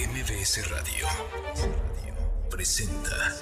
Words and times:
MBS 0.00 0.66
Radio 0.70 1.06
presenta 2.48 3.36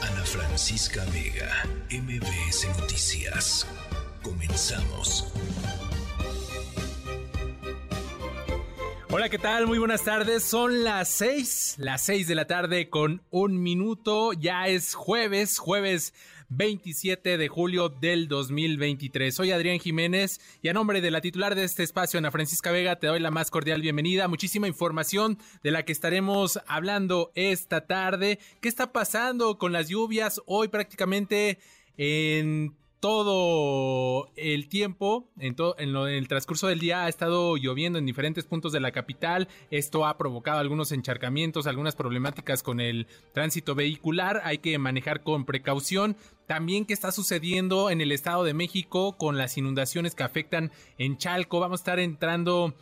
Ana 0.00 0.24
Francisca 0.24 1.04
Vega, 1.06 1.50
MBS 1.90 2.68
Noticias. 2.78 3.66
Comenzamos. 4.22 5.32
Hola, 9.10 9.28
¿qué 9.28 9.38
tal? 9.40 9.66
Muy 9.66 9.78
buenas 9.78 10.04
tardes. 10.04 10.44
Son 10.44 10.84
las 10.84 11.08
seis, 11.08 11.74
las 11.78 12.02
seis 12.02 12.28
de 12.28 12.36
la 12.36 12.46
tarde 12.46 12.88
con 12.88 13.20
un 13.30 13.60
minuto. 13.60 14.34
Ya 14.34 14.68
es 14.68 14.94
jueves, 14.94 15.58
jueves 15.58 16.14
27 16.56 17.36
de 17.36 17.48
julio 17.48 17.88
del 17.88 18.28
2023. 18.28 19.34
Soy 19.34 19.50
Adrián 19.50 19.78
Jiménez 19.78 20.40
y 20.62 20.68
a 20.68 20.72
nombre 20.72 21.00
de 21.00 21.10
la 21.10 21.20
titular 21.20 21.54
de 21.54 21.64
este 21.64 21.82
espacio, 21.82 22.18
Ana 22.18 22.30
Francisca 22.30 22.70
Vega, 22.70 22.96
te 22.96 23.08
doy 23.08 23.18
la 23.18 23.30
más 23.30 23.50
cordial 23.50 23.80
bienvenida. 23.80 24.28
Muchísima 24.28 24.68
información 24.68 25.38
de 25.62 25.72
la 25.72 25.84
que 25.84 25.92
estaremos 25.92 26.60
hablando 26.66 27.32
esta 27.34 27.86
tarde. 27.86 28.38
¿Qué 28.60 28.68
está 28.68 28.92
pasando 28.92 29.58
con 29.58 29.72
las 29.72 29.88
lluvias 29.88 30.40
hoy 30.46 30.68
prácticamente 30.68 31.58
en 31.96 32.76
todo 33.04 34.30
el 34.34 34.66
tiempo, 34.70 35.28
en, 35.38 35.54
todo, 35.54 35.76
en, 35.78 35.94
el 35.94 36.26
transcurso 36.26 36.68
del 36.68 36.78
día 36.78 37.04
ha 37.04 37.08
estado 37.10 37.58
lloviendo 37.58 37.98
en 37.98 38.06
diferentes 38.06 38.46
puntos 38.46 38.72
de 38.72 38.80
la 38.80 38.92
capital. 38.92 39.46
Esto 39.70 40.06
ha 40.06 40.16
provocado 40.16 40.58
algunos 40.58 40.90
encharcamientos, 40.90 41.66
algunas 41.66 41.96
problemáticas 41.96 42.62
con 42.62 42.80
el 42.80 43.06
tránsito 43.34 43.74
vehicular. 43.74 44.40
Hay 44.44 44.56
que 44.56 44.78
manejar 44.78 45.22
con 45.22 45.44
precaución. 45.44 46.16
También 46.46 46.86
qué 46.86 46.94
está 46.94 47.12
sucediendo 47.12 47.90
en 47.90 48.00
el 48.00 48.10
Estado 48.10 48.42
de 48.42 48.54
México 48.54 49.18
con 49.18 49.36
las 49.36 49.58
inundaciones 49.58 50.14
que 50.14 50.22
afectan 50.22 50.72
en 50.96 51.18
Chalco. 51.18 51.60
Vamos 51.60 51.80
a 51.80 51.82
estar 51.82 51.98
entrando 51.98 52.72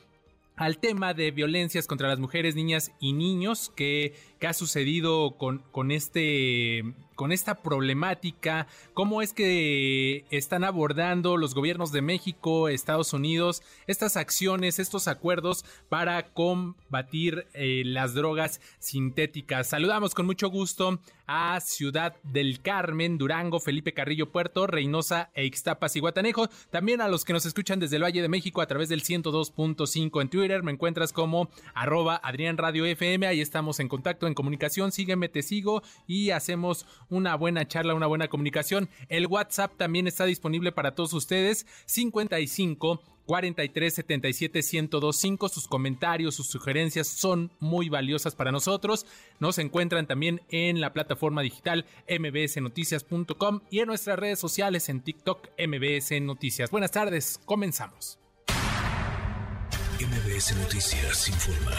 al 0.55 0.79
tema 0.79 1.15
de 1.15 1.33
violencias 1.33 1.89
contra 1.89 2.07
las 2.07 2.21
mujeres, 2.21 2.55
niñas 2.55 2.93
y 3.01 3.13
niños 3.13 3.73
que, 3.75 4.15
ha 4.47 4.53
sucedido 4.53 5.37
con 5.37 5.91
este 5.91 6.85
con 7.15 7.33
esta 7.33 7.63
problemática, 7.63 8.67
cómo 8.95 9.23
es 9.23 9.33
que 9.33 10.25
están 10.31 10.65
abordando 10.65 11.37
los 11.37 11.55
gobiernos 11.55 11.93
de 11.93 12.03
México, 12.03 12.69
Estados 12.69 13.13
Unidos, 13.13 13.63
estas 13.87 14.17
acciones, 14.17 14.79
estos 14.79 15.09
acuerdos 15.09 15.65
para 15.89 16.33
combatir 16.33 17.47
eh, 17.55 17.83
las 17.85 18.15
drogas 18.15 18.61
sintéticas. 18.79 19.69
Saludamos 19.69 20.15
con 20.15 20.27
mucho 20.27 20.49
gusto 20.49 21.01
a 21.35 21.59
Ciudad 21.61 22.15
del 22.25 22.61
Carmen, 22.61 23.17
Durango, 23.17 23.59
Felipe 23.59 23.95
Carrillo 23.95 24.31
Puerto, 24.31 24.67
Reynosa 24.67 25.31
e 25.33 25.47
Ixtapas 25.47 25.97
y 25.97 26.01
Guatanejo. 26.01 26.49
También 26.69 27.01
a 27.01 27.09
los 27.09 27.25
que 27.25 27.33
nos 27.33 27.47
escuchan 27.47 27.81
desde 27.81 27.97
el 27.97 28.03
Valle 28.03 28.21
de 28.21 28.29
México 28.29 28.61
a 28.61 28.67
través 28.67 28.91
del 28.91 29.03
102.5 29.03 30.21
en 30.21 30.29
Twitter. 30.29 30.63
Me 30.63 30.73
encuentras 30.73 31.11
como 31.15 31.49
arroba 31.73 32.21
Adrián 32.23 32.59
Radio 32.59 32.85
FM. 32.85 33.27
Ahí 33.27 33.41
estamos 33.41 33.81
en 33.81 33.89
contacto, 33.89 34.27
en 34.27 34.35
comunicación. 34.35 34.93
Sígueme, 34.93 35.31
te 35.31 35.41
sigo 35.41 35.83
y 36.07 36.31
hacemos 36.31 36.85
una 37.09 37.35
buena 37.35 37.67
charla, 37.67 37.95
una 37.95 38.07
buena 38.07 38.29
comunicación. 38.29 38.91
El 39.09 39.27
WhatsApp 39.27 39.73
también 39.79 40.07
está 40.07 40.27
disponible 40.27 40.71
para 40.71 40.95
todos 40.95 41.15
ustedes. 41.15 41.67
55 41.87 43.01
43 43.27 43.95
77 43.95 44.61
1025. 44.63 45.49
Sus 45.49 45.69
comentarios, 45.69 46.35
sus 46.35 46.49
sugerencias 46.49 47.07
son 47.07 47.51
muy 47.61 47.89
valiosas 47.89 48.35
para 48.35 48.53
nosotros. 48.53 49.07
Nos 49.39 49.59
encuentran 49.59 50.07
también 50.07 50.43
en 50.51 50.81
la 50.81 50.93
plataforma 50.93 51.43
digital 51.43 51.87
mbsnoticias.com 52.09 53.61
y 53.71 53.81
en 53.81 53.87
nuestras 53.87 54.19
redes 54.19 54.39
sociales 54.39 54.89
en 54.89 55.01
TikTok 55.01 55.49
MBS 55.59 56.21
Noticias. 56.23 56.71
Buenas 56.71 56.91
tardes, 56.91 57.41
comenzamos. 57.45 58.19
MBS 60.01 60.57
Noticias 60.57 61.29
informa. 61.29 61.77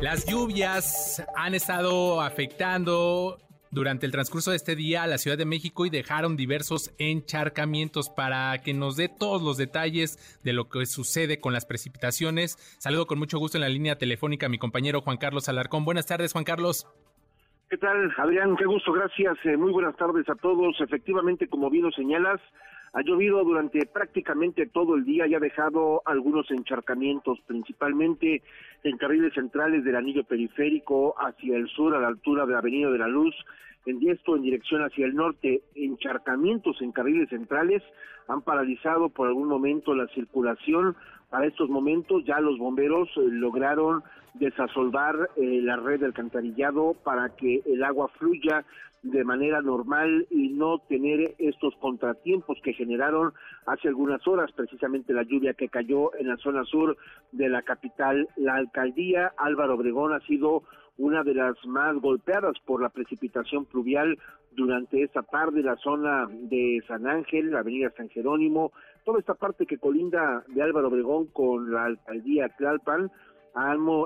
Las 0.00 0.24
lluvias 0.26 1.20
han 1.34 1.54
estado 1.56 2.20
afectando 2.20 3.40
durante 3.70 4.06
el 4.06 4.12
transcurso 4.12 4.50
de 4.50 4.56
este 4.56 4.76
día 4.76 5.02
a 5.02 5.06
la 5.06 5.18
Ciudad 5.18 5.38
de 5.38 5.44
México 5.44 5.86
y 5.86 5.90
dejaron 5.90 6.36
diversos 6.36 6.94
encharcamientos 6.98 8.10
para 8.10 8.58
que 8.58 8.74
nos 8.74 8.96
dé 8.96 9.08
todos 9.08 9.42
los 9.42 9.56
detalles 9.56 10.40
de 10.44 10.52
lo 10.52 10.68
que 10.68 10.86
sucede 10.86 11.40
con 11.40 11.52
las 11.52 11.66
precipitaciones. 11.66 12.56
Saludo 12.78 13.06
con 13.06 13.18
mucho 13.18 13.38
gusto 13.38 13.58
en 13.58 13.62
la 13.62 13.68
línea 13.68 13.96
telefónica 13.96 14.46
a 14.46 14.48
mi 14.48 14.58
compañero 14.58 15.00
Juan 15.00 15.16
Carlos 15.16 15.48
Alarcón. 15.48 15.84
Buenas 15.84 16.06
tardes, 16.06 16.32
Juan 16.32 16.44
Carlos. 16.44 16.86
¿Qué 17.68 17.76
tal, 17.76 18.10
Adrián? 18.16 18.56
Qué 18.56 18.64
gusto, 18.64 18.92
gracias. 18.92 19.36
Eh, 19.44 19.56
muy 19.56 19.70
buenas 19.72 19.94
tardes 19.96 20.26
a 20.30 20.34
todos. 20.36 20.80
Efectivamente, 20.80 21.48
como 21.48 21.68
bien 21.68 21.84
lo 21.84 21.90
señalas, 21.90 22.40
ha 22.92 23.02
llovido 23.02 23.44
durante 23.44 23.84
prácticamente 23.86 24.66
todo 24.66 24.94
el 24.94 25.04
día 25.04 25.26
y 25.26 25.34
ha 25.34 25.40
dejado 25.40 26.02
algunos 26.06 26.50
encharcamientos, 26.50 27.38
principalmente 27.46 28.42
en 28.82 28.96
carriles 28.96 29.34
centrales 29.34 29.84
del 29.84 29.96
anillo 29.96 30.24
periférico 30.24 31.14
hacia 31.18 31.56
el 31.56 31.68
sur 31.68 31.94
a 31.94 32.00
la 32.00 32.08
altura 32.08 32.46
de 32.46 32.52
la 32.52 32.58
Avenida 32.58 32.90
de 32.90 32.98
la 32.98 33.08
Luz, 33.08 33.34
en 33.86 34.06
esto 34.06 34.36
en 34.36 34.42
dirección 34.42 34.82
hacia 34.82 35.06
el 35.06 35.14
norte, 35.14 35.62
encharcamientos 35.74 36.80
en 36.82 36.92
carriles 36.92 37.30
centrales 37.30 37.82
han 38.26 38.42
paralizado 38.42 39.08
por 39.08 39.28
algún 39.28 39.48
momento 39.48 39.94
la 39.94 40.06
circulación. 40.08 40.94
Para 41.30 41.46
estos 41.46 41.70
momentos 41.70 42.22
ya 42.26 42.40
los 42.40 42.58
bomberos 42.58 43.08
eh, 43.16 43.20
lograron 43.30 44.02
desasolvar 44.34 45.30
eh, 45.36 45.60
la 45.62 45.76
red 45.76 46.00
de 46.00 46.06
alcantarillado 46.06 46.96
para 47.02 47.30
que 47.30 47.62
el 47.64 47.82
agua 47.82 48.08
fluya 48.18 48.64
de 49.02 49.24
manera 49.24 49.60
normal 49.62 50.26
y 50.30 50.50
no 50.50 50.78
tener 50.88 51.34
estos 51.38 51.74
contratiempos 51.76 52.58
que 52.62 52.72
generaron 52.72 53.32
hace 53.66 53.88
algunas 53.88 54.26
horas 54.26 54.50
precisamente 54.52 55.12
la 55.12 55.22
lluvia 55.22 55.54
que 55.54 55.68
cayó 55.68 56.14
en 56.16 56.28
la 56.28 56.36
zona 56.36 56.64
sur 56.64 56.96
de 57.32 57.48
la 57.48 57.62
capital. 57.62 58.28
La 58.36 58.56
alcaldía 58.56 59.32
Álvaro 59.36 59.74
Obregón 59.74 60.12
ha 60.12 60.20
sido 60.20 60.62
una 60.96 61.22
de 61.22 61.34
las 61.34 61.54
más 61.64 61.96
golpeadas 61.96 62.58
por 62.66 62.82
la 62.82 62.88
precipitación 62.88 63.64
pluvial 63.64 64.18
durante 64.52 65.02
esta 65.02 65.22
tarde, 65.22 65.62
la 65.62 65.76
zona 65.76 66.26
de 66.28 66.82
San 66.88 67.06
Ángel, 67.06 67.52
la 67.52 67.60
avenida 67.60 67.92
San 67.96 68.08
Jerónimo, 68.08 68.72
toda 69.04 69.20
esta 69.20 69.34
parte 69.34 69.66
que 69.66 69.78
colinda 69.78 70.42
de 70.48 70.60
Álvaro 70.60 70.88
Obregón 70.88 71.26
con 71.26 71.70
la 71.70 71.84
alcaldía 71.84 72.48
Tlalpan, 72.48 73.10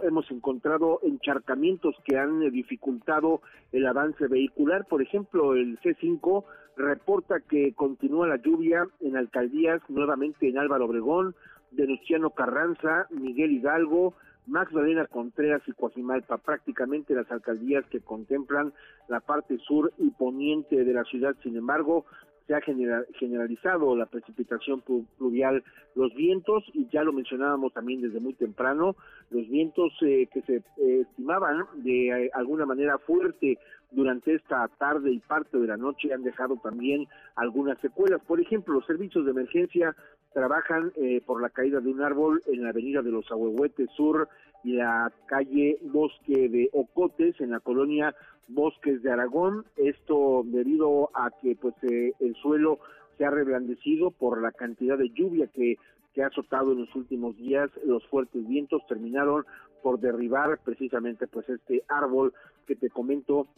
hemos 0.02 0.30
encontrado 0.30 1.00
encharcamientos 1.02 1.94
que 2.04 2.16
han 2.16 2.40
dificultado 2.50 3.42
el 3.72 3.86
avance 3.86 4.26
vehicular. 4.26 4.86
Por 4.86 5.02
ejemplo, 5.02 5.54
el 5.54 5.78
C5 5.80 6.44
reporta 6.76 7.40
que 7.40 7.74
continúa 7.74 8.26
la 8.26 8.36
lluvia 8.36 8.86
en 9.00 9.16
alcaldías, 9.16 9.82
nuevamente 9.88 10.48
en 10.48 10.58
Álvaro 10.58 10.86
Obregón, 10.86 11.34
Denustiano 11.70 12.30
Carranza, 12.30 13.06
Miguel 13.10 13.52
Hidalgo, 13.52 14.14
Magdalena 14.46 15.06
Contreras 15.06 15.62
y 15.66 15.72
Coajimalpa, 15.72 16.38
prácticamente 16.38 17.14
las 17.14 17.30
alcaldías 17.30 17.84
que 17.86 18.00
contemplan 18.00 18.72
la 19.08 19.20
parte 19.20 19.58
sur 19.58 19.92
y 19.98 20.10
poniente 20.10 20.84
de 20.84 20.92
la 20.92 21.04
ciudad. 21.04 21.34
Sin 21.42 21.56
embargo, 21.56 22.04
se 22.46 22.54
ha 22.54 22.60
generalizado 22.60 23.96
la 23.96 24.06
precipitación 24.06 24.82
pluvial, 25.18 25.62
los 25.94 26.14
vientos, 26.14 26.64
y 26.72 26.88
ya 26.92 27.02
lo 27.02 27.12
mencionábamos 27.12 27.72
también 27.72 28.00
desde 28.00 28.20
muy 28.20 28.34
temprano, 28.34 28.96
los 29.30 29.48
vientos 29.48 29.92
eh, 30.02 30.28
que 30.32 30.42
se 30.42 30.56
eh, 30.56 31.00
estimaban 31.02 31.66
de 31.76 32.08
eh, 32.08 32.30
alguna 32.34 32.66
manera 32.66 32.98
fuerte 32.98 33.58
durante 33.90 34.34
esta 34.34 34.68
tarde 34.78 35.12
y 35.12 35.18
parte 35.20 35.58
de 35.58 35.66
la 35.66 35.76
noche 35.76 36.12
han 36.12 36.22
dejado 36.22 36.56
también 36.62 37.06
algunas 37.36 37.78
secuelas. 37.80 38.20
Por 38.26 38.40
ejemplo, 38.40 38.74
los 38.74 38.86
servicios 38.86 39.24
de 39.24 39.30
emergencia 39.30 39.94
trabajan 40.34 40.92
por 41.26 41.42
la 41.42 41.50
caída 41.50 41.80
de 41.80 41.90
un 41.90 42.02
árbol 42.02 42.42
en 42.46 42.62
la 42.62 42.70
avenida 42.70 43.02
de 43.02 43.10
los 43.10 43.30
Ahuehuetes 43.30 43.90
Sur 43.96 44.28
y 44.64 44.74
la 44.74 45.12
calle 45.26 45.78
Bosque 45.82 46.48
de 46.48 46.70
Ocotes 46.72 47.40
en 47.40 47.50
la 47.50 47.60
colonia 47.60 48.14
Bosques 48.48 49.02
de 49.02 49.10
Aragón. 49.10 49.64
Esto 49.76 50.42
debido 50.44 51.10
a 51.14 51.30
que 51.30 51.56
pues 51.56 51.74
eh, 51.82 52.12
el 52.20 52.34
suelo 52.36 52.78
se 53.18 53.24
ha 53.24 53.30
reblandecido 53.30 54.10
por 54.10 54.40
la 54.40 54.52
cantidad 54.52 54.98
de 54.98 55.10
lluvia 55.10 55.48
que, 55.48 55.76
que 56.14 56.22
ha 56.22 56.28
azotado 56.28 56.72
en 56.72 56.80
los 56.80 56.94
últimos 56.94 57.36
días. 57.36 57.70
Los 57.84 58.06
fuertes 58.06 58.46
vientos 58.46 58.82
terminaron 58.86 59.44
por 59.82 59.98
derribar 59.98 60.60
precisamente 60.64 61.26
pues 61.26 61.48
este 61.48 61.82
árbol 61.88 62.32
que 62.66 62.76
te 62.76 62.88
comento 62.88 63.48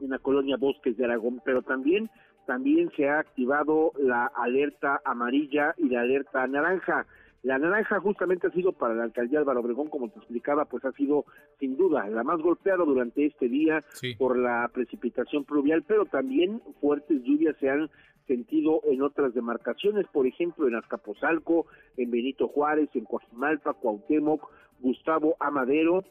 en 0.00 0.10
la 0.10 0.18
colonia 0.18 0.56
Bosques 0.56 0.96
de 0.96 1.04
Aragón, 1.04 1.40
pero 1.44 1.62
también 1.62 2.10
también 2.46 2.90
se 2.96 3.08
ha 3.08 3.18
activado 3.18 3.92
la 3.98 4.26
alerta 4.26 5.00
amarilla 5.04 5.74
y 5.78 5.88
la 5.88 6.02
alerta 6.02 6.46
naranja. 6.46 7.06
La 7.42 7.58
naranja 7.58 8.00
justamente 8.00 8.46
ha 8.46 8.50
sido 8.52 8.72
para 8.72 8.94
la 8.94 9.04
alcaldía 9.04 9.38
Álvaro 9.38 9.60
Obregón, 9.60 9.88
como 9.90 10.08
te 10.08 10.18
explicaba, 10.18 10.64
pues 10.64 10.82
ha 10.86 10.92
sido 10.92 11.26
sin 11.60 11.76
duda 11.76 12.08
la 12.08 12.24
más 12.24 12.40
golpeada 12.40 12.84
durante 12.84 13.26
este 13.26 13.48
día 13.48 13.84
por 14.16 14.38
la 14.38 14.70
precipitación 14.72 15.44
pluvial, 15.44 15.84
pero 15.86 16.06
también 16.06 16.62
fuertes 16.80 17.22
lluvias 17.22 17.54
se 17.60 17.68
han 17.68 17.90
sentido 18.26 18.80
en 18.84 19.02
otras 19.02 19.34
demarcaciones, 19.34 20.06
por 20.06 20.26
ejemplo 20.26 20.66
en 20.66 20.76
Azcapotzalco, 20.76 21.66
en 21.98 22.10
Benito 22.10 22.48
Juárez, 22.48 22.88
en 22.94 23.04
Coajimalpa, 23.04 23.74
Cuauhtémoc, 23.74 24.50
Gustavo 24.80 25.36
Amadero, 25.38 26.02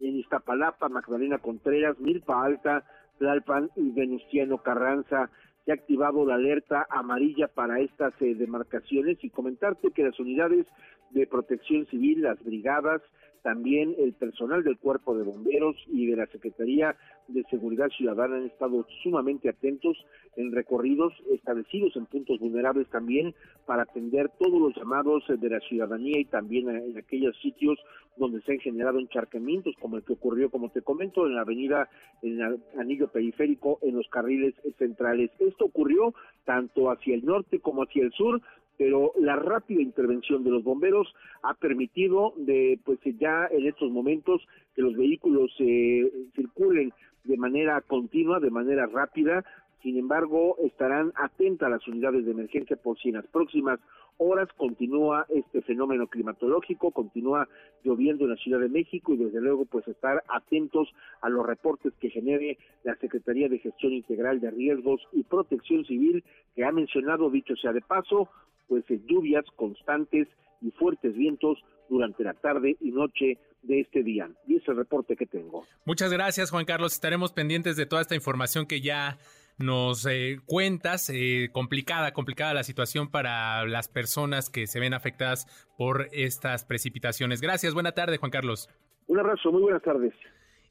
en 0.00 0.16
Iztapalapa, 0.18 0.90
Magdalena 0.90 1.38
Contreras, 1.38 1.98
Milpa 1.98 2.44
Alta, 2.44 2.84
Tlalpan 3.18 3.70
y 3.76 3.90
Venustiano 3.90 4.58
Carranza. 4.58 5.30
se 5.64 5.70
ha 5.70 5.74
activado 5.74 6.26
la 6.26 6.34
alerta 6.34 6.86
amarilla 6.90 7.48
para 7.48 7.80
estas 7.80 8.12
eh, 8.20 8.34
demarcaciones 8.34 9.22
y 9.22 9.30
comentarte 9.30 9.92
que 9.92 10.02
las 10.02 10.18
unidades 10.18 10.66
de 11.10 11.26
protección 11.26 11.86
civil, 11.86 12.22
las 12.22 12.42
brigadas, 12.42 13.02
también 13.42 13.94
el 13.98 14.12
personal 14.12 14.62
del 14.62 14.78
cuerpo 14.78 15.16
de 15.16 15.24
bomberos 15.24 15.76
y 15.88 16.06
de 16.06 16.16
la 16.16 16.26
Secretaría 16.26 16.96
de 17.28 17.42
Seguridad 17.50 17.88
Ciudadana 17.88 18.36
han 18.36 18.46
estado 18.46 18.86
sumamente 19.02 19.48
atentos 19.48 19.96
en 20.36 20.52
recorridos 20.52 21.12
establecidos 21.32 21.94
en 21.96 22.06
puntos 22.06 22.38
vulnerables 22.38 22.88
también 22.88 23.34
para 23.66 23.82
atender 23.82 24.30
todos 24.38 24.60
los 24.60 24.76
llamados 24.76 25.24
de 25.28 25.50
la 25.50 25.60
ciudadanía 25.60 26.20
y 26.20 26.24
también 26.24 26.68
en 26.68 26.96
aquellos 26.96 27.36
sitios 27.40 27.78
donde 28.16 28.42
se 28.42 28.52
han 28.52 28.58
generado 28.58 28.98
encharcamientos 28.98 29.74
como 29.80 29.96
el 29.96 30.04
que 30.04 30.12
ocurrió, 30.12 30.50
como 30.50 30.70
te 30.70 30.82
comento, 30.82 31.26
en 31.26 31.34
la 31.34 31.42
avenida, 31.42 31.88
en 32.22 32.40
el 32.40 32.60
anillo 32.78 33.08
periférico, 33.08 33.78
en 33.82 33.96
los 33.96 34.08
carriles 34.08 34.54
centrales. 34.78 35.30
Esto 35.38 35.66
ocurrió 35.66 36.14
tanto 36.44 36.90
hacia 36.90 37.14
el 37.14 37.24
norte 37.24 37.60
como 37.60 37.82
hacia 37.82 38.02
el 38.02 38.12
sur, 38.12 38.40
pero 38.78 39.12
la 39.18 39.36
rápida 39.36 39.82
intervención 39.82 40.44
de 40.44 40.50
los 40.50 40.64
bomberos 40.64 41.14
ha 41.42 41.54
permitido 41.54 42.34
de 42.36 42.78
pues 42.84 42.98
ya 43.18 43.48
en 43.50 43.66
estos 43.66 43.90
momentos 43.90 44.42
que 44.74 44.82
los 44.82 44.96
vehículos 44.96 45.50
eh, 45.58 46.10
circulen 46.34 46.92
de 47.24 47.36
manera 47.36 47.80
continua, 47.82 48.40
de 48.40 48.50
manera 48.50 48.86
rápida. 48.86 49.44
Sin 49.82 49.98
embargo, 49.98 50.56
estarán 50.64 51.12
atentas 51.16 51.70
las 51.70 51.86
unidades 51.88 52.24
de 52.24 52.30
emergencia 52.30 52.76
por 52.76 52.98
si 52.98 53.08
en 53.08 53.16
las 53.16 53.26
próximas 53.26 53.80
horas 54.18 54.48
continúa 54.56 55.26
este 55.28 55.62
fenómeno 55.62 56.06
climatológico, 56.06 56.92
continúa 56.92 57.48
lloviendo 57.82 58.24
en 58.24 58.30
la 58.30 58.36
Ciudad 58.36 58.60
de 58.60 58.68
México 58.68 59.12
y 59.12 59.16
desde 59.16 59.40
luego 59.40 59.64
pues 59.64 59.86
estar 59.88 60.22
atentos 60.28 60.88
a 61.20 61.28
los 61.28 61.44
reportes 61.44 61.92
que 61.98 62.10
genere 62.10 62.58
la 62.84 62.94
Secretaría 62.96 63.48
de 63.48 63.58
Gestión 63.58 63.92
Integral 63.92 64.40
de 64.40 64.50
Riesgos 64.50 65.00
y 65.12 65.24
Protección 65.24 65.84
Civil 65.84 66.22
que 66.54 66.64
ha 66.64 66.70
mencionado, 66.70 67.30
dicho 67.30 67.56
sea 67.56 67.72
de 67.72 67.80
paso, 67.80 68.28
pues 68.72 68.86
lluvias 69.06 69.44
constantes 69.56 70.26
y 70.62 70.70
fuertes 70.70 71.14
vientos 71.14 71.58
durante 71.90 72.24
la 72.24 72.32
tarde 72.32 72.78
y 72.80 72.90
noche 72.90 73.36
de 73.60 73.80
este 73.80 74.02
día. 74.02 74.30
Y 74.46 74.56
es 74.56 74.66
el 74.66 74.76
reporte 74.76 75.14
que 75.14 75.26
tengo. 75.26 75.66
Muchas 75.84 76.10
gracias, 76.10 76.50
Juan 76.50 76.64
Carlos. 76.64 76.94
Estaremos 76.94 77.34
pendientes 77.34 77.76
de 77.76 77.84
toda 77.84 78.00
esta 78.00 78.14
información 78.14 78.64
que 78.64 78.80
ya 78.80 79.18
nos 79.58 80.06
eh, 80.06 80.38
cuentas. 80.46 81.10
Eh, 81.10 81.50
complicada, 81.52 82.14
complicada 82.14 82.54
la 82.54 82.62
situación 82.62 83.10
para 83.10 83.66
las 83.66 83.88
personas 83.88 84.48
que 84.48 84.66
se 84.66 84.80
ven 84.80 84.94
afectadas 84.94 85.46
por 85.76 86.08
estas 86.12 86.64
precipitaciones. 86.64 87.42
Gracias, 87.42 87.74
buena 87.74 87.92
tarde, 87.92 88.16
Juan 88.16 88.30
Carlos. 88.30 88.70
Un 89.06 89.18
abrazo, 89.18 89.52
muy 89.52 89.60
buenas 89.60 89.82
tardes. 89.82 90.14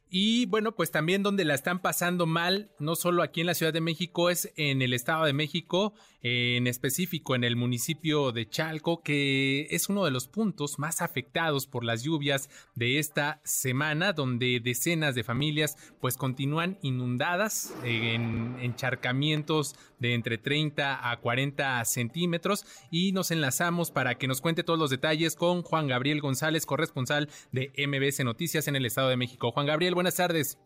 Y 0.10 0.48
bueno, 0.48 0.72
pues 0.72 0.90
también 0.90 1.22
donde 1.22 1.46
la 1.46 1.54
están 1.54 1.84
pasando 1.84 2.26
mal, 2.26 2.72
no 2.80 2.96
solo 2.96 3.22
aquí 3.22 3.42
en 3.42 3.46
la 3.46 3.54
Ciudad 3.54 3.74
de 3.74 3.80
México, 3.80 4.32
es 4.32 4.52
en 4.58 4.82
el 4.82 4.96
Estado 4.96 5.26
de 5.26 5.34
México, 5.34 5.94
en 6.24 6.68
específico 6.68 7.36
en 7.36 7.44
el 7.44 7.56
municipio 7.56 8.32
de 8.32 8.48
Chalco, 8.48 9.02
que 9.02 9.68
es 9.72 9.90
uno 9.90 10.06
de 10.06 10.12
los 10.12 10.28
puntos 10.28 10.80
más 10.80 11.02
afectados 11.02 11.68
por 11.68 11.84
las 11.84 12.04
lluvias 12.04 12.50
de 12.76 13.00
esta 13.00 13.42
semana, 13.44 14.14
donde 14.14 14.60
decenas 14.60 15.16
de 15.16 15.24
familias 15.24 15.78
pues 16.00 16.18
continúan 16.18 16.78
inundadas 16.82 17.74
en 17.84 18.58
encharcamientos 18.62 19.76
de 20.00 20.14
entre 20.14 20.38
30 20.38 21.12
a 21.12 21.18
40 21.20 21.84
centímetros. 21.86 22.66
Y 22.92 23.12
nos 23.12 23.32
enlazamos 23.32 23.92
para 23.92 24.16
que 24.16 24.28
nos 24.28 24.42
cuente 24.42 24.64
todos 24.64 24.80
los 24.80 24.90
detalles 24.90 25.36
con 25.36 25.64
Juan 25.64 25.88
Gabriel 25.88 26.22
González, 26.22 26.66
corresponsal 26.66 27.30
de 27.52 27.72
MBS 27.88 28.24
Noticias 28.24 28.68
en 28.68 28.76
el 28.76 28.86
Estado 28.86 29.10
de 29.10 29.18
México. 29.18 29.52
Juan 29.52 29.66
Gabriel, 29.66 29.96
buenas 29.96 30.16
tardes. 30.16 30.58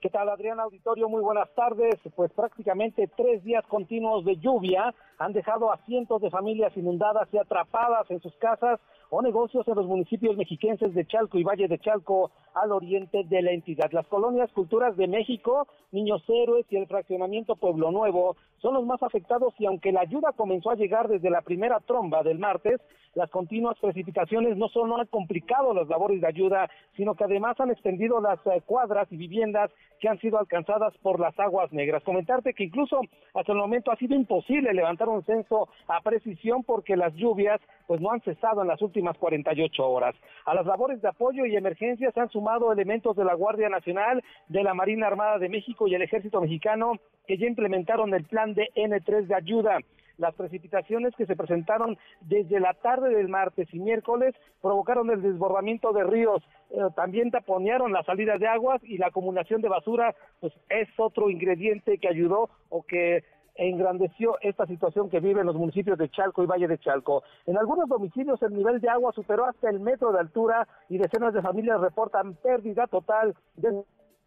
¿Qué 0.00 0.08
tal, 0.08 0.30
Adrián 0.30 0.58
Auditorio? 0.60 1.10
Muy 1.10 1.20
buenas 1.20 1.52
tardes. 1.54 1.96
Pues 2.16 2.32
prácticamente 2.32 3.06
tres 3.14 3.44
días 3.44 3.62
continuos 3.66 4.24
de 4.24 4.38
lluvia 4.38 4.94
han 5.20 5.34
dejado 5.34 5.70
a 5.70 5.76
cientos 5.84 6.22
de 6.22 6.30
familias 6.30 6.74
inundadas 6.76 7.28
y 7.30 7.36
atrapadas 7.36 8.10
en 8.10 8.20
sus 8.22 8.34
casas 8.36 8.80
o 9.10 9.20
negocios 9.20 9.68
en 9.68 9.74
los 9.74 9.86
municipios 9.86 10.34
mexiquenses 10.36 10.94
de 10.94 11.04
Chalco 11.04 11.36
y 11.36 11.44
Valle 11.44 11.68
de 11.68 11.78
Chalco 11.78 12.30
al 12.54 12.72
oriente 12.72 13.24
de 13.24 13.42
la 13.42 13.50
entidad. 13.50 13.92
Las 13.92 14.06
colonias 14.06 14.50
Culturas 14.52 14.96
de 14.96 15.08
México, 15.08 15.68
Niños 15.92 16.22
Héroes 16.26 16.64
y 16.70 16.76
el 16.76 16.86
fraccionamiento 16.86 17.56
Pueblo 17.56 17.90
Nuevo 17.90 18.36
son 18.62 18.74
los 18.74 18.86
más 18.86 19.02
afectados 19.02 19.52
y 19.58 19.66
aunque 19.66 19.92
la 19.92 20.00
ayuda 20.00 20.32
comenzó 20.32 20.70
a 20.70 20.76
llegar 20.76 21.08
desde 21.08 21.28
la 21.28 21.42
primera 21.42 21.80
tromba 21.80 22.22
del 22.22 22.38
martes, 22.38 22.80
las 23.14 23.30
continuas 23.30 23.76
precipitaciones 23.80 24.56
no 24.56 24.68
solo 24.68 24.96
han 24.96 25.06
complicado 25.06 25.74
las 25.74 25.88
labores 25.88 26.20
de 26.20 26.28
ayuda, 26.28 26.70
sino 26.96 27.14
que 27.14 27.24
además 27.24 27.58
han 27.58 27.70
extendido 27.70 28.20
las 28.20 28.38
eh, 28.46 28.62
cuadras 28.64 29.10
y 29.10 29.16
viviendas 29.16 29.70
que 30.00 30.08
han 30.08 30.20
sido 30.20 30.38
alcanzadas 30.38 30.96
por 30.98 31.18
las 31.18 31.38
aguas 31.38 31.72
negras. 31.72 32.04
Comentarte 32.04 32.54
que 32.54 32.64
incluso 32.64 33.00
hasta 33.34 33.52
el 33.52 33.58
momento 33.58 33.90
ha 33.90 33.96
sido 33.96 34.14
imposible 34.14 34.72
levantar 34.72 35.08
un 35.10 35.24
censo 35.24 35.68
a 35.88 36.00
precisión 36.00 36.64
porque 36.64 36.96
las 36.96 37.14
lluvias 37.14 37.60
pues 37.86 38.00
no 38.00 38.10
han 38.10 38.20
cesado 38.20 38.62
en 38.62 38.68
las 38.68 38.80
últimas 38.82 39.16
48 39.18 39.88
horas. 39.88 40.14
A 40.46 40.54
las 40.54 40.66
labores 40.66 41.02
de 41.02 41.08
apoyo 41.08 41.44
y 41.46 41.56
emergencia 41.56 42.10
se 42.12 42.20
han 42.20 42.30
sumado 42.30 42.72
elementos 42.72 43.16
de 43.16 43.24
la 43.24 43.34
Guardia 43.34 43.68
Nacional, 43.68 44.22
de 44.48 44.62
la 44.62 44.74
Marina 44.74 45.06
Armada 45.06 45.38
de 45.38 45.48
México 45.48 45.88
y 45.88 45.94
el 45.94 46.02
Ejército 46.02 46.40
Mexicano 46.40 46.92
que 47.26 47.38
ya 47.38 47.46
implementaron 47.46 48.12
el 48.14 48.24
plan 48.24 48.54
de 48.54 48.68
N3 48.74 49.26
de 49.26 49.34
ayuda. 49.34 49.78
Las 50.20 50.34
precipitaciones 50.34 51.14
que 51.16 51.24
se 51.24 51.34
presentaron 51.34 51.96
desde 52.20 52.60
la 52.60 52.74
tarde 52.74 53.08
del 53.08 53.28
martes 53.28 53.72
y 53.72 53.78
miércoles 53.78 54.34
provocaron 54.60 55.08
el 55.10 55.22
desbordamiento 55.22 55.92
de 55.92 56.04
ríos, 56.04 56.42
eh, 56.70 56.76
también 56.94 57.30
taponearon 57.30 57.92
la 57.92 58.02
salida 58.02 58.36
de 58.36 58.46
aguas 58.46 58.82
y 58.84 58.98
la 58.98 59.06
acumulación 59.06 59.62
de 59.62 59.70
basura, 59.70 60.14
pues 60.40 60.52
es 60.68 60.88
otro 60.98 61.30
ingrediente 61.30 61.96
que 61.96 62.08
ayudó 62.08 62.50
o 62.68 62.82
que 62.82 63.24
engrandeció 63.60 64.38
esta 64.40 64.66
situación 64.66 65.10
que 65.10 65.20
viven 65.20 65.46
los 65.46 65.54
municipios 65.54 65.98
de 65.98 66.08
Chalco 66.08 66.42
y 66.42 66.46
Valle 66.46 66.66
de 66.66 66.78
Chalco. 66.78 67.22
En 67.46 67.58
algunos 67.58 67.88
domicilios 67.88 68.40
el 68.42 68.54
nivel 68.54 68.80
de 68.80 68.88
agua 68.88 69.12
superó 69.12 69.44
hasta 69.44 69.68
el 69.68 69.80
metro 69.80 70.12
de 70.12 70.18
altura 70.18 70.66
y 70.88 70.96
decenas 70.96 71.34
de 71.34 71.42
familias 71.42 71.80
reportan 71.80 72.34
pérdida 72.34 72.86
total 72.86 73.34
de 73.56 73.82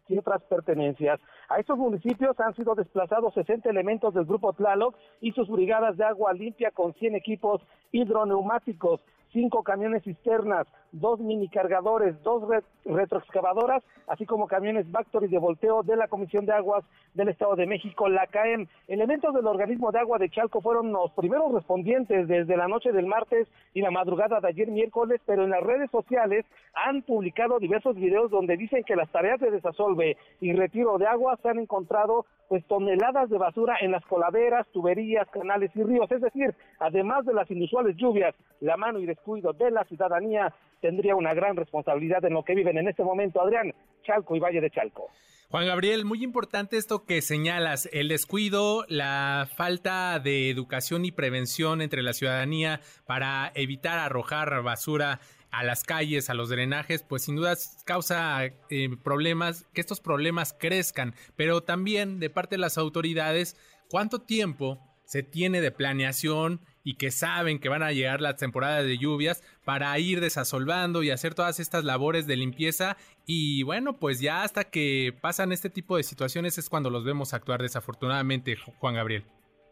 y 0.06 0.18
otras 0.18 0.42
pertenencias. 0.42 1.18
A 1.48 1.58
estos 1.58 1.78
municipios 1.78 2.38
han 2.38 2.54
sido 2.54 2.74
desplazados 2.74 3.32
60 3.32 3.70
elementos 3.70 4.12
del 4.12 4.26
Grupo 4.26 4.52
Tlaloc 4.52 4.94
y 5.22 5.32
sus 5.32 5.48
brigadas 5.48 5.96
de 5.96 6.04
agua 6.04 6.34
limpia 6.34 6.70
con 6.72 6.92
100 6.92 7.14
equipos 7.14 7.62
hidroneumáticos 7.90 9.00
cinco 9.34 9.64
camiones 9.64 10.04
cisternas, 10.04 10.66
dos 10.94 11.20
mini 11.20 11.48
cargadores, 11.48 12.20
dos 12.22 12.42
retroexcavadoras, 12.84 13.82
así 14.06 14.26
como 14.26 14.46
camiones 14.46 14.90
Bactory 14.90 15.28
de 15.28 15.38
volteo 15.38 15.82
de 15.82 15.96
la 15.96 16.08
Comisión 16.08 16.46
de 16.46 16.52
Aguas 16.52 16.84
del 17.14 17.28
Estado 17.28 17.56
de 17.56 17.66
México, 17.66 18.08
la 18.08 18.26
CAEM. 18.26 18.66
Elementos 18.88 19.34
del 19.34 19.46
organismo 19.46 19.90
de 19.92 19.98
agua 19.98 20.18
de 20.18 20.30
Chalco 20.30 20.60
fueron 20.60 20.92
los 20.92 21.10
primeros 21.12 21.52
respondientes 21.52 22.28
desde 22.28 22.56
la 22.56 22.68
noche 22.68 22.92
del 22.92 23.06
martes 23.06 23.48
y 23.72 23.80
la 23.80 23.90
madrugada 23.90 24.40
de 24.40 24.48
ayer 24.48 24.68
miércoles, 24.68 25.20
pero 25.26 25.44
en 25.44 25.50
las 25.50 25.62
redes 25.62 25.90
sociales 25.90 26.44
han 26.74 27.02
publicado 27.02 27.58
diversos 27.58 27.96
videos 27.96 28.30
donde 28.30 28.56
dicen 28.56 28.84
que 28.84 28.96
las 28.96 29.10
tareas 29.10 29.40
de 29.40 29.50
desasolve 29.50 30.16
y 30.40 30.52
retiro 30.52 30.98
de 30.98 31.06
agua 31.06 31.38
se 31.42 31.48
han 31.48 31.58
encontrado 31.58 32.26
pues 32.48 32.64
toneladas 32.66 33.30
de 33.30 33.38
basura 33.38 33.76
en 33.80 33.90
las 33.90 34.04
coladeras, 34.06 34.66
tuberías, 34.68 35.28
canales 35.30 35.70
y 35.74 35.82
ríos. 35.82 36.10
Es 36.10 36.20
decir, 36.20 36.54
además 36.78 37.24
de 37.24 37.34
las 37.34 37.50
inusuales 37.50 37.96
lluvias, 37.96 38.34
la 38.60 38.76
mano 38.76 38.98
y 38.98 39.06
descuido 39.06 39.52
de 39.52 39.70
la 39.70 39.84
ciudadanía 39.84 40.52
tendría 40.84 41.16
una 41.16 41.32
gran 41.32 41.56
responsabilidad 41.56 42.22
en 42.26 42.34
lo 42.34 42.44
que 42.44 42.54
viven 42.54 42.76
en 42.76 42.88
este 42.88 43.02
momento 43.02 43.40
Adrián, 43.40 43.72
Chalco 44.02 44.36
y 44.36 44.38
Valle 44.38 44.60
de 44.60 44.68
Chalco. 44.70 45.08
Juan 45.48 45.66
Gabriel, 45.66 46.04
muy 46.04 46.22
importante 46.22 46.76
esto 46.76 47.06
que 47.06 47.22
señalas, 47.22 47.88
el 47.90 48.08
descuido, 48.08 48.84
la 48.88 49.48
falta 49.56 50.18
de 50.18 50.50
educación 50.50 51.06
y 51.06 51.10
prevención 51.10 51.80
entre 51.80 52.02
la 52.02 52.12
ciudadanía 52.12 52.82
para 53.06 53.50
evitar 53.54 53.98
arrojar 53.98 54.62
basura 54.62 55.20
a 55.50 55.64
las 55.64 55.84
calles, 55.84 56.28
a 56.28 56.34
los 56.34 56.50
drenajes, 56.50 57.02
pues 57.02 57.22
sin 57.22 57.36
duda 57.36 57.54
causa 57.86 58.44
eh, 58.44 58.90
problemas, 59.02 59.66
que 59.72 59.80
estos 59.80 60.00
problemas 60.00 60.52
crezcan, 60.52 61.14
pero 61.34 61.62
también 61.62 62.20
de 62.20 62.28
parte 62.28 62.56
de 62.56 62.60
las 62.60 62.76
autoridades, 62.76 63.56
¿cuánto 63.88 64.18
tiempo 64.18 64.80
se 65.06 65.22
tiene 65.22 65.62
de 65.62 65.70
planeación 65.70 66.60
y 66.84 66.94
que 66.94 67.10
saben 67.10 67.58
que 67.58 67.68
van 67.68 67.82
a 67.82 67.92
llegar 67.92 68.20
la 68.20 68.36
temporada 68.36 68.82
de 68.82 68.98
lluvias 68.98 69.42
para 69.64 69.98
ir 69.98 70.20
desasolvando 70.20 71.02
y 71.02 71.10
hacer 71.10 71.34
todas 71.34 71.58
estas 71.58 71.82
labores 71.84 72.26
de 72.26 72.36
limpieza 72.36 72.96
y 73.26 73.62
bueno, 73.62 73.98
pues 73.98 74.20
ya 74.20 74.42
hasta 74.42 74.64
que 74.64 75.16
pasan 75.20 75.50
este 75.50 75.70
tipo 75.70 75.96
de 75.96 76.02
situaciones 76.02 76.58
es 76.58 76.68
cuando 76.68 76.90
los 76.90 77.04
vemos 77.04 77.32
actuar 77.32 77.62
desafortunadamente, 77.62 78.56
Juan 78.78 78.94
Gabriel. 78.94 79.24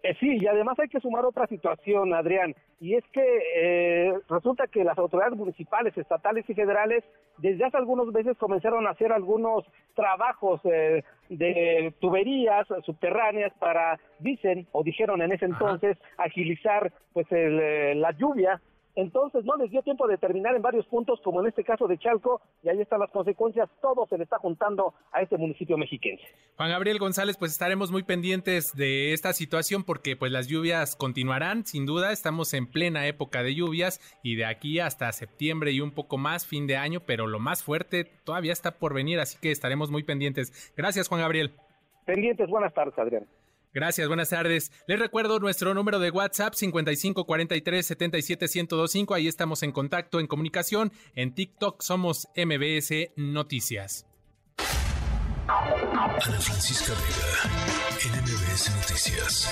Eh, 0.02 0.16
sí, 0.18 0.37
y 0.40 0.47
además 0.49 0.78
hay 0.80 0.88
que 0.88 0.99
sumar 0.99 1.25
otra 1.25 1.47
situación, 1.47 2.12
Adrián, 2.12 2.56
y 2.80 2.94
es 2.94 3.04
que 3.12 3.23
eh, 3.54 4.12
resulta 4.28 4.66
que 4.66 4.82
las 4.82 4.99
autoridades 4.99 5.37
municipales, 5.37 5.97
estatales 5.97 6.44
y 6.50 6.54
federales 6.54 7.04
desde 7.38 7.64
hace 7.64 7.76
algunos 7.76 8.09
meses 8.09 8.37
comenzaron 8.37 8.87
a 8.87 8.90
hacer 8.90 9.12
algunos 9.12 9.64
trabajos 9.94 10.61
eh, 10.64 11.04
de 11.28 11.94
tuberías 12.00 12.66
subterráneas 12.85 13.52
para, 13.61 14.00
dicen 14.18 14.66
o 14.73 14.82
dijeron 14.82 15.23
en 15.23 15.32
ese 15.32 15.44
entonces, 15.44 15.97
agilizar 16.18 16.92
pues 17.12 17.26
la 17.30 18.11
lluvia 18.12 18.61
entonces 18.95 19.45
no 19.45 19.57
les 19.57 19.71
dio 19.71 19.83
tiempo 19.83 20.07
de 20.07 20.19
terminar 20.19 20.55
en 20.55 20.63
varios 20.63 20.87
puntos, 20.87 21.21
como 21.23 21.41
en 21.41 21.49
este 21.49 21.65
caso 21.65 21.87
de 21.87 21.99
Chalco, 21.99 22.41
y 22.63 22.69
ahí 22.69 22.81
están 22.81 23.01
las 23.01 23.11
consecuencias, 23.11 23.69
todo 23.81 24.07
se 24.07 24.19
le 24.19 24.25
está 24.25 24.39
juntando 24.39 24.95
a 25.13 25.23
este 25.23 25.37
municipio 25.37 25.79
mexiquense. 25.79 26.25
Juan 26.57 26.71
Gabriel 26.71 26.99
González, 26.99 27.37
pues 27.37 27.53
estaremos 27.53 27.91
muy 27.91 28.03
pendientes 28.03 28.75
de 28.75 29.13
esta 29.13 29.33
situación 29.33 29.85
porque 29.85 30.17
pues 30.17 30.31
las 30.31 30.49
lluvias 30.49 30.97
continuarán, 30.97 31.65
sin 31.65 31.87
duda, 31.87 32.13
estamos 32.13 32.53
en 32.55 32.67
plena 32.67 33.07
época 33.07 33.43
de 33.43 33.55
lluvias 33.55 34.01
y 34.23 34.37
de 34.37 34.45
aquí 34.45 34.79
hasta 34.79 35.11
septiembre 35.13 35.73
y 35.73 35.81
un 35.81 35.93
poco 35.93 36.19
más, 36.19 36.47
fin 36.47 36.67
de 36.67 36.77
año, 36.77 37.01
pero 37.07 37.27
lo 37.27 37.39
más 37.39 37.63
fuerte 37.63 38.05
todavía 38.25 38.53
está 38.53 38.79
por 38.79 38.95
venir, 38.95 39.21
así 39.21 39.39
que 39.41 39.51
estaremos 39.51 39.91
muy 39.91 40.03
pendientes. 40.03 40.73
Gracias, 40.77 41.09
Juan 41.09 41.21
Gabriel. 41.21 41.53
Pendientes, 42.05 42.49
buenas 42.49 42.75
tardes, 42.75 42.99
Adrián. 42.99 43.27
Gracias, 43.75 44.07
buenas 44.07 44.29
tardes. 44.29 44.71
Les 44.87 44.99
recuerdo 44.99 45.38
nuestro 45.38 45.73
número 45.73 45.99
de 45.99 46.11
WhatsApp 46.11 46.52
55 46.52 47.25
43 47.25 47.87
77 47.87 48.47
1025. 48.55 49.14
Ahí 49.14 49.29
estamos 49.29 49.62
en 49.62 49.73
contacto, 49.73 50.21
en 50.21 50.26
comunicación. 50.26 50.93
En 51.14 51.35
TikTok 51.35 51.81
somos 51.81 52.29
MBS 52.37 53.12
Noticias. 53.17 54.07
Ana 55.49 56.21
Francisca 56.21 56.93
Vega, 56.93 58.21
MBS 58.21 58.76
Noticias. 58.76 59.50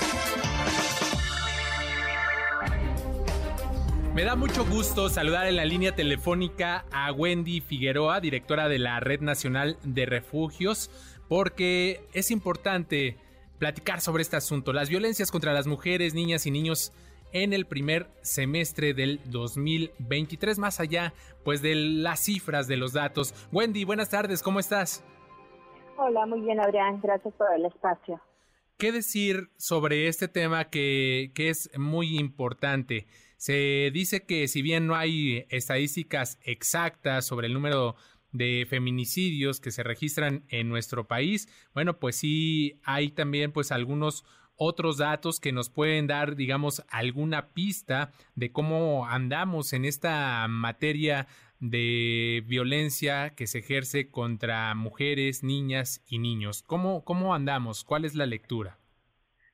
Me 4.13 4.23
da 4.23 4.35
mucho 4.35 4.65
gusto 4.65 5.09
saludar 5.09 5.47
en 5.47 5.55
la 5.55 5.65
línea 5.65 5.95
telefónica 5.95 6.85
a 6.91 7.11
Wendy 7.11 7.61
Figueroa, 7.61 8.19
directora 8.19 8.69
de 8.69 8.77
la 8.77 8.99
Red 8.99 9.21
Nacional 9.21 9.77
de 9.83 10.05
Refugios, 10.05 10.91
porque 11.27 12.05
es 12.13 12.29
importante 12.29 13.17
platicar 13.61 14.01
sobre 14.01 14.23
este 14.23 14.35
asunto, 14.37 14.73
las 14.73 14.89
violencias 14.89 15.29
contra 15.29 15.53
las 15.53 15.67
mujeres, 15.67 16.15
niñas 16.15 16.47
y 16.47 16.51
niños 16.51 16.91
en 17.31 17.53
el 17.53 17.67
primer 17.67 18.07
semestre 18.23 18.95
del 18.95 19.21
2023, 19.25 20.57
más 20.57 20.79
allá 20.79 21.13
pues 21.43 21.61
de 21.61 21.75
las 21.75 22.21
cifras 22.21 22.67
de 22.67 22.77
los 22.77 22.93
datos. 22.93 23.35
Wendy, 23.51 23.83
buenas 23.83 24.09
tardes, 24.09 24.41
¿cómo 24.41 24.59
estás? 24.59 25.05
Hola, 25.95 26.25
muy 26.25 26.41
bien 26.41 26.59
Adrián, 26.59 26.99
gracias 27.03 27.35
por 27.35 27.53
el 27.55 27.63
espacio. 27.67 28.19
¿Qué 28.79 28.91
decir 28.91 29.51
sobre 29.57 30.07
este 30.07 30.27
tema 30.27 30.71
que, 30.71 31.31
que 31.35 31.49
es 31.49 31.69
muy 31.77 32.17
importante? 32.17 33.05
Se 33.37 33.91
dice 33.93 34.25
que 34.25 34.47
si 34.47 34.63
bien 34.63 34.87
no 34.87 34.95
hay 34.95 35.45
estadísticas 35.49 36.39
exactas 36.41 37.27
sobre 37.27 37.45
el 37.45 37.53
número 37.53 37.95
de 38.31 38.65
feminicidios 38.69 39.59
que 39.59 39.71
se 39.71 39.83
registran 39.83 40.43
en 40.49 40.69
nuestro 40.69 41.07
país, 41.07 41.47
bueno, 41.73 41.99
pues 41.99 42.15
sí 42.15 42.79
hay 42.83 43.11
también 43.11 43.51
pues 43.51 43.71
algunos 43.71 44.25
otros 44.55 44.97
datos 44.97 45.39
que 45.39 45.51
nos 45.51 45.69
pueden 45.69 46.05
dar, 46.05 46.35
digamos, 46.35 46.85
alguna 46.89 47.47
pista 47.53 48.11
de 48.35 48.51
cómo 48.51 49.07
andamos 49.07 49.73
en 49.73 49.85
esta 49.85 50.47
materia 50.47 51.27
de 51.59 52.43
violencia 52.47 53.31
que 53.35 53.47
se 53.47 53.59
ejerce 53.59 54.09
contra 54.09 54.73
mujeres, 54.75 55.43
niñas 55.43 56.03
y 56.07 56.19
niños. 56.19 56.63
¿Cómo, 56.63 57.03
cómo 57.03 57.33
andamos? 57.33 57.83
¿Cuál 57.83 58.05
es 58.05 58.15
la 58.15 58.25
lectura? 58.25 58.77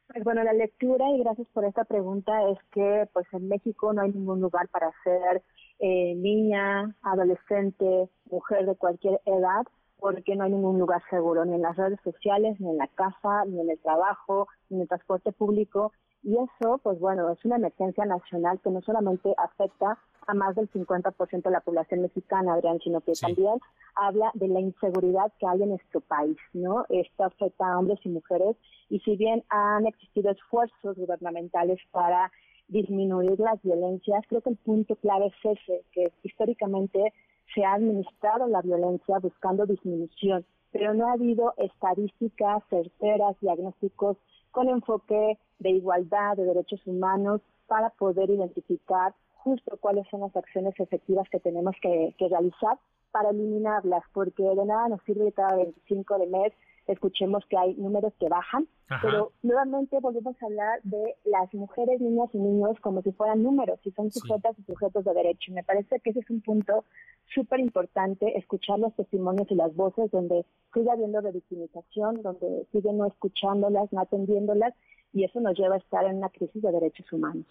Pues 0.07 0.23
bueno, 0.23 0.43
la 0.43 0.53
lectura, 0.53 1.05
y 1.15 1.19
gracias 1.19 1.47
por 1.53 1.65
esta 1.65 1.83
pregunta, 1.83 2.49
es 2.49 2.57
que 2.71 3.07
pues 3.13 3.27
en 3.33 3.49
México 3.49 3.91
no 3.93 4.01
hay 4.01 4.11
ningún 4.11 4.39
lugar 4.39 4.67
para 4.69 4.87
hacer 4.87 5.41
eh, 5.79 6.15
niña, 6.15 6.95
adolescente, 7.01 8.09
mujer 8.29 8.65
de 8.65 8.75
cualquier 8.75 9.21
edad, 9.25 9.65
porque 9.99 10.35
no 10.35 10.43
hay 10.43 10.51
ningún 10.51 10.79
lugar 10.79 11.01
seguro, 11.09 11.45
ni 11.45 11.55
en 11.55 11.61
las 11.61 11.75
redes 11.75 11.99
sociales, 12.03 12.59
ni 12.59 12.69
en 12.69 12.77
la 12.77 12.87
casa, 12.87 13.45
ni 13.45 13.59
en 13.59 13.69
el 13.69 13.79
trabajo, 13.79 14.47
ni 14.69 14.77
en 14.77 14.81
el 14.83 14.87
transporte 14.87 15.31
público. 15.31 15.91
Y 16.23 16.35
eso, 16.35 16.79
pues 16.83 16.99
bueno, 16.99 17.29
es 17.31 17.43
una 17.45 17.55
emergencia 17.55 18.05
nacional 18.05 18.59
que 18.63 18.69
no 18.69 18.81
solamente 18.81 19.33
afecta 19.37 19.97
a 20.27 20.33
más 20.33 20.55
del 20.55 20.69
50% 20.71 21.41
de 21.41 21.51
la 21.51 21.61
población 21.61 22.01
mexicana, 22.01 22.53
Adrián, 22.53 22.79
sino 22.83 23.01
que 23.01 23.13
también 23.13 23.59
habla 23.95 24.29
de 24.33 24.49
la 24.49 24.59
inseguridad 24.59 25.31
que 25.39 25.47
hay 25.47 25.63
en 25.63 25.69
nuestro 25.69 26.01
país, 26.01 26.37
¿no? 26.53 26.85
Esto 26.89 27.23
afecta 27.23 27.67
a 27.67 27.79
hombres 27.79 27.99
y 28.03 28.09
mujeres 28.09 28.57
y 28.89 28.99
si 28.99 29.15
bien 29.15 29.43
han 29.49 29.87
existido 29.87 30.31
esfuerzos 30.31 30.97
gubernamentales 30.97 31.79
para 31.91 32.31
disminuir 32.67 33.39
las 33.39 33.61
violencias, 33.61 34.23
creo 34.27 34.41
que 34.41 34.49
el 34.49 34.57
punto 34.57 34.95
clave 34.97 35.27
es 35.27 35.57
ese, 35.59 35.83
que 35.91 36.11
históricamente 36.23 37.13
se 37.53 37.63
ha 37.63 37.73
administrado 37.73 38.47
la 38.47 38.61
violencia 38.61 39.19
buscando 39.19 39.65
disminución, 39.65 40.45
pero 40.71 40.93
no 40.93 41.07
ha 41.07 41.13
habido 41.13 41.53
estadísticas 41.57 42.63
certeras, 42.69 43.39
diagnósticos 43.39 44.17
con 44.51 44.69
enfoque 44.69 45.37
de 45.59 45.69
igualdad, 45.69 46.35
de 46.35 46.45
derechos 46.45 46.85
humanos, 46.85 47.41
para 47.67 47.89
poder 47.91 48.29
identificar 48.29 49.13
justo 49.35 49.77
cuáles 49.79 50.07
son 50.09 50.21
las 50.21 50.35
acciones 50.35 50.73
efectivas 50.79 51.29
que 51.29 51.39
tenemos 51.39 51.75
que, 51.81 52.13
que 52.17 52.27
realizar 52.27 52.77
para 53.11 53.29
eliminarlas, 53.29 54.03
porque 54.13 54.43
de 54.43 54.65
nada 54.65 54.89
nos 54.89 55.01
sirve 55.03 55.31
cada 55.31 55.55
25 55.55 56.19
de 56.19 56.27
mes 56.27 56.53
escuchemos 56.87 57.43
que 57.49 57.57
hay 57.57 57.75
números 57.75 58.13
que 58.19 58.29
bajan, 58.29 58.67
pero 59.01 59.33
nuevamente 59.43 59.99
volvemos 59.99 60.35
a 60.41 60.45
hablar 60.45 60.79
de 60.83 61.15
las 61.25 61.53
mujeres, 61.53 61.99
niñas 61.99 62.29
y 62.33 62.37
niños 62.37 62.79
como 62.81 63.01
si 63.01 63.11
fueran 63.11 63.43
números, 63.43 63.79
si 63.83 63.91
son 63.91 64.11
sujetas 64.11 64.57
y 64.57 64.63
sujetos 64.63 65.03
de 65.03 65.13
derecho. 65.13 65.51
Me 65.51 65.63
parece 65.63 65.99
que 65.99 66.11
ese 66.11 66.21
es 66.21 66.29
un 66.29 66.41
punto 66.41 66.85
súper 67.33 67.59
importante, 67.59 68.37
escuchar 68.37 68.79
los 68.79 68.95
testimonios 68.95 69.51
y 69.51 69.55
las 69.55 69.75
voces 69.75 70.09
donde 70.11 70.45
sigue 70.73 70.89
habiendo 70.89 71.19
revictimización, 71.21 72.21
donde 72.21 72.65
sigue 72.71 72.93
no 72.93 73.05
escuchándolas, 73.05 73.91
no 73.91 74.01
atendiéndolas, 74.01 74.73
y 75.13 75.25
eso 75.25 75.39
nos 75.41 75.57
lleva 75.57 75.75
a 75.75 75.79
estar 75.79 76.05
en 76.05 76.17
una 76.17 76.29
crisis 76.29 76.61
de 76.61 76.71
derechos 76.71 77.11
humanos. 77.11 77.45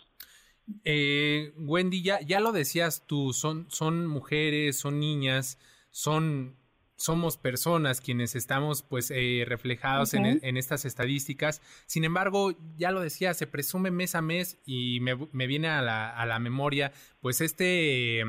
Eh, 0.85 1.53
Wendy, 1.59 2.03
ya, 2.03 2.21
ya 2.21 2.41
lo 2.41 2.53
decías 2.53 3.05
tú, 3.07 3.33
son, 3.33 3.67
son 3.71 4.07
mujeres, 4.07 4.79
son 4.79 4.99
niñas, 4.99 5.59
son 5.91 6.57
somos 6.97 7.37
personas 7.37 8.01
quienes 8.01 8.35
estamos 8.35 8.83
pues 8.83 9.11
eh, 9.11 9.45
reflejados 9.47 10.15
en, 10.15 10.27
e, 10.27 10.39
en, 10.43 10.57
estas 10.57 10.85
estadísticas. 10.85 11.61
Sin 11.87 12.05
embargo, 12.05 12.57
ya 12.77 12.91
lo 12.91 13.01
decía, 13.01 13.35
se 13.35 13.47
presume 13.47 13.91
mes 13.91 14.15
a 14.15 14.23
mes 14.23 14.59
y 14.65 15.01
me, 15.01 15.15
me 15.33 15.47
viene 15.47 15.69
a 15.69 15.83
la, 15.83 16.11
a 16.11 16.27
la, 16.27 16.39
memoria 16.39 16.93
pues 17.21 17.41
este 17.41 18.23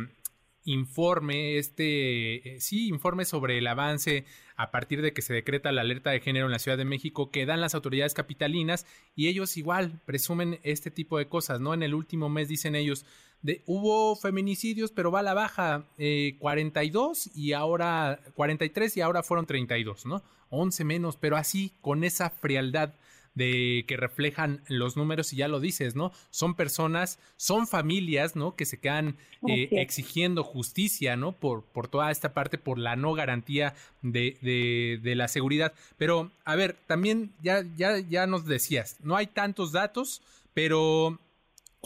informe, 0.66 1.58
este, 1.58 2.56
eh, 2.56 2.60
sí, 2.60 2.90
informe 2.90 3.24
sobre 3.24 3.58
el 3.58 3.68
avance 3.68 4.26
a 4.58 4.70
partir 4.70 5.02
de 5.02 5.14
que 5.14 5.22
se 5.22 5.34
decreta 5.34 5.72
la 5.72 5.82
alerta 5.82 6.10
de 6.10 6.20
género 6.20 6.48
en 6.48 6.52
la 6.52 6.60
Ciudad 6.60 6.78
de 6.78 6.84
México 6.84 7.32
que 7.32 7.46
dan 7.46 7.62
las 7.62 7.74
autoridades 7.74 8.14
capitalinas 8.14 8.86
y 9.16 9.28
ellos 9.28 9.56
igual 9.56 10.02
presumen 10.06 10.60
este 10.64 10.92
tipo 10.92 11.18
de 11.18 11.30
cosas, 11.30 11.62
¿no? 11.62 11.74
En 11.74 11.84
el 11.84 11.94
último 11.94 12.28
mes 12.28 12.50
dicen 12.50 12.76
ellos, 12.76 13.06
de, 13.42 13.64
hubo 13.66 14.16
feminicidios, 14.16 14.92
pero 14.92 15.12
va 15.12 15.20
a 15.20 15.24
la 15.24 15.34
baja, 15.34 15.86
eh, 15.98 16.36
42 16.40 17.32
y 17.36 17.54
ahora 17.54 18.20
43 18.36 18.98
y 18.98 19.02
ahora 19.02 19.24
fueron 19.24 19.46
32, 19.46 20.06
¿no? 20.06 20.24
11 20.50 20.84
menos, 20.84 21.18
pero 21.18 21.38
así, 21.38 21.74
con 21.82 22.04
esa 22.04 22.30
frialdad 22.30 22.94
de 23.38 23.86
que 23.88 23.98
reflejan 23.98 24.64
los 24.68 24.98
números 24.98 25.32
y 25.32 25.36
ya 25.36 25.48
lo 25.48 25.60
dices, 25.60 25.96
¿no? 25.96 26.12
Son 26.32 26.56
personas, 26.56 27.20
son 27.36 27.68
familias, 27.68 28.36
¿no? 28.36 28.56
Que 28.56 28.66
se 28.66 28.80
quedan 28.80 29.16
eh, 29.48 29.70
exigiendo 29.74 30.44
justicia, 30.44 31.16
¿no? 31.16 31.34
Por, 31.34 31.64
por 31.64 31.88
toda 31.88 32.10
esta 32.10 32.34
parte, 32.34 32.58
por 32.58 32.80
la 32.80 32.96
no 32.96 33.14
garantía 33.14 33.76
de, 34.02 34.40
de, 34.42 35.00
de, 35.04 35.16
la 35.16 35.28
seguridad. 35.28 35.74
Pero, 35.98 36.32
a 36.46 36.56
ver, 36.56 36.78
también 36.88 37.32
ya, 37.44 37.64
ya, 37.78 38.00
ya 38.00 38.26
nos 38.26 38.48
decías, 38.48 38.98
no 39.04 39.16
hay 39.16 39.28
tantos 39.28 39.72
datos, 39.72 40.24
pero 40.56 41.20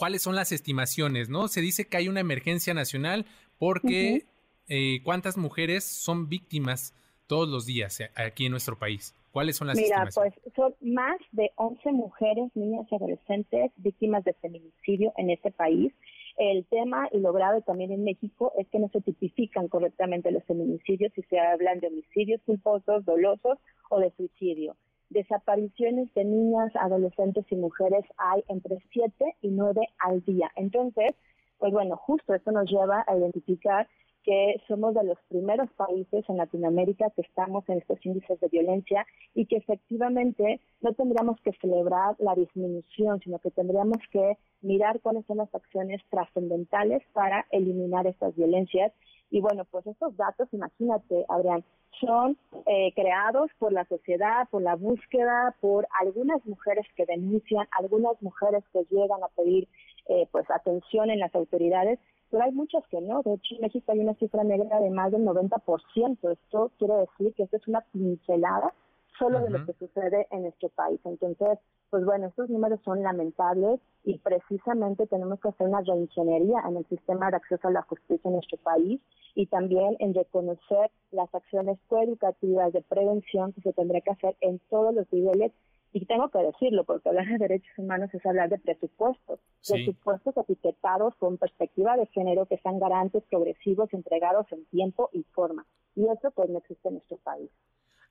cuáles 0.02 0.22
son 0.22 0.34
las 0.34 0.50
estimaciones, 0.50 1.28
¿no? 1.28 1.46
Se 1.46 1.60
dice 1.60 1.84
que 1.88 1.96
hay 1.96 2.08
una 2.08 2.18
emergencia 2.18 2.74
nacional 2.74 3.24
porque 3.56 4.24
eh, 4.68 5.00
cuántas 5.04 5.38
mujeres 5.38 5.84
son 5.84 6.28
víctimas 6.28 6.92
todos 7.28 7.48
los 7.48 7.66
días 7.66 8.00
eh, 8.00 8.10
aquí 8.16 8.46
en 8.46 8.50
nuestro 8.50 8.76
país. 8.76 9.14
¿Cuáles 9.30 9.54
son 9.54 9.68
las 9.68 9.76
Mira, 9.76 10.02
estimaciones? 10.02 10.34
pues 10.42 10.54
son 10.56 10.74
más 10.80 11.16
de 11.30 11.52
11 11.54 11.92
mujeres, 11.92 12.50
niñas 12.56 12.84
y 12.90 12.96
adolescentes 12.96 13.70
víctimas 13.76 14.24
de 14.24 14.32
feminicidio 14.32 15.12
en 15.18 15.30
este 15.30 15.52
país. 15.52 15.92
El 16.36 16.66
tema 16.66 17.08
y 17.12 17.20
lo 17.20 17.32
grave 17.32 17.62
también 17.62 17.92
en 17.92 18.02
México 18.02 18.52
es 18.58 18.66
que 18.70 18.80
no 18.80 18.88
se 18.88 19.02
tipifican 19.02 19.68
correctamente 19.68 20.32
los 20.32 20.42
feminicidios 20.46 21.12
si 21.14 21.22
se 21.30 21.38
hablan 21.38 21.78
de 21.78 21.86
homicidios 21.86 22.40
culposos, 22.44 23.04
dolosos 23.04 23.56
o 23.88 24.00
de 24.00 24.10
suicidio 24.16 24.76
desapariciones 25.12 26.12
de 26.14 26.24
niñas, 26.24 26.72
adolescentes 26.76 27.44
y 27.50 27.56
mujeres 27.56 28.04
hay 28.16 28.42
entre 28.48 28.78
7 28.92 29.36
y 29.42 29.48
9 29.48 29.80
al 29.98 30.24
día. 30.24 30.50
Entonces, 30.56 31.14
pues 31.58 31.72
bueno, 31.72 31.96
justo 31.96 32.34
esto 32.34 32.50
nos 32.50 32.68
lleva 32.70 33.04
a 33.06 33.16
identificar 33.16 33.88
que 34.22 34.60
somos 34.68 34.94
de 34.94 35.04
los 35.04 35.18
primeros 35.28 35.70
países 35.72 36.24
en 36.28 36.36
Latinoamérica 36.36 37.10
que 37.10 37.22
estamos 37.22 37.68
en 37.68 37.78
estos 37.78 38.04
índices 38.06 38.38
de 38.40 38.48
violencia 38.48 39.06
y 39.34 39.46
que 39.46 39.56
efectivamente 39.56 40.60
no 40.80 40.92
tendríamos 40.94 41.40
que 41.40 41.52
celebrar 41.60 42.16
la 42.18 42.34
disminución, 42.34 43.20
sino 43.20 43.38
que 43.38 43.50
tendríamos 43.50 43.98
que 44.10 44.38
mirar 44.60 45.00
cuáles 45.00 45.26
son 45.26 45.38
las 45.38 45.52
acciones 45.54 46.00
trascendentales 46.10 47.02
para 47.12 47.46
eliminar 47.50 48.06
estas 48.06 48.34
violencias. 48.36 48.92
Y 49.32 49.40
bueno, 49.40 49.64
pues 49.64 49.86
estos 49.86 50.14
datos, 50.18 50.46
imagínate, 50.52 51.24
Adrián, 51.30 51.64
son 51.98 52.36
eh, 52.66 52.92
creados 52.94 53.50
por 53.58 53.72
la 53.72 53.86
sociedad, 53.86 54.46
por 54.50 54.60
la 54.60 54.76
búsqueda, 54.76 55.56
por 55.62 55.88
algunas 56.02 56.44
mujeres 56.44 56.84
que 56.94 57.06
denuncian, 57.06 57.66
algunas 57.78 58.20
mujeres 58.20 58.62
que 58.74 58.84
llegan 58.90 59.24
a 59.24 59.28
pedir 59.28 59.68
eh, 60.08 60.28
pues 60.30 60.44
atención 60.50 61.08
en 61.08 61.18
las 61.18 61.34
autoridades, 61.34 61.98
pero 62.30 62.44
hay 62.44 62.52
muchas 62.52 62.86
que 62.88 63.00
no. 63.00 63.22
De 63.22 63.32
hecho, 63.32 63.54
en 63.54 63.62
México 63.62 63.90
hay 63.92 64.00
una 64.00 64.14
cifra 64.16 64.44
negra 64.44 64.80
de 64.80 64.90
más 64.90 65.10
del 65.10 65.24
90%. 65.24 66.30
Esto 66.30 66.70
quiere 66.78 66.94
decir 66.94 67.32
que 67.34 67.44
esto 67.44 67.56
es 67.56 67.66
una 67.68 67.80
pincelada 67.90 68.74
solo 69.18 69.40
de 69.40 69.50
lo 69.50 69.64
que 69.66 69.72
sucede 69.74 70.26
en 70.30 70.42
nuestro 70.42 70.68
país. 70.70 71.00
Entonces, 71.04 71.58
pues 71.90 72.04
bueno, 72.04 72.28
estos 72.28 72.48
números 72.48 72.80
son 72.84 73.02
lamentables 73.02 73.80
y 74.04 74.18
precisamente 74.18 75.06
tenemos 75.06 75.40
que 75.40 75.48
hacer 75.48 75.68
una 75.68 75.82
reingeniería 75.82 76.62
en 76.68 76.76
el 76.76 76.86
sistema 76.86 77.30
de 77.30 77.36
acceso 77.36 77.68
a 77.68 77.72
la 77.72 77.82
justicia 77.82 78.28
en 78.28 78.34
nuestro 78.34 78.58
país 78.58 79.00
y 79.34 79.46
también 79.46 79.96
en 79.98 80.14
reconocer 80.14 80.90
las 81.10 81.32
acciones 81.34 81.78
coeducativas 81.88 82.72
de 82.72 82.82
prevención 82.82 83.52
que 83.52 83.60
se 83.62 83.72
tendrá 83.72 84.00
que 84.00 84.10
hacer 84.10 84.36
en 84.40 84.58
todos 84.70 84.94
los 84.94 85.10
niveles 85.12 85.52
y 85.94 86.06
tengo 86.06 86.30
que 86.30 86.38
decirlo, 86.38 86.84
porque 86.84 87.10
hablar 87.10 87.26
de 87.26 87.36
derechos 87.36 87.76
humanos 87.76 88.08
es 88.14 88.24
hablar 88.24 88.48
de 88.48 88.58
presupuestos, 88.58 89.40
presupuestos 89.68 90.34
etiquetados 90.38 91.14
con 91.16 91.36
perspectiva 91.36 91.96
de 91.96 92.06
género 92.06 92.46
que 92.46 92.56
sean 92.58 92.78
garantes, 92.78 93.22
progresivos, 93.28 93.92
entregados 93.92 94.46
en 94.52 94.64
tiempo 94.66 95.10
y 95.12 95.22
forma. 95.34 95.66
Y 95.94 96.04
eso 96.08 96.30
pues 96.30 96.48
no 96.48 96.58
existe 96.58 96.88
en 96.88 96.94
nuestro 96.94 97.18
país. 97.18 97.50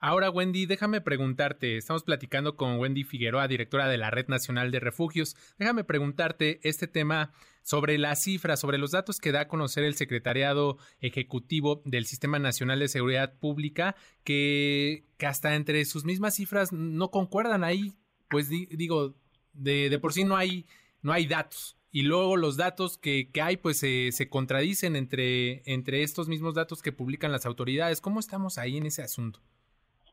Ahora, 0.03 0.31
Wendy, 0.31 0.65
déjame 0.65 0.99
preguntarte, 0.99 1.77
estamos 1.77 2.01
platicando 2.01 2.55
con 2.55 2.79
Wendy 2.79 3.03
Figueroa, 3.03 3.47
directora 3.47 3.87
de 3.87 3.99
la 3.99 4.09
Red 4.09 4.29
Nacional 4.29 4.71
de 4.71 4.79
Refugios. 4.79 5.37
Déjame 5.59 5.83
preguntarte 5.83 6.59
este 6.67 6.87
tema 6.87 7.31
sobre 7.61 7.99
las 7.99 8.23
cifras, 8.23 8.59
sobre 8.59 8.79
los 8.79 8.89
datos 8.89 9.19
que 9.19 9.31
da 9.31 9.41
a 9.41 9.47
conocer 9.47 9.83
el 9.83 9.93
Secretariado 9.93 10.79
Ejecutivo 11.01 11.83
del 11.85 12.07
Sistema 12.07 12.39
Nacional 12.39 12.79
de 12.79 12.87
Seguridad 12.87 13.37
Pública, 13.37 13.95
que, 14.23 15.05
hasta 15.19 15.53
entre 15.53 15.85
sus 15.85 16.03
mismas 16.03 16.33
cifras 16.33 16.73
no 16.73 17.11
concuerdan 17.11 17.63
ahí, 17.63 17.93
pues 18.27 18.49
digo, 18.49 19.13
de, 19.53 19.99
por 20.01 20.13
sí 20.13 20.23
no 20.23 20.35
hay, 20.35 20.65
no 21.03 21.13
hay 21.13 21.27
datos. 21.27 21.77
Y 21.91 22.01
luego 22.01 22.37
los 22.37 22.57
datos 22.57 22.97
que, 22.97 23.29
hay, 23.39 23.57
pues 23.57 23.77
se 23.77 24.29
contradicen 24.31 24.95
entre, 24.95 25.61
entre 25.71 26.01
estos 26.01 26.27
mismos 26.27 26.55
datos 26.55 26.81
que 26.81 26.91
publican 26.91 27.31
las 27.31 27.45
autoridades. 27.45 28.01
¿Cómo 28.01 28.19
estamos 28.19 28.57
ahí 28.57 28.77
en 28.77 28.87
ese 28.87 29.03
asunto? 29.03 29.41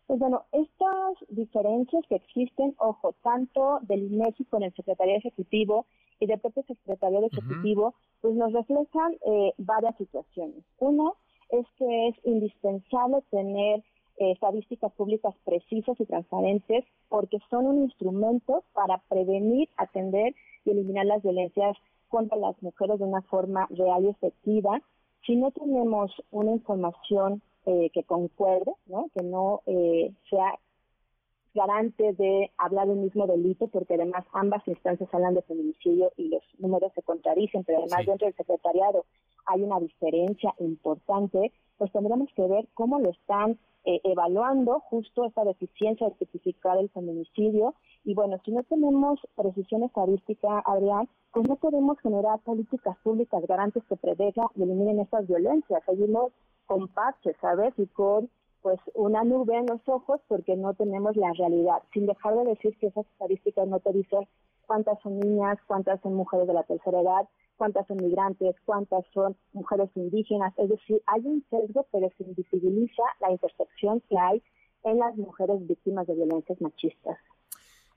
Pues 0.08 0.20
bueno, 0.20 0.46
estas 0.52 1.28
diferencias 1.28 2.02
que 2.08 2.14
existen, 2.14 2.74
ojo, 2.78 3.14
tanto 3.22 3.78
del 3.82 4.08
México 4.08 4.56
en 4.56 4.62
el 4.62 4.74
Secretario 4.74 5.14
Ejecutivo 5.16 5.84
y 6.18 6.24
del 6.24 6.40
propio 6.40 6.62
Secretario 6.62 7.20
Ejecutivo, 7.26 7.94
pues 8.22 8.34
nos 8.34 8.54
reflejan 8.54 9.12
eh, 9.26 9.52
varias 9.58 9.94
situaciones. 9.98 10.64
Uno 10.78 11.16
es 11.50 11.66
que 11.76 12.08
es 12.08 12.14
indispensable 12.24 13.22
tener 13.30 13.80
eh, 14.16 14.30
estadísticas 14.30 14.90
públicas 14.94 15.34
precisas 15.44 16.00
y 16.00 16.06
transparentes 16.06 16.86
porque 17.10 17.38
son 17.50 17.66
un 17.66 17.82
instrumento 17.82 18.64
para 18.72 19.02
prevenir, 19.10 19.68
atender 19.76 20.34
y 20.64 20.70
eliminar 20.70 21.04
las 21.04 21.22
violencias 21.22 21.76
contra 22.08 22.38
las 22.38 22.60
mujeres 22.62 22.98
de 22.98 23.04
una 23.04 23.20
forma 23.20 23.66
real 23.68 24.06
y 24.06 24.08
efectiva. 24.08 24.80
Si 25.26 25.36
no 25.36 25.50
tenemos 25.50 26.10
una 26.30 26.52
información 26.52 27.42
eh, 27.70 27.90
que 27.92 28.02
concuerde, 28.02 28.72
¿no? 28.86 29.10
que 29.14 29.22
no 29.22 29.60
eh, 29.66 30.10
sea 30.30 30.58
garante 31.52 32.14
de 32.14 32.50
hablar 32.56 32.88
del 32.88 32.96
mismo 32.96 33.26
delito, 33.26 33.68
porque 33.68 33.92
además 33.92 34.24
ambas 34.32 34.66
instancias 34.66 35.12
hablan 35.12 35.34
de 35.34 35.42
feminicidio 35.42 36.10
y 36.16 36.28
los 36.28 36.42
números 36.58 36.92
se 36.94 37.02
contradicen, 37.02 37.64
pero 37.64 37.80
además 37.80 38.06
dentro 38.06 38.26
del 38.26 38.36
secretariado 38.36 39.04
hay 39.44 39.62
una 39.64 39.80
diferencia 39.80 40.54
importante, 40.60 41.52
pues 41.76 41.92
tendremos 41.92 42.30
que 42.34 42.46
ver 42.46 42.66
cómo 42.72 43.00
lo 43.00 43.10
están 43.10 43.58
eh, 43.84 44.00
evaluando 44.02 44.80
justo 44.80 45.26
esta 45.26 45.44
deficiencia 45.44 46.06
de 46.06 46.14
especificar 46.14 46.78
el 46.78 46.88
feminicidio. 46.88 47.74
Y 48.02 48.14
bueno, 48.14 48.38
si 48.46 48.50
no 48.50 48.62
tenemos 48.62 49.20
precisión 49.36 49.82
estadística, 49.82 50.62
Adrián, 50.64 51.06
pues 51.34 51.46
no 51.46 51.56
podemos 51.56 51.98
generar 52.00 52.38
políticas 52.40 52.96
públicas 53.02 53.46
garantes 53.46 53.84
que 53.84 53.96
prevengan 53.96 54.46
y 54.56 54.62
eliminen 54.62 55.00
estas 55.00 55.28
violencias. 55.28 55.82
Seguimos 55.84 56.32
con 56.68 56.88
¿sabes? 57.40 57.74
Y 57.78 57.86
con 57.88 58.30
pues 58.62 58.78
una 58.94 59.24
nube 59.24 59.56
en 59.56 59.66
los 59.66 59.80
ojos 59.88 60.20
porque 60.28 60.56
no 60.56 60.74
tenemos 60.74 61.16
la 61.16 61.32
realidad, 61.32 61.82
sin 61.92 62.06
dejar 62.06 62.36
de 62.36 62.44
decir 62.44 62.76
que 62.78 62.88
esas 62.88 63.06
estadísticas 63.06 63.66
no 63.66 63.80
te 63.80 63.92
dicen 63.92 64.28
cuántas 64.66 65.00
son 65.00 65.18
niñas, 65.18 65.58
cuántas 65.66 66.00
son 66.02 66.14
mujeres 66.14 66.46
de 66.46 66.52
la 66.52 66.64
tercera 66.64 67.00
edad, 67.00 67.28
cuántas 67.56 67.86
son 67.86 67.96
migrantes, 67.96 68.54
cuántas 68.66 69.04
son 69.14 69.36
mujeres 69.52 69.90
indígenas, 69.94 70.52
es 70.58 70.68
decir, 70.68 71.02
hay 71.06 71.22
un 71.24 71.44
sesgo 71.50 71.86
pero 71.90 72.10
se 72.18 72.24
invisibiliza 72.24 73.02
la 73.20 73.30
intersección 73.30 74.00
que 74.08 74.18
hay 74.18 74.42
en 74.84 74.98
las 74.98 75.16
mujeres 75.16 75.66
víctimas 75.66 76.06
de 76.06 76.14
violencias 76.14 76.60
machistas. 76.60 77.18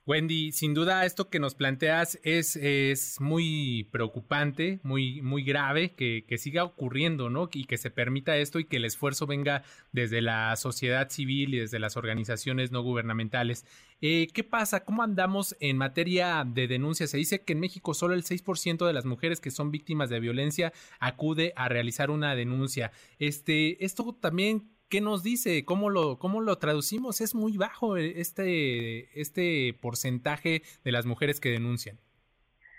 Wendy, 0.08 0.52
sin 0.52 0.74
duda 0.74 1.06
esto 1.06 1.30
que 1.30 1.40
nos 1.40 1.54
planteas 1.54 2.20
es, 2.24 2.56
es 2.56 3.22
muy 3.22 3.88
preocupante, 3.92 4.80
muy, 4.82 5.22
muy 5.22 5.44
grave 5.44 5.94
que, 5.94 6.26
siga 6.40 6.64
ocurriendo, 6.64 7.30
¿no? 7.30 7.50
Y 7.54 7.66
que 7.66 7.78
se 7.78 7.92
permita 7.92 8.36
esto 8.36 8.58
y 8.58 8.66
que 8.66 8.78
el 8.78 8.86
esfuerzo 8.86 9.28
venga 9.28 9.64
desde 9.92 10.22
la 10.22 10.56
sociedad 10.56 11.10
civil 11.12 11.54
y 11.54 11.60
desde 11.60 11.78
las 11.78 11.98
organizaciones 11.98 12.72
no 12.72 12.82
gubernamentales. 12.82 13.64
Eh, 14.02 14.28
¿Qué 14.34 14.44
pasa? 14.44 14.84
¿Cómo 14.84 15.04
andamos 15.04 15.56
en 15.60 15.78
materia 15.78 16.44
de 16.48 16.68
denuncia? 16.68 17.06
Se 17.06 17.18
dice 17.18 17.44
que 17.44 17.54
en 17.54 17.60
México 17.60 17.94
solo 17.94 18.16
el 18.16 18.24
6% 18.24 18.88
de 18.88 18.94
las 18.94 19.06
mujeres 19.06 19.40
que 19.40 19.52
son 19.52 19.70
víctimas 19.70 20.10
de 20.10 20.20
violencia 20.20 20.74
acude 21.00 21.54
a 21.56 21.70
realizar 21.70 22.10
una 22.10 22.36
denuncia. 22.36 22.92
Este, 23.20 23.86
esto 23.86 24.18
también 24.20 24.72
¿Qué 24.91 24.99
nos 24.99 25.23
dice? 25.23 25.63
¿Cómo 25.63 25.89
lo, 25.89 26.19
cómo 26.19 26.41
lo 26.41 26.58
traducimos? 26.58 27.21
Es 27.21 27.34
muy 27.34 27.56
bajo 27.56 27.95
eh, 27.95 28.19
este, 28.19 29.08
este 29.17 29.73
porcentaje 29.82 30.63
de 30.84 30.91
las 30.91 31.06
mujeres 31.06 31.39
que 31.39 31.47
denuncian. 31.47 31.97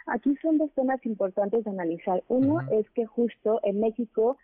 Aquí 0.05 0.37
son 0.43 0.59
dos 0.59 0.71
temas 0.75 1.01
importantes 1.07 1.65
de 1.65 1.71
analizar. 1.71 2.23
Uno 2.29 2.61
es 2.71 2.85
que 2.91 3.07
justo 3.07 3.61
en 3.63 3.81
México 3.81 4.37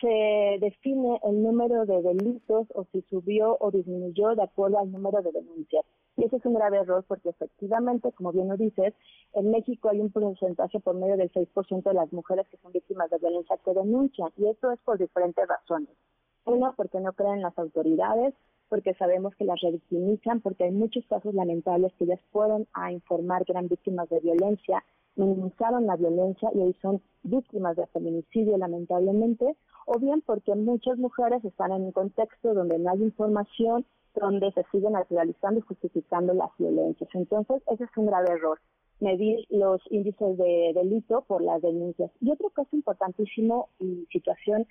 se 0.00 0.58
define 0.60 1.20
el 1.22 1.44
número 1.44 1.86
de 1.86 2.02
delitos 2.02 2.66
o 2.74 2.86
si 2.90 3.02
subió 3.02 3.56
o 3.60 3.70
disminuyó 3.70 4.34
de 4.34 4.42
acuerdo 4.42 4.80
al 4.80 4.90
número 4.90 5.22
de 5.22 5.30
denuncias. 5.30 5.84
Y 6.16 6.24
ese 6.24 6.38
es 6.38 6.44
un 6.44 6.54
grave 6.54 6.78
error 6.78 7.04
porque 7.06 7.28
efectivamente, 7.28 8.10
como 8.10 8.32
bien 8.32 8.48
lo 8.48 8.56
dices, 8.56 8.94
en 9.34 9.52
México 9.52 9.90
hay 9.90 10.00
un 10.00 10.10
porcentaje 10.10 10.80
por 10.80 10.96
medio 10.96 11.16
del 11.16 11.30
6% 11.30 11.84
de 11.84 11.94
las 11.94 12.12
mujeres 12.12 12.48
que 12.48 12.56
son 12.56 12.72
víctimas 12.72 13.10
de 13.10 13.18
violencia 13.18 13.56
que 13.64 13.74
denuncian 13.74 14.30
y 14.36 14.48
esto 14.48 14.72
es 14.72 14.80
por 14.80 14.98
diferentes 14.98 15.46
razones. 15.46 15.96
Uno, 16.44 16.74
porque 16.76 17.00
no 17.00 17.12
creen 17.12 17.34
en 17.34 17.42
las 17.42 17.58
autoridades, 17.58 18.34
porque 18.68 18.94
sabemos 18.94 19.34
que 19.36 19.44
las 19.44 19.60
revictimizan, 19.60 20.40
porque 20.40 20.64
hay 20.64 20.72
muchos 20.72 21.04
casos 21.06 21.34
lamentables 21.34 21.92
que 21.94 22.04
ellas 22.04 22.20
fueron 22.32 22.66
a 22.72 22.90
informar 22.90 23.44
que 23.44 23.52
eran 23.52 23.68
víctimas 23.68 24.08
de 24.08 24.20
violencia, 24.20 24.82
minimizaron 25.14 25.86
la 25.86 25.96
violencia 25.96 26.50
y 26.54 26.60
hoy 26.60 26.76
son 26.80 27.02
víctimas 27.22 27.76
de 27.76 27.86
feminicidio 27.88 28.56
lamentablemente, 28.56 29.56
o 29.86 29.98
bien 29.98 30.22
porque 30.22 30.54
muchas 30.54 30.96
mujeres 30.98 31.44
están 31.44 31.72
en 31.72 31.82
un 31.82 31.92
contexto 31.92 32.54
donde 32.54 32.78
no 32.78 32.90
hay 32.90 33.02
información, 33.02 33.84
donde 34.14 34.50
se 34.52 34.64
siguen 34.72 34.92
naturalizando 34.92 35.60
y 35.60 35.62
justificando 35.62 36.34
las 36.34 36.50
violencias. 36.58 37.10
Entonces, 37.14 37.62
ese 37.70 37.84
es 37.84 37.90
un 37.96 38.06
grave 38.06 38.30
error, 38.30 38.58
medir 39.00 39.46
los 39.50 39.80
índices 39.90 40.38
de 40.38 40.72
delito 40.74 41.22
por 41.26 41.42
las 41.42 41.60
denuncias. 41.62 42.10
Y 42.20 42.30
otro 42.30 42.50
caso 42.50 42.74
importantísimo 42.74 43.68
y 43.78 44.06
situación 44.10 44.66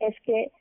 es 0.00 0.14
que 0.24 0.52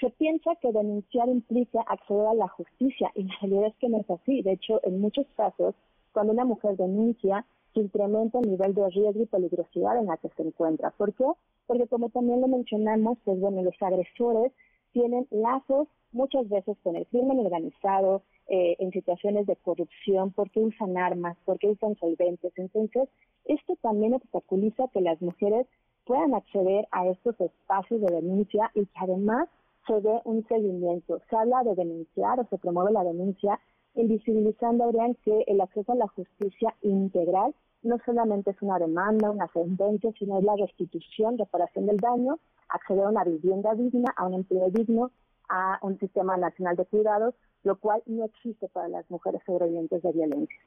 se 0.00 0.10
piensa 0.10 0.56
que 0.56 0.72
denunciar 0.72 1.28
implica 1.28 1.80
acceder 1.82 2.26
a 2.26 2.34
la 2.34 2.48
justicia 2.48 3.10
y 3.14 3.24
la 3.24 3.34
realidad 3.40 3.66
es 3.68 3.76
que 3.76 3.88
no 3.88 3.98
es 3.98 4.10
así. 4.10 4.42
De 4.42 4.52
hecho, 4.52 4.80
en 4.82 5.00
muchos 5.00 5.26
casos, 5.36 5.74
cuando 6.12 6.32
una 6.32 6.44
mujer 6.44 6.76
denuncia, 6.76 7.44
se 7.72 7.80
incrementa 7.80 8.38
el 8.38 8.50
nivel 8.50 8.74
de 8.74 8.88
riesgo 8.90 9.22
y 9.22 9.26
peligrosidad 9.26 9.98
en 9.98 10.06
la 10.06 10.16
que 10.16 10.28
se 10.30 10.42
encuentra. 10.42 10.90
¿Por 10.90 11.12
qué? 11.14 11.24
Porque 11.66 11.86
como 11.88 12.08
también 12.10 12.40
lo 12.40 12.48
mencionamos, 12.48 13.18
pues 13.24 13.38
bueno, 13.40 13.62
los 13.62 13.74
agresores 13.80 14.52
tienen 14.92 15.26
lazos 15.30 15.88
muchas 16.12 16.48
veces 16.48 16.76
con 16.82 16.94
el 16.94 17.06
crimen 17.06 17.40
organizado, 17.40 18.22
eh, 18.46 18.76
en 18.78 18.92
situaciones 18.92 19.46
de 19.46 19.56
corrupción, 19.56 20.30
porque 20.32 20.60
usan 20.60 20.96
armas, 20.96 21.36
porque 21.44 21.68
usan 21.68 21.96
solventes. 21.96 22.52
Entonces, 22.56 23.08
esto 23.46 23.76
también 23.82 24.14
obstaculiza 24.14 24.88
que 24.88 25.00
las 25.00 25.20
mujeres 25.20 25.66
puedan 26.04 26.34
acceder 26.34 26.86
a 26.92 27.06
estos 27.08 27.40
espacios 27.40 28.02
de 28.02 28.14
denuncia 28.14 28.70
y 28.74 28.84
que 28.86 28.98
además 29.00 29.48
se 29.86 30.00
dé 30.00 30.20
un 30.24 30.46
seguimiento. 30.48 31.20
Se 31.28 31.36
habla 31.36 31.62
de 31.62 31.74
denunciar 31.74 32.40
o 32.40 32.46
se 32.48 32.58
promueve 32.58 32.92
la 32.92 33.04
denuncia, 33.04 33.60
invisibilizando, 33.94 34.84
Adrián, 34.84 35.16
que 35.24 35.44
el 35.46 35.60
acceso 35.60 35.92
a 35.92 35.96
la 35.96 36.08
justicia 36.08 36.74
integral 36.82 37.54
no 37.82 37.98
solamente 38.04 38.50
es 38.50 38.62
una 38.62 38.78
demanda, 38.78 39.30
una 39.30 39.48
sentencia, 39.52 40.10
sino 40.18 40.38
es 40.38 40.44
la 40.44 40.56
restitución, 40.56 41.38
reparación 41.38 41.86
del 41.86 41.98
daño, 41.98 42.38
acceder 42.68 43.04
a 43.04 43.10
una 43.10 43.24
vivienda 43.24 43.74
digna, 43.74 44.12
a 44.16 44.26
un 44.26 44.34
empleo 44.34 44.70
digno, 44.70 45.10
a 45.48 45.78
un 45.82 45.98
sistema 45.98 46.36
nacional 46.36 46.76
de 46.76 46.84
cuidados, 46.86 47.34
lo 47.62 47.76
cual 47.76 48.02
no 48.06 48.24
existe 48.24 48.68
para 48.68 48.88
las 48.88 49.08
mujeres 49.10 49.40
sobrevivientes 49.46 50.02
de 50.02 50.12
violencia. 50.12 50.58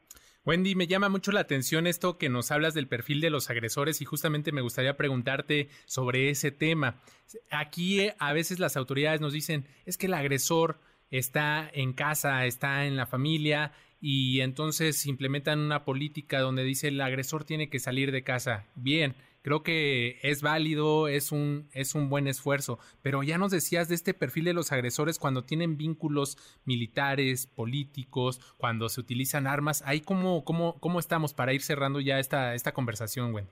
Wendy, 0.45 0.75
me 0.75 0.87
llama 0.87 1.09
mucho 1.09 1.33
la 1.33 1.41
atención 1.41 1.87
esto 1.87 2.17
que 2.17 2.29
nos 2.29 2.51
hablas 2.51 2.73
del 2.73 2.87
perfil 2.87 3.19
de 3.19 3.29
los 3.29 3.49
agresores 3.49 4.01
y 4.01 4.05
justamente 4.05 4.53
me 4.53 4.61
gustaría 4.61 4.95
preguntarte 4.95 5.67
sobre 5.85 6.29
ese 6.29 6.51
tema. 6.51 7.01
Aquí 7.51 7.99
eh, 7.99 8.15
a 8.17 8.31
veces 8.31 8.57
las 8.57 8.77
autoridades 8.77 9.19
nos 9.19 9.33
dicen, 9.33 9.67
es 9.85 9.97
que 9.97 10.05
el 10.05 10.13
agresor 10.13 10.79
está 11.11 11.69
en 11.73 11.91
casa, 11.91 12.45
está 12.45 12.85
en 12.85 12.95
la 12.95 13.05
familia 13.05 13.73
y 13.99 14.39
entonces 14.39 15.05
implementan 15.05 15.59
una 15.59 15.83
política 15.83 16.39
donde 16.39 16.63
dice 16.63 16.89
el 16.89 17.01
agresor 17.01 17.43
tiene 17.43 17.69
que 17.69 17.79
salir 17.79 18.13
de 18.13 18.23
casa. 18.23 18.65
Bien, 18.75 19.15
creo 19.47 19.63
que 19.63 20.17
es 20.23 20.41
válido, 20.41 21.07
es 21.07 21.31
un, 21.31 21.69
es 21.73 21.95
un 21.95 22.09
buen 22.09 22.27
esfuerzo, 22.27 22.79
pero 23.01 23.23
ya 23.23 23.37
nos 23.37 23.49
decías 23.49 23.87
de 23.87 23.95
este 23.95 24.13
perfil 24.13 24.43
de 24.43 24.53
los 24.53 24.73
agresores 24.73 25.19
cuando 25.19 25.43
tienen 25.43 25.77
vínculos 25.77 26.35
militares, 26.65 27.47
políticos, 27.47 28.41
cuando 28.57 28.89
se 28.89 28.99
utilizan 28.99 29.47
armas. 29.47 29.83
Ahí 29.85 30.01
cómo, 30.01 30.43
cómo, 30.43 30.75
cómo 30.81 30.99
estamos 30.99 31.33
para 31.33 31.53
ir 31.53 31.61
cerrando 31.61 32.01
ya 32.01 32.19
esta, 32.19 32.55
esta 32.55 32.73
conversación, 32.73 33.31
Gwen. 33.31 33.45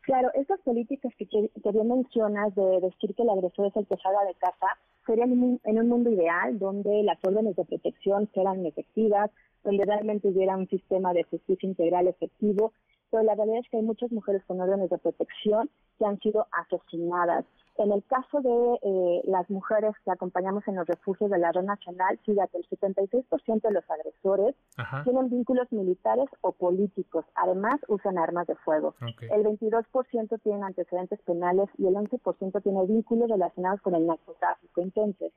Claro, 0.00 0.28
estas 0.34 0.58
políticas 0.62 1.12
que, 1.16 1.28
que, 1.28 1.70
bien 1.70 1.86
mencionas 1.86 2.52
de 2.56 2.80
decir 2.80 3.14
que 3.14 3.22
el 3.22 3.30
agresor 3.30 3.68
es 3.68 3.76
el 3.76 3.86
que 3.86 3.94
de 3.94 4.34
casa, 4.40 4.66
serían 5.06 5.60
en 5.62 5.78
un 5.78 5.88
mundo 5.88 6.10
ideal 6.10 6.58
donde 6.58 7.04
las 7.04 7.18
órdenes 7.22 7.54
de 7.54 7.64
protección 7.64 8.28
fueran 8.34 8.66
efectivas, 8.66 9.30
donde 9.62 9.84
realmente 9.84 10.26
hubiera 10.26 10.56
un 10.56 10.68
sistema 10.68 11.12
de 11.12 11.22
justicia 11.22 11.68
integral 11.68 12.08
efectivo, 12.08 12.72
pero 13.10 13.22
la 13.22 13.34
realidad 13.34 13.60
es 13.60 13.70
que 13.70 13.78
hay 13.78 13.82
muchas 13.82 14.12
mujeres 14.12 14.42
con 14.46 14.60
órdenes 14.60 14.90
de 14.90 14.98
protección 14.98 15.70
que 15.98 16.06
han 16.06 16.18
sido 16.20 16.46
asesinadas. 16.52 17.44
En 17.78 17.92
el 17.92 18.02
caso 18.04 18.40
de 18.40 18.78
eh, 18.82 19.22
las 19.26 19.48
mujeres 19.50 19.92
que 20.04 20.10
acompañamos 20.10 20.66
en 20.66 20.74
los 20.74 20.86
refugios 20.86 21.30
de 21.30 21.38
la 21.38 21.52
red 21.52 21.62
nacional, 21.62 22.18
fíjate, 22.24 22.58
el 22.58 22.68
76% 22.68 23.62
de 23.62 23.70
los 23.70 23.88
agresores 23.88 24.56
tienen 25.04 25.30
vínculos 25.30 25.70
militares 25.70 26.28
o 26.40 26.50
políticos. 26.50 27.24
Además, 27.36 27.78
usan 27.86 28.18
armas 28.18 28.48
de 28.48 28.56
fuego. 28.56 28.94
El 29.30 29.44
22% 29.44 30.40
tienen 30.42 30.64
antecedentes 30.64 31.20
penales 31.22 31.68
y 31.78 31.86
el 31.86 31.94
11% 31.94 32.62
tiene 32.64 32.84
vínculos 32.86 33.30
relacionados 33.30 33.80
con 33.80 33.94
el 33.94 34.06
narcotráfico. 34.06 34.80
Entonces, 34.80 35.32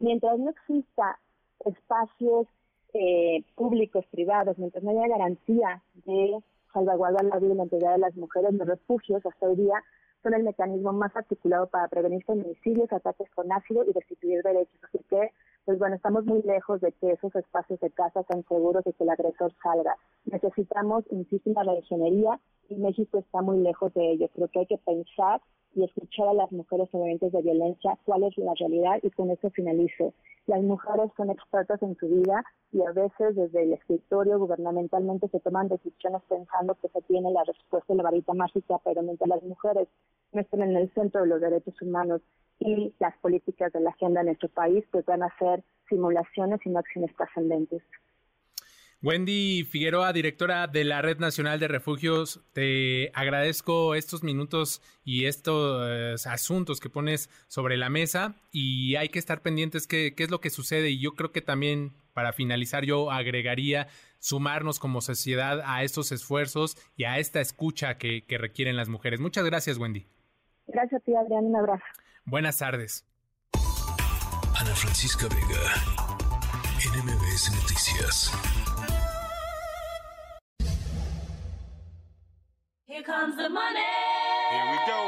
mientras 0.00 0.36
no 0.36 0.50
exista 0.50 1.16
espacios 1.64 2.48
eh, 2.92 3.44
públicos, 3.54 4.04
privados, 4.10 4.58
mientras 4.58 4.82
no 4.82 4.90
haya 4.90 5.06
garantía 5.06 5.80
de 6.06 6.42
salvaguardar 6.78 7.24
la 7.24 7.38
vida 7.38 7.54
y 7.54 7.56
la 7.56 7.64
integridad 7.64 7.92
de 7.92 7.98
las 7.98 8.16
mujeres, 8.16 8.52
los 8.54 8.66
refugios 8.66 9.24
hasta 9.26 9.46
hoy 9.46 9.56
día 9.56 9.82
son 10.22 10.34
el 10.34 10.42
mecanismo 10.42 10.92
más 10.92 11.14
articulado 11.16 11.68
para 11.68 11.88
prevenir 11.88 12.24
feminicidios, 12.24 12.92
ataques 12.92 13.30
con 13.34 13.50
ácido 13.52 13.84
y 13.84 13.92
restituir 13.92 14.42
derechos. 14.42 14.80
Así 14.82 14.98
que, 15.08 15.30
pues 15.64 15.78
bueno, 15.78 15.96
estamos 15.96 16.24
muy 16.24 16.42
lejos 16.42 16.80
de 16.80 16.92
que 16.92 17.12
esos 17.12 17.34
espacios 17.36 17.78
de 17.80 17.90
casa 17.90 18.22
sean 18.24 18.44
seguros 18.48 18.84
y 18.86 18.92
que 18.92 19.04
el 19.04 19.10
agresor 19.10 19.52
salga. 19.62 19.96
Necesitamos, 20.30 21.04
insisto, 21.10 21.50
la 21.62 21.74
ingeniería 21.74 22.38
y 22.68 22.76
México 22.76 23.18
está 23.18 23.40
muy 23.40 23.58
lejos 23.60 23.92
de 23.94 24.12
ello. 24.12 24.28
Creo 24.34 24.48
que 24.48 24.58
hay 24.60 24.66
que 24.66 24.78
pensar 24.78 25.40
y 25.74 25.84
escuchar 25.84 26.28
a 26.28 26.34
las 26.34 26.52
mujeres 26.52 26.88
sobrevivientes 26.90 27.32
de 27.32 27.42
violencia 27.42 27.98
cuál 28.04 28.24
es 28.24 28.36
la 28.36 28.52
realidad 28.54 28.98
y 29.02 29.10
con 29.10 29.30
eso 29.30 29.48
finalizo. 29.50 30.12
Las 30.46 30.62
mujeres 30.62 31.10
son 31.16 31.30
expertas 31.30 31.82
en 31.82 31.96
su 31.96 32.08
vida 32.08 32.44
y 32.72 32.82
a 32.82 32.92
veces 32.92 33.36
desde 33.36 33.62
el 33.62 33.72
escritorio 33.72 34.38
gubernamentalmente 34.38 35.28
se 35.28 35.40
toman 35.40 35.68
decisiones 35.68 36.22
pensando 36.28 36.74
que 36.74 36.88
se 36.88 37.00
tiene 37.02 37.30
la 37.30 37.44
respuesta 37.44 37.92
de 37.92 37.96
la 37.96 38.02
varita 38.02 38.34
mágica, 38.34 38.78
pero 38.84 39.02
mientras 39.02 39.28
las 39.28 39.42
mujeres 39.42 39.88
no 40.32 40.40
estén 40.40 40.62
en 40.62 40.76
el 40.76 40.92
centro 40.92 41.22
de 41.22 41.28
los 41.28 41.40
derechos 41.40 41.80
humanos 41.80 42.20
y 42.58 42.92
las 42.98 43.16
políticas 43.18 43.72
de 43.72 43.80
la 43.80 43.90
agenda 43.90 44.20
en 44.20 44.26
nuestro 44.26 44.48
país, 44.50 44.84
pues 44.90 45.06
van 45.06 45.22
a 45.22 45.34
ser 45.38 45.62
simulaciones 45.88 46.60
y 46.66 46.70
no 46.70 46.80
acciones 46.80 47.14
trascendentes. 47.16 47.82
Wendy 49.00 49.62
Figueroa, 49.62 50.12
directora 50.12 50.66
de 50.66 50.82
la 50.82 51.00
Red 51.02 51.18
Nacional 51.18 51.60
de 51.60 51.68
Refugios, 51.68 52.40
te 52.52 53.12
agradezco 53.14 53.94
estos 53.94 54.24
minutos 54.24 54.82
y 55.04 55.26
estos 55.26 56.26
asuntos 56.26 56.80
que 56.80 56.90
pones 56.90 57.30
sobre 57.46 57.76
la 57.76 57.90
mesa 57.90 58.34
y 58.50 58.96
hay 58.96 59.08
que 59.08 59.20
estar 59.20 59.40
pendientes 59.40 59.86
qué, 59.86 60.14
qué 60.16 60.24
es 60.24 60.30
lo 60.30 60.40
que 60.40 60.50
sucede 60.50 60.90
y 60.90 60.98
yo 60.98 61.12
creo 61.12 61.30
que 61.30 61.42
también 61.42 61.92
para 62.12 62.32
finalizar 62.32 62.84
yo 62.84 63.12
agregaría 63.12 63.86
sumarnos 64.18 64.80
como 64.80 65.00
sociedad 65.00 65.62
a 65.64 65.84
estos 65.84 66.10
esfuerzos 66.10 66.76
y 66.96 67.04
a 67.04 67.18
esta 67.18 67.40
escucha 67.40 67.98
que, 67.98 68.24
que 68.26 68.36
requieren 68.36 68.76
las 68.76 68.88
mujeres. 68.88 69.20
Muchas 69.20 69.44
gracias, 69.44 69.78
Wendy. 69.78 70.06
Gracias 70.66 71.00
a 71.00 71.04
ti, 71.04 71.14
Adrián. 71.14 71.44
Un 71.44 71.56
abrazo. 71.56 71.84
Buenas 72.24 72.58
tardes. 72.58 73.06
Ana 74.56 74.74
Francisca 74.74 75.28
Vega, 75.28 75.60
NMBS 76.84 77.54
Noticias. 77.54 78.32
Here 82.98 83.06
comes 83.06 83.36
the 83.36 83.48
money. 83.48 83.78
Here 84.50 84.72
we 84.72 84.78
go. 84.90 85.00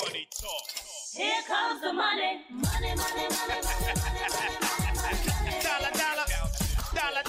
Money 0.00 0.26
talk. 0.32 0.64
Here 1.12 1.42
comes 1.46 1.82
the 1.82 1.92
money. 1.92 2.40
Money, 2.48 2.94
money, 2.96 3.26
money, 3.36 3.60
money, 3.60 3.90
money, 3.92 4.24
money, 4.32 4.56
money, 4.64 4.96
money. 4.96 5.60
Dollar, 5.60 5.92
dollar, 5.92 6.26
dollar. 6.94 7.22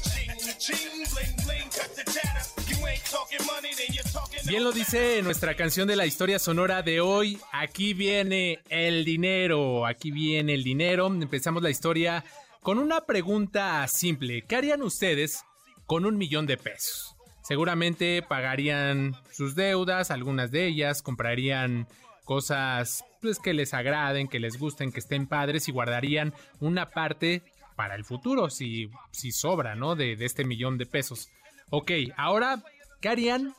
Ching, 0.00 0.30
ching, 0.60 1.04
bling, 1.10 1.34
bling, 1.44 1.68
cut 1.74 1.90
the 1.96 2.04
chatter. 2.04 2.44
You 2.68 2.86
ain't 2.86 3.04
talking 3.10 3.44
money, 3.46 3.70
then 3.76 3.92
you're 3.92 4.04
talking. 4.12 4.46
Bien 4.46 4.62
lo 4.62 4.70
dice 4.70 5.22
nuestra 5.22 5.56
canción 5.56 5.88
de 5.88 5.96
la 5.96 6.06
historia 6.06 6.38
sonora 6.38 6.82
de 6.82 7.00
hoy. 7.00 7.40
Aquí 7.50 7.94
viene 7.94 8.60
el 8.68 9.04
dinero. 9.04 9.86
Aquí 9.86 10.12
viene 10.12 10.54
el 10.54 10.62
dinero. 10.62 11.08
Empezamos 11.08 11.64
la 11.64 11.70
historia 11.70 12.24
con 12.62 12.78
una 12.78 13.00
pregunta 13.00 13.88
simple. 13.88 14.42
¿Qué 14.42 14.54
harían 14.54 14.82
ustedes 14.82 15.42
con 15.84 16.06
un 16.06 16.16
millón 16.16 16.46
de 16.46 16.58
pesos? 16.58 17.17
Seguramente 17.48 18.20
pagarían 18.20 19.16
sus 19.32 19.54
deudas, 19.54 20.10
algunas 20.10 20.50
de 20.50 20.66
ellas, 20.66 21.00
comprarían 21.00 21.88
cosas 22.26 23.06
pues, 23.22 23.38
que 23.38 23.54
les 23.54 23.72
agraden, 23.72 24.28
que 24.28 24.38
les 24.38 24.58
gusten, 24.58 24.92
que 24.92 25.00
estén 25.00 25.26
padres 25.26 25.66
y 25.66 25.72
guardarían 25.72 26.34
una 26.60 26.90
parte 26.90 27.42
para 27.74 27.94
el 27.94 28.04
futuro, 28.04 28.50
si, 28.50 28.90
si 29.12 29.32
sobra, 29.32 29.74
¿no? 29.74 29.96
De, 29.96 30.14
de 30.14 30.26
este 30.26 30.44
millón 30.44 30.76
de 30.76 30.84
pesos. 30.84 31.30
Ok, 31.70 31.90
ahora, 32.18 32.62
¿qué 33.00 33.08
harían 33.08 33.54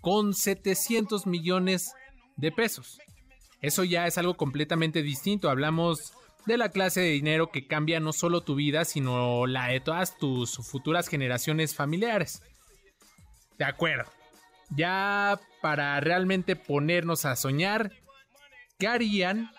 con 0.00 0.32
700 0.32 1.26
millones 1.26 1.92
de 2.36 2.50
pesos? 2.50 2.98
Eso 3.60 3.84
ya 3.84 4.06
es 4.06 4.16
algo 4.16 4.38
completamente 4.38 5.02
distinto. 5.02 5.50
Hablamos 5.50 6.14
de 6.46 6.56
la 6.56 6.70
clase 6.70 7.02
de 7.02 7.10
dinero 7.10 7.50
que 7.50 7.66
cambia 7.66 8.00
no 8.00 8.14
solo 8.14 8.40
tu 8.40 8.54
vida, 8.54 8.86
sino 8.86 9.46
la 9.46 9.68
de 9.68 9.80
todas 9.80 10.16
tus 10.16 10.56
futuras 10.56 11.08
generaciones 11.08 11.74
familiares. 11.74 12.40
De 13.58 13.64
acuerdo. 13.64 14.10
Ya 14.70 15.40
para 15.60 16.00
realmente 16.00 16.56
ponernos 16.56 17.24
a 17.24 17.36
soñar, 17.36 17.92
¿qué 18.78 18.88
harían 18.88 19.50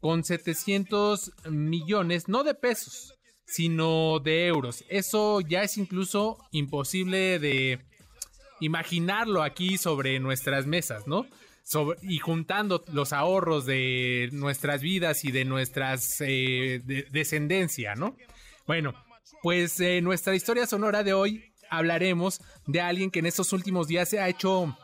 con 0.00 0.24
700 0.24 1.32
millones, 1.50 2.28
no 2.28 2.44
de 2.44 2.54
pesos, 2.54 3.14
sino 3.46 4.18
de 4.18 4.46
euros? 4.48 4.84
Eso 4.88 5.40
ya 5.40 5.62
es 5.62 5.78
incluso 5.78 6.38
imposible 6.50 7.38
de 7.38 7.80
imaginarlo 8.60 9.42
aquí 9.42 9.78
sobre 9.78 10.18
nuestras 10.20 10.66
mesas, 10.66 11.06
¿no? 11.06 11.26
Y 12.02 12.18
juntando 12.18 12.84
los 12.92 13.12
ahorros 13.12 13.64
de 13.66 14.28
nuestras 14.32 14.82
vidas 14.82 15.24
y 15.24 15.32
de 15.32 15.44
nuestras 15.44 16.20
eh, 16.20 16.82
de, 16.84 17.06
descendencia, 17.10 17.94
¿no? 17.94 18.16
Bueno, 18.66 18.94
pues 19.42 19.80
eh, 19.80 20.00
nuestra 20.02 20.34
historia 20.34 20.66
sonora 20.66 21.02
de 21.02 21.14
hoy 21.14 21.51
hablaremos 21.72 22.42
de 22.66 22.82
alguien 22.82 23.10
que 23.10 23.20
en 23.20 23.26
estos 23.26 23.52
últimos 23.52 23.88
días 23.88 24.08
se 24.08 24.20
ha 24.20 24.28
hecho 24.28 24.76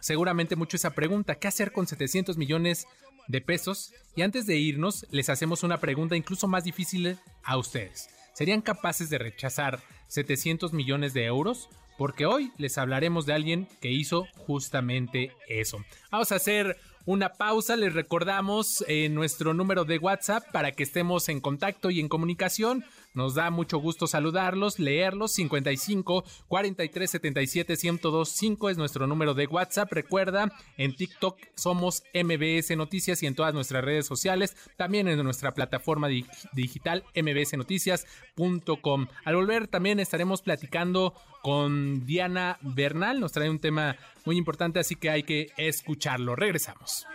seguramente 0.00 0.56
mucho 0.56 0.76
esa 0.76 0.90
pregunta, 0.90 1.34
¿qué 1.34 1.48
hacer 1.48 1.72
con 1.72 1.86
700 1.86 2.38
millones 2.38 2.86
de 3.26 3.40
pesos? 3.40 3.92
Y 4.14 4.22
antes 4.22 4.46
de 4.46 4.56
irnos, 4.56 5.06
les 5.10 5.28
hacemos 5.28 5.64
una 5.64 5.80
pregunta 5.80 6.16
incluso 6.16 6.46
más 6.46 6.64
difícil 6.64 7.18
a 7.42 7.58
ustedes. 7.58 8.08
¿Serían 8.32 8.62
capaces 8.62 9.10
de 9.10 9.18
rechazar 9.18 9.80
700 10.06 10.72
millones 10.72 11.12
de 11.14 11.24
euros? 11.24 11.68
Porque 11.98 12.26
hoy 12.26 12.52
les 12.56 12.78
hablaremos 12.78 13.26
de 13.26 13.34
alguien 13.34 13.68
que 13.80 13.90
hizo 13.90 14.26
justamente 14.46 15.32
eso. 15.48 15.84
Vamos 16.12 16.30
a 16.30 16.36
hacer 16.36 16.78
una 17.06 17.30
pausa. 17.34 17.76
Les 17.76 17.92
recordamos 17.92 18.84
eh, 18.88 19.08
nuestro 19.08 19.52
número 19.52 19.84
de 19.84 19.98
WhatsApp 19.98 20.44
para 20.52 20.72
que 20.72 20.84
estemos 20.84 21.28
en 21.28 21.40
contacto 21.40 21.90
y 21.90 22.00
en 22.00 22.08
comunicación. 22.08 22.84
Nos 23.12 23.34
da 23.34 23.50
mucho 23.50 23.78
gusto 23.78 24.06
saludarlos, 24.06 24.78
leerlos. 24.78 25.32
55 25.32 26.24
43 26.48 27.10
77 27.10 27.76
1025 27.82 28.70
es 28.70 28.78
nuestro 28.78 29.06
número 29.06 29.34
de 29.34 29.46
WhatsApp. 29.46 29.92
Recuerda, 29.92 30.52
en 30.76 30.94
TikTok 30.94 31.38
somos 31.54 32.04
MBS 32.14 32.76
Noticias 32.76 33.22
y 33.22 33.26
en 33.26 33.34
todas 33.34 33.52
nuestras 33.54 33.84
redes 33.84 34.06
sociales. 34.06 34.56
También 34.76 35.08
en 35.08 35.22
nuestra 35.22 35.52
plataforma 35.52 36.08
di 36.08 36.24
digital 36.52 37.04
mbsnoticias.com. 37.14 39.06
Al 39.24 39.36
volver 39.36 39.66
también 39.66 40.00
estaremos 40.00 40.42
platicando 40.42 41.14
con 41.42 42.06
Diana 42.06 42.58
Bernal. 42.62 43.20
Nos 43.20 43.32
trae 43.32 43.50
un 43.50 43.58
tema 43.58 43.96
muy 44.24 44.36
importante, 44.36 44.78
así 44.78 44.94
que 44.94 45.10
hay 45.10 45.22
que 45.22 45.48
escucharlo. 45.56 46.36
Regresamos. 46.36 47.06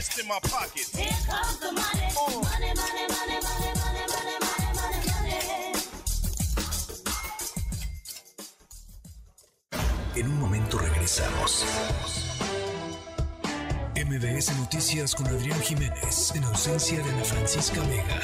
Fist 0.00 0.18
in 0.18 0.28
my, 0.28 0.40
fist 0.40 0.48
in 0.48 0.54
my 0.54 0.58
pocket. 0.60 0.84
Fist 0.84 0.96
in 0.96 1.04
my 1.04 1.04
pocket. 1.04 1.04
Here 1.04 1.12
comes 1.28 1.60
the 1.60 1.72
money. 1.72 2.08
Money, 2.40 2.72
money, 2.74 3.04
money, 3.20 3.38
money, 3.44 3.68
money, 3.84 4.04
money, 4.08 4.36
money, 4.40 4.72
money, 4.80 5.00
money. 5.12 5.42
En 10.16 10.26
un 10.26 10.40
momento 10.40 10.78
regresamos. 10.78 11.66
MBS 13.94 14.56
Noticias 14.56 15.14
con 15.14 15.26
Adrián 15.26 15.60
Jiménez, 15.60 16.32
en 16.34 16.44
ausencia 16.44 17.02
de 17.02 17.10
Ana 17.10 17.24
Francisca 17.24 17.82
Vega. 17.82 18.20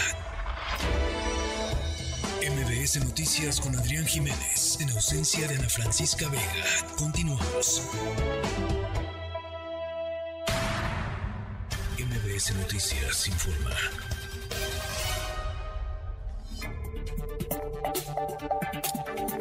MBS 2.41 3.05
Noticias 3.05 3.61
con 3.61 3.77
Adrián 3.77 4.07
Jiménez 4.07 4.79
en 4.81 4.89
ausencia 4.93 5.47
de 5.47 5.57
Ana 5.57 5.69
Francisca 5.69 6.27
Vega. 6.31 6.65
Continuamos. 6.97 7.83
MBS 12.27 12.57
Noticias 12.57 13.29
informa. 13.29 13.71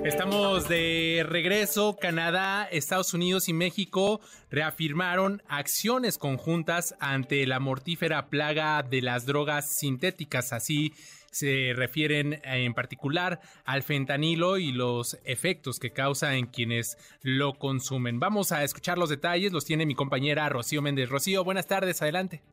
Estamos 0.04 0.68
de 0.68 1.26
regreso. 1.28 1.98
Canadá, 2.00 2.68
Estados 2.72 3.14
Unidos 3.14 3.50
y 3.50 3.54
México 3.54 4.22
reafirmaron 4.52 5.42
acciones 5.48 6.18
conjuntas 6.18 6.96
ante 7.00 7.48
la 7.48 7.60
mortífera 7.60 8.28
plaga 8.28 8.84
de 8.84 9.02
las 9.02 9.26
drogas 9.26 9.74
sintéticas. 9.78 10.54
Así 10.54 10.94
se 11.32 11.74
refieren 11.76 12.40
en 12.44 12.74
particular 12.74 13.40
al 13.66 13.82
fentanilo 13.82 14.58
y 14.58 14.72
los 14.72 15.18
efectos 15.24 15.80
que 15.80 15.92
causa 15.92 16.36
en 16.36 16.46
quienes 16.46 16.98
lo 17.22 17.54
consumen. 17.54 18.20
Vamos 18.20 18.52
a 18.52 18.64
escuchar 18.64 18.98
los 18.98 19.10
detalles. 19.10 19.54
Los 19.54 19.66
tiene 19.66 19.88
mi 19.88 19.96
compañera 19.96 20.50
Rocío 20.50 20.84
Méndez. 20.84 21.10
Rocío, 21.10 21.44
buenas 21.44 21.66
tardes. 21.66 22.02
Adelante. 22.04 22.44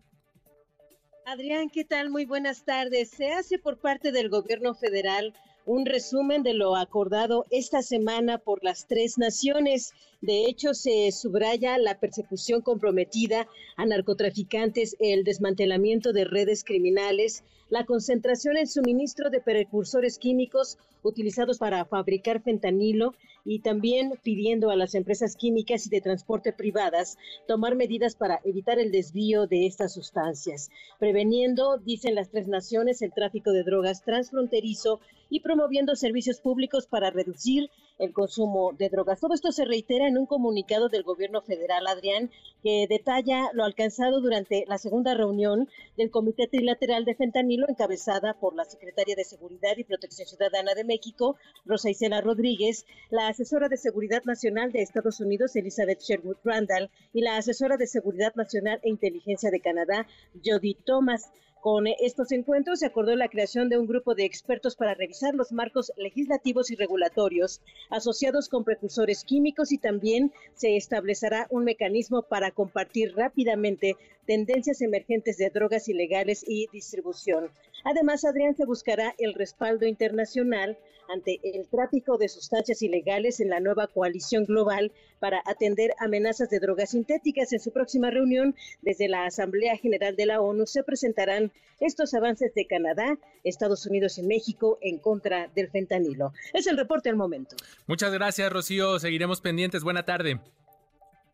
Adrián, 1.25 1.71
¿qué 1.71 1.85
tal? 1.85 2.11
Muy 2.11 2.25
buenas 2.25 2.65
tardes. 2.65 3.11
Se 3.11 3.33
hace 3.33 3.59
por 3.59 3.79
parte 3.79 4.11
del 4.11 4.29
gobierno 4.29 4.75
federal 4.75 5.33
un 5.65 5.87
resumen 5.87 6.43
de 6.43 6.53
lo 6.53 6.75
acordado 6.75 7.47
esta 7.51 7.81
semana 7.83 8.39
por 8.39 8.65
las 8.65 8.87
tres 8.89 9.19
naciones. 9.19 9.93
De 10.23 10.47
hecho, 10.47 10.73
se 10.73 11.11
subraya 11.11 11.79
la 11.79 11.99
persecución 11.99 12.63
comprometida 12.63 13.49
a 13.77 13.85
narcotraficantes, 13.87 14.95
el 15.01 15.25
desmantelamiento 15.25 16.13
de 16.13 16.25
redes 16.25 16.63
criminales, 16.63 17.43
la 17.71 17.87
concentración 17.87 18.57
en 18.57 18.69
suministro 18.69 19.31
de 19.31 19.41
precursores 19.41 20.19
químicos 20.19 20.79
utilizados 21.03 21.59
para 21.59 21.85
fabricar 21.87 22.41
fentanilo 22.41 23.15
y 23.45 23.59
también 23.61 24.13
pidiendo 24.23 24.71
a 24.71 24.77
las 24.77 24.95
empresas 24.95 25.35
químicas 25.35 25.87
y 25.87 25.91
de 25.91 26.01
transporte 26.01 26.53
privadas 26.53 27.19
tomar 27.49 27.75
medidas 27.75 28.15
para 28.15 28.41
evitar 28.45 28.79
el 28.79 28.93
desvío 28.93 29.49
de 29.49 29.67
estas 29.67 29.93
sustancias, 29.93 30.71
preveniendo, 31.01 31.79
dicen 31.79 32.15
las 32.15 32.31
tres 32.31 32.47
naciones, 32.47 33.03
el 33.03 33.13
tráfico 33.13 33.51
de 33.51 33.65
drogas 33.65 34.05
transfronterizo 34.05 35.01
y 35.31 35.41
promoviendo 35.41 35.97
servicios 35.97 36.41
públicos 36.41 36.87
para 36.87 37.11
reducir 37.11 37.71
el 37.99 38.13
consumo 38.13 38.73
de 38.73 38.89
drogas. 38.89 39.21
Todo 39.21 39.35
esto 39.35 39.53
se 39.53 39.65
reitera 39.65 40.09
en 40.09 40.19
un 40.19 40.27
comunicado 40.27 40.89
del 40.89 41.03
gobierno 41.03 41.43
federal, 41.43 41.87
Adrián, 41.87 42.31
que 42.63 42.87
detalla 42.89 43.51
lo 43.53 43.65
alcanzado 43.65 44.21
durante 44.21 44.65
la 44.67 44.79
segunda 44.79 45.15
reunión 45.15 45.69
del 45.97 46.11
Comité 46.11 46.47
Trilateral 46.47 47.05
de 47.05 47.15
Fentanilo, 47.15 47.69
encabezada 47.69 48.35
por 48.35 48.55
la 48.55 48.65
Secretaria 48.65 49.15
de 49.17 49.25
Seguridad 49.25 49.77
y 49.77 49.85
Protección 49.85 50.27
Ciudadana 50.27 50.75
de 50.75 50.85
México, 50.85 51.37
Rosa 51.65 51.91
Isela 51.91 52.21
Rodríguez, 52.21 52.87
la 53.11 53.29
asesora 53.29 53.69
de 53.69 53.77
Seguridad 53.77 54.23
Nacional 54.25 54.73
de 54.73 54.83
Estados 54.83 55.21
Unidos, 55.21 55.55
Elizabeth 55.57 56.01
Sherwood 56.01 56.39
Randall, 56.45 56.91
y 57.13 57.21
la 57.21 57.37
asesora 57.37 57.77
de 57.77 57.87
Seguridad 57.87 58.35
Nacional 58.35 58.81
e 58.83 58.89
Inteligencia 58.89 59.51
de 59.51 59.61
Canadá, 59.61 60.07
Jody 60.45 60.75
Thomas. 60.75 61.31
Con 61.63 61.87
estos 61.87 62.33
encuentros 62.33 62.81
se 62.81 62.87
acordó 62.87 63.15
la 63.15 63.29
creación 63.29 63.69
de 63.69 63.79
un 63.79 63.87
grupo 63.87 64.17
de 64.17 64.25
expertos 64.25 64.75
para 64.75 64.95
revisar 64.95 65.37
los 65.37 65.53
marcos 65.53 65.93
legislativos 65.97 66.73
y 66.73 66.75
regulatorios 66.75 67.61
asociados 67.89 68.49
con 68.49 68.65
precursores 68.65 69.23
químicos 69.23 69.71
y 69.71 69.79
también 69.79 70.33
se 70.55 70.77
establecerá 70.77 71.47
un 71.51 71.63
mecanismo 71.63 72.23
para 72.23 72.51
compartir 72.51 73.15
rápidamente 73.15 73.97
tendencias 74.27 74.83
emergentes 74.83 75.37
de 75.37 75.51
drogas 75.51 75.89
ilegales 75.89 76.45
y 76.49 76.67
distribución. 76.73 77.49
Además, 77.85 78.25
Adrián 78.25 78.57
se 78.57 78.65
buscará 78.65 79.15
el 79.19 79.35
respaldo 79.35 79.87
internacional 79.87 80.79
ante 81.13 81.41
el 81.43 81.69
tráfico 81.69 82.17
de 82.17 82.29
sustancias 82.29 82.83
ilegales 82.83 83.41
en 83.41 83.51
la 83.51 83.61
nueva 83.61 83.87
coalición 83.87 84.45
global 84.45 84.93
para 85.19 85.43
atender 85.45 85.93
amenazas 85.99 86.49
de 86.49 86.61
drogas 86.61 86.91
sintéticas. 86.91 87.53
En 87.53 87.61
su 87.61 87.73
próxima 87.73 88.11
reunión, 88.11 88.55
desde 88.81 89.09
la 89.09 89.27
Asamblea 89.27 89.77
General 89.77 90.17
de 90.17 90.27
la 90.27 90.41
ONU, 90.41 90.67
se 90.67 90.83
presentarán 90.83 91.53
estos 91.81 92.15
avances 92.15 92.55
de 92.55 92.67
Canadá, 92.67 93.19
Estados 93.45 93.87
Unidos 93.87 94.19
y 94.19 94.23
México 94.23 94.79
en 94.81 94.99
contra 94.99 95.49
del 95.49 95.71
fentanilo. 95.71 96.33
Es 96.53 96.67
el 96.67 96.77
reporte 96.77 97.09
al 97.09 97.17
momento. 97.17 97.57
Muchas 97.87 98.13
gracias, 98.13 98.53
Rocío. 98.53 98.99
Seguiremos 98.99 99.41
pendientes. 99.41 99.83
Buena 99.83 100.05
tarde. 100.05 100.41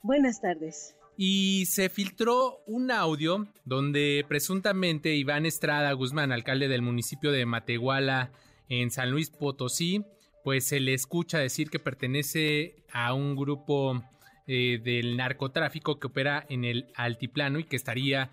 Buenas 0.02 0.40
tardes. 0.40 0.97
Y 1.20 1.66
se 1.66 1.88
filtró 1.88 2.60
un 2.68 2.92
audio 2.92 3.48
donde 3.64 4.24
presuntamente 4.28 5.16
Iván 5.16 5.46
Estrada 5.46 5.90
Guzmán, 5.92 6.30
alcalde 6.30 6.68
del 6.68 6.80
municipio 6.80 7.32
de 7.32 7.44
Matehuala, 7.44 8.30
en 8.68 8.92
San 8.92 9.10
Luis 9.10 9.28
Potosí, 9.28 10.04
pues 10.44 10.64
se 10.64 10.78
le 10.78 10.94
escucha 10.94 11.38
decir 11.38 11.70
que 11.70 11.80
pertenece 11.80 12.76
a 12.92 13.14
un 13.14 13.34
grupo 13.34 14.00
eh, 14.46 14.80
del 14.80 15.16
narcotráfico 15.16 15.98
que 15.98 16.06
opera 16.06 16.46
en 16.48 16.64
el 16.64 16.86
altiplano 16.94 17.58
y 17.58 17.64
que 17.64 17.74
estaría 17.74 18.30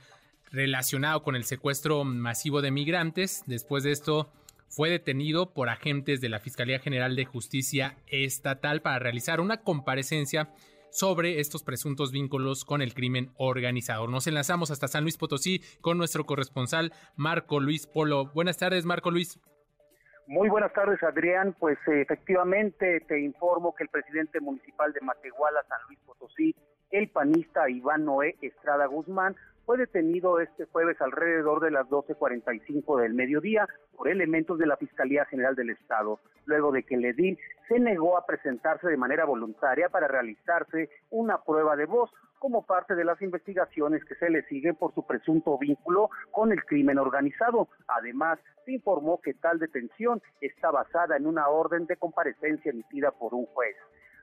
relacionado 0.52 1.24
con 1.24 1.36
el 1.36 1.44
secuestro 1.44 2.04
masivo 2.04 2.62
de 2.62 2.70
migrantes. 2.70 3.42
Después 3.48 3.84
de 3.84 3.94
esto, 3.94 4.32
fue 4.70 4.92
detenido 4.92 5.54
por 5.56 5.70
agentes 5.70 6.22
de 6.22 6.30
la 6.30 6.40
Fiscalía 6.40 6.78
General 6.78 7.16
de 7.16 7.26
Justicia 7.26 7.98
Estatal 8.06 8.84
para 8.84 9.00
realizar 9.00 9.42
una 9.42 9.62
comparecencia 9.62 10.54
sobre 10.96 11.42
estos 11.42 11.62
presuntos 11.62 12.14
vínculos 12.14 12.64
con 12.64 12.82
el 12.82 12.94
crimen 12.94 13.32
organizado. 13.38 14.08
Nos 14.08 14.28
enlazamos 14.28 14.72
hasta 14.72 14.88
San 14.88 15.04
Luis 15.04 15.18
Potosí 15.18 15.62
con 15.82 15.98
nuestro 15.98 16.26
corresponsal 16.26 16.94
Marco 17.18 17.60
Luis 17.60 17.86
Polo. 17.86 18.32
Buenas 18.34 18.58
tardes, 18.58 18.86
Marco 18.86 19.12
Luis. 19.12 19.38
Muy 20.28 20.48
buenas 20.48 20.72
tardes, 20.72 21.04
Adrián. 21.04 21.54
Pues 21.60 21.78
eh, 21.88 22.02
efectivamente 22.02 23.02
te 23.02 23.20
informo 23.20 23.76
que 23.76 23.84
el 23.84 23.90
presidente 23.90 24.40
municipal 24.40 24.94
de 24.94 25.02
Matehuala, 25.02 25.64
San 25.68 25.80
Luis 25.88 26.00
Potosí, 26.06 26.56
el 26.92 27.10
panista 27.10 27.70
Iván 27.70 28.06
Noé 28.06 28.38
Estrada 28.42 28.86
Guzmán, 28.86 29.36
fue 29.66 29.78
detenido 29.78 30.40
este 30.40 30.66
jueves 30.66 31.02
alrededor 31.02 31.60
de 31.60 31.72
las 31.72 31.88
12.45 31.88 33.02
del 33.02 33.14
mediodía 33.14 33.68
por 33.98 34.08
elementos 34.08 34.60
de 34.60 34.68
la 34.68 34.78
Fiscalía 34.78 35.26
General 35.26 35.56
del 35.56 35.72
Estado, 35.72 36.20
luego 36.46 36.72
de 36.72 36.84
que 36.84 36.96
el 36.96 37.06
edil 37.06 37.40
se 37.68 37.80
negó 37.80 38.18
a 38.18 38.26
presentarse 38.26 38.88
de 38.88 38.98
manera 38.98 39.26
voluntaria 39.26 39.90
para 39.90 40.08
realizarse 40.08 40.90
una 41.10 41.42
prueba 41.42 41.76
de 41.76 41.86
voz 41.86 42.12
como 42.38 42.64
parte 42.64 42.94
de 42.94 43.06
las 43.06 43.20
investigaciones 43.24 44.04
que 44.06 44.14
se 44.16 44.30
le 44.30 44.44
siguen 44.44 44.76
por 44.76 44.94
su 44.94 45.06
presunto 45.08 45.58
vínculo 45.58 46.12
con 46.32 46.52
el 46.52 46.64
crimen 46.64 47.00
organizado. 47.00 47.70
Además, 47.88 48.38
se 48.66 48.74
informó 48.74 49.20
que 49.20 49.34
tal 49.34 49.58
detención 49.58 50.22
está 50.42 50.70
basada 50.70 51.18
en 51.18 51.26
una 51.26 51.48
orden 51.48 51.88
de 51.88 51.98
comparecencia 51.98 52.70
emitida 52.70 53.12
por 53.12 53.34
un 53.34 53.48
juez. 53.48 53.76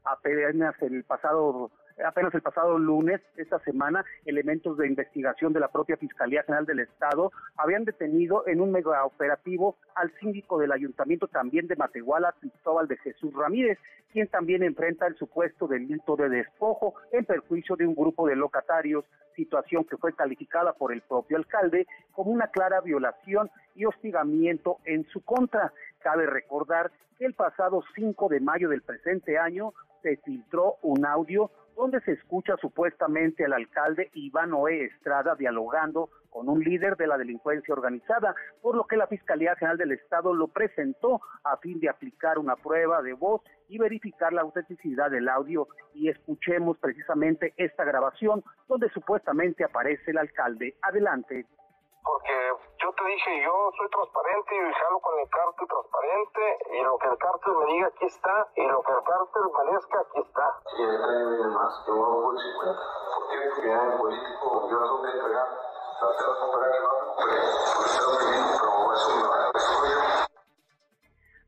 Apenas 0.05 0.75
el 0.83 1.05
pasado 1.05 1.71
apenas 2.05 2.35
el 2.35 2.43
pasado 2.43 2.79
lunes, 2.79 3.21
esta 3.37 3.59
semana, 3.61 4.05
elementos 4.25 4.77
de 4.79 4.87
investigación 4.87 5.53
de 5.53 5.61
la 5.61 5.69
propia 5.69 5.97
Fiscalía 5.97 6.43
General 6.43 6.67
del 6.67 6.81
Estado 6.81 7.31
habían 7.57 7.85
detenido 7.85 8.47
en 8.47 8.61
un 8.61 8.73
mega 8.73 9.05
operativo 9.05 9.77
al 9.95 10.13
síndico 10.19 10.59
del 10.59 10.73
ayuntamiento 10.73 11.29
también 11.29 11.67
de 11.67 11.77
Matehuala, 11.77 12.35
Cristóbal 12.41 12.89
de 12.89 12.97
Jesús 12.99 13.33
Ramírez, 13.35 13.79
quien 14.13 14.29
también 14.29 14.63
enfrenta 14.63 15.07
el 15.07 15.17
supuesto 15.17 15.67
delito 15.67 16.17
de 16.17 16.29
despojo 16.29 16.95
en 17.13 17.25
perjuicio 17.25 17.77
de 17.77 17.87
un 17.87 17.95
grupo 17.95 18.27
de 18.27 18.37
locatarios, 18.37 19.05
situación 19.35 19.85
que 19.85 19.97
fue 19.97 20.13
calificada 20.15 20.75
por 20.75 20.93
el 20.93 21.01
propio 21.01 21.39
alcalde 21.39 21.87
como 22.13 22.31
una 22.31 22.49
clara 22.49 22.81
violación 22.83 23.51
y 23.75 23.87
hostigamiento 23.87 24.79
en 24.85 25.07
su 25.09 25.23
contra. 25.25 25.73
Cabe 26.01 26.27
recordar 26.27 26.91
el 27.25 27.35
pasado 27.35 27.83
5 27.95 28.29
de 28.29 28.41
mayo 28.41 28.69
del 28.69 28.83
presente 28.83 29.39
año 29.39 29.73
se 30.03 30.17
filtró 30.19 30.77
un 30.83 31.07
audio 31.07 31.51
donde 31.77 32.01
se 32.01 32.13
escucha 32.13 32.57
supuestamente 32.61 33.45
al 33.45 33.53
alcalde 33.53 34.11
Iván 34.15 34.51
Noé 34.51 34.85
Estrada 34.85 35.35
dialogando 35.37 36.11
con 36.31 36.49
un 36.49 36.61
líder 36.61 36.97
de 36.97 37.07
la 37.07 37.19
delincuencia 37.19 37.75
organizada, 37.75 38.35
por 38.61 38.75
lo 38.75 38.85
que 38.85 38.97
la 38.97 39.07
Fiscalía 39.07 39.55
General 39.57 39.79
del 39.79 39.93
Estado 39.93 40.35
lo 40.35 40.49
presentó 40.49 41.21
a 41.45 41.57
fin 41.59 41.79
de 41.79 41.89
aplicar 41.89 42.39
una 42.39 42.57
prueba 42.57 43.03
de 43.03 43.13
voz 43.13 43.43
y 43.69 43.79
verificar 43.79 44.33
la 44.33 44.43
autenticidad 44.43 45.11
del 45.11 45.29
audio 45.29 45.69
y 45.95 46.09
escuchemos 46.09 46.79
precisamente 46.79 47.53
esta 47.57 47.85
grabación 47.85 48.43
donde 48.67 48.89
supuestamente 48.91 49.65
aparece 49.65 50.11
el 50.11 50.19
alcalde. 50.19 50.77
Adelante 50.83 51.47
porque 52.03 52.33
yo 52.83 52.93
te 52.95 53.05
dije, 53.05 53.45
yo 53.45 53.71
soy 53.79 53.89
transparente 53.91 54.57
y 54.57 54.75
jalo 54.75 54.99
con 54.99 55.19
el 55.19 55.29
cártel 55.31 55.69
transparente 55.69 56.43
y 56.75 56.83
lo 56.83 56.99
que 56.99 57.09
el 57.09 57.19
cártel 57.19 57.55
me 57.55 57.67
diga 57.73 57.87
aquí 57.87 58.07
está 58.07 58.49
y 58.57 58.67
lo 58.67 58.83
que 58.83 58.93
el 58.93 59.03
cártel 59.07 59.43
merezca 59.55 60.01
aquí 60.01 60.21
está. 60.21 60.47
Y 60.77 60.83
el 60.83 60.99
tren 60.99 61.55
más, 61.55 61.83
que 61.87 61.93
uno 61.93 62.23
por 62.23 62.41
50. 62.41 62.83
¿Por 63.15 63.23
qué? 63.31 63.37
Porque 63.55 63.73
en 63.73 63.99
político 63.99 64.69
yo 64.71 65.05
entregar. 65.07 65.49
Las 66.03 66.19
y 66.19 66.27
no 66.27 66.91
pues 67.77 67.91
tengo 67.99 68.19
que 68.19 68.25
ir, 68.35 68.45
pero 68.59 68.93
eso 68.93 69.09
me 69.15 69.23
va 69.29 69.37
a 69.39 69.53
yo. 69.53 70.27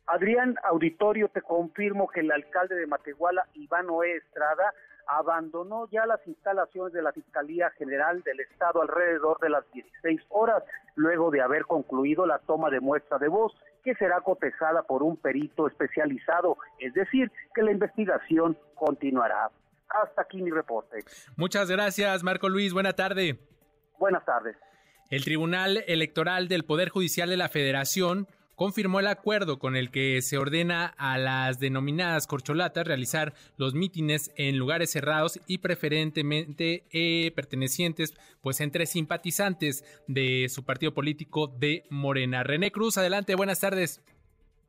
Adrián 0.06 0.54
Auditorio, 0.62 1.28
te 1.30 1.42
confirmo 1.42 2.06
que 2.06 2.20
el 2.20 2.30
alcalde 2.30 2.76
de 2.76 2.86
Matehuala, 2.86 3.48
Iván 3.54 3.90
Oe 3.90 4.16
Estrada, 4.16 4.72
abandonó 5.06 5.88
ya 5.90 6.06
las 6.06 6.26
instalaciones 6.26 6.92
de 6.92 7.02
la 7.02 7.12
Fiscalía 7.12 7.70
General 7.78 8.22
del 8.22 8.40
Estado 8.40 8.82
alrededor 8.82 9.38
de 9.40 9.50
las 9.50 9.64
16 9.72 10.20
horas, 10.30 10.62
luego 10.94 11.30
de 11.30 11.40
haber 11.40 11.64
concluido 11.64 12.26
la 12.26 12.38
toma 12.38 12.70
de 12.70 12.80
muestra 12.80 13.18
de 13.18 13.28
voz, 13.28 13.52
que 13.82 13.94
será 13.96 14.20
cotejada 14.20 14.82
por 14.82 15.02
un 15.02 15.16
perito 15.16 15.66
especializado, 15.68 16.56
es 16.78 16.94
decir, 16.94 17.30
que 17.54 17.62
la 17.62 17.72
investigación 17.72 18.56
continuará. 18.74 19.50
Hasta 19.88 20.22
aquí 20.22 20.42
mi 20.42 20.50
reporte. 20.50 21.04
Muchas 21.36 21.70
gracias, 21.70 22.22
Marco 22.22 22.48
Luis. 22.48 22.72
Buena 22.72 22.94
tarde. 22.94 23.38
Buenas 23.98 24.24
tardes. 24.24 24.56
El 25.10 25.22
Tribunal 25.22 25.84
Electoral 25.86 26.48
del 26.48 26.64
Poder 26.64 26.88
Judicial 26.88 27.28
de 27.28 27.36
la 27.36 27.48
Federación 27.48 28.26
confirmó 28.56 29.00
el 29.00 29.06
acuerdo 29.06 29.58
con 29.58 29.76
el 29.76 29.90
que 29.90 30.20
se 30.22 30.38
ordena 30.38 30.94
a 30.96 31.18
las 31.18 31.58
denominadas 31.58 32.26
corcholatas 32.26 32.86
realizar 32.86 33.34
los 33.56 33.74
mítines 33.74 34.32
en 34.36 34.58
lugares 34.58 34.90
cerrados 34.90 35.40
y 35.46 35.58
preferentemente 35.58 36.84
eh, 36.92 37.32
pertenecientes 37.34 38.14
pues 38.40 38.60
entre 38.60 38.86
simpatizantes 38.86 39.84
de 40.06 40.48
su 40.48 40.64
partido 40.64 40.92
político 40.92 41.48
de 41.48 41.84
Morena. 41.90 42.42
René 42.42 42.70
Cruz, 42.70 42.98
adelante, 42.98 43.34
buenas 43.34 43.60
tardes. 43.60 44.02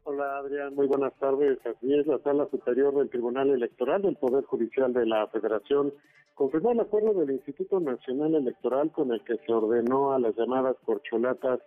Hola 0.04 0.38
Adrián, 0.38 0.76
muy 0.76 0.86
buenas 0.86 1.14
tardes. 1.20 1.58
Así 1.66 1.94
es, 1.94 2.06
la 2.06 2.20
Sala 2.20 2.48
Superior 2.52 2.96
del 2.96 3.10
Tribunal 3.10 3.50
Electoral 3.50 4.04
del 4.04 4.16
Poder 4.16 4.44
Judicial 4.44 4.94
de 4.94 5.06
la 5.06 5.28
Federación 5.28 5.94
confirmó 6.36 6.72
el 6.72 6.80
acuerdo 6.82 7.14
del 7.14 7.32
Instituto 7.32 7.80
Nacional 7.80 8.36
Electoral 8.36 8.92
con 8.92 9.12
el 9.12 9.24
que 9.24 9.38
se 9.38 9.52
ordenó 9.52 10.12
a 10.12 10.20
las 10.20 10.36
llamadas 10.36 10.76
corcholatas 10.86 11.60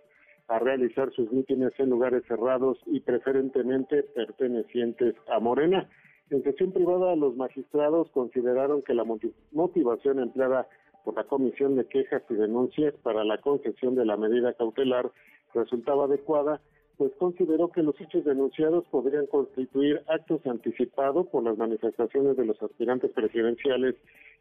a 0.49 0.59
realizar 0.59 1.13
sus 1.13 1.31
mítines 1.31 1.73
en 1.79 1.91
lugares 1.91 2.25
cerrados 2.27 2.79
y 2.87 3.01
preferentemente 3.01 4.03
pertenecientes 4.03 5.15
a 5.29 5.39
Morena. 5.41 5.89
En 6.31 6.43
sesión 6.43 6.73
privada, 6.73 7.15
los 7.17 7.37
magistrados 7.37 8.11
consideraron 8.11 8.83
que 8.83 8.95
la 8.95 9.05
motivación 9.53 10.21
empleada 10.21 10.67
por 11.05 11.15
la 11.15 11.25
Comisión 11.25 11.77
de 11.77 11.87
Quejas 11.87 12.23
y 12.29 12.35
Denuncias 12.35 12.95
para 13.03 13.25
la 13.25 13.39
concesión 13.39 13.95
de 13.95 14.05
la 14.05 14.17
medida 14.17 14.53
cautelar 14.55 15.11
resultaba 15.55 16.05
adecuada, 16.05 16.61
pues 16.99 17.13
consideró 17.17 17.69
que 17.69 17.83
los 17.83 17.99
hechos 18.01 18.25
denunciados 18.25 18.85
podrían 18.91 19.27
constituir 19.27 20.03
actos 20.09 20.45
anticipados 20.47 21.29
por 21.29 21.45
las 21.45 21.57
manifestaciones 21.57 22.37
de 22.37 22.45
los 22.45 22.61
aspirantes 22.61 23.13
presidenciales 23.13 23.95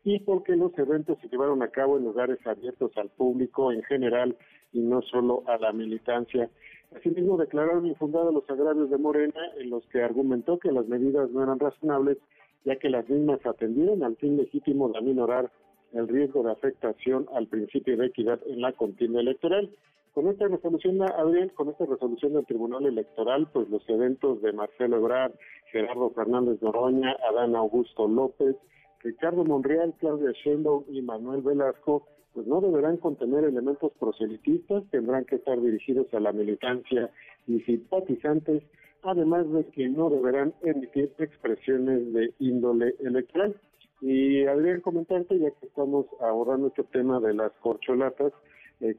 y 0.04 0.20
porque 0.20 0.56
los 0.56 0.76
eventos 0.80 1.20
se 1.22 1.30
llevaron 1.30 1.62
a 1.62 1.68
cabo 1.70 1.98
en 1.98 2.06
lugares 2.06 2.40
abiertos 2.46 2.92
al 2.98 3.10
público 3.10 3.72
en 3.72 3.84
general 3.84 4.36
y 4.74 4.80
no 4.80 5.04
solo 5.04 5.44
a 5.46 5.60
la 5.60 5.72
militancia. 5.72 6.50
Asimismo, 6.96 7.38
declararon 7.38 7.86
infundados 7.86 8.34
los 8.34 8.50
agravios 8.50 8.90
de 8.90 8.98
Morena, 8.98 9.40
en 9.60 9.70
los 9.70 9.86
que 9.88 10.02
argumentó 10.02 10.58
que 10.58 10.72
las 10.72 10.88
medidas 10.88 11.30
no 11.30 11.44
eran 11.44 11.60
razonables, 11.60 12.18
ya 12.66 12.78
que 12.78 12.90
las 12.90 13.08
mismas 13.08 13.46
atendieron 13.46 14.04
al 14.04 14.16
fin 14.16 14.36
legítimo 14.36 14.90
de 14.90 14.98
aminorar 14.98 15.52
el 15.94 16.08
riesgo 16.08 16.42
de 16.42 16.54
afectación 16.54 17.28
al 17.34 17.48
principio 17.48 17.98
de 17.98 18.08
equidad 18.08 18.40
en 18.48 18.62
la 18.62 18.74
contienda 18.74 19.20
electoral. 19.20 19.70
Con 20.18 20.30
esta 20.30 20.48
resolución, 20.48 21.00
Adrián, 21.04 21.50
con 21.50 21.70
esta 21.70 21.86
resolución 21.86 22.34
del 22.34 22.48
Tribunal 22.48 22.88
Electoral, 22.88 23.48
pues 23.54 23.70
los 23.70 23.88
eventos 23.88 24.42
de 24.42 24.52
Marcelo 24.52 24.98
Ebrard, 24.98 25.34
Gerardo 25.72 26.10
Fernández 26.10 26.60
Noroña, 26.60 27.16
Adán 27.30 27.56
Augusto 27.56 28.08
López, 28.08 28.56
Ricardo 29.02 29.46
Monreal, 29.46 29.94
Claudia 30.00 30.32
Sheinbaum 30.44 30.86
y 30.90 31.04
Manuel 31.04 31.44
Velasco 31.44 32.08
pues 32.34 32.48
no 32.48 32.62
deberán 32.62 32.98
contener 32.98 33.44
elementos 33.44 33.92
proselitistas, 34.00 34.84
tendrán 34.90 35.24
que 35.26 35.36
estar 35.36 35.62
dirigidos 35.62 36.12
a 36.16 36.20
la 36.20 36.32
militancia 36.32 37.12
y 37.46 37.60
simpatizantes, 37.60 38.64
además 39.04 39.48
de 39.52 39.68
que 39.68 39.88
no 39.88 40.10
deberán 40.10 40.52
emitir 40.64 41.14
expresiones 41.20 42.12
de 42.12 42.34
índole 42.40 42.96
electoral. 43.02 43.56
Y 44.02 44.46
Adrián, 44.46 44.82
comentarte, 44.82 45.38
ya 45.38 45.52
que 45.52 45.68
estamos 45.68 46.08
abordando 46.20 46.70
este 46.70 46.86
tema 46.86 47.20
de 47.20 47.36
las 47.36 47.52
corcholatas, 47.62 48.34
eh, 48.80 48.96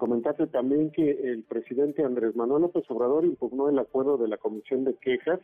también 0.52 0.90
que 0.90 1.10
el 1.10 1.44
presidente 1.44 2.04
Andrés 2.04 2.34
Manuel 2.34 2.62
López 2.62 2.84
Obrador 2.90 3.24
impugnó 3.24 3.68
el 3.68 3.78
acuerdo 3.78 4.16
de 4.18 4.28
la 4.28 4.36
Comisión 4.36 4.84
de 4.84 4.94
Quejas 4.94 5.40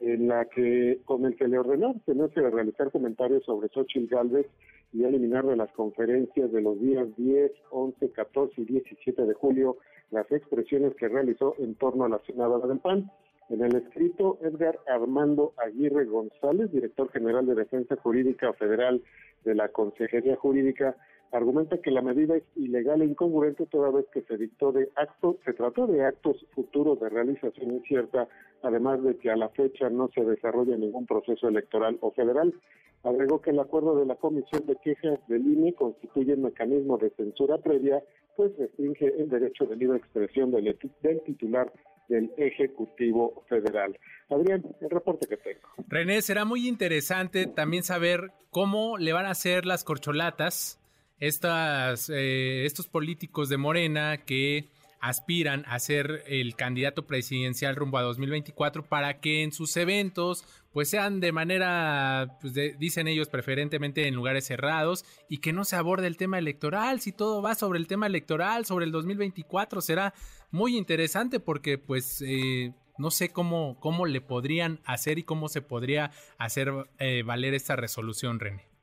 en 0.00 0.28
la 0.28 0.44
que 0.46 1.00
con 1.04 1.24
el 1.24 1.36
que 1.36 1.48
le 1.48 1.58
ordenó 1.58 1.94
tener 2.04 2.30
que 2.30 2.40
realizar 2.40 2.90
comentarios 2.90 3.44
sobre 3.44 3.68
Xochitl 3.68 4.14
Galvez 4.14 4.46
y 4.92 5.04
eliminar 5.04 5.46
de 5.46 5.56
las 5.56 5.70
conferencias 5.72 6.52
de 6.52 6.60
los 6.60 6.80
días 6.80 7.06
10, 7.16 7.52
11, 7.70 8.10
14 8.10 8.60
y 8.60 8.64
17 8.64 9.24
de 9.24 9.34
julio 9.34 9.78
las 10.10 10.30
expresiones 10.30 10.94
que 10.96 11.08
realizó 11.08 11.54
en 11.58 11.74
torno 11.74 12.04
a 12.04 12.08
la 12.08 12.20
senadora 12.26 12.66
del 12.66 12.78
PAN. 12.78 13.10
En 13.48 13.62
el 13.62 13.76
escrito, 13.76 14.38
Edgar 14.42 14.78
Armando 14.88 15.52
Aguirre 15.56 16.04
González, 16.04 16.70
director 16.72 17.10
general 17.10 17.46
de 17.46 17.54
Defensa 17.54 17.96
Jurídica 17.96 18.52
Federal 18.54 19.02
de 19.44 19.54
la 19.54 19.68
Consejería 19.68 20.36
Jurídica, 20.36 20.96
argumenta 21.32 21.78
que 21.78 21.90
la 21.90 22.02
medida 22.02 22.36
es 22.36 22.44
ilegal 22.54 23.02
e 23.02 23.06
incongruente 23.06 23.66
toda 23.66 23.90
vez 23.90 24.06
que 24.12 24.22
se 24.22 24.36
dictó 24.36 24.72
de 24.72 24.88
actos, 24.96 25.36
se 25.44 25.52
trató 25.52 25.86
de 25.86 26.04
actos 26.04 26.44
futuros 26.54 27.00
de 27.00 27.08
realización 27.08 27.72
incierta, 27.72 28.28
además 28.62 29.02
de 29.02 29.16
que 29.16 29.30
a 29.30 29.36
la 29.36 29.48
fecha 29.50 29.90
no 29.90 30.08
se 30.14 30.24
desarrolla 30.24 30.76
ningún 30.76 31.06
proceso 31.06 31.48
electoral 31.48 31.98
o 32.00 32.12
federal. 32.12 32.54
Agregó 33.02 33.40
que 33.40 33.50
el 33.50 33.60
acuerdo 33.60 33.96
de 33.96 34.06
la 34.06 34.16
Comisión 34.16 34.66
de 34.66 34.76
Quejas 34.76 35.18
del 35.28 35.46
INE 35.46 35.74
constituye 35.74 36.34
un 36.34 36.42
mecanismo 36.42 36.98
de 36.98 37.10
censura 37.10 37.58
previa, 37.58 38.02
pues 38.36 38.56
restringe 38.58 39.06
el 39.18 39.28
derecho 39.28 39.66
de 39.66 39.76
libre 39.76 39.98
expresión 39.98 40.50
del, 40.50 40.76
del 41.02 41.20
titular 41.22 41.72
del 42.08 42.32
Ejecutivo 42.36 43.44
Federal. 43.48 43.98
Adrián, 44.28 44.64
el 44.80 44.90
reporte 44.90 45.26
que 45.26 45.36
tengo. 45.36 45.68
René, 45.88 46.22
será 46.22 46.44
muy 46.44 46.66
interesante 46.68 47.46
también 47.46 47.82
saber 47.82 48.32
cómo 48.50 48.98
le 48.98 49.12
van 49.12 49.26
a 49.26 49.30
hacer 49.30 49.66
las 49.66 49.84
corcholatas 49.84 50.80
estas, 51.20 52.10
eh, 52.10 52.64
estos 52.66 52.86
políticos 52.86 53.48
de 53.48 53.56
Morena 53.56 54.18
que 54.18 54.70
aspiran 55.00 55.64
a 55.68 55.78
ser 55.78 56.24
el 56.26 56.56
candidato 56.56 57.06
presidencial 57.06 57.76
rumbo 57.76 57.98
a 57.98 58.02
2024 58.02 58.88
para 58.88 59.20
que 59.20 59.42
en 59.42 59.52
sus 59.52 59.76
eventos 59.76 60.44
pues 60.72 60.90
sean 60.90 61.20
de 61.20 61.32
manera, 61.32 62.36
pues 62.40 62.52
dicen 62.78 63.08
ellos, 63.08 63.28
preferentemente 63.28 64.08
en 64.08 64.14
lugares 64.14 64.46
cerrados 64.46 65.06
y 65.28 65.38
que 65.38 65.54
no 65.54 65.64
se 65.64 65.76
aborde 65.76 66.06
el 66.06 66.18
tema 66.18 66.38
electoral. 66.38 67.00
Si 67.00 67.12
todo 67.12 67.40
va 67.40 67.54
sobre 67.54 67.78
el 67.78 67.86
tema 67.86 68.06
electoral, 68.06 68.66
sobre 68.66 68.84
el 68.84 68.92
2024, 68.92 69.80
será 69.80 70.12
muy 70.50 70.76
interesante 70.76 71.40
porque 71.40 71.78
pues 71.78 72.20
eh, 72.20 72.74
no 72.98 73.10
sé 73.10 73.30
cómo, 73.30 73.78
cómo 73.80 74.04
le 74.04 74.20
podrían 74.20 74.80
hacer 74.84 75.18
y 75.18 75.22
cómo 75.22 75.48
se 75.48 75.62
podría 75.62 76.10
hacer 76.36 76.72
eh, 76.98 77.22
valer 77.22 77.54
esta 77.54 77.74
resolución, 77.76 78.38
René. 78.38 78.75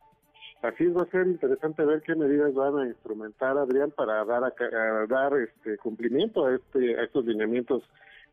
Así 0.63 0.87
va 0.87 1.01
a 1.01 1.11
ser 1.11 1.27
interesante 1.27 1.83
ver 1.83 2.01
qué 2.03 2.15
medidas 2.15 2.53
van 2.53 2.77
a 2.77 2.87
instrumentar, 2.87 3.57
Adrián, 3.57 3.91
para 3.91 4.23
dar 4.23 4.45
a, 4.45 5.05
dar 5.07 5.33
este 5.37 5.77
cumplimiento 5.77 6.45
a 6.45 6.55
este 6.55 6.97
a 6.97 7.03
estos 7.03 7.25
lineamientos 7.25 7.83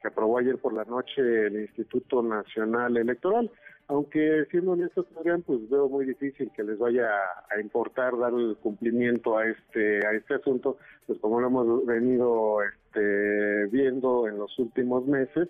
que 0.00 0.06
aprobó 0.06 0.38
ayer 0.38 0.56
por 0.56 0.72
la 0.72 0.84
noche 0.84 1.20
el 1.20 1.60
Instituto 1.62 2.22
Nacional 2.22 2.96
Electoral. 2.96 3.50
Aunque 3.88 4.46
siendo 4.48 4.72
honestos, 4.72 5.06
Adrián, 5.18 5.42
pues 5.42 5.68
veo 5.68 5.88
muy 5.88 6.06
difícil 6.06 6.52
que 6.54 6.62
les 6.62 6.78
vaya 6.78 7.10
a 7.50 7.60
importar 7.60 8.16
dar 8.16 8.32
el 8.32 8.56
cumplimiento 8.62 9.36
a 9.36 9.48
este 9.48 10.06
a 10.06 10.12
este 10.12 10.34
asunto, 10.34 10.78
pues 11.08 11.18
como 11.18 11.40
lo 11.40 11.48
hemos 11.48 11.84
venido 11.84 12.62
este, 12.62 13.66
viendo 13.72 14.28
en 14.28 14.38
los 14.38 14.56
últimos 14.56 15.04
meses, 15.04 15.48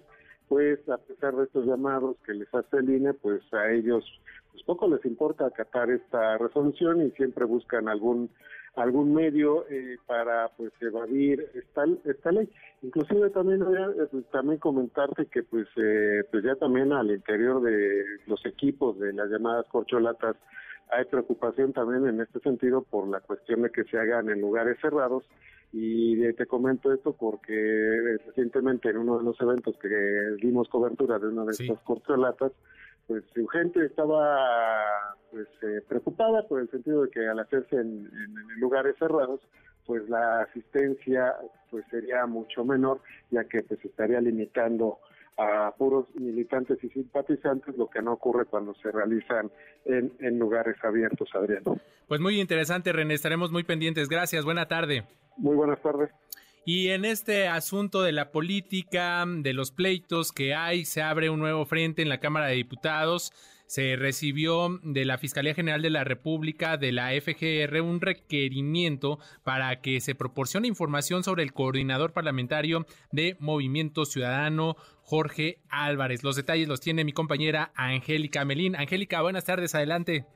pues 0.48 0.78
a 0.88 0.96
pesar 0.96 1.36
de 1.36 1.44
estos 1.44 1.66
llamados 1.66 2.16
que 2.24 2.32
les 2.32 2.48
hace 2.54 2.78
el 2.78 2.88
INE, 2.88 3.12
pues 3.12 3.42
a 3.52 3.70
ellos 3.70 4.02
pues 4.52 4.62
poco 4.64 4.88
les 4.88 5.04
importa 5.04 5.46
acatar 5.46 5.90
esta 5.90 6.38
resolución 6.38 7.06
y 7.06 7.10
siempre 7.12 7.44
buscan 7.44 7.88
algún 7.88 8.30
algún 8.76 9.12
medio 9.12 9.66
eh, 9.68 9.98
para 10.06 10.48
pues 10.56 10.72
evadir 10.80 11.44
esta 11.54 11.84
esta 12.04 12.32
ley. 12.32 12.48
Inclusive 12.82 13.30
también 13.30 13.62
eh, 13.62 14.22
también 14.30 14.58
comentarte 14.58 15.26
que 15.26 15.42
pues 15.42 15.66
eh, 15.76 16.22
pues 16.30 16.44
ya 16.44 16.54
también 16.56 16.92
al 16.92 17.10
interior 17.10 17.60
de 17.62 18.04
los 18.26 18.44
equipos 18.46 18.98
de 18.98 19.12
las 19.12 19.28
llamadas 19.28 19.66
corcholatas 19.66 20.36
hay 20.92 21.04
preocupación 21.04 21.72
también 21.72 22.06
en 22.06 22.20
este 22.20 22.40
sentido 22.40 22.82
por 22.82 23.08
la 23.08 23.20
cuestión 23.20 23.62
de 23.62 23.70
que 23.70 23.84
se 23.84 23.98
hagan 23.98 24.28
en 24.28 24.40
lugares 24.40 24.78
cerrados. 24.80 25.24
Y 25.72 26.32
te 26.32 26.46
comento 26.46 26.92
esto 26.92 27.12
porque 27.12 28.18
recientemente 28.26 28.90
en 28.90 28.96
uno 28.96 29.18
de 29.18 29.24
los 29.24 29.40
eventos 29.40 29.76
que 29.78 29.88
dimos 30.42 30.68
cobertura 30.68 31.20
de 31.20 31.28
una 31.28 31.44
de 31.44 31.52
estas 31.52 31.78
corcholatas 31.82 32.50
pues 33.06 33.24
su 33.34 33.46
gente 33.48 33.84
estaba 33.84 35.16
pues 35.30 35.48
eh, 35.62 35.82
preocupada 35.88 36.46
por 36.46 36.60
el 36.60 36.70
sentido 36.70 37.02
de 37.02 37.10
que 37.10 37.26
al 37.26 37.38
hacerse 37.38 37.76
en, 37.76 38.10
lugares 38.58 38.96
cerrados 38.98 39.40
pues 39.86 40.08
la 40.08 40.42
asistencia 40.42 41.34
pues 41.70 41.84
sería 41.90 42.26
mucho 42.26 42.64
menor 42.64 43.00
ya 43.30 43.44
que 43.44 43.62
pues 43.62 43.84
estaría 43.84 44.20
limitando 44.20 44.98
a 45.36 45.72
puros 45.78 46.06
militantes 46.16 46.76
y 46.84 46.90
simpatizantes, 46.90 47.74
lo 47.76 47.88
que 47.88 48.02
no 48.02 48.12
ocurre 48.12 48.44
cuando 48.44 48.74
se 48.74 48.90
realizan 48.92 49.50
en, 49.86 50.12
en 50.18 50.38
lugares 50.38 50.76
abiertos, 50.84 51.30
Adrián. 51.34 51.62
Pues 52.08 52.20
muy 52.20 52.38
interesante, 52.38 52.92
René, 52.92 53.14
estaremos 53.14 53.50
muy 53.50 53.64
pendientes. 53.64 54.10
Gracias, 54.10 54.44
buena 54.44 54.68
tarde. 54.68 55.04
Muy 55.38 55.56
buenas 55.56 55.80
tardes. 55.80 56.10
Y 56.64 56.88
en 56.88 57.04
este 57.06 57.48
asunto 57.48 58.02
de 58.02 58.12
la 58.12 58.30
política, 58.32 59.24
de 59.26 59.54
los 59.54 59.70
pleitos 59.70 60.30
que 60.30 60.54
hay, 60.54 60.84
se 60.84 61.00
abre 61.00 61.30
un 61.30 61.40
nuevo 61.40 61.64
frente 61.64 62.02
en 62.02 62.10
la 62.10 62.20
Cámara 62.20 62.46
de 62.46 62.54
Diputados. 62.54 63.32
se 63.66 63.94
recibió 63.94 64.80
de 64.82 65.04
la 65.04 65.16
Fiscalía 65.16 65.54
General 65.54 65.80
de 65.80 65.90
la 65.90 66.02
República, 66.02 66.76
de 66.76 66.90
la 66.90 67.10
FGR, 67.12 67.80
un 67.82 68.00
requerimiento 68.00 69.20
para 69.44 69.80
que 69.80 70.00
se 70.00 70.16
proporcione 70.16 70.66
información 70.66 71.22
sobre 71.22 71.44
el 71.44 71.52
coordinador 71.52 72.12
parlamentario 72.12 72.84
de 73.12 73.36
Movimiento 73.38 74.06
Ciudadano, 74.06 74.74
Jorge 75.02 75.60
Álvarez. 75.68 76.24
Los 76.24 76.34
detalles 76.34 76.66
los 76.66 76.80
tiene 76.80 77.04
mi 77.04 77.12
compañera 77.12 77.70
Angélica 77.76 78.44
Melín. 78.44 78.74
Angélica, 78.74 79.22
buenas 79.22 79.44
tardes, 79.44 79.72
adelante. 79.76 80.26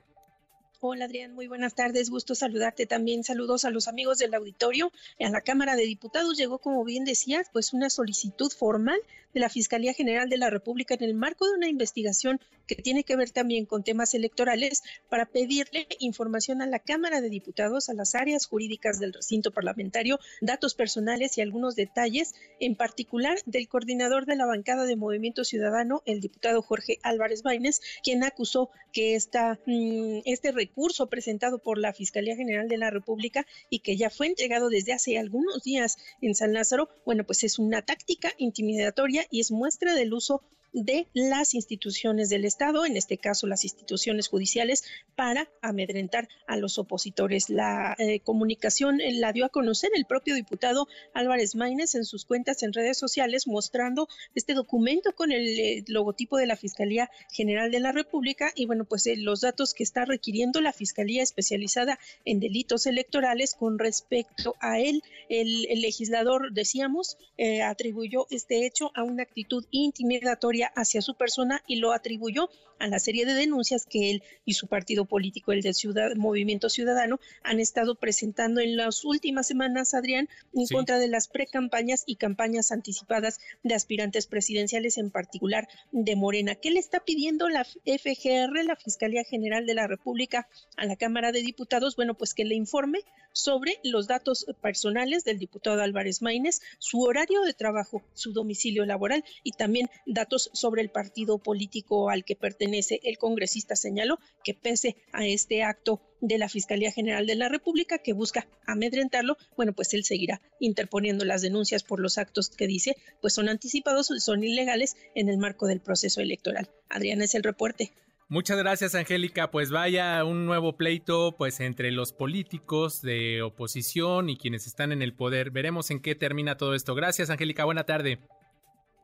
Hola 0.86 1.06
Adrián, 1.06 1.32
muy 1.32 1.46
buenas 1.46 1.74
tardes, 1.74 2.10
gusto 2.10 2.34
saludarte 2.34 2.84
también. 2.84 3.24
Saludos 3.24 3.64
a 3.64 3.70
los 3.70 3.88
amigos 3.88 4.18
del 4.18 4.34
auditorio. 4.34 4.92
A 5.18 5.30
la 5.30 5.40
Cámara 5.40 5.76
de 5.76 5.84
Diputados 5.84 6.36
llegó, 6.36 6.58
como 6.58 6.84
bien 6.84 7.06
decías, 7.06 7.48
pues 7.50 7.72
una 7.72 7.88
solicitud 7.88 8.52
formal 8.52 9.00
de 9.34 9.40
la 9.40 9.48
Fiscalía 9.48 9.92
General 9.92 10.28
de 10.28 10.38
la 10.38 10.50
República 10.50 10.94
en 10.94 11.02
el 11.02 11.14
marco 11.14 11.46
de 11.46 11.54
una 11.54 11.68
investigación 11.68 12.40
que 12.66 12.76
tiene 12.76 13.04
que 13.04 13.16
ver 13.16 13.30
también 13.30 13.66
con 13.66 13.84
temas 13.84 14.14
electorales 14.14 14.82
para 15.08 15.26
pedirle 15.26 15.86
información 15.98 16.62
a 16.62 16.66
la 16.66 16.78
Cámara 16.78 17.20
de 17.20 17.28
Diputados, 17.28 17.88
a 17.88 17.94
las 17.94 18.14
áreas 18.14 18.46
jurídicas 18.46 18.98
del 18.98 19.12
recinto 19.12 19.50
parlamentario, 19.50 20.18
datos 20.40 20.74
personales 20.74 21.36
y 21.36 21.42
algunos 21.42 21.74
detalles, 21.74 22.34
en 22.60 22.76
particular 22.76 23.38
del 23.46 23.68
coordinador 23.68 24.24
de 24.26 24.36
la 24.36 24.46
bancada 24.46 24.84
de 24.84 24.96
Movimiento 24.96 25.44
Ciudadano, 25.44 26.02
el 26.06 26.20
diputado 26.20 26.62
Jorge 26.62 26.98
Álvarez 27.02 27.42
Baines, 27.42 27.80
quien 28.02 28.24
acusó 28.24 28.70
que 28.92 29.14
esta, 29.14 29.58
mm, 29.66 30.20
este 30.24 30.52
recurso 30.52 31.08
presentado 31.08 31.58
por 31.58 31.78
la 31.78 31.92
Fiscalía 31.92 32.36
General 32.36 32.68
de 32.68 32.78
la 32.78 32.90
República 32.90 33.46
y 33.68 33.80
que 33.80 33.96
ya 33.96 34.08
fue 34.08 34.28
entregado 34.28 34.68
desde 34.68 34.92
hace 34.92 35.18
algunos 35.18 35.62
días 35.62 35.98
en 36.20 36.34
San 36.34 36.52
Lázaro, 36.52 36.88
bueno, 37.04 37.24
pues 37.24 37.44
es 37.44 37.58
una 37.58 37.82
táctica 37.82 38.32
intimidatoria 38.38 39.23
y 39.30 39.40
es 39.40 39.50
muestra 39.50 39.94
del 39.94 40.12
uso 40.12 40.42
de 40.74 41.06
las 41.14 41.54
instituciones 41.54 42.28
del 42.28 42.44
Estado, 42.44 42.84
en 42.84 42.96
este 42.96 43.16
caso 43.16 43.46
las 43.46 43.62
instituciones 43.62 44.26
judiciales, 44.26 44.82
para 45.14 45.48
amedrentar 45.62 46.28
a 46.48 46.56
los 46.56 46.78
opositores. 46.78 47.48
La 47.48 47.94
eh, 47.98 48.18
comunicación 48.20 49.00
eh, 49.00 49.12
la 49.12 49.32
dio 49.32 49.44
a 49.44 49.50
conocer 49.50 49.92
el 49.94 50.04
propio 50.04 50.34
diputado 50.34 50.88
Álvarez 51.14 51.54
Maínez 51.54 51.94
en 51.94 52.04
sus 52.04 52.24
cuentas 52.24 52.62
en 52.64 52.72
redes 52.72 52.98
sociales, 52.98 53.46
mostrando 53.46 54.08
este 54.34 54.54
documento 54.54 55.14
con 55.14 55.30
el 55.30 55.58
eh, 55.58 55.84
logotipo 55.86 56.36
de 56.36 56.46
la 56.46 56.56
Fiscalía 56.56 57.08
General 57.30 57.70
de 57.70 57.78
la 57.78 57.92
República 57.92 58.50
y 58.56 58.66
bueno, 58.66 58.84
pues 58.84 59.08
los 59.16 59.42
datos 59.42 59.74
que 59.74 59.84
está 59.84 60.04
requiriendo 60.04 60.60
la 60.60 60.72
Fiscalía 60.72 61.22
especializada 61.22 62.00
en 62.24 62.40
delitos 62.40 62.86
electorales 62.86 63.54
con 63.54 63.78
respecto 63.78 64.56
a 64.60 64.80
él. 64.80 65.02
El, 65.28 65.66
el 65.70 65.82
legislador, 65.82 66.52
decíamos, 66.52 67.16
atribuyó 67.64 68.26
este 68.30 68.66
hecho 68.66 68.90
a 68.94 69.04
una 69.04 69.22
actitud 69.22 69.64
intimidatoria 69.70 70.63
hacia 70.74 71.02
su 71.02 71.14
persona 71.14 71.62
y 71.66 71.76
lo 71.76 71.92
atribuyó 71.92 72.50
a 72.78 72.88
la 72.88 72.98
serie 72.98 73.24
de 73.24 73.34
denuncias 73.34 73.86
que 73.86 74.10
él 74.10 74.22
y 74.44 74.54
su 74.54 74.66
partido 74.66 75.04
político, 75.04 75.52
el 75.52 75.62
del 75.62 75.74
Ciudad 75.74 76.14
Movimiento 76.16 76.68
Ciudadano, 76.68 77.20
han 77.42 77.60
estado 77.60 77.94
presentando 77.94 78.60
en 78.60 78.76
las 78.76 79.04
últimas 79.04 79.46
semanas, 79.46 79.94
Adrián, 79.94 80.28
en 80.52 80.66
contra 80.66 80.98
de 80.98 81.08
las 81.08 81.28
precampañas 81.28 82.04
y 82.06 82.16
campañas 82.16 82.72
anticipadas 82.72 83.40
de 83.62 83.74
aspirantes 83.74 84.26
presidenciales, 84.26 84.98
en 84.98 85.10
particular 85.10 85.68
de 85.92 86.16
Morena. 86.16 86.54
¿Qué 86.56 86.70
le 86.70 86.80
está 86.80 87.00
pidiendo 87.00 87.48
la 87.48 87.64
FGR, 87.64 88.64
la 88.64 88.76
Fiscalía 88.76 89.24
General 89.24 89.66
de 89.66 89.74
la 89.74 89.86
República, 89.86 90.48
a 90.76 90.86
la 90.86 90.96
Cámara 90.96 91.32
de 91.32 91.42
Diputados? 91.42 91.96
Bueno, 91.96 92.14
pues 92.14 92.34
que 92.34 92.44
le 92.44 92.54
informe 92.54 93.00
sobre 93.34 93.80
los 93.82 94.06
datos 94.06 94.46
personales 94.62 95.24
del 95.24 95.38
diputado 95.38 95.82
Álvarez 95.82 96.22
Maínez, 96.22 96.60
su 96.78 97.00
horario 97.00 97.42
de 97.42 97.52
trabajo, 97.52 98.02
su 98.14 98.32
domicilio 98.32 98.86
laboral 98.86 99.24
y 99.42 99.52
también 99.52 99.90
datos 100.06 100.50
sobre 100.54 100.82
el 100.82 100.90
partido 100.90 101.38
político 101.38 102.10
al 102.10 102.24
que 102.24 102.36
pertenece 102.36 103.00
el 103.04 103.18
congresista. 103.18 103.76
Señaló 103.76 104.18
que 104.42 104.54
pese 104.54 104.96
a 105.12 105.26
este 105.26 105.62
acto 105.62 106.00
de 106.20 106.38
la 106.38 106.48
Fiscalía 106.48 106.90
General 106.90 107.26
de 107.26 107.34
la 107.34 107.48
República 107.48 107.98
que 107.98 108.14
busca 108.14 108.48
amedrentarlo, 108.66 109.36
bueno, 109.56 109.74
pues 109.74 109.92
él 109.92 110.04
seguirá 110.04 110.40
interponiendo 110.58 111.24
las 111.24 111.42
denuncias 111.42 111.82
por 111.82 112.00
los 112.00 112.16
actos 112.16 112.48
que 112.48 112.66
dice, 112.66 112.96
pues 113.20 113.34
son 113.34 113.48
anticipados, 113.48 114.06
son 114.18 114.42
ilegales 114.42 114.96
en 115.14 115.28
el 115.28 115.38
marco 115.38 115.66
del 115.66 115.80
proceso 115.80 116.20
electoral. 116.20 116.70
Adriana 116.88 117.24
es 117.24 117.34
el 117.34 117.42
reporte. 117.42 117.92
Muchas 118.28 118.56
gracias, 118.56 118.94
Angélica. 118.94 119.50
Pues 119.50 119.70
vaya 119.70 120.24
un 120.24 120.46
nuevo 120.46 120.76
pleito 120.76 121.36
pues 121.36 121.60
entre 121.60 121.90
los 121.90 122.12
políticos 122.12 123.02
de 123.02 123.42
oposición 123.42 124.30
y 124.30 124.38
quienes 124.38 124.66
están 124.66 124.92
en 124.92 125.02
el 125.02 125.14
poder. 125.14 125.50
Veremos 125.50 125.90
en 125.90 126.00
qué 126.00 126.14
termina 126.14 126.56
todo 126.56 126.74
esto. 126.74 126.94
Gracias, 126.94 127.28
Angélica. 127.28 127.64
Buena 127.64 127.84
tarde. 127.84 128.18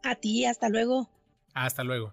A 0.02 0.14
ti, 0.14 0.46
hasta 0.46 0.70
luego. 0.70 1.10
Hasta 1.54 1.84
luego. 1.84 2.12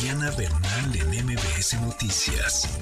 Diana 0.00 0.30
Bernal 0.36 0.96
en 0.96 1.26
MBS 1.26 1.80
Noticias. 1.80 2.78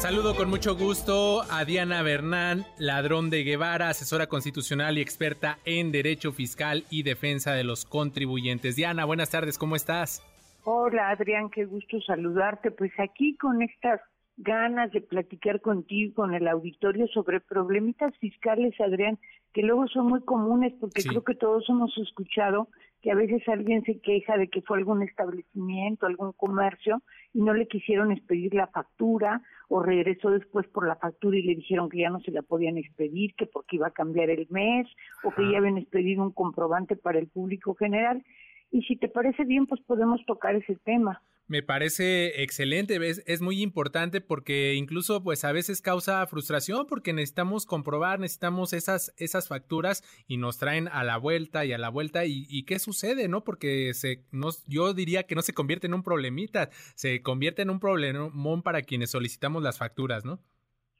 Saludo 0.00 0.34
con 0.34 0.48
mucho 0.48 0.74
gusto 0.76 1.42
a 1.50 1.66
Diana 1.66 2.00
Bernán, 2.00 2.64
ladrón 2.78 3.28
de 3.28 3.44
Guevara, 3.44 3.90
asesora 3.90 4.28
constitucional 4.28 4.96
y 4.96 5.02
experta 5.02 5.58
en 5.66 5.92
derecho 5.92 6.32
fiscal 6.32 6.84
y 6.88 7.02
defensa 7.02 7.52
de 7.52 7.64
los 7.64 7.84
contribuyentes. 7.84 8.76
Diana, 8.76 9.04
buenas 9.04 9.28
tardes, 9.28 9.58
¿cómo 9.58 9.76
estás? 9.76 10.22
Hola 10.64 11.10
Adrián, 11.10 11.50
qué 11.50 11.66
gusto 11.66 12.00
saludarte. 12.00 12.70
Pues 12.70 12.92
aquí 12.98 13.36
con 13.36 13.60
estas 13.60 14.00
ganas 14.42 14.90
de 14.92 15.00
platicar 15.00 15.60
contigo, 15.60 16.14
con 16.14 16.34
el 16.34 16.48
auditorio 16.48 17.06
sobre 17.08 17.40
problemitas 17.40 18.16
fiscales, 18.18 18.74
Adrián, 18.80 19.18
que 19.52 19.62
luego 19.62 19.86
son 19.88 20.06
muy 20.06 20.22
comunes 20.22 20.72
porque 20.80 21.02
creo 21.02 21.24
que 21.24 21.34
todos 21.34 21.68
hemos 21.68 21.96
escuchado 21.98 22.68
que 23.02 23.10
a 23.10 23.14
veces 23.14 23.42
alguien 23.48 23.82
se 23.84 23.98
queja 24.00 24.36
de 24.36 24.48
que 24.48 24.62
fue 24.62 24.78
algún 24.78 25.02
establecimiento, 25.02 26.06
algún 26.06 26.32
comercio 26.32 27.02
y 27.32 27.42
no 27.42 27.54
le 27.54 27.66
quisieron 27.66 28.12
expedir 28.12 28.54
la 28.54 28.66
factura 28.66 29.42
o 29.68 29.82
regresó 29.82 30.30
después 30.30 30.66
por 30.68 30.86
la 30.86 30.96
factura 30.96 31.36
y 31.36 31.42
le 31.42 31.54
dijeron 31.54 31.88
que 31.88 31.98
ya 31.98 32.10
no 32.10 32.20
se 32.20 32.30
la 32.30 32.42
podían 32.42 32.76
expedir, 32.76 33.34
que 33.34 33.46
porque 33.46 33.76
iba 33.76 33.88
a 33.88 33.92
cambiar 33.92 34.30
el 34.30 34.46
mes 34.50 34.86
o 35.24 35.30
que 35.30 35.50
ya 35.50 35.58
habían 35.58 35.78
expedido 35.78 36.22
un 36.22 36.32
comprobante 36.32 36.96
para 36.96 37.18
el 37.18 37.28
público 37.28 37.74
general. 37.74 38.22
Y 38.70 38.82
si 38.82 38.96
te 38.96 39.08
parece 39.08 39.44
bien, 39.44 39.66
pues 39.66 39.80
podemos 39.82 40.24
tocar 40.26 40.54
ese 40.54 40.76
tema. 40.76 41.22
Me 41.50 41.64
parece 41.64 42.44
excelente, 42.44 42.94
es, 43.08 43.24
es, 43.26 43.42
muy 43.42 43.60
importante 43.60 44.20
porque 44.20 44.74
incluso 44.74 45.20
pues 45.24 45.44
a 45.44 45.50
veces 45.50 45.82
causa 45.82 46.24
frustración 46.28 46.86
porque 46.86 47.12
necesitamos 47.12 47.66
comprobar, 47.66 48.20
necesitamos 48.20 48.72
esas, 48.72 49.12
esas 49.18 49.48
facturas 49.48 50.04
y 50.28 50.36
nos 50.36 50.58
traen 50.58 50.86
a 50.86 51.02
la 51.02 51.16
vuelta 51.16 51.64
y 51.64 51.72
a 51.72 51.78
la 51.78 51.88
vuelta 51.88 52.24
y, 52.24 52.46
y 52.48 52.66
qué 52.66 52.78
sucede, 52.78 53.26
¿no? 53.26 53.42
Porque 53.42 53.94
se, 53.94 54.22
nos, 54.30 54.64
yo 54.68 54.94
diría 54.94 55.24
que 55.24 55.34
no 55.34 55.42
se 55.42 55.52
convierte 55.52 55.88
en 55.88 55.94
un 55.94 56.04
problemita, 56.04 56.68
se 56.94 57.20
convierte 57.20 57.62
en 57.62 57.70
un 57.70 57.80
problemón 57.80 58.62
para 58.62 58.82
quienes 58.82 59.10
solicitamos 59.10 59.60
las 59.60 59.76
facturas, 59.76 60.24
¿no? 60.24 60.38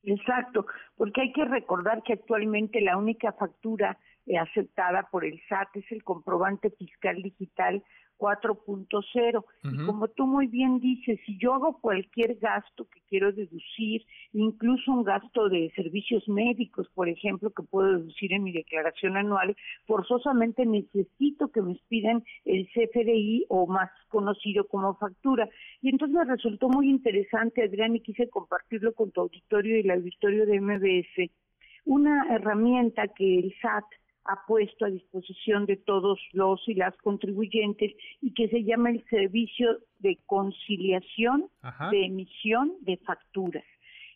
Exacto, 0.02 0.66
porque 0.96 1.20
hay 1.20 1.32
que 1.32 1.44
recordar 1.44 2.02
que 2.02 2.14
actualmente 2.14 2.80
la 2.80 2.96
única 2.96 3.32
factura 3.34 4.00
eh, 4.26 4.36
aceptada 4.36 5.08
por 5.12 5.24
el 5.24 5.40
SAT 5.48 5.76
es 5.76 5.92
el 5.92 6.02
comprobante 6.02 6.70
fiscal 6.70 7.22
digital 7.22 7.84
4.0. 8.20 9.44
Y 9.64 9.86
como 9.86 10.08
tú 10.08 10.26
muy 10.26 10.46
bien 10.46 10.78
dices, 10.78 11.18
si 11.24 11.38
yo 11.38 11.54
hago 11.54 11.80
cualquier 11.80 12.36
gasto 12.36 12.84
que 12.84 13.00
quiero 13.08 13.32
deducir, 13.32 14.04
incluso 14.34 14.92
un 14.92 15.04
gasto 15.04 15.48
de 15.48 15.72
servicios 15.74 16.28
médicos, 16.28 16.88
por 16.94 17.08
ejemplo, 17.08 17.50
que 17.50 17.62
puedo 17.62 17.98
deducir 17.98 18.32
en 18.34 18.44
mi 18.44 18.52
declaración 18.52 19.16
anual, 19.16 19.56
forzosamente 19.86 20.66
necesito 20.66 21.48
que 21.48 21.62
me 21.62 21.72
expidan 21.72 22.22
el 22.44 22.68
CFDI 22.68 23.46
o 23.48 23.66
más 23.66 23.90
conocido 24.08 24.66
como 24.68 24.94
factura. 24.96 25.48
Y 25.80 25.88
entonces 25.88 26.16
me 26.16 26.24
resultó 26.24 26.68
muy 26.68 26.90
interesante, 26.90 27.64
Adrián, 27.64 27.96
y 27.96 28.00
quise 28.00 28.28
compartirlo 28.28 28.92
con 28.92 29.10
tu 29.10 29.22
auditorio 29.22 29.76
y 29.76 29.80
el 29.80 29.90
auditorio 29.90 30.44
de 30.44 30.60
MBS, 30.60 31.30
una 31.86 32.26
herramienta 32.34 33.08
que 33.08 33.38
el 33.38 33.54
SAT 33.62 33.84
ha 34.30 34.46
puesto 34.46 34.84
a 34.84 34.90
disposición 34.90 35.66
de 35.66 35.76
todos 35.76 36.20
los 36.32 36.60
y 36.68 36.74
las 36.74 36.96
contribuyentes 36.98 37.92
y 38.20 38.32
que 38.32 38.48
se 38.48 38.62
llama 38.62 38.90
el 38.90 39.04
servicio 39.08 39.78
de 39.98 40.18
conciliación 40.26 41.48
de 41.90 42.04
emisión 42.04 42.72
de 42.82 42.96
facturas. 42.98 43.64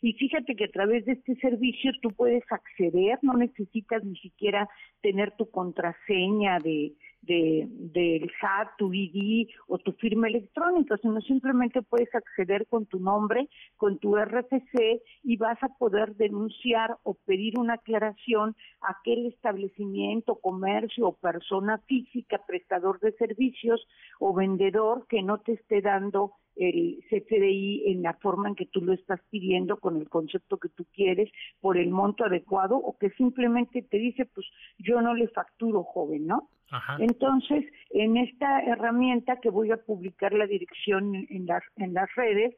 Y 0.01 0.13
fíjate 0.13 0.55
que 0.55 0.65
a 0.65 0.71
través 0.71 1.07
de 1.07 1.13
este 1.13 1.35
servicio 1.37 1.91
tú 2.03 2.11
puedes 2.11 2.45
acceder, 2.53 3.19
no 3.23 3.35
necesitas 3.35 4.05
ni 4.05 4.17
siquiera 4.17 4.69
tener 5.01 5.33
tu 5.33 5.51
contraseña 5.51 6.59
de, 6.59 6.93
de, 7.27 7.67
del 7.69 8.31
SAT, 8.41 8.77
tu 8.79 8.93
ID 8.93 9.49
o 9.69 9.79
tu 9.79 9.93
firma 9.93 10.29
electrónica, 10.29 10.97
sino 10.99 11.21
simplemente 11.21 11.83
puedes 11.83 12.15
acceder 12.15 12.67
con 12.67 12.87
tu 12.87 12.99
nombre, 12.99 13.49
con 13.77 13.99
tu 13.99 14.17
RFC 14.17 15.03
y 15.23 15.37
vas 15.37 15.63
a 15.63 15.69
poder 15.79 16.17
denunciar 16.17 16.97
o 17.03 17.15
pedir 17.15 17.59
una 17.59 17.75
aclaración 17.75 18.57
a 18.81 18.93
aquel 18.93 19.27
establecimiento, 19.27 20.37
comercio 20.37 21.09
o 21.09 21.17
persona 21.17 21.79
física, 21.87 22.41
prestador 22.47 23.01
de 23.01 23.13
servicios 23.13 23.87
o 24.19 24.35
vendedor 24.35 25.07
que 25.09 25.23
no 25.23 25.39
te 25.39 25.53
esté 25.53 25.81
dando 25.81 26.33
el 26.57 27.03
CFDI 27.11 27.91
en 27.93 28.03
la 28.03 28.15
forma 28.15 28.49
en 28.49 28.55
que 28.55 28.67
tú 28.67 28.81
lo 28.81 28.93
estás 28.93 29.21
pidiendo, 29.31 29.79
con 29.79 29.97
el 29.97 30.09
concepto 30.09 30.59
que 30.59 30.69
tú 30.69 30.87
quieres, 30.93 31.31
por 31.61 31.77
el 31.77 31.91
monto 31.91 32.25
adecuado, 32.25 32.77
o 32.77 32.97
que 32.99 33.11
simplemente 33.11 33.83
te 33.83 33.99
dice, 33.99 34.27
pues 34.27 34.47
yo 34.79 35.01
no 35.01 35.15
le 35.15 35.29
facturo, 35.29 35.85
joven, 35.85 36.27
¿no? 36.27 36.49
Ajá. 36.71 36.97
Entonces, 36.99 37.65
en 37.91 38.17
esta 38.17 38.61
herramienta 38.63 39.41
que 39.41 39.51
voy 39.51 39.71
a 39.71 39.77
publicar 39.77 40.33
la 40.33 40.47
dirección 40.47 41.15
en, 41.29 41.47
las 41.47 41.63
en 41.77 41.95
las 41.95 42.13
redes, 42.15 42.57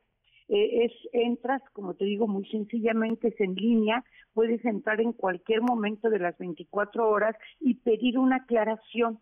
eh, 0.49 0.85
es 0.85 0.93
entras, 1.13 1.61
como 1.73 1.95
te 1.95 2.05
digo, 2.05 2.29
muy 2.29 2.47
sencillamente 2.47 3.29
es 3.29 3.41
en 3.41 3.55
línea, 3.55 4.05
puedes 4.33 4.65
entrar 4.65 5.01
en 5.01 5.13
cualquier 5.13 5.61
momento 5.61 6.09
de 6.09 6.21
las 6.21 6.39
24 6.39 7.09
horas 7.09 7.37
y 7.61 7.75
pedir 7.75 8.19
una 8.19 8.37
aclaración. 8.37 9.19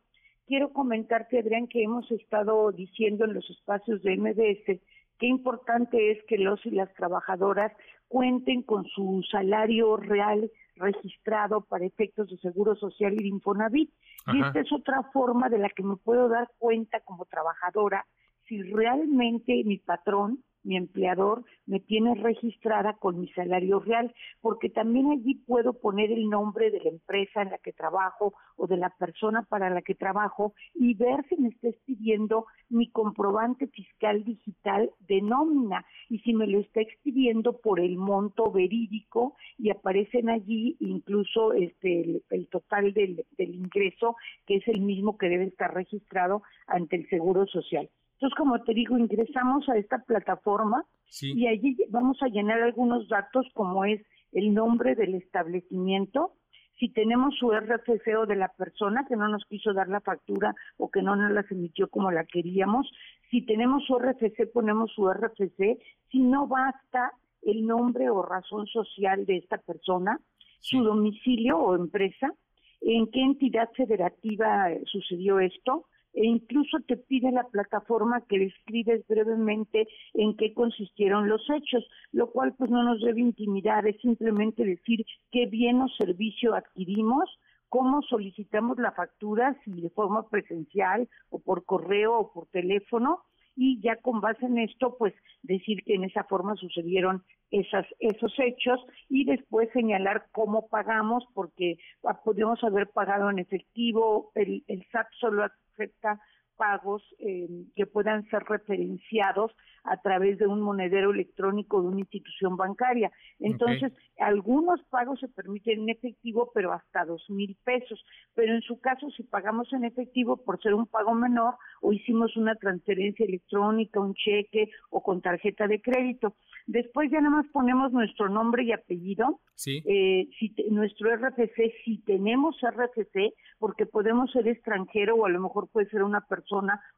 Quiero 0.46 0.72
comentarte, 0.72 1.38
Adrián, 1.38 1.66
que 1.68 1.82
hemos 1.82 2.10
estado 2.10 2.70
diciendo 2.72 3.24
en 3.24 3.34
los 3.34 3.48
espacios 3.48 4.02
de 4.02 4.16
MDS 4.16 4.80
qué 5.18 5.26
importante 5.26 6.10
es 6.10 6.22
que 6.24 6.38
los 6.38 6.64
y 6.66 6.70
las 6.70 6.92
trabajadoras 6.94 7.72
cuenten 8.08 8.62
con 8.62 8.84
su 8.84 9.22
salario 9.30 9.96
real 9.96 10.50
registrado 10.76 11.62
para 11.62 11.86
efectos 11.86 12.28
de 12.30 12.36
seguro 12.38 12.74
social 12.76 13.14
y 13.14 13.22
de 13.22 13.28
Infonavit. 13.28 13.90
Y 14.32 14.40
esta 14.42 14.60
es 14.60 14.72
otra 14.72 15.02
forma 15.12 15.48
de 15.48 15.58
la 15.58 15.68
que 15.70 15.82
me 15.82 15.96
puedo 15.96 16.28
dar 16.28 16.50
cuenta 16.58 17.00
como 17.00 17.24
trabajadora 17.24 18.04
si 18.46 18.62
realmente 18.62 19.62
mi 19.64 19.78
patrón, 19.78 20.44
mi 20.64 20.76
empleador, 20.76 21.44
me 21.66 21.80
tiene 21.80 22.14
registrada 22.14 22.94
con 22.94 23.20
mi 23.20 23.28
salario 23.28 23.80
real, 23.80 24.14
porque 24.40 24.68
también 24.68 25.10
allí 25.10 25.34
puedo 25.46 25.74
poner 25.74 26.10
el 26.10 26.28
nombre 26.28 26.70
de 26.70 26.80
la 26.80 26.90
empresa 26.90 27.42
en 27.42 27.50
la 27.50 27.58
que 27.58 27.72
trabajo 27.72 28.34
o 28.56 28.66
de 28.66 28.76
la 28.76 28.90
persona 28.90 29.42
para 29.42 29.70
la 29.70 29.82
que 29.82 29.94
trabajo 29.94 30.54
y 30.74 30.94
ver 30.94 31.24
si 31.28 31.36
me 31.36 31.48
está 31.48 31.68
expidiendo 31.68 32.46
mi 32.68 32.90
comprobante 32.90 33.66
fiscal 33.68 34.24
digital 34.24 34.90
de 35.00 35.20
nómina 35.20 35.84
y 36.08 36.18
si 36.20 36.34
me 36.34 36.46
lo 36.46 36.60
está 36.60 36.80
expidiendo 36.80 37.60
por 37.60 37.80
el 37.80 37.96
monto 37.96 38.50
verídico 38.50 39.36
y 39.58 39.70
aparecen 39.70 40.28
allí 40.28 40.76
incluso 40.80 41.52
este 41.52 42.22
el, 42.30 42.48
total 42.48 42.92
del 42.92 43.24
ingreso 43.38 44.16
que 44.46 44.56
es 44.56 44.68
el 44.68 44.80
mismo 44.80 45.18
que 45.18 45.28
debe 45.28 45.44
estar 45.44 45.72
registrado 45.74 46.42
ante 46.66 46.96
el 46.96 47.08
Seguro 47.08 47.46
Social. 47.46 47.88
Entonces, 48.14 48.36
como 48.36 48.62
te 48.62 48.74
digo, 48.74 48.96
ingresamos 48.96 49.68
a 49.68 49.76
esta 49.76 49.98
plataforma 49.98 50.84
y 51.20 51.46
allí 51.46 51.76
vamos 51.90 52.22
a 52.22 52.28
llenar 52.28 52.62
algunos 52.62 53.08
datos 53.08 53.46
como 53.54 53.84
es 53.84 54.00
el 54.32 54.54
nombre 54.54 54.94
del 54.94 55.14
establecimiento, 55.14 56.32
si 56.78 56.88
tenemos 56.88 57.36
su 57.36 57.52
RFC 57.52 58.16
o 58.18 58.26
de 58.26 58.34
la 58.34 58.48
persona 58.48 59.06
que 59.06 59.16
no 59.16 59.28
nos 59.28 59.44
quiso 59.44 59.72
dar 59.72 59.88
la 59.88 60.00
factura 60.00 60.54
o 60.76 60.90
que 60.90 61.02
no 61.02 61.14
nos 61.14 61.30
las 61.30 61.50
emitió 61.50 61.88
como 61.88 62.10
la 62.10 62.24
queríamos, 62.24 62.90
si 63.30 63.42
tenemos 63.42 63.84
su 63.84 63.96
RFC 63.98 64.52
ponemos 64.52 64.92
su 64.92 65.08
RFC, 65.08 65.78
si 66.10 66.20
no 66.20 66.46
basta 66.48 67.12
el 67.42 67.66
nombre 67.66 68.10
o 68.10 68.22
razón 68.22 68.66
social 68.66 69.24
de 69.26 69.36
esta 69.36 69.58
persona, 69.58 70.18
su 70.60 70.82
domicilio 70.82 71.58
o 71.58 71.76
empresa, 71.76 72.32
en 72.80 73.10
qué 73.10 73.20
entidad 73.20 73.70
federativa 73.76 74.68
sucedió 74.86 75.40
esto, 75.40 75.84
e 76.14 76.24
incluso 76.24 76.78
te 76.86 76.96
pide 76.96 77.30
la 77.32 77.44
plataforma 77.44 78.24
que 78.28 78.38
describes 78.38 79.06
brevemente 79.06 79.86
en 80.14 80.36
qué 80.36 80.54
consistieron 80.54 81.28
los 81.28 81.42
hechos, 81.50 81.84
lo 82.12 82.30
cual 82.30 82.54
pues 82.56 82.70
no 82.70 82.82
nos 82.82 83.00
debe 83.00 83.20
intimidar, 83.20 83.86
es 83.86 84.00
simplemente 84.00 84.64
decir 84.64 85.04
qué 85.30 85.46
bien 85.46 85.80
o 85.82 85.88
servicio 85.88 86.54
adquirimos, 86.54 87.28
cómo 87.68 88.02
solicitamos 88.02 88.78
la 88.78 88.92
factura, 88.92 89.58
si 89.64 89.72
de 89.80 89.90
forma 89.90 90.28
presencial 90.28 91.08
o 91.30 91.40
por 91.40 91.64
correo 91.64 92.16
o 92.18 92.32
por 92.32 92.46
teléfono, 92.46 93.24
y 93.56 93.80
ya 93.80 93.96
con 93.96 94.20
base 94.20 94.46
en 94.46 94.58
esto, 94.58 94.96
pues 94.98 95.14
decir 95.42 95.82
que 95.84 95.94
en 95.94 96.04
esa 96.04 96.24
forma 96.24 96.56
sucedieron 96.56 97.22
esas, 97.50 97.86
esos 98.00 98.32
hechos 98.38 98.80
y 99.08 99.24
después 99.24 99.68
señalar 99.72 100.26
cómo 100.32 100.68
pagamos, 100.68 101.24
porque 101.34 101.78
ah, 102.04 102.20
podemos 102.24 102.62
haber 102.64 102.88
pagado 102.88 103.30
en 103.30 103.38
efectivo, 103.38 104.32
el, 104.34 104.64
el 104.66 104.84
SAT 104.90 105.06
solo 105.20 105.44
acepta 105.44 106.20
pagos 106.56 107.02
eh, 107.18 107.48
que 107.76 107.86
puedan 107.86 108.24
ser 108.30 108.42
referenciados 108.44 109.52
a 109.84 110.00
través 110.00 110.38
de 110.38 110.46
un 110.46 110.62
monedero 110.62 111.10
electrónico 111.12 111.82
de 111.82 111.88
una 111.88 112.00
institución 112.00 112.56
bancaria. 112.56 113.10
Entonces, 113.38 113.92
algunos 114.18 114.82
pagos 114.84 115.20
se 115.20 115.28
permiten 115.28 115.82
en 115.82 115.88
efectivo, 115.90 116.50
pero 116.54 116.72
hasta 116.72 117.04
dos 117.04 117.24
mil 117.28 117.54
pesos. 117.64 118.02
Pero 118.34 118.54
en 118.54 118.62
su 118.62 118.80
caso, 118.80 119.10
si 119.10 119.24
pagamos 119.24 119.70
en 119.74 119.84
efectivo 119.84 120.38
por 120.38 120.60
ser 120.62 120.72
un 120.74 120.86
pago 120.86 121.12
menor 121.14 121.54
o 121.82 121.92
hicimos 121.92 122.34
una 122.36 122.54
transferencia 122.54 123.26
electrónica, 123.26 124.00
un 124.00 124.14
cheque 124.14 124.70
o 124.90 125.02
con 125.02 125.20
tarjeta 125.20 125.66
de 125.68 125.82
crédito. 125.82 126.34
Después 126.66 127.10
ya 127.10 127.20
nada 127.20 127.36
más 127.36 127.46
ponemos 127.52 127.92
nuestro 127.92 128.30
nombre 128.30 128.64
y 128.64 128.72
apellido, 128.72 129.40
Sí. 129.54 129.82
eh, 129.86 130.28
si 130.38 130.48
te- 130.54 130.64
nuestro 130.70 131.10
RFC, 131.14 131.74
si 131.84 131.98
tenemos 132.04 132.56
RFC, 132.62 133.34
porque 133.58 133.84
podemos 133.84 134.32
ser 134.32 134.48
extranjero 134.48 135.14
o 135.16 135.26
a 135.26 135.28
lo 135.28 135.40
mejor 135.40 135.68
puede 135.68 135.88
ser 135.90 136.02
una 136.02 136.22
persona, 136.22 136.43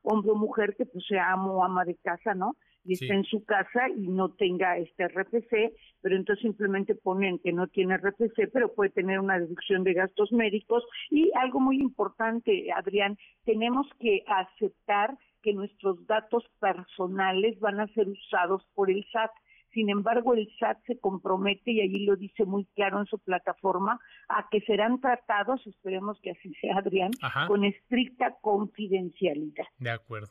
hombre 0.02 0.30
o 0.30 0.34
mujer, 0.34 0.74
que 0.76 0.86
pues 0.86 1.04
sea 1.06 1.32
amo 1.32 1.54
o 1.54 1.64
ama 1.64 1.84
de 1.84 1.96
casa, 1.96 2.34
¿no? 2.34 2.56
Y 2.84 2.94
Sí. 2.94 3.04
está 3.04 3.14
en 3.16 3.24
su 3.24 3.44
casa 3.44 3.88
y 3.96 4.06
no 4.06 4.28
tenga 4.30 4.78
este 4.78 5.04
RFC, 5.04 5.72
pero 6.02 6.14
entonces 6.14 6.42
simplemente 6.42 6.94
ponen 6.94 7.40
que 7.40 7.52
no 7.52 7.66
tiene 7.66 7.94
RFC, 7.96 8.46
pero 8.52 8.72
puede 8.74 8.90
tener 8.90 9.18
una 9.18 9.38
deducción 9.40 9.82
de 9.82 9.94
gastos 9.94 10.30
médicos. 10.30 10.84
Y 11.10 11.32
algo 11.34 11.58
muy 11.58 11.78
importante, 11.80 12.70
Adrián, 12.72 13.18
tenemos 13.44 13.88
que 13.98 14.22
aceptar 14.28 15.18
que 15.42 15.52
nuestros 15.52 16.06
datos 16.06 16.44
personales 16.60 17.58
van 17.60 17.80
a 17.80 17.86
ser 17.88 18.08
usados 18.08 18.64
por 18.74 18.90
el 18.90 19.04
SAT. 19.12 19.30
Sin 19.76 19.90
embargo, 19.90 20.32
el 20.32 20.48
SAT 20.58 20.78
se 20.86 20.98
compromete, 20.98 21.70
y 21.70 21.82
allí 21.82 22.06
lo 22.06 22.16
dice 22.16 22.46
muy 22.46 22.64
claro 22.74 22.98
en 22.98 23.04
su 23.04 23.18
plataforma, 23.18 24.00
a 24.26 24.48
que 24.50 24.62
serán 24.62 25.02
tratados, 25.02 25.60
esperemos 25.66 26.18
que 26.22 26.30
así 26.30 26.54
sea, 26.62 26.78
Adrián, 26.78 27.10
Ajá. 27.20 27.46
con 27.46 27.62
estricta 27.62 28.36
confidencialidad. 28.40 29.66
De 29.78 29.90
acuerdo. 29.90 30.28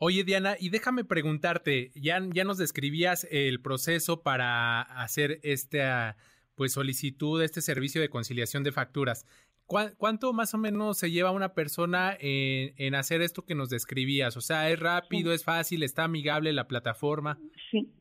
Oye, 0.00 0.24
Diana, 0.24 0.56
y 0.58 0.70
déjame 0.70 1.04
preguntarte, 1.04 1.92
ya, 1.94 2.20
ya 2.32 2.42
nos 2.42 2.58
describías 2.58 3.24
el 3.30 3.60
proceso 3.60 4.22
para 4.24 4.80
hacer 4.82 5.38
esta 5.44 6.16
pues 6.56 6.72
solicitud, 6.72 7.40
este 7.40 7.60
servicio 7.62 8.00
de 8.00 8.08
conciliación 8.08 8.64
de 8.64 8.72
facturas. 8.72 9.26
¿Cuá- 9.66 9.92
¿Cuánto 9.96 10.32
más 10.32 10.54
o 10.54 10.58
menos 10.58 10.98
se 10.98 11.12
lleva 11.12 11.30
una 11.30 11.54
persona 11.54 12.16
en, 12.18 12.74
en 12.78 12.96
hacer 12.96 13.22
esto 13.22 13.44
que 13.44 13.54
nos 13.54 13.70
describías? 13.70 14.36
O 14.36 14.40
sea, 14.40 14.68
¿es 14.70 14.80
rápido, 14.80 15.32
es 15.32 15.44
fácil, 15.44 15.84
está 15.84 16.02
amigable 16.04 16.52
la 16.52 16.66
plataforma? 16.66 17.38
Sí, 17.70 17.92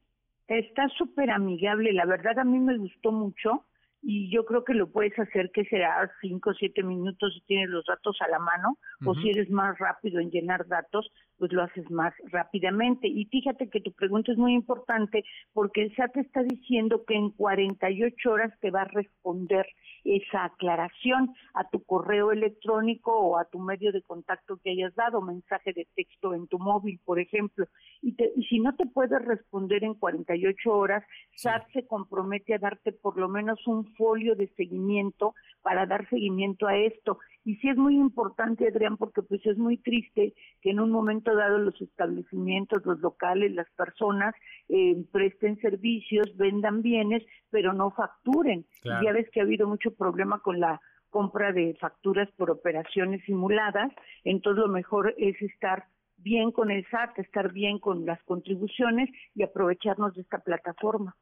está 0.48 0.88
súper 0.90 1.30
amigable. 1.30 1.94
La 1.94 2.06
verdad 2.06 2.40
a 2.40 2.44
mí 2.44 2.60
me 2.60 2.78
gustó 2.78 3.12
mucho 3.12 3.66
y 4.02 4.30
yo 4.32 4.46
creo 4.46 4.64
que 4.64 4.74
lo 4.74 4.92
puedes 4.92 5.18
hacer 5.20 5.52
que 5.52 5.66
será 5.66 6.10
cinco 6.22 6.52
o 6.52 6.54
siete 6.54 6.84
minutos 6.84 7.34
si 7.34 7.42
tienes 7.42 7.70
los 7.70 7.86
datos 7.86 8.18
a 8.22 8.30
la 8.30 8.40
mano 8.40 8.78
o 9.06 9.16
si 9.16 9.30
eres 9.30 9.50
más 9.50 9.78
rápido 9.80 10.20
en 10.20 10.30
llenar 10.30 10.68
datos, 10.68 11.12
pues 11.38 11.52
lo 11.54 11.64
haces 11.64 11.90
más 11.92 12.14
rápidamente. 12.32 13.08
Y 13.08 13.26
fíjate 13.26 13.70
que 13.70 13.82
tu 13.82 13.92
pregunta 13.94 14.32
es 14.32 14.38
muy 14.38 14.54
importante 14.54 15.24
porque 15.54 15.84
el 15.84 15.96
SAT 15.96 16.18
está 16.18 16.44
diciendo 16.44 17.04
que 17.06 17.16
en 17.16 17.32
48 17.32 18.32
horas 18.32 18.54
te 18.60 18.72
va 18.72 18.82
a 18.82 18.86
responder 18.86 19.66
esa 20.04 20.46
aclaración 20.46 21.34
a 21.54 21.70
tu 21.70 21.84
correo 21.84 22.32
electrónico 22.32 23.12
o 23.18 23.38
a 23.38 23.46
tu 23.46 23.60
medio 23.60 23.92
de 23.92 24.02
contacto 24.02 24.58
que 24.64 24.72
hayas 24.72 24.96
dado, 24.96 25.22
mensaje 25.22 25.74
de 25.74 25.88
texto 25.96 26.34
en 26.34 26.48
tu 26.48 26.60
móvil, 26.60 27.00
por 27.04 27.20
ejemplo. 27.20 27.66
Y, 28.02 28.14
te- 28.14 28.32
y 28.36 28.44
si 28.46 28.60
no 28.60 28.76
te 28.76 28.86
puedes 28.86 29.24
responder 29.26 29.84
en 29.84 29.96
48 29.96 30.72
horas, 30.72 31.04
SAT 31.36 31.68
se 31.74 31.86
compromete 31.88 32.54
a 32.54 32.60
darte 32.60 32.92
por 32.94 33.18
lo 33.18 33.28
menos 33.28 33.66
un 33.68 33.86
folio 33.96 34.36
de 34.36 34.48
seguimiento 34.56 35.34
para 35.62 35.86
dar 35.86 36.08
seguimiento 36.10 36.68
a 36.68 36.78
esto. 36.78 37.20
Y 37.44 37.56
sí 37.58 37.70
es 37.70 37.78
muy 37.78 37.96
importante, 37.96 38.68
Adrián, 38.68 38.98
porque 38.98 39.22
pues 39.22 39.46
es 39.46 39.58
muy 39.58 39.78
triste 39.78 40.34
que 40.62 40.72
en 40.72 40.80
un 40.80 40.92
momento 40.92 41.27
dado 41.36 41.58
los 41.58 41.80
establecimientos, 41.82 42.86
los 42.86 43.00
locales, 43.00 43.54
las 43.54 43.70
personas 43.72 44.34
eh, 44.70 45.04
presten 45.12 45.60
servicios, 45.60 46.36
vendan 46.38 46.82
bienes, 46.82 47.24
pero 47.50 47.74
no 47.74 47.92
facturen. 47.92 48.66
Claro. 48.82 49.06
Ya 49.06 49.14
ves 49.14 49.30
que 49.32 49.40
ha 49.40 49.44
habido 49.44 49.68
mucho 49.68 49.92
problema 49.92 50.40
con 50.40 50.60
la 50.60 50.82
compra 51.10 51.52
de 51.52 51.76
facturas 51.80 52.30
por 52.36 52.52
operaciones 52.52 53.24
simuladas, 53.26 53.92
entonces 54.24 54.64
lo 54.64 54.72
mejor 54.72 55.16
es 55.18 55.42
estar 55.42 55.86
bien 56.18 56.52
con 56.52 56.72
el 56.72 56.86
SAT, 56.90 57.20
estar 57.20 57.52
bien 57.52 57.80
con 57.80 58.06
las 58.06 58.22
contribuciones 58.24 59.10
y 59.36 59.44
aprovecharnos 59.44 60.16
de 60.16 60.22
esta 60.22 60.40
plataforma. 60.40 61.16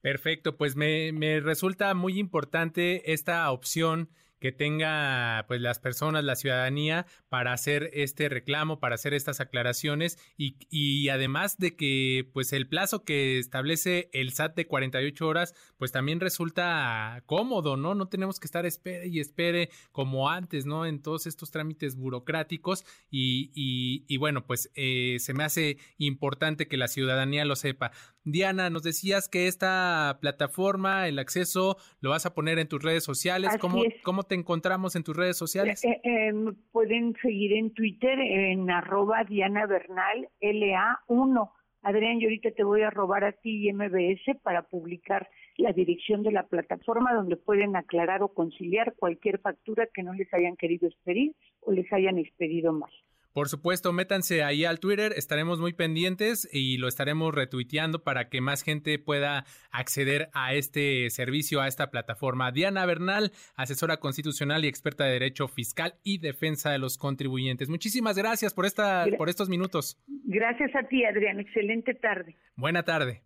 Perfecto, 0.00 0.56
pues 0.56 0.76
me, 0.76 1.12
me 1.12 1.40
resulta 1.40 1.92
muy 1.94 2.18
importante 2.18 3.12
esta 3.12 3.50
opción 3.50 4.08
que 4.38 4.52
tenga 4.52 5.44
pues 5.48 5.60
las 5.60 5.78
personas, 5.78 6.24
la 6.24 6.36
ciudadanía 6.36 7.06
para 7.28 7.52
hacer 7.52 7.90
este 7.92 8.28
reclamo, 8.28 8.80
para 8.80 8.94
hacer 8.94 9.14
estas 9.14 9.40
aclaraciones 9.40 10.18
y, 10.36 10.56
y 10.70 11.08
además 11.08 11.58
de 11.58 11.76
que 11.76 12.28
pues 12.32 12.52
el 12.52 12.68
plazo 12.68 13.04
que 13.04 13.38
establece 13.38 14.10
el 14.12 14.32
SAT 14.32 14.56
de 14.56 14.66
48 14.66 15.26
horas 15.26 15.54
pues 15.78 15.92
también 15.92 16.20
resulta 16.20 17.22
cómodo, 17.26 17.76
¿no? 17.76 17.94
No 17.94 18.08
tenemos 18.08 18.40
que 18.40 18.46
estar 18.46 18.66
espere 18.66 19.08
y 19.08 19.20
espere 19.20 19.70
como 19.92 20.30
antes, 20.30 20.66
¿no? 20.66 20.86
En 20.86 21.02
todos 21.02 21.26
estos 21.26 21.50
trámites 21.50 21.96
burocráticos 21.96 22.84
y, 23.10 23.50
y, 23.54 24.04
y 24.06 24.16
bueno 24.18 24.46
pues 24.46 24.70
eh, 24.74 25.16
se 25.20 25.34
me 25.34 25.44
hace 25.44 25.78
importante 25.98 26.68
que 26.68 26.76
la 26.76 26.88
ciudadanía 26.88 27.44
lo 27.44 27.56
sepa. 27.56 27.92
Diana, 28.24 28.70
nos 28.70 28.82
decías 28.82 29.28
que 29.28 29.46
esta 29.46 30.18
plataforma, 30.20 31.06
el 31.06 31.20
acceso, 31.20 31.76
lo 32.00 32.10
vas 32.10 32.26
a 32.26 32.34
poner 32.34 32.58
en 32.58 32.66
tus 32.66 32.82
redes 32.82 33.04
sociales. 33.04 33.50
Así 33.50 33.58
¿Cómo, 33.58 33.84
es. 33.84 33.94
¿Cómo 34.02 34.24
te 34.26 34.34
encontramos 34.34 34.96
en 34.96 35.02
tus 35.02 35.16
redes 35.16 35.36
sociales? 35.36 35.84
Eh, 35.84 36.00
eh, 36.02 36.32
pueden 36.72 37.14
seguir 37.22 37.52
en 37.54 37.72
Twitter 37.72 38.18
en 38.18 38.70
arroba 38.70 39.24
Diana 39.24 39.66
Bernal 39.66 40.28
LA1. 40.40 41.50
Adrián, 41.82 42.18
yo 42.18 42.26
ahorita 42.26 42.50
te 42.50 42.64
voy 42.64 42.82
a 42.82 42.90
robar 42.90 43.24
a 43.24 43.32
ti 43.32 43.68
y 43.68 43.72
MBS 43.72 44.40
para 44.42 44.62
publicar 44.62 45.28
la 45.56 45.72
dirección 45.72 46.22
de 46.22 46.32
la 46.32 46.42
plataforma 46.42 47.14
donde 47.14 47.36
pueden 47.36 47.76
aclarar 47.76 48.22
o 48.22 48.34
conciliar 48.34 48.94
cualquier 48.96 49.38
factura 49.38 49.88
que 49.94 50.02
no 50.02 50.12
les 50.12 50.32
hayan 50.34 50.56
querido 50.56 50.88
expedir 50.88 51.34
o 51.60 51.72
les 51.72 51.90
hayan 51.92 52.18
expedido 52.18 52.72
mal. 52.72 52.90
Por 53.36 53.50
supuesto, 53.50 53.92
métanse 53.92 54.42
ahí 54.42 54.64
al 54.64 54.80
Twitter, 54.80 55.12
estaremos 55.14 55.60
muy 55.60 55.74
pendientes 55.74 56.48
y 56.50 56.78
lo 56.78 56.88
estaremos 56.88 57.34
retuiteando 57.34 58.02
para 58.02 58.30
que 58.30 58.40
más 58.40 58.62
gente 58.62 58.98
pueda 58.98 59.44
acceder 59.70 60.30
a 60.32 60.54
este 60.54 61.10
servicio, 61.10 61.60
a 61.60 61.68
esta 61.68 61.90
plataforma. 61.90 62.50
Diana 62.50 62.86
Bernal, 62.86 63.32
asesora 63.54 63.98
constitucional 63.98 64.64
y 64.64 64.68
experta 64.68 65.04
de 65.04 65.12
Derecho 65.12 65.48
Fiscal 65.48 65.96
y 66.02 66.16
Defensa 66.16 66.70
de 66.70 66.78
los 66.78 66.96
Contribuyentes. 66.96 67.68
Muchísimas 67.68 68.16
gracias 68.16 68.54
por, 68.54 68.64
esta, 68.64 69.04
por 69.18 69.28
estos 69.28 69.50
minutos. 69.50 70.02
Gracias 70.24 70.74
a 70.74 70.88
ti, 70.88 71.04
Adrián. 71.04 71.38
Excelente 71.38 71.92
tarde. 71.92 72.38
Buena 72.54 72.84
tarde. 72.84 73.20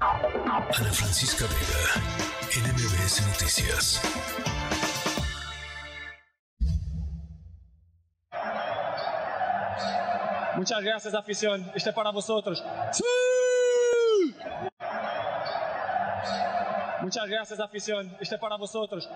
Ana 0.00 0.92
Francisca 0.92 1.44
Vega, 1.44 2.02
NMBS 2.50 3.24
Noticias. 3.24 4.53
Muchas 10.56 10.82
gracias, 10.82 11.14
afición. 11.14 11.70
Este 11.74 11.90
es 11.90 11.94
para 11.94 12.10
vosotros. 12.10 12.62
Muchas 17.02 17.28
gracias, 17.28 17.60
afición. 17.60 18.16
Este 18.20 18.36
es 18.36 18.40
para 18.40 18.56
vosotros. 18.56 19.08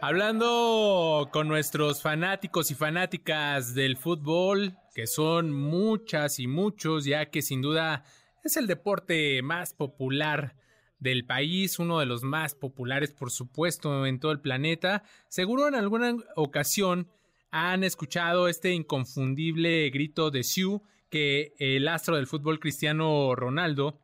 Hablando 0.00 1.28
con 1.30 1.46
nuestros 1.46 2.00
fanáticos 2.00 2.70
y 2.70 2.74
fanáticas 2.74 3.74
del 3.74 3.96
fútbol, 3.96 4.76
que 4.94 5.06
son 5.06 5.52
muchas 5.52 6.38
y 6.38 6.46
muchos, 6.46 7.04
ya 7.04 7.26
que 7.26 7.42
sin 7.42 7.60
duda 7.60 8.04
es 8.42 8.56
el 8.56 8.66
deporte 8.66 9.42
más 9.42 9.74
popular 9.74 10.56
del 10.98 11.26
país, 11.26 11.78
uno 11.78 11.98
de 11.98 12.06
los 12.06 12.22
más 12.22 12.54
populares, 12.54 13.12
por 13.12 13.30
supuesto, 13.30 14.06
en 14.06 14.20
todo 14.20 14.32
el 14.32 14.40
planeta. 14.40 15.02
Seguro 15.28 15.68
en 15.68 15.74
alguna 15.74 16.16
ocasión 16.34 17.08
han 17.50 17.84
escuchado 17.84 18.48
este 18.48 18.72
inconfundible 18.72 19.90
grito 19.90 20.30
de 20.30 20.42
Siu 20.42 20.82
que 21.08 21.54
el 21.58 21.88
astro 21.88 22.16
del 22.16 22.26
fútbol 22.26 22.60
Cristiano 22.60 23.34
Ronaldo 23.34 23.98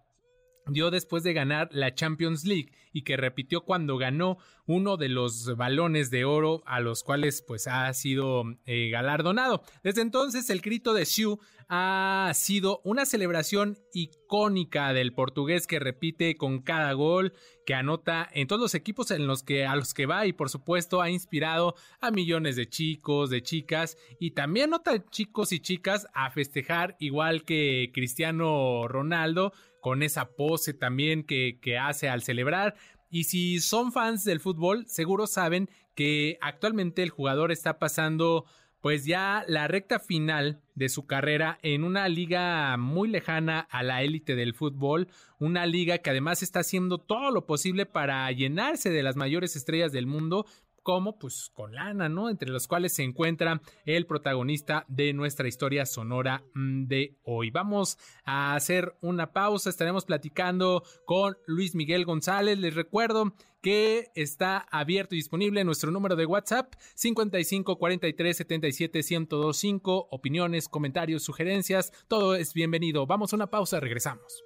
dio 0.66 0.90
después 0.90 1.22
de 1.22 1.32
ganar 1.32 1.68
la 1.70 1.94
Champions 1.94 2.44
League 2.44 2.72
y 2.96 3.02
que 3.02 3.18
repitió 3.18 3.60
cuando 3.60 3.98
ganó 3.98 4.38
uno 4.64 4.96
de 4.96 5.10
los 5.10 5.54
balones 5.54 6.10
de 6.10 6.24
oro 6.24 6.62
a 6.64 6.80
los 6.80 7.02
cuales 7.02 7.44
pues 7.46 7.66
ha 7.66 7.92
sido 7.92 8.44
eh, 8.64 8.88
galardonado. 8.88 9.60
Desde 9.84 10.00
entonces 10.00 10.48
el 10.48 10.62
grito 10.62 10.94
de 10.94 11.04
Siu 11.04 11.38
ha 11.68 12.32
sido 12.32 12.80
una 12.84 13.04
celebración 13.04 13.76
icónica 13.92 14.94
del 14.94 15.12
portugués 15.12 15.66
que 15.66 15.78
repite 15.78 16.36
con 16.36 16.62
cada 16.62 16.94
gol 16.94 17.34
que 17.66 17.74
anota 17.74 18.26
en 18.32 18.46
todos 18.46 18.62
los 18.62 18.74
equipos 18.74 19.10
en 19.10 19.26
los 19.26 19.42
que 19.42 19.66
a 19.66 19.76
los 19.76 19.92
que 19.92 20.06
va 20.06 20.26
y 20.26 20.32
por 20.32 20.48
supuesto 20.48 21.02
ha 21.02 21.10
inspirado 21.10 21.74
a 22.00 22.10
millones 22.10 22.56
de 22.56 22.66
chicos, 22.66 23.28
de 23.28 23.42
chicas 23.42 23.98
y 24.18 24.30
también 24.30 24.70
nota 24.70 25.04
chicos 25.10 25.52
y 25.52 25.60
chicas 25.60 26.06
a 26.14 26.30
festejar 26.30 26.96
igual 26.98 27.44
que 27.44 27.90
Cristiano 27.92 28.88
Ronaldo 28.88 29.52
con 29.80 30.02
esa 30.02 30.36
pose 30.36 30.74
también 30.74 31.24
que, 31.24 31.58
que 31.60 31.78
hace 31.78 32.08
al 32.08 32.22
celebrar. 32.22 32.74
Y 33.10 33.24
si 33.24 33.60
son 33.60 33.92
fans 33.92 34.24
del 34.24 34.40
fútbol, 34.40 34.86
seguro 34.88 35.26
saben 35.26 35.68
que 35.94 36.38
actualmente 36.40 37.02
el 37.02 37.10
jugador 37.10 37.52
está 37.52 37.78
pasando 37.78 38.44
pues 38.86 39.04
ya 39.04 39.44
la 39.48 39.66
recta 39.66 39.98
final 39.98 40.60
de 40.76 40.88
su 40.88 41.06
carrera 41.06 41.58
en 41.62 41.82
una 41.82 42.08
liga 42.08 42.76
muy 42.76 43.08
lejana 43.08 43.58
a 43.58 43.82
la 43.82 44.02
élite 44.02 44.36
del 44.36 44.54
fútbol, 44.54 45.08
una 45.40 45.66
liga 45.66 45.98
que 45.98 46.10
además 46.10 46.42
está 46.42 46.60
haciendo 46.60 46.98
todo 46.98 47.32
lo 47.32 47.46
posible 47.46 47.86
para 47.86 48.30
llenarse 48.30 48.90
de 48.90 49.02
las 49.02 49.16
mayores 49.16 49.56
estrellas 49.56 49.90
del 49.90 50.06
mundo, 50.06 50.46
como 50.86 51.18
pues 51.18 51.50
con 51.52 51.74
lana, 51.74 52.08
¿no? 52.08 52.30
Entre 52.30 52.48
los 52.48 52.68
cuales 52.68 52.94
se 52.94 53.02
encuentra 53.02 53.60
el 53.86 54.06
protagonista 54.06 54.84
de 54.86 55.12
nuestra 55.14 55.48
historia 55.48 55.84
sonora 55.84 56.44
mm, 56.54 56.86
de 56.86 57.16
hoy. 57.24 57.50
Vamos 57.50 57.98
a 58.24 58.54
hacer 58.54 58.94
una 59.00 59.32
pausa, 59.32 59.68
estaremos 59.68 60.04
platicando 60.04 60.84
con 61.04 61.36
Luis 61.48 61.74
Miguel 61.74 62.04
González. 62.04 62.60
Les 62.60 62.76
recuerdo 62.76 63.34
que 63.60 64.12
está 64.14 64.58
abierto 64.70 65.16
y 65.16 65.18
disponible 65.18 65.64
nuestro 65.64 65.90
número 65.90 66.14
de 66.14 66.24
WhatsApp 66.24 66.74
55 66.94 67.78
43 67.78 68.36
77 68.36 69.00
1025. 69.10 70.06
Opiniones, 70.12 70.68
comentarios, 70.68 71.24
sugerencias, 71.24 71.90
todo 72.06 72.36
es 72.36 72.54
bienvenido. 72.54 73.08
Vamos 73.08 73.32
a 73.32 73.36
una 73.36 73.50
pausa, 73.50 73.80
regresamos. 73.80 74.44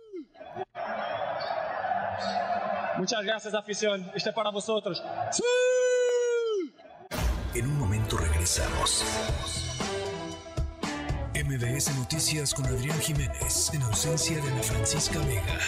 Muchas 2.96 3.22
gracias, 3.24 3.52
afición. 3.52 4.10
Este 4.14 4.30
es 4.30 4.34
para 4.34 4.48
vosotros. 4.48 5.02
En 7.54 7.66
un 7.66 7.78
momento 7.78 8.16
regresamos. 8.16 9.04
MBS 11.34 11.96
Noticias 11.96 12.54
con 12.54 12.64
Adrián 12.66 12.98
Jiménez 13.00 13.70
en 13.72 13.82
ausencia 13.82 14.40
de 14.40 14.50
Ana 14.50 14.62
Francisca 14.62 15.18
Vega. 15.20 15.58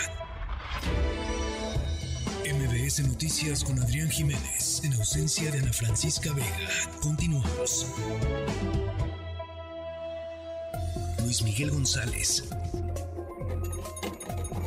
MBS 2.46 3.00
Noticias 3.08 3.64
con 3.64 3.80
Adrián 3.80 4.08
Jiménez 4.08 4.82
en 4.84 4.94
ausencia 4.94 5.50
de 5.50 5.58
Ana 5.58 5.72
Francisca 5.72 6.32
Vega. 6.32 6.56
Continuamos. 7.00 7.86
Luis 11.24 11.42
Miguel 11.42 11.72
González. 11.72 12.44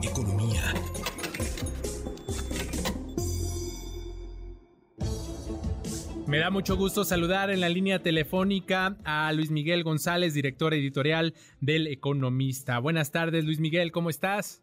Economía. 0.02 0.74
Me 6.36 6.42
da 6.42 6.50
mucho 6.50 6.76
gusto 6.76 7.06
saludar 7.06 7.50
en 7.50 7.62
la 7.62 7.70
línea 7.70 8.04
telefónica 8.04 8.98
a 9.06 9.32
Luis 9.32 9.52
Miguel 9.52 9.86
González, 9.86 10.34
director 10.34 10.74
editorial 10.74 11.34
del 11.62 11.88
Economista. 11.88 12.78
Buenas 12.80 13.14
tardes, 13.14 13.46
Luis 13.46 13.62
Miguel, 13.62 13.94
¿cómo 13.94 14.10
estás? 14.10 14.62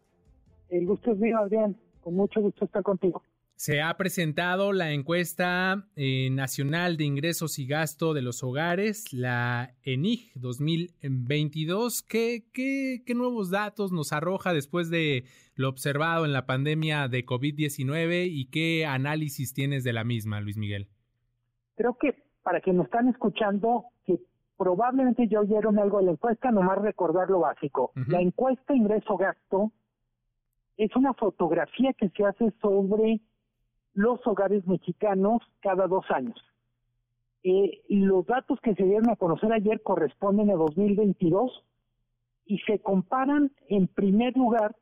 El 0.69 0.85
gusto 0.85 1.13
es 1.13 1.17
mío, 1.17 1.39
Adrián. 1.39 1.75
Con 2.01 2.13
mucho 2.13 2.41
gusto 2.41 2.65
estar 2.65 2.83
contigo. 2.83 3.23
Se 3.55 3.81
ha 3.81 3.97
presentado 3.97 4.71
la 4.71 4.91
encuesta 4.91 5.87
eh, 5.95 6.29
nacional 6.31 6.95
de 6.95 7.05
ingresos 7.05 7.57
y 7.57 7.65
gasto 7.65 8.13
de 8.13 8.21
los 8.21 8.43
hogares, 8.43 9.11
la 9.11 9.73
ENIG 9.81 10.31
2022. 10.35 12.03
¿Qué, 12.03 12.45
qué, 12.53 13.01
qué 13.03 13.15
nuevos 13.15 13.49
datos 13.49 13.91
nos 13.91 14.13
arroja 14.13 14.53
después 14.53 14.91
de 14.91 15.25
lo 15.55 15.69
observado 15.69 16.25
en 16.25 16.33
la 16.33 16.45
pandemia 16.45 17.07
de 17.07 17.25
COVID-19 17.25 18.27
y 18.31 18.45
qué 18.51 18.85
análisis 18.85 19.55
tienes 19.55 19.83
de 19.83 19.93
la 19.93 20.03
misma, 20.03 20.39
Luis 20.39 20.57
Miguel? 20.57 20.87
Creo 21.75 21.95
que 21.95 22.15
para 22.43 22.59
quienes 22.61 22.77
nos 22.77 22.85
están 22.85 23.07
escuchando, 23.07 23.85
que 24.05 24.19
probablemente 24.57 25.27
ya 25.27 25.39
oyeron 25.39 25.79
algo 25.79 25.99
de 25.99 26.05
la 26.05 26.11
encuesta, 26.11 26.51
nomás 26.51 26.81
recordar 26.81 27.29
lo 27.29 27.39
básico. 27.39 27.91
La 28.07 28.21
encuesta 28.21 28.75
ingreso-gasto 28.75 29.71
es 30.77 30.95
una 30.95 31.13
fotografía 31.13 31.93
que 31.93 32.09
se 32.09 32.25
hace 32.25 32.51
sobre 32.61 33.21
los 33.93 34.25
hogares 34.25 34.65
mexicanos 34.67 35.41
cada 35.61 35.87
dos 35.87 36.05
años. 36.09 36.37
Eh, 37.43 37.81
los 37.89 38.25
datos 38.25 38.59
que 38.61 38.73
se 38.73 38.83
dieron 38.83 39.09
a 39.09 39.15
conocer 39.15 39.51
ayer 39.51 39.81
corresponden 39.81 40.49
a 40.49 40.55
2022 40.55 41.63
y 42.45 42.59
se 42.59 42.79
comparan 42.79 43.51
en 43.67 43.87
primer 43.87 44.35
lugar 44.37 44.75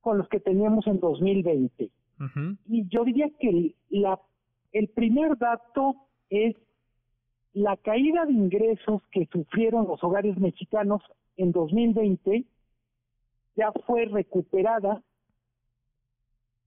con 0.00 0.18
los 0.18 0.28
que 0.28 0.40
teníamos 0.40 0.86
en 0.86 1.00
2020. 1.00 1.90
Y 2.66 2.86
yo 2.88 3.04
diría 3.04 3.28
que 3.38 3.74
la, 3.88 4.20
el 4.72 4.88
primer 4.88 5.38
dato 5.38 5.96
es 6.30 6.56
la 7.52 7.76
caída 7.76 8.24
de 8.24 8.32
ingresos 8.32 9.02
que 9.10 9.26
sufrieron 9.32 9.86
los 9.86 10.02
hogares 10.02 10.38
mexicanos 10.38 11.02
en 11.36 11.52
2020 11.52 12.44
ya 13.56 13.72
fue 13.86 14.06
recuperada 14.06 15.02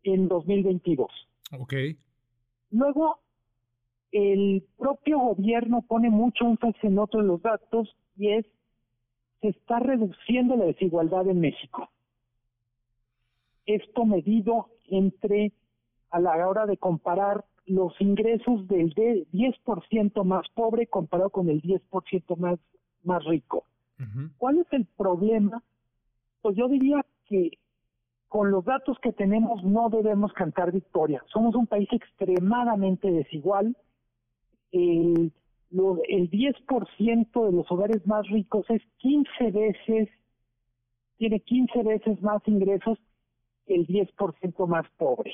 en 0.03 0.27
2022. 0.27 1.09
Ok. 1.59 1.73
Luego, 2.71 3.19
el 4.11 4.63
propio 4.77 5.19
gobierno 5.19 5.81
pone 5.81 6.09
mucho 6.09 6.45
énfasis 6.45 6.83
en 6.83 6.99
otro 6.99 7.21
de 7.21 7.27
los 7.27 7.41
datos 7.41 7.95
y 8.17 8.33
es 8.33 8.45
se 9.41 9.49
está 9.49 9.79
reduciendo 9.79 10.55
la 10.55 10.65
desigualdad 10.65 11.27
en 11.27 11.41
México. 11.41 11.89
Esto 13.65 14.05
medido 14.05 14.69
entre 14.87 15.51
a 16.11 16.19
la 16.19 16.47
hora 16.47 16.65
de 16.65 16.77
comparar 16.77 17.43
los 17.65 17.93
ingresos 18.01 18.67
del 18.67 18.89
de- 18.93 19.25
10% 19.31 20.23
más 20.23 20.47
pobre 20.49 20.87
comparado 20.87 21.29
con 21.29 21.49
el 21.49 21.61
10% 21.61 22.35
más, 22.35 22.59
más 23.03 23.23
rico. 23.25 23.65
¿Cuál 24.37 24.59
es 24.59 24.67
el 24.71 24.85
problema? 24.85 25.63
Pues 26.41 26.55
yo 26.57 26.67
diría 26.67 27.05
que 27.27 27.51
con 28.27 28.51
los 28.51 28.65
datos 28.65 28.97
que 28.99 29.13
tenemos 29.13 29.63
no 29.63 29.89
debemos 29.89 30.33
cantar 30.33 30.71
victoria. 30.71 31.23
Somos 31.31 31.55
un 31.55 31.67
país 31.67 31.87
extremadamente 31.91 33.09
desigual. 33.11 33.77
El, 34.71 35.31
lo- 35.69 35.99
el 36.07 36.29
10% 36.29 37.45
de 37.45 37.51
los 37.51 37.71
hogares 37.71 38.05
más 38.07 38.27
ricos 38.29 38.65
es 38.69 38.81
15 38.97 39.51
veces, 39.51 40.09
tiene 41.17 41.39
15 41.39 41.83
veces 41.83 42.21
más 42.21 42.41
ingresos 42.47 42.97
que 43.65 43.75
el 43.75 43.87
10% 43.87 44.67
más 44.67 44.85
pobre. 44.97 45.31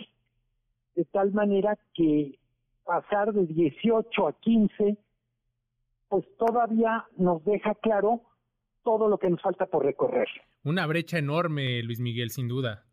De 1.00 1.06
tal 1.06 1.32
manera 1.32 1.80
que 1.94 2.38
pasar 2.84 3.32
de 3.32 3.46
18 3.46 4.28
a 4.28 4.34
15, 4.34 4.98
pues 6.10 6.26
todavía 6.38 7.06
nos 7.16 7.42
deja 7.46 7.74
claro 7.76 8.22
todo 8.84 9.08
lo 9.08 9.18
que 9.18 9.30
nos 9.30 9.42
falta 9.42 9.66
por 9.68 9.86
recorrer. 9.86 10.28
Una 10.66 10.86
brecha 10.88 11.18
enorme, 11.18 11.82
Luis 11.84 12.02
Miguel, 12.02 12.32
sin 12.32 12.50
duda. 12.50 12.84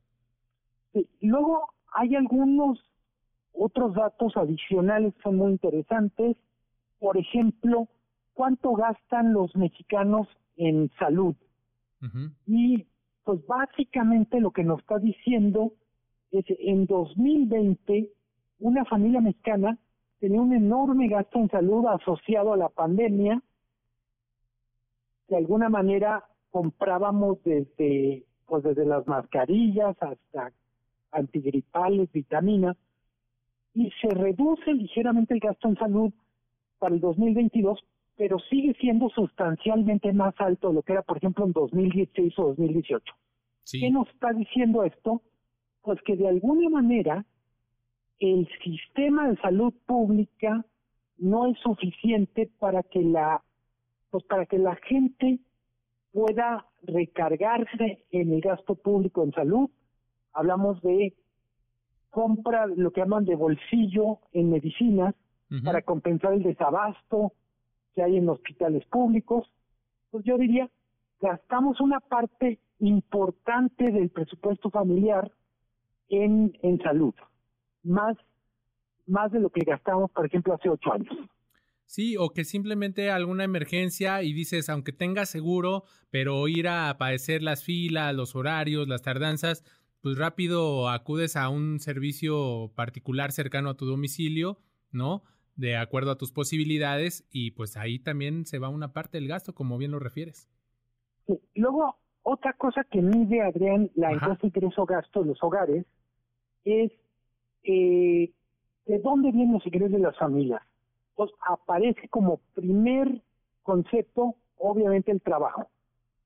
Sí, 0.93 1.09
luego 1.21 1.69
hay 1.95 2.15
algunos 2.15 2.79
otros 3.53 3.93
datos 3.97 4.37
adicionales 4.37 5.13
que 5.17 5.23
son 5.23 5.39
muy 5.39 5.51
interesantes. 5.51 6.37
Por 7.01 7.19
ejemplo, 7.19 7.89
cuánto 8.35 8.71
gastan 8.75 9.33
los 9.33 9.57
mexicanos 9.57 10.29
en 10.57 10.93
salud. 10.97 11.35
Y 12.47 12.87
pues 13.25 13.45
básicamente 13.49 14.39
lo 14.39 14.53
que 14.53 14.63
nos 14.63 14.79
está 14.79 15.01
diciendo 15.01 15.73
es 16.39 16.47
en 16.59 16.87
2020 16.87 18.11
una 18.61 18.84
familia 18.84 19.20
mexicana 19.20 19.78
tenía 20.18 20.41
un 20.41 20.53
enorme 20.53 21.09
gasto 21.09 21.39
en 21.39 21.51
salud 21.51 21.87
asociado 21.87 22.53
a 22.53 22.57
la 22.57 22.68
pandemia. 22.68 23.43
De 25.28 25.37
alguna 25.37 25.68
manera 25.68 26.24
comprábamos 26.51 27.43
desde 27.45 28.24
pues 28.47 28.62
desde 28.62 28.87
las 28.87 29.07
mascarillas 29.07 29.97
hasta 30.01 30.53
antigripales, 31.11 32.11
vitaminas, 32.12 32.76
y 33.74 33.91
se 34.01 34.09
reduce 34.09 34.72
ligeramente 34.72 35.34
el 35.34 35.41
gasto 35.41 35.68
en 35.68 35.76
salud 35.76 36.12
para 36.78 36.95
el 36.95 37.01
2022, 37.01 37.78
pero 38.16 38.39
sigue 38.39 38.74
siendo 38.80 39.09
sustancialmente 39.11 40.12
más 40.12 40.34
alto 40.39 40.68
de 40.68 40.74
lo 40.74 40.82
que 40.82 40.93
era, 40.93 41.03
por 41.03 41.18
ejemplo, 41.18 41.45
en 41.45 41.53
2016 41.53 42.39
o 42.39 42.49
2018. 42.49 43.05
¿Qué 43.70 43.91
nos 43.91 44.09
está 44.09 44.32
diciendo 44.32 44.84
esto? 44.84 45.20
Pues 45.87 46.03
que 46.03 46.16
de 46.16 46.26
alguna 46.26 46.68
manera 46.68 47.24
el 48.18 48.49
sistema 48.64 49.28
de 49.28 49.37
salud 49.37 49.72
pública 49.87 50.64
no 51.16 51.47
es 51.47 51.57
suficiente 51.61 52.51
para 52.59 52.82
que 52.82 53.03
la 53.03 53.41
pues 54.11 54.24
para 54.24 54.47
que 54.47 54.59
la 54.59 54.74
gente 54.74 55.39
pueda 56.12 56.66
recargarse 56.82 58.05
en 58.11 58.32
el 58.32 58.41
gasto 58.41 58.74
público 58.74 59.22
en 59.22 59.30
salud. 59.30 59.70
Hablamos 60.32 60.82
de 60.82 61.14
compra, 62.11 62.66
lo 62.66 62.91
que 62.91 63.03
llaman 63.03 63.24
de 63.24 63.37
bolsillo 63.37 64.18
en 64.32 64.51
medicinas, 64.51 65.14
para 65.62 65.82
compensar 65.82 66.32
el 66.32 66.43
desabasto 66.43 67.32
que 67.95 68.03
hay 68.03 68.16
en 68.16 68.28
hospitales 68.28 68.84
públicos. 68.87 69.49
Pues 70.11 70.24
yo 70.24 70.37
diría, 70.37 70.68
gastamos 71.20 71.80
una 71.80 72.01
parte 72.01 72.59
importante 72.80 73.93
del 73.93 74.11
presupuesto 74.11 74.68
familiar 74.70 75.30
en, 76.09 76.57
en 76.63 76.79
salud, 76.81 77.15
más, 77.83 78.17
más 79.07 79.31
de 79.33 79.41
lo 79.41 79.51
que 79.51 79.65
gastamos, 79.65 80.11
por 80.11 80.27
ejemplo, 80.27 80.55
hace 80.55 80.69
ocho 80.69 80.93
años. 80.93 81.15
Sí, 81.87 82.17
o 82.19 82.31
que 82.31 82.45
simplemente 82.45 83.11
alguna 83.11 83.45
emergencia 83.45 84.23
y 84.23 84.33
dices, 84.33 84.69
aunque 84.69 84.93
tengas 84.93 85.29
seguro, 85.29 85.85
pero 86.11 86.49
ir 86.49 86.69
a 86.69 86.97
padecer 86.99 87.43
las 87.43 87.63
filas, 87.63 88.15
los 88.15 88.35
horarios, 88.35 88.89
las 88.89 89.03
tardanzas, 89.03 89.65
pues 90.03 90.19
rápido 90.19 90.89
acudes 90.89 91.37
a 91.37 91.49
un 91.49 91.79
servicio 91.79 92.73
particular 92.75 93.31
cercano 93.31 93.71
a 93.71 93.77
tu 93.77 93.87
domicilio, 93.87 94.59
¿no? 94.91 95.23
De 95.55 95.77
acuerdo 95.77 96.11
a 96.11 96.19
tus 96.19 96.33
posibilidades 96.33 97.25
y 97.31 97.53
pues 97.53 97.77
ahí 97.77 98.01
también 98.01 98.47
se 98.47 98.59
va 98.59 98.69
una 98.69 98.93
parte 98.93 99.19
del 99.19 99.29
gasto, 99.29 99.55
como 99.55 99.79
bien 99.79 99.93
lo 99.93 100.01
refieres. 100.01 100.51
Sí, 101.27 101.41
Luego, 101.55 101.99
otra 102.23 102.53
cosa 102.55 102.83
que 102.85 103.01
mide, 103.01 103.43
Adrián, 103.43 103.91
la 103.95 104.13
encuesta 104.13 104.47
ingreso-gasto 104.47 105.23
de 105.23 105.27
los 105.27 105.43
hogares 105.43 105.87
es 106.67 106.93
eh, 107.62 108.33
de 108.87 108.99
dónde 108.99 109.33
vienen 109.33 109.55
los 109.55 109.67
ingresos 109.67 109.93
de 109.93 109.99
las 110.01 110.19
familias. 110.19 110.62
Pues 111.14 111.31
aparece 111.49 112.09
como 112.09 112.41
primer 112.55 113.23
concepto, 113.62 114.35
obviamente, 114.59 115.12
el 115.12 115.23
trabajo. 115.23 115.69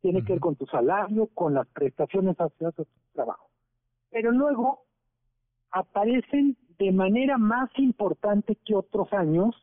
Tiene 0.01 0.24
que 0.24 0.32
ver 0.32 0.41
con 0.41 0.57
tu 0.57 0.66
salario, 0.66 1.28
con 1.34 1.55
las 1.55 1.68
prestaciones 1.68 2.41
asociadas 2.41 2.80
a 2.80 2.84
tu 2.84 2.91
trabajo. 3.12 3.49
Pero 4.11 4.32
luego 4.32 4.80
aparecen 5.70 6.57
de 6.78 6.91
manera 6.91 7.36
más 7.36 7.70
importante 7.78 8.57
que 8.64 8.74
otros 8.74 9.12
años 9.12 9.55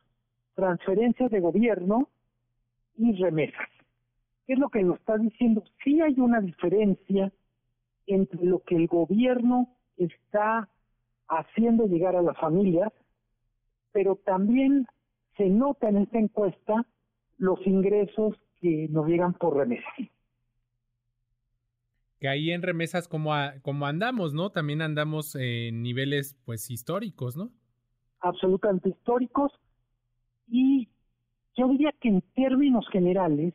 transferencias 0.54 1.32
de 1.32 1.40
gobierno 1.40 2.08
y 2.96 3.14
remesas. 3.14 3.68
¿Qué 4.46 4.54
es 4.54 4.60
lo 4.60 4.70
que 4.70 4.84
nos 4.84 5.00
está 5.00 5.18
diciendo? 5.18 5.64
Sí 5.84 6.00
hay 6.02 6.20
una 6.20 6.40
diferencia 6.40 7.32
entre 8.06 8.46
lo 8.46 8.60
que 8.60 8.76
el 8.76 8.88
gobierno 8.88 9.77
está 9.98 10.70
haciendo 11.28 11.86
llegar 11.88 12.16
a 12.16 12.22
las 12.22 12.38
familias, 12.38 12.92
pero 13.92 14.16
también 14.18 14.88
se 15.38 15.50
nota 15.50 15.90
en 15.90 15.98
esta 15.98 16.20
encuesta 16.20 16.86
los 17.38 17.66
ingresos 17.68 18.36
que 18.62 18.88
nos 18.90 19.08
llegan 19.08 19.34
por 19.34 19.58
remesas. 19.58 19.94
Que 22.20 22.28
ahí 22.28 22.52
en 22.52 22.62
remesas 22.64 23.08
como, 23.08 23.34
a- 23.34 23.60
como 23.62 23.86
andamos, 23.88 24.34
¿no? 24.34 24.52
También 24.52 24.82
andamos 24.82 25.36
en 25.36 25.82
niveles 25.84 26.36
pues 26.46 26.70
históricos, 26.72 27.36
¿no? 27.38 27.52
absolutamente 28.20 28.90
históricos 28.90 29.52
y 30.48 30.90
yo 31.56 31.68
diría 31.70 31.92
que 32.00 32.10
en 32.10 32.22
términos 32.36 32.88
generales 32.92 33.54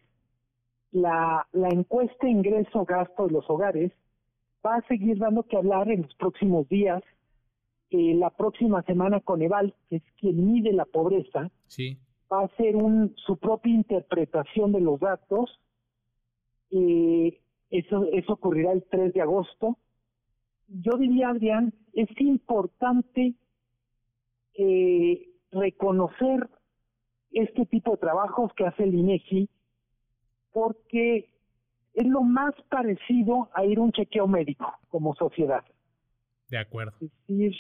la, 0.92 1.46
la 1.52 1.68
encuesta 1.68 2.28
ingreso-gasto 2.28 3.26
de 3.26 3.32
los 3.32 3.48
hogares 3.50 3.92
va 4.64 4.76
a 4.76 4.86
seguir 4.88 5.18
dando 5.18 5.42
que 5.44 5.56
hablar 5.56 5.90
en 5.90 6.02
los 6.02 6.14
próximos 6.14 6.68
días. 6.68 7.02
Eh, 7.90 8.14
la 8.14 8.30
próxima 8.30 8.82
semana 8.82 9.20
Coneval, 9.20 9.74
que 9.88 9.96
es 9.96 10.02
quien 10.18 10.52
mide 10.52 10.72
la 10.72 10.84
pobreza, 10.86 11.50
Sí. 11.66 11.98
va 12.32 12.40
a 12.42 12.44
hacer 12.46 12.76
un, 12.76 13.14
su 13.16 13.36
propia 13.36 13.74
interpretación 13.74 14.72
de 14.72 14.80
los 14.80 14.98
datos. 15.00 15.60
Eh, 16.70 17.40
eso, 17.70 18.04
eso 18.12 18.32
ocurrirá 18.34 18.72
el 18.72 18.84
3 18.84 19.12
de 19.12 19.20
agosto. 19.20 19.76
Yo 20.68 20.96
diría, 20.98 21.28
Adrián, 21.30 21.74
es 21.92 22.08
importante 22.20 23.34
eh, 24.54 25.28
reconocer 25.50 26.48
este 27.32 27.66
tipo 27.66 27.92
de 27.92 27.96
trabajos 27.98 28.52
que 28.54 28.66
hace 28.66 28.84
el 28.84 28.94
INEGI 28.94 29.48
porque 30.52 31.31
es 31.94 32.06
lo 32.06 32.22
más 32.22 32.54
parecido 32.70 33.48
a 33.54 33.64
ir 33.64 33.78
a 33.78 33.82
un 33.82 33.92
chequeo 33.92 34.26
médico 34.26 34.72
como 34.88 35.14
sociedad. 35.14 35.62
De 36.48 36.58
acuerdo. 36.58 36.92
Es 37.00 37.10
decir, 37.26 37.52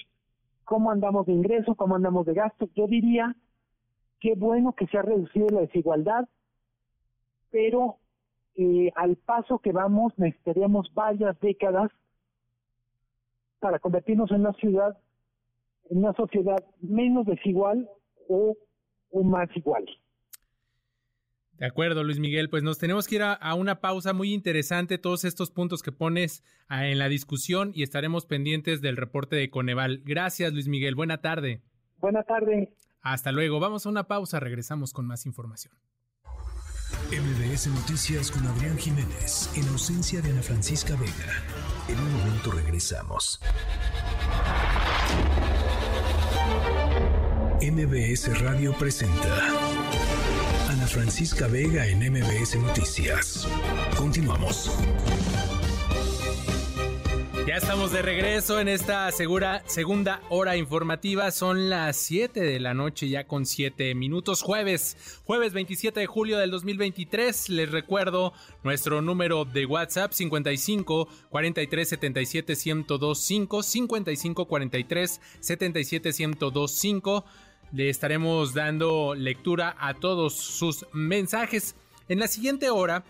cómo 0.64 0.90
andamos 0.90 1.26
de 1.26 1.32
ingreso, 1.32 1.74
cómo 1.74 1.96
andamos 1.96 2.26
de 2.26 2.34
gasto. 2.34 2.68
Yo 2.74 2.86
diría 2.86 3.36
qué 4.20 4.34
bueno 4.34 4.74
que 4.74 4.86
se 4.86 4.98
ha 4.98 5.02
reducido 5.02 5.48
la 5.48 5.60
desigualdad, 5.60 6.28
pero 7.50 7.98
eh, 8.54 8.90
al 8.96 9.16
paso 9.16 9.58
que 9.58 9.72
vamos 9.72 10.12
necesitaríamos 10.18 10.92
varias 10.94 11.38
décadas 11.40 11.90
para 13.60 13.78
convertirnos 13.78 14.30
en 14.30 14.40
una 14.40 14.52
ciudad, 14.54 14.98
en 15.90 15.98
una 15.98 16.12
sociedad 16.14 16.64
menos 16.80 17.26
desigual 17.26 17.88
o, 18.28 18.56
o 19.10 19.22
más 19.22 19.48
igual. 19.56 19.86
De 21.62 21.68
acuerdo, 21.68 22.02
Luis 22.02 22.18
Miguel. 22.18 22.50
Pues 22.50 22.64
nos 22.64 22.78
tenemos 22.78 23.06
que 23.06 23.14
ir 23.14 23.22
a, 23.22 23.34
a 23.34 23.54
una 23.54 23.80
pausa 23.80 24.12
muy 24.12 24.32
interesante, 24.34 24.98
todos 24.98 25.24
estos 25.24 25.52
puntos 25.52 25.80
que 25.80 25.92
pones 25.92 26.42
ah, 26.66 26.88
en 26.88 26.98
la 26.98 27.08
discusión 27.08 27.70
y 27.72 27.84
estaremos 27.84 28.26
pendientes 28.26 28.80
del 28.80 28.96
reporte 28.96 29.36
de 29.36 29.48
Coneval. 29.48 30.02
Gracias, 30.04 30.52
Luis 30.52 30.66
Miguel. 30.66 30.96
Buena 30.96 31.18
tarde. 31.18 31.62
Buena 31.98 32.24
tarde. 32.24 32.74
Hasta 33.00 33.30
luego. 33.30 33.60
Vamos 33.60 33.86
a 33.86 33.90
una 33.90 34.08
pausa, 34.08 34.40
regresamos 34.40 34.92
con 34.92 35.06
más 35.06 35.24
información. 35.24 35.72
MBS 37.12 37.68
Noticias 37.68 38.32
con 38.32 38.44
Adrián 38.44 38.76
Jiménez, 38.76 39.48
en 39.56 39.68
ausencia 39.68 40.20
de 40.20 40.30
Ana 40.30 40.42
Francisca 40.42 40.96
Vega. 40.96 41.44
En 41.88 41.96
un 41.96 42.12
momento 42.12 42.50
regresamos. 42.50 43.40
MBS 47.60 48.40
Radio 48.40 48.74
presenta 48.76 49.61
Ana 50.82 50.88
Francisca 50.88 51.46
Vega 51.46 51.86
en 51.86 52.00
MBS 52.00 52.56
Noticias. 52.56 53.46
Continuamos. 53.96 54.68
Ya 57.46 57.54
estamos 57.54 57.92
de 57.92 58.02
regreso 58.02 58.58
en 58.58 58.66
esta 58.66 59.12
segura 59.12 59.62
segunda 59.66 60.20
hora 60.28 60.56
informativa. 60.56 61.30
Son 61.30 61.70
las 61.70 61.96
7 61.98 62.40
de 62.40 62.58
la 62.58 62.74
noche 62.74 63.08
ya 63.08 63.28
con 63.28 63.46
7 63.46 63.94
minutos. 63.94 64.42
Jueves, 64.42 65.20
jueves 65.24 65.52
27 65.52 66.00
de 66.00 66.06
julio 66.06 66.38
del 66.38 66.50
2023. 66.50 67.50
Les 67.50 67.70
recuerdo 67.70 68.32
nuestro 68.64 69.02
número 69.02 69.44
de 69.44 69.66
WhatsApp 69.66 70.10
55 70.10 71.08
43 71.30 71.88
77 71.88 72.54
1025 72.56 73.62
55 73.62 74.48
43 74.48 75.20
77 75.38 76.10
1025. 76.18 77.24
Le 77.72 77.88
estaremos 77.88 78.54
dando 78.54 79.14
lectura 79.14 79.74
a 79.78 79.94
todos 79.94 80.34
sus 80.34 80.86
mensajes. 80.92 81.74
En 82.08 82.18
la 82.18 82.28
siguiente 82.28 82.68
hora, 82.70 83.04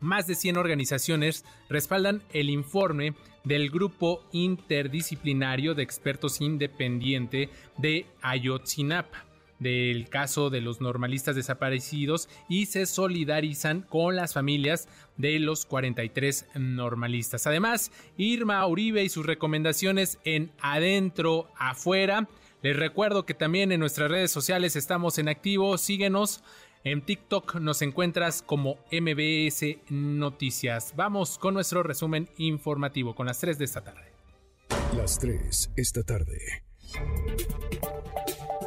más 0.00 0.26
de 0.26 0.34
100 0.34 0.56
organizaciones 0.56 1.44
respaldan 1.68 2.22
el 2.32 2.50
informe 2.50 3.14
del 3.44 3.70
grupo 3.70 4.24
interdisciplinario 4.32 5.74
de 5.74 5.82
expertos 5.82 6.40
independiente 6.40 7.48
de 7.78 8.06
Ayotzinapa 8.20 9.26
del 9.62 10.08
caso 10.08 10.50
de 10.50 10.60
los 10.60 10.80
normalistas 10.80 11.36
desaparecidos 11.36 12.28
y 12.48 12.66
se 12.66 12.84
solidarizan 12.84 13.82
con 13.82 14.16
las 14.16 14.34
familias 14.34 14.88
de 15.16 15.38
los 15.38 15.66
43 15.66 16.46
normalistas. 16.56 17.46
Además, 17.46 17.92
Irma 18.16 18.66
Uribe 18.66 19.04
y 19.04 19.08
sus 19.08 19.24
recomendaciones 19.24 20.18
en 20.24 20.50
Adentro, 20.60 21.48
Afuera. 21.56 22.28
Les 22.62 22.76
recuerdo 22.76 23.26
que 23.26 23.34
también 23.34 23.72
en 23.72 23.80
nuestras 23.80 24.08
redes 24.08 24.30
sociales 24.30 24.76
estamos 24.76 25.18
en 25.18 25.28
activo. 25.28 25.76
Síguenos. 25.78 26.44
En 26.84 27.02
TikTok 27.02 27.56
nos 27.56 27.82
encuentras 27.82 28.42
como 28.42 28.78
MBS 28.92 29.78
Noticias. 29.90 30.94
Vamos 30.94 31.38
con 31.38 31.54
nuestro 31.54 31.82
resumen 31.82 32.28
informativo 32.38 33.14
con 33.14 33.26
las 33.26 33.40
3 33.40 33.58
de 33.58 33.64
esta 33.64 33.82
tarde. 33.82 34.12
Las 34.96 35.18
3 35.18 35.72
esta 35.76 36.04
tarde. 36.04 36.62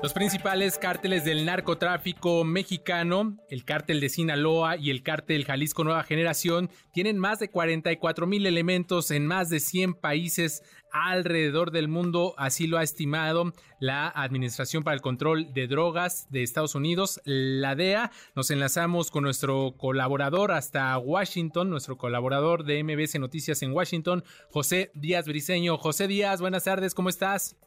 Los 0.04 0.14
principales 0.14 0.78
cárteles 0.78 1.26
del 1.26 1.46
narcotráfico 1.46 2.44
mexicano, 2.44 3.38
el 3.50 3.66
cártel 3.66 4.00
de 4.00 4.10
Sinaloa 4.10 4.78
y 4.78 4.92
el 4.92 5.04
cártel 5.04 5.46
Jalisco 5.46 5.84
Nueva 5.84 6.04
Generación, 6.04 6.70
tienen 6.94 7.18
más 7.18 7.40
de 7.40 7.50
44 7.50 8.28
mil 8.28 8.46
elementos 8.46 9.10
en 9.10 9.26
más 9.26 9.50
de 9.50 9.60
100 9.60 9.96
países 9.96 10.62
alrededor 11.04 11.72
del 11.72 11.90
mundo, 11.90 12.34
así 12.38 12.68
lo 12.68 12.78
ha 12.78 12.84
estimado 12.84 13.52
la 13.80 14.08
Administración 14.08 14.84
para 14.84 14.96
el 14.96 15.02
Control 15.02 15.54
de 15.54 15.68
Drogas 15.68 16.32
de 16.32 16.42
Estados 16.42 16.74
Unidos, 16.74 17.22
la 17.26 17.76
DEA. 17.76 18.12
Nos 18.34 18.50
enlazamos 18.50 19.12
con 19.12 19.24
nuestro 19.24 19.74
colaborador 19.78 20.54
hasta 20.54 20.98
Washington, 20.98 21.70
nuestro 21.70 21.98
colaborador 21.98 22.64
de 22.64 22.82
MBC 22.82 23.20
Noticias 23.20 23.62
en 23.62 23.74
Washington, 23.74 24.24
José 24.50 24.92
Díaz 24.94 25.28
Briseño. 25.28 25.78
José 25.78 26.08
Díaz, 26.08 26.40
buenas 26.40 26.64
tardes, 26.64 26.96
¿cómo 26.96 27.10
estás? 27.10 27.60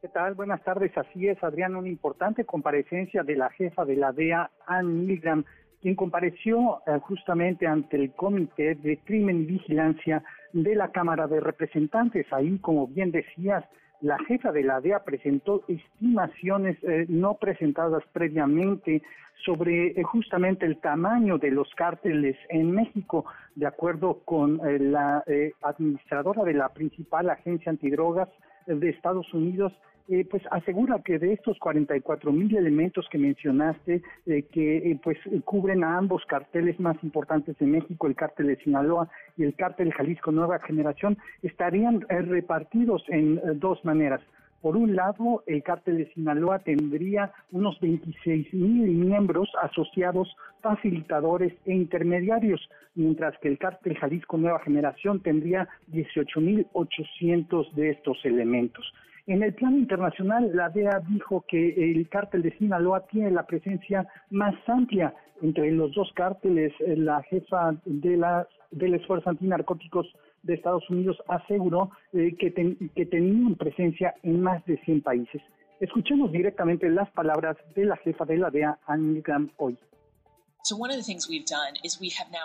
¿Qué 0.00 0.06
tal? 0.06 0.34
Buenas 0.34 0.62
tardes. 0.62 0.96
Así 0.96 1.26
es, 1.26 1.42
Adrián, 1.42 1.74
una 1.74 1.88
importante 1.88 2.44
comparecencia 2.44 3.24
de 3.24 3.34
la 3.34 3.50
jefa 3.50 3.84
de 3.84 3.96
la 3.96 4.12
DEA, 4.12 4.48
Ann 4.64 5.06
Milgram, 5.06 5.44
quien 5.82 5.96
compareció 5.96 6.82
eh, 6.86 7.00
justamente 7.00 7.66
ante 7.66 7.96
el 7.96 8.12
Comité 8.12 8.76
de 8.76 8.98
Crimen 8.98 9.42
y 9.42 9.46
Vigilancia 9.46 10.22
de 10.52 10.74
la 10.74 10.90
Cámara 10.92 11.26
de 11.26 11.40
Representantes. 11.40 12.26
Ahí, 12.32 12.58
como 12.58 12.86
bien 12.86 13.10
decías, 13.10 13.64
la 14.00 14.18
jefa 14.26 14.52
de 14.52 14.62
la 14.62 14.80
DEA 14.80 15.04
presentó 15.04 15.64
estimaciones 15.66 16.76
eh, 16.82 17.06
no 17.08 17.34
presentadas 17.34 18.04
previamente 18.12 19.02
sobre 19.44 19.88
eh, 19.88 20.02
justamente 20.04 20.66
el 20.66 20.78
tamaño 20.78 21.38
de 21.38 21.50
los 21.50 21.68
cárteles 21.74 22.36
en 22.48 22.72
México, 22.72 23.24
de 23.56 23.66
acuerdo 23.66 24.20
con 24.24 24.60
eh, 24.66 24.78
la 24.78 25.24
administradora 25.62 26.44
de 26.44 26.54
la 26.54 26.68
principal 26.68 27.30
agencia 27.30 27.70
antidrogas 27.70 28.28
de 28.66 28.88
Estados 28.90 29.32
Unidos, 29.32 29.72
eh, 30.08 30.26
pues 30.30 30.42
asegura 30.50 31.02
que 31.04 31.18
de 31.18 31.34
estos 31.34 31.58
44 31.58 32.32
mil 32.32 32.56
elementos 32.56 33.06
que 33.10 33.18
mencionaste, 33.18 34.02
eh, 34.24 34.42
que 34.50 34.78
eh, 34.78 35.00
pues 35.04 35.18
cubren 35.44 35.84
a 35.84 35.98
ambos 35.98 36.24
carteles 36.24 36.80
más 36.80 36.96
importantes 37.02 37.58
de 37.58 37.66
México, 37.66 38.06
el 38.06 38.16
cártel 38.16 38.46
de 38.46 38.56
Sinaloa 38.56 39.10
y 39.36 39.44
el 39.44 39.54
cártel 39.54 39.92
Jalisco 39.92 40.32
Nueva 40.32 40.60
Generación, 40.60 41.18
estarían 41.42 42.00
repartidos 42.08 43.04
en 43.08 43.38
dos 43.60 43.84
maneras. 43.84 44.22
Por 44.62 44.76
un 44.76 44.96
lado, 44.96 45.44
el 45.46 45.62
cártel 45.62 45.98
de 45.98 46.12
Sinaloa 46.14 46.58
tendría 46.60 47.32
unos 47.52 47.78
26 47.78 48.54
mil 48.54 48.90
miembros 48.90 49.52
asociados, 49.62 50.34
facilitadores 50.62 51.52
e 51.66 51.74
intermediarios, 51.74 52.68
mientras 52.94 53.38
que 53.38 53.48
el 53.48 53.58
cártel 53.58 53.96
Jalisco 53.98 54.36
Nueva 54.38 54.60
Generación 54.60 55.20
tendría 55.20 55.68
18 55.88 56.40
mil 56.40 56.66
800 56.72 57.76
de 57.76 57.90
estos 57.90 58.18
elementos. 58.24 58.90
En 59.28 59.42
el 59.42 59.52
plano 59.52 59.76
internacional, 59.76 60.50
la 60.54 60.70
DEA 60.70 61.02
dijo 61.06 61.44
que 61.46 61.74
el 61.76 62.08
cártel 62.08 62.40
de 62.40 62.56
Sinaloa 62.56 63.06
tiene 63.08 63.30
la 63.30 63.44
presencia 63.44 64.08
más 64.30 64.54
amplia 64.66 65.12
entre 65.42 65.70
los 65.70 65.94
dos 65.94 66.10
cárteles. 66.14 66.72
La 66.80 67.22
jefa 67.24 67.76
de 67.84 68.16
la, 68.16 68.48
del 68.70 68.94
esfuerzo 68.94 69.28
antinarcóticos 69.28 70.06
de 70.44 70.54
Estados 70.54 70.88
Unidos 70.88 71.22
aseguró 71.28 71.90
eh, 72.14 72.36
que, 72.38 72.54
que 72.96 73.04
tenían 73.04 73.54
presencia 73.56 74.14
en 74.22 74.40
más 74.40 74.64
de 74.64 74.78
100 74.78 75.02
países. 75.02 75.42
Escuchemos 75.78 76.32
directamente 76.32 76.88
las 76.88 77.10
palabras 77.10 77.58
de 77.74 77.84
la 77.84 77.98
jefa 77.98 78.24
de 78.24 78.38
la 78.38 78.48
DEA, 78.48 78.78
Anne 78.86 79.20
Graham, 79.20 79.50
hoy. 79.58 79.76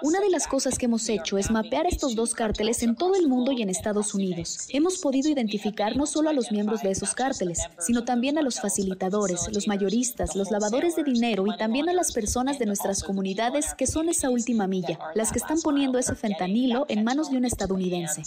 Una 0.01 0.19
de 0.19 0.29
las 0.29 0.47
cosas 0.47 0.77
que 0.77 0.85
hemos 0.85 1.09
hecho 1.09 1.37
es 1.37 1.51
mapear 1.51 1.85
estos 1.87 2.15
dos 2.15 2.33
cárteles 2.33 2.83
en 2.83 2.95
todo 2.95 3.15
el 3.15 3.27
mundo 3.27 3.51
y 3.51 3.61
en 3.61 3.69
Estados 3.69 4.13
Unidos. 4.13 4.67
Hemos 4.69 4.97
podido 4.99 5.29
identificar 5.29 5.97
no 5.97 6.05
solo 6.05 6.29
a 6.29 6.33
los 6.33 6.51
miembros 6.51 6.81
de 6.81 6.91
esos 6.91 7.13
cárteles, 7.13 7.59
sino 7.79 8.05
también 8.05 8.37
a 8.37 8.41
los 8.41 8.61
facilitadores, 8.61 9.49
los 9.53 9.67
mayoristas, 9.67 10.35
los 10.35 10.51
lavadores 10.51 10.95
de 10.95 11.03
dinero 11.03 11.45
y 11.47 11.57
también 11.57 11.89
a 11.89 11.93
las 11.93 12.13
personas 12.13 12.59
de 12.59 12.65
nuestras 12.65 13.03
comunidades 13.03 13.73
que 13.75 13.87
son 13.87 14.09
esa 14.09 14.29
última 14.29 14.67
milla, 14.67 14.99
las 15.15 15.31
que 15.31 15.39
están 15.39 15.61
poniendo 15.61 15.97
ese 15.99 16.15
fentanilo 16.15 16.85
en 16.89 17.03
manos 17.03 17.31
de 17.31 17.37
un 17.37 17.45
estadounidense. 17.45 18.23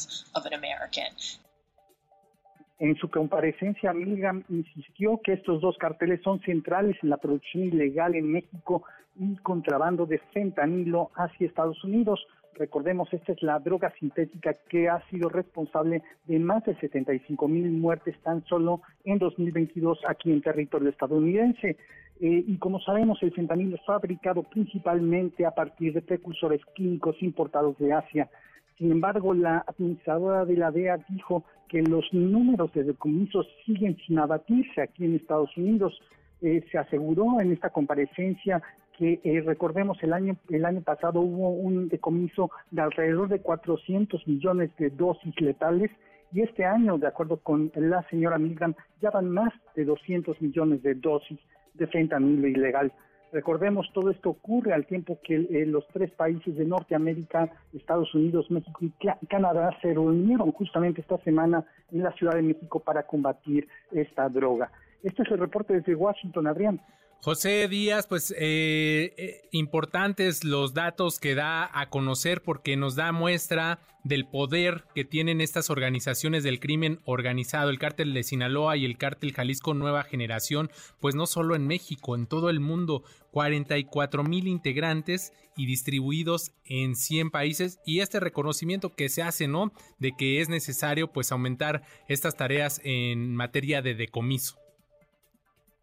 En 2.78 2.94
su 2.96 3.08
comparecencia, 3.08 3.94
Milgram 3.94 4.44
insistió 4.50 5.18
que 5.24 5.32
estos 5.32 5.62
dos 5.62 5.78
carteles 5.78 6.20
son 6.22 6.42
centrales 6.42 6.96
en 7.02 7.08
la 7.08 7.16
producción 7.16 7.64
ilegal 7.64 8.14
en 8.14 8.30
México 8.30 8.84
y 9.18 9.36
contrabando 9.36 10.06
de 10.06 10.18
fentanilo 10.32 11.10
hacia 11.14 11.46
Estados 11.46 11.82
Unidos. 11.84 12.26
Recordemos, 12.54 13.12
esta 13.12 13.32
es 13.32 13.42
la 13.42 13.58
droga 13.58 13.92
sintética 13.98 14.54
que 14.68 14.88
ha 14.88 15.00
sido 15.10 15.28
responsable 15.28 16.02
de 16.26 16.38
más 16.38 16.64
de 16.64 16.74
75 16.76 17.48
mil 17.48 17.70
muertes 17.70 18.16
tan 18.22 18.44
solo 18.46 18.80
en 19.04 19.18
2022 19.18 19.98
aquí 20.08 20.32
en 20.32 20.40
territorio 20.40 20.88
estadounidense. 20.88 21.76
Eh, 22.18 22.44
y 22.46 22.56
como 22.56 22.80
sabemos, 22.80 23.22
el 23.22 23.32
fentanilo 23.32 23.76
es 23.76 23.84
fabricado 23.84 24.42
principalmente 24.42 25.44
a 25.44 25.50
partir 25.50 25.92
de 25.92 26.00
precursores 26.00 26.62
químicos 26.74 27.16
importados 27.20 27.76
de 27.78 27.92
Asia. 27.92 28.30
Sin 28.78 28.90
embargo, 28.90 29.34
la 29.34 29.64
administradora 29.66 30.44
de 30.44 30.56
la 30.56 30.70
DEA 30.70 30.98
dijo 31.08 31.44
que 31.68 31.82
los 31.82 32.04
números 32.12 32.72
de 32.72 32.84
decomisos 32.84 33.46
siguen 33.64 33.96
sin 34.06 34.18
abatirse 34.18 34.80
aquí 34.80 35.04
en 35.04 35.16
Estados 35.16 35.54
Unidos. 35.56 36.00
Eh, 36.42 36.64
se 36.70 36.78
aseguró 36.78 37.40
en 37.40 37.52
esta 37.52 37.70
comparecencia 37.70 38.62
que 38.96 39.20
eh, 39.24 39.42
recordemos 39.44 40.02
el 40.02 40.12
año 40.12 40.36
el 40.50 40.64
año 40.64 40.80
pasado 40.82 41.20
hubo 41.20 41.50
un 41.50 41.88
decomiso 41.88 42.50
de 42.70 42.82
alrededor 42.82 43.28
de 43.28 43.40
400 43.40 44.26
millones 44.26 44.70
de 44.78 44.90
dosis 44.90 45.38
letales 45.40 45.90
y 46.32 46.42
este 46.42 46.64
año, 46.64 46.98
de 46.98 47.06
acuerdo 47.06 47.38
con 47.38 47.70
la 47.74 48.02
señora 48.08 48.38
Milgram, 48.38 48.74
ya 49.00 49.10
van 49.10 49.30
más 49.30 49.52
de 49.74 49.84
200 49.84 50.40
millones 50.42 50.82
de 50.82 50.94
dosis 50.94 51.38
de 51.74 51.86
fentanilo 51.86 52.48
ilegal. 52.48 52.92
Recordemos, 53.32 53.90
todo 53.92 54.10
esto 54.10 54.30
ocurre 54.30 54.72
al 54.72 54.86
tiempo 54.86 55.18
que 55.22 55.34
eh, 55.34 55.66
los 55.66 55.86
tres 55.88 56.10
países 56.12 56.56
de 56.56 56.64
Norteamérica, 56.64 57.50
Estados 57.74 58.14
Unidos, 58.14 58.50
México 58.50 58.78
y 58.80 58.92
Canadá 59.26 59.76
se 59.82 59.92
reunieron 59.92 60.52
justamente 60.52 61.00
esta 61.00 61.18
semana 61.18 61.64
en 61.92 62.02
la 62.02 62.12
Ciudad 62.12 62.34
de 62.34 62.42
México 62.42 62.80
para 62.80 63.02
combatir 63.02 63.68
esta 63.90 64.28
droga. 64.28 64.70
Este 65.02 65.22
es 65.22 65.30
el 65.30 65.38
reporte 65.38 65.74
desde 65.74 65.94
Washington, 65.94 66.46
Adrián. 66.46 66.80
José 67.22 67.66
Díaz, 67.68 68.06
pues 68.06 68.30
eh, 68.30 69.12
eh, 69.16 69.48
importantes 69.50 70.44
los 70.44 70.74
datos 70.74 71.18
que 71.18 71.34
da 71.34 71.68
a 71.72 71.90
conocer 71.90 72.42
porque 72.42 72.76
nos 72.76 72.94
da 72.94 73.10
muestra 73.10 73.80
del 74.04 74.26
poder 74.26 74.84
que 74.94 75.04
tienen 75.04 75.40
estas 75.40 75.68
organizaciones 75.68 76.44
del 76.44 76.60
crimen 76.60 77.00
organizado, 77.04 77.70
el 77.70 77.80
cártel 77.80 78.14
de 78.14 78.22
Sinaloa 78.22 78.76
y 78.76 78.84
el 78.84 78.96
cártel 78.96 79.32
Jalisco 79.32 79.74
Nueva 79.74 80.04
Generación, 80.04 80.70
pues 81.00 81.16
no 81.16 81.26
solo 81.26 81.56
en 81.56 81.66
México, 81.66 82.14
en 82.14 82.26
todo 82.26 82.48
el 82.48 82.60
mundo, 82.60 83.02
44 83.32 84.22
mil 84.22 84.46
integrantes 84.46 85.32
y 85.56 85.66
distribuidos 85.66 86.52
en 86.64 86.94
100 86.94 87.30
países 87.30 87.80
y 87.84 88.00
este 88.00 88.20
reconocimiento 88.20 88.94
que 88.94 89.08
se 89.08 89.22
hace, 89.22 89.48
¿no? 89.48 89.72
De 89.98 90.12
que 90.16 90.40
es 90.40 90.48
necesario 90.48 91.12
pues 91.12 91.32
aumentar 91.32 91.82
estas 92.06 92.36
tareas 92.36 92.80
en 92.84 93.34
materia 93.34 93.82
de 93.82 93.94
decomiso. 93.94 94.65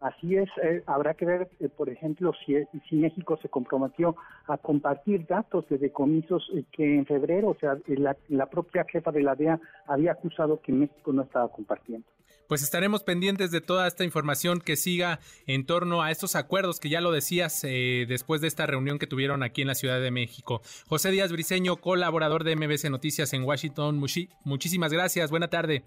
Así 0.03 0.35
es, 0.35 0.49
eh, 0.61 0.83
habrá 0.85 1.13
que 1.13 1.23
ver, 1.23 1.49
eh, 1.61 1.69
por 1.69 1.87
ejemplo, 1.89 2.33
si, 2.45 2.55
si 2.89 2.97
México 2.97 3.39
se 3.41 3.47
comprometió 3.47 4.17
a 4.47 4.57
compartir 4.57 5.25
datos 5.25 5.65
de 5.69 5.77
decomisos 5.77 6.45
eh, 6.53 6.65
que 6.73 6.83
en 6.97 7.05
febrero, 7.05 7.47
o 7.51 7.57
sea, 7.57 7.77
la, 7.87 8.17
la 8.27 8.47
propia 8.47 8.83
jefa 8.91 9.11
de 9.13 9.23
la 9.23 9.33
DEA 9.35 9.61
había 9.87 10.11
acusado 10.11 10.59
que 10.61 10.73
México 10.73 11.13
no 11.13 11.21
estaba 11.21 11.49
compartiendo. 11.49 12.05
Pues 12.49 12.61
estaremos 12.61 13.01
pendientes 13.01 13.49
de 13.51 13.61
toda 13.61 13.87
esta 13.87 14.03
información 14.03 14.59
que 14.59 14.75
siga 14.75 15.19
en 15.47 15.65
torno 15.65 16.01
a 16.01 16.11
estos 16.11 16.35
acuerdos 16.35 16.81
que 16.81 16.89
ya 16.89 16.99
lo 16.99 17.13
decías 17.13 17.63
eh, 17.63 18.05
después 18.05 18.41
de 18.41 18.47
esta 18.49 18.65
reunión 18.65 18.99
que 18.99 19.07
tuvieron 19.07 19.41
aquí 19.41 19.61
en 19.61 19.69
la 19.69 19.75
Ciudad 19.75 20.01
de 20.01 20.11
México. 20.11 20.61
José 20.89 21.11
Díaz 21.11 21.31
Briceño, 21.31 21.77
colaborador 21.77 22.43
de 22.43 22.57
MBC 22.57 22.89
Noticias 22.91 23.31
en 23.31 23.43
Washington. 23.45 23.97
Muchi- 24.01 24.27
muchísimas 24.43 24.91
gracias. 24.91 25.31
Buena 25.31 25.47
tarde. 25.47 25.83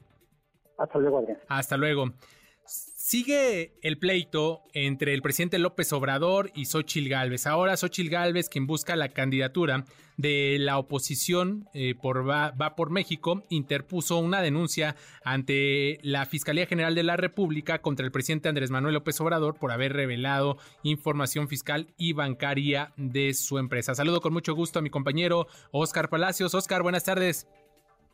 Hasta 0.79 0.99
luego, 0.99 1.19
Adrián. 1.19 1.39
Hasta 1.49 1.77
luego. 1.77 2.12
Sigue 3.09 3.79
el 3.83 3.99
pleito 3.99 4.65
entre 4.75 5.15
el 5.15 5.23
presidente 5.23 5.61
López 5.61 5.93
Obrador 5.93 6.51
y 6.57 6.65
Xochil 6.65 7.09
Gálvez. 7.09 7.47
Ahora 7.47 7.77
Xochil 7.77 8.11
Gálvez, 8.11 8.49
quien 8.49 8.67
busca 8.67 8.97
la 8.97 9.11
candidatura 9.11 9.85
de 10.17 10.57
la 10.59 10.77
oposición 10.77 11.69
eh, 11.73 11.95
por 11.95 12.29
va, 12.29 12.51
Va 12.51 12.75
por 12.75 12.91
México, 12.91 13.45
interpuso 13.49 14.19
una 14.19 14.43
denuncia 14.43 14.97
ante 15.23 16.01
la 16.03 16.27
Fiscalía 16.27 16.67
General 16.67 16.97
de 16.97 17.05
la 17.05 17.17
República 17.17 17.81
contra 17.81 18.05
el 18.05 18.11
presidente 18.11 18.49
Andrés 18.49 18.73
Manuel 18.73 18.95
López 18.95 19.21
Obrador 19.21 19.57
por 19.57 19.71
haber 19.71 19.93
revelado 19.93 20.59
información 20.83 21.47
fiscal 21.47 21.95
y 21.97 22.13
bancaria 22.13 22.93
de 22.97 23.35
su 23.35 23.59
empresa. 23.59 23.95
Saludo 23.95 24.21
con 24.21 24.33
mucho 24.33 24.53
gusto 24.57 24.81
a 24.81 24.83
mi 24.83 24.91
compañero 24.91 25.47
Oscar 25.71 26.09
Palacios. 26.09 26.57
Oscar, 26.57 26.83
buenas 26.83 27.05
tardes. 27.05 27.47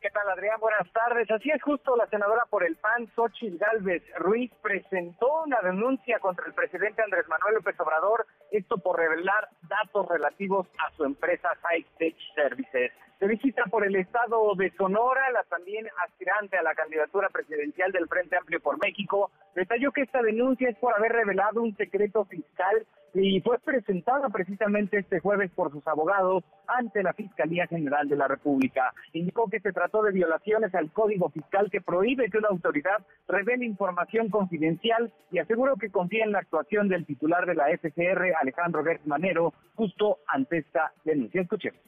¿Qué 0.03 0.11
tal, 0.11 0.29
Adrián? 0.29 0.59
Buenas 0.59 0.93
tardes. 0.93 1.31
Así 1.31 1.49
es 1.51 1.63
justo, 1.63 1.95
la 1.95 2.09
senadora 2.09 2.45
por 2.51 2.65
el 2.65 2.75
PAN, 2.75 3.07
Xochitl 3.15 3.57
Galvez 3.57 4.03
Ruiz, 4.17 4.51
presentó 4.61 5.45
una 5.45 5.61
denuncia 5.61 6.19
contra 6.19 6.45
el 6.45 6.55
presidente 6.55 7.03
Andrés 7.03 7.29
Manuel 7.29 7.55
López 7.55 7.79
Obrador, 7.79 8.27
esto 8.51 8.79
por 8.79 8.99
revelar 8.99 9.49
datos 9.69 10.09
relativos 10.09 10.67
a 10.85 10.91
su 10.97 11.05
empresa 11.05 11.51
High 11.63 11.87
Tech 11.99 12.17
Services. 12.35 12.91
De 13.21 13.29
visita 13.29 13.63
por 13.71 13.87
el 13.87 13.95
estado 13.95 14.53
de 14.57 14.73
Sonora, 14.73 15.31
la 15.31 15.45
también 15.45 15.87
aspirante 16.05 16.59
a 16.59 16.65
la 16.65 16.75
candidatura 16.75 17.29
presidencial 17.29 17.93
del 17.93 18.09
Frente 18.09 18.37
Amplio 18.37 18.59
por 18.59 18.85
México, 18.85 19.31
detalló 19.55 19.93
que 19.93 20.03
esta 20.03 20.21
denuncia 20.21 20.69
es 20.69 20.77
por 20.79 20.97
haber 20.97 21.13
revelado 21.13 21.63
un 21.63 21.77
secreto 21.77 22.25
fiscal 22.25 22.85
y 23.15 23.41
fue 23.41 23.59
presentada 23.59 24.29
precisamente 24.31 24.99
este 24.99 25.21
jueves 25.21 25.51
por 25.55 25.71
sus 25.71 25.87
abogados 25.87 26.45
ante 26.67 27.03
la 27.03 27.13
Fiscalía 27.13 27.67
General 27.67 28.09
de 28.09 28.17
la 28.17 28.29
República. 28.29 28.93
Indicó 29.13 29.49
que 29.49 29.61
se 29.61 29.73
trató 29.73 30.03
de 30.03 30.13
violaciones 30.13 30.75
al 30.75 30.91
Código 30.93 31.29
Fiscal 31.31 31.71
que 31.71 31.81
prohíbe 31.81 32.31
que 32.31 32.39
una 32.39 32.49
autoridad 32.49 33.05
revele 33.29 33.67
información 33.67 34.31
confidencial 34.31 35.13
y 35.31 35.39
aseguró 35.39 35.77
que 35.77 35.91
confía 35.91 36.25
en 36.25 36.33
la 36.33 36.39
actuación 36.39 36.89
del 36.89 37.07
titular 37.07 37.47
de 37.47 37.55
la 37.55 37.71
FCR, 37.71 38.35
Alejandro 38.41 38.85
Gertz 38.85 39.07
Manero, 39.07 39.53
justo 39.75 40.19
ante 40.27 40.59
esta 40.59 40.93
denuncia. 41.05 41.43
Escuchemos. 41.43 41.81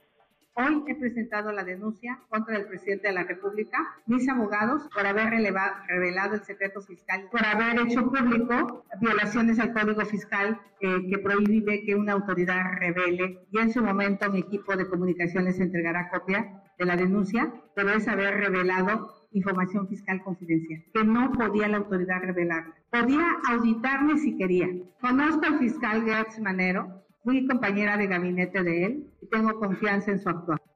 Hoy 0.56 0.84
he 0.86 0.94
presentado 0.94 1.50
la 1.50 1.64
denuncia 1.64 2.20
contra 2.28 2.56
el 2.56 2.66
presidente 2.66 3.08
de 3.08 3.14
la 3.14 3.24
República, 3.24 3.78
mis 4.06 4.28
abogados, 4.28 4.88
por 4.94 5.04
haber 5.04 5.30
revelado 5.30 6.34
el 6.36 6.42
secreto 6.42 6.80
fiscal, 6.80 7.28
por 7.32 7.44
haber 7.44 7.80
hecho 7.80 8.08
público 8.08 8.84
violaciones 9.00 9.58
al 9.58 9.72
Código 9.72 10.04
Fiscal 10.04 10.60
eh, 10.80 11.08
que 11.10 11.18
prohíbe 11.18 11.84
que 11.84 11.96
una 11.96 12.12
autoridad 12.12 12.78
revele. 12.78 13.40
Y 13.50 13.58
en 13.58 13.72
su 13.72 13.82
momento 13.82 14.30
mi 14.30 14.38
equipo 14.38 14.76
de 14.76 14.88
comunicaciones 14.88 15.58
entregará 15.58 16.08
copia 16.08 16.62
de 16.78 16.84
la 16.84 16.96
denuncia, 16.96 17.52
pero 17.74 17.90
es 17.90 18.06
haber 18.06 18.36
revelado 18.36 19.26
información 19.32 19.88
fiscal 19.88 20.22
confidencial, 20.22 20.84
que 20.92 21.02
no 21.02 21.32
podía 21.32 21.66
la 21.66 21.78
autoridad 21.78 22.20
revelarla. 22.22 22.76
Podía 22.90 23.26
auditarme 23.48 24.18
si 24.18 24.36
quería. 24.36 24.68
Conozco 25.00 25.46
al 25.46 25.58
fiscal 25.58 26.04
Gertz 26.04 26.38
Manero, 26.38 27.03
fui 27.24 27.46
compañera 27.46 27.96
de 27.96 28.06
gabinete 28.06 28.62
de 28.62 28.84
él 28.84 29.06
y 29.20 29.26
tengo 29.28 29.58
confianza 29.58 30.10
en 30.10 30.20
su 30.20 30.28
actuación. 30.28 30.70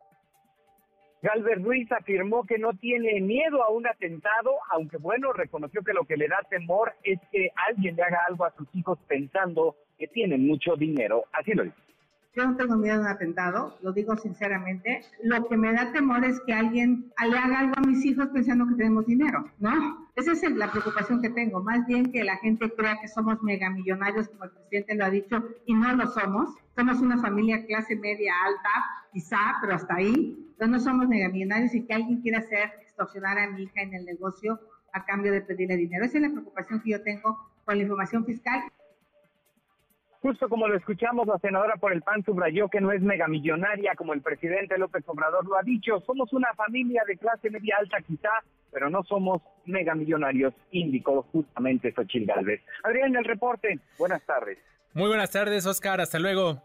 Galvez 1.21 1.63
Ruiz 1.63 1.91
afirmó 1.93 2.45
que 2.45 2.59
no 2.59 2.73
tiene 2.75 3.21
miedo 3.21 3.63
a 3.63 3.71
un 3.71 3.87
atentado, 3.87 4.53
aunque 4.71 4.99
bueno, 4.99 5.33
reconoció 5.33 5.83
que 5.83 5.93
lo 5.93 6.05
que 6.05 6.17
le 6.17 6.29
da 6.29 6.39
temor 6.49 6.95
es 7.03 7.19
que 7.33 7.51
alguien 7.69 7.97
le 7.97 8.03
haga 8.05 8.21
algo 8.29 8.45
a 8.45 8.55
sus 8.57 8.69
hijos 8.75 8.99
pensando 9.09 9.77
que 9.99 10.07
tienen 10.07 10.47
mucho 10.47 10.77
dinero. 10.77 11.25
Así 11.33 11.53
lo 11.55 11.65
dice. 11.65 11.88
Yo 12.35 12.47
no 12.47 12.57
tengo 12.57 12.77
miedo 12.77 12.97
a 12.97 13.01
un 13.01 13.07
atentado, 13.07 13.77
lo 13.83 13.93
digo 13.93 14.17
sinceramente. 14.17 15.03
Lo 15.23 15.49
que 15.49 15.57
me 15.57 15.73
da 15.73 15.91
temor 15.93 16.25
es 16.25 16.41
que 16.47 16.53
alguien 16.53 17.13
le 17.29 17.39
haga 17.39 17.61
algo 17.61 17.75
a 17.77 17.81
mis 17.81 18.05
hijos 18.05 18.29
pensando 18.29 18.67
que 18.69 18.75
tenemos 18.75 19.07
dinero, 19.07 19.51
¿no? 19.59 20.09
Esa 20.15 20.33
es 20.33 20.43
la 20.53 20.71
preocupación 20.71 21.23
que 21.23 21.31
tengo. 21.31 21.63
Más 21.63 21.87
bien 21.87 22.13
que 22.13 22.23
la 22.25 22.37
gente 22.37 22.71
crea 22.75 22.99
que 23.01 23.09
somos 23.09 23.43
megamillonarios, 23.43 24.29
como 24.29 24.45
el 24.45 24.51
presidente 24.51 24.95
lo 24.95 25.07
ha 25.07 25.11
dicho, 25.11 25.43
y 25.67 25.75
no 25.75 25.95
lo 25.95 26.07
somos. 26.09 26.55
Somos 26.77 27.01
una 27.01 27.19
familia 27.19 27.65
clase 27.67 27.97
media 27.97 28.35
alta, 28.45 28.71
quizá, 29.13 29.57
pero 29.61 29.75
hasta 29.75 29.97
ahí. 29.97 30.55
Pero 30.59 30.71
no 30.71 30.79
somos 30.79 31.09
megamillonarios 31.09 31.75
y 31.75 31.87
que 31.87 31.95
alguien 31.95 32.21
quiera 32.21 32.39
hacer 32.39 32.71
extorsionar 32.83 33.39
a 33.39 33.51
mi 33.51 33.65
hija 33.65 33.83
en 33.83 33.95
el 33.95 34.05
negocio 34.05 34.61
a 34.93 35.05
cambio 35.05 35.33
de 35.33 35.41
pedirle 35.41 35.77
dinero. 35.77 36.05
Esa 36.05 36.19
es 36.19 36.23
la 36.23 36.31
preocupación 36.31 36.81
que 36.83 36.91
yo 36.91 37.03
tengo 37.03 37.51
con 37.65 37.77
la 37.77 37.83
información 37.83 38.25
fiscal. 38.25 38.63
Justo 40.21 40.49
como 40.49 40.67
lo 40.67 40.77
escuchamos, 40.77 41.29
la 41.29 41.39
senadora 41.39 41.77
por 41.77 41.93
el 41.93 42.03
PAN 42.03 42.25
subrayó 42.25 42.69
que 42.69 42.81
no 42.81 42.91
es 42.91 43.01
megamillonaria 43.01 43.95
como 43.95 44.15
el 44.15 44.21
presidente 44.21 44.77
López 44.77 45.05
Obrador 45.07 45.47
lo 45.47 45.57
ha 45.57 45.63
dicho. 45.63 46.01
Somos 46.01 46.33
una 46.33 46.53
familia 46.55 47.03
de 47.07 47.17
clase 47.17 47.51
media 47.51 47.77
alta 47.79 48.01
quizá, 48.01 48.31
pero 48.73 48.91
no 48.91 49.05
somos 49.05 49.43
megamillonarios, 49.65 50.55
indicó 50.73 51.23
justamente 51.31 51.93
Xochitl 51.93 52.27
Galvez. 52.27 52.61
Adrián, 52.83 53.15
el 53.15 53.25
reporte. 53.25 53.79
Buenas 53.97 54.25
tardes. 54.27 54.59
Muy 54.93 55.09
buenas 55.09 55.31
tardes, 55.31 55.65
Oscar. 55.67 56.01
Hasta 56.01 56.19
luego. 56.19 56.61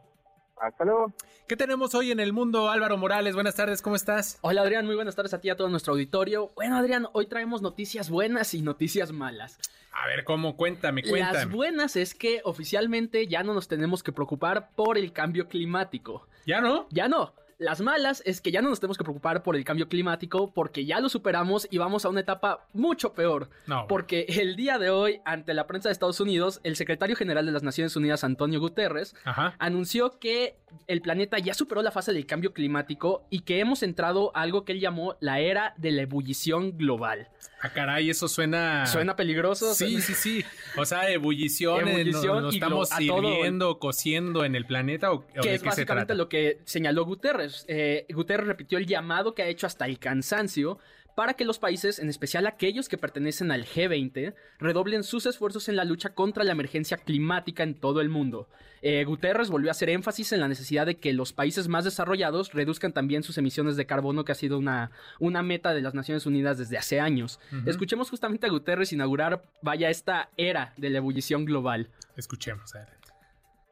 Hasta 0.58 0.86
luego. 0.86 1.14
¿Qué 1.48 1.58
tenemos 1.58 1.94
hoy 1.96 2.12
en 2.12 2.20
el 2.20 2.32
mundo, 2.32 2.70
Álvaro 2.70 2.98
Morales? 2.98 3.36
Buenas 3.36 3.56
tardes, 3.56 3.82
¿cómo 3.82 3.96
estás? 3.96 4.38
Hola 4.42 4.62
Adrián, 4.62 4.86
muy 4.86 4.96
buenas 4.96 5.16
tardes 5.16 5.34
a 5.34 5.42
ti 5.42 5.48
y 5.48 5.52
a 5.52 5.58
todo 5.58 5.68
nuestro 5.70 5.94
auditorio. 5.94 6.52
Bueno 6.56 6.78
Adrián, 6.78 7.08
hoy 7.14 7.26
traemos 7.26 7.62
noticias 7.62 8.10
buenas 8.10 8.54
y 8.54 8.62
noticias 8.62 9.12
malas. 9.12 9.60
A 9.92 10.08
ver, 10.08 10.24
¿cómo? 10.24 10.56
Cuéntame, 10.56 11.04
cuéntame. 11.04 11.34
Las 11.34 11.50
buenas 11.50 11.96
es 11.96 12.16
que 12.16 12.42
oficialmente 12.46 13.28
ya 13.28 13.44
no 13.44 13.54
nos 13.54 13.68
tenemos 13.68 14.04
que 14.04 14.12
preocupar 14.12 14.72
por 14.76 14.98
el 14.98 15.12
cambio 15.12 15.48
climático. 15.48 16.28
¿Ya 16.46 16.62
no? 16.62 16.88
Ya 16.90 17.08
no. 17.08 17.34
Las 17.58 17.82
malas 17.82 18.22
es 18.26 18.42
que 18.42 18.52
ya 18.52 18.62
no 18.62 18.70
nos 18.70 18.80
tenemos 18.80 18.98
que 18.98 19.04
preocupar 19.04 19.44
por 19.44 19.56
el 19.56 19.64
cambio 19.64 19.88
climático 19.88 20.52
porque 20.54 20.86
ya 20.86 21.00
lo 21.00 21.10
superamos 21.10 21.68
y 21.72 21.78
vamos 21.78 22.06
a 22.06 22.10
una 22.10 22.20
etapa 22.22 22.68
mucho 22.74 23.14
peor. 23.14 23.50
No. 23.68 23.88
Porque 23.88 24.26
el 24.28 24.56
día 24.56 24.78
de 24.80 24.90
hoy, 24.90 25.22
ante 25.26 25.54
la 25.54 25.68
prensa 25.68 25.90
de 25.90 25.94
Estados 25.94 26.20
Unidos, 26.20 26.60
el 26.64 26.76
secretario 26.76 27.16
general 27.16 27.46
de 27.46 27.52
las 27.52 27.64
Naciones 27.64 27.96
Unidas, 27.96 28.24
Antonio 28.24 28.60
Guterres, 28.60 29.16
Ajá. 29.24 29.56
anunció 29.60 30.20
que 30.20 30.58
el 30.88 31.02
planeta 31.02 31.38
ya 31.40 31.54
superó 31.54 31.82
la 31.82 31.92
fase 31.92 32.14
del 32.14 32.26
cambio 32.26 32.54
climático 32.54 33.26
y 33.30 33.42
que 33.42 33.60
hemos 33.60 33.84
entrado 33.84 34.32
a 34.36 34.42
algo 34.42 34.66
que 34.66 34.72
él 34.74 34.80
llamó 34.80 35.16
la 35.20 35.40
era 35.40 35.74
de 35.78 35.92
la 35.92 36.02
ebullición 36.04 36.78
global. 36.78 37.30
Ah, 37.62 37.70
caray, 37.70 38.10
eso 38.10 38.28
suena... 38.28 38.86
¿Suena 38.88 39.16
peligroso? 39.16 39.74
Sí, 39.74 40.02
sí, 40.02 40.14
sí. 40.14 40.44
O 40.78 40.84
sea, 40.86 41.10
ebullición, 41.10 41.88
Ebullición 41.88 42.34
¿nos, 42.36 42.44
nos 42.44 42.54
y 42.54 42.58
estamos 42.58 42.90
todo- 42.90 42.98
sirviendo, 42.98 43.80
cociendo 43.80 44.44
en 44.44 44.56
el 44.56 44.66
planeta 44.66 45.12
o, 45.12 45.18
o 45.20 45.22
de 45.22 45.28
que 45.34 45.40
es 45.40 45.46
qué 45.46 45.58
se 45.60 45.66
básicamente 45.66 46.08
trata? 46.08 46.14
lo 46.16 46.28
que 46.28 46.60
señaló 46.66 47.06
Guterres. 47.06 47.43
Eh, 47.68 48.06
Guterres 48.14 48.48
repitió 48.48 48.78
el 48.78 48.86
llamado 48.86 49.34
que 49.34 49.44
ha 49.44 49.48
hecho 49.48 49.68
hasta 49.68 49.86
el 49.86 50.00
cansancio 50.00 50.80
para 51.16 51.34
que 51.34 51.46
los 51.46 51.60
países, 51.60 52.00
en 52.00 52.10
especial 52.10 52.48
aquellos 52.48 52.90
que 52.90 52.98
pertenecen 52.98 53.52
al 53.52 53.66
G20, 53.66 54.34
redoblen 54.60 55.04
sus 55.04 55.26
esfuerzos 55.26 55.70
en 55.70 55.76
la 55.76 55.84
lucha 55.84 56.14
contra 56.14 56.44
la 56.44 56.54
emergencia 56.54 56.98
climática 56.98 57.64
en 57.64 57.76
todo 57.76 58.02
el 58.02 58.10
mundo. 58.10 58.50
Eh, 58.82 59.04
Guterres 59.06 59.50
volvió 59.50 59.70
a 59.70 59.72
hacer 59.72 59.90
énfasis 59.90 60.34
en 60.34 60.40
la 60.40 60.48
necesidad 60.48 60.86
de 60.86 60.96
que 60.96 61.14
los 61.14 61.32
países 61.32 61.68
más 61.68 61.86
desarrollados 61.86 62.54
reduzcan 62.54 62.94
también 62.94 63.24
sus 63.24 63.38
emisiones 63.38 63.76
de 63.78 63.86
carbono, 63.86 64.26
que 64.26 64.32
ha 64.32 64.36
sido 64.36 64.58
una, 64.58 64.92
una 65.20 65.44
meta 65.44 65.74
de 65.74 65.82
las 65.82 65.94
Naciones 65.94 66.26
Unidas 66.26 66.58
desde 66.58 66.78
hace 66.78 67.00
años. 67.00 67.40
Escuchemos 67.66 68.10
justamente 68.10 68.48
a 68.48 68.50
Guterres 68.50 68.92
inaugurar, 68.92 69.44
vaya, 69.62 69.90
esta 69.90 70.30
era 70.36 70.74
de 70.78 70.90
la 70.90 70.98
ebullición 70.98 71.46
global. 71.46 71.90
Escuchemos. 72.18 72.74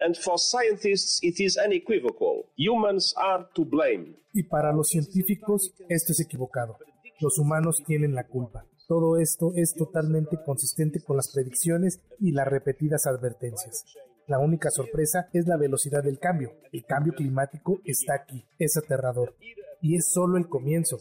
And 0.02 0.18
for 0.18 0.38
scientists, 0.38 1.20
it 1.22 1.40
is 1.40 1.58
unequivocal. 1.58 2.46
Humans 2.58 3.14
are 3.18 3.46
to 3.54 3.64
blame. 3.64 4.16
Y 4.34 4.44
para 4.44 4.74
los 4.74 4.88
científicos, 4.88 5.74
esto 5.90 6.14
es 6.14 6.20
equivocado. 6.20 6.78
Los 7.20 7.38
humanos 7.38 7.84
tienen 7.86 8.16
la 8.16 8.26
culpa. 8.26 8.66
Todo 8.88 9.18
esto 9.18 9.52
es 9.56 9.76
totalmente 9.76 10.38
consistente 10.44 11.02
con 11.04 11.18
las 11.18 11.32
predicciones 11.32 12.02
y 12.20 12.32
las 12.32 12.48
repetidas 12.48 13.06
advertencias. 13.06 13.86
La 14.26 14.40
única 14.40 14.72
sorpresa 14.72 15.30
es 15.34 15.46
la 15.46 15.58
velocidad 15.58 16.04
del 16.04 16.18
cambio. 16.18 16.54
El 16.72 16.84
cambio 16.84 17.14
climático 17.14 17.80
está 17.86 18.16
aquí, 18.16 18.44
es 18.58 18.78
aterrador. 18.78 19.36
Y 19.82 19.98
es 19.98 20.12
solo 20.12 20.38
el 20.38 20.48
comienzo. 20.48 20.98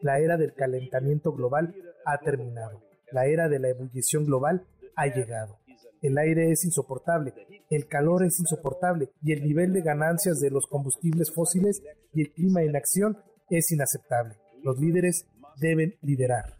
La 0.00 0.20
era 0.20 0.36
del 0.36 0.54
calentamiento 0.54 1.32
global 1.32 1.74
ha 2.04 2.18
terminado. 2.18 2.82
La 3.10 3.26
era 3.26 3.48
de 3.48 3.58
la 3.58 3.70
ebullición 3.70 4.26
global 4.26 4.66
ha 4.94 5.06
llegado. 5.06 5.58
El 6.04 6.18
aire 6.18 6.50
es 6.50 6.66
insoportable, 6.66 7.32
el 7.70 7.88
calor 7.88 8.24
es 8.26 8.38
insoportable 8.38 9.08
y 9.22 9.32
el 9.32 9.42
nivel 9.42 9.72
de 9.72 9.80
ganancias 9.80 10.38
de 10.38 10.50
los 10.50 10.66
combustibles 10.66 11.32
fósiles 11.32 11.82
y 12.12 12.20
el 12.20 12.30
clima 12.30 12.62
en 12.62 12.76
acción 12.76 13.16
es 13.48 13.72
inaceptable. 13.72 14.36
Los 14.62 14.78
líderes 14.78 15.26
deben 15.56 15.96
liderar. 16.02 16.58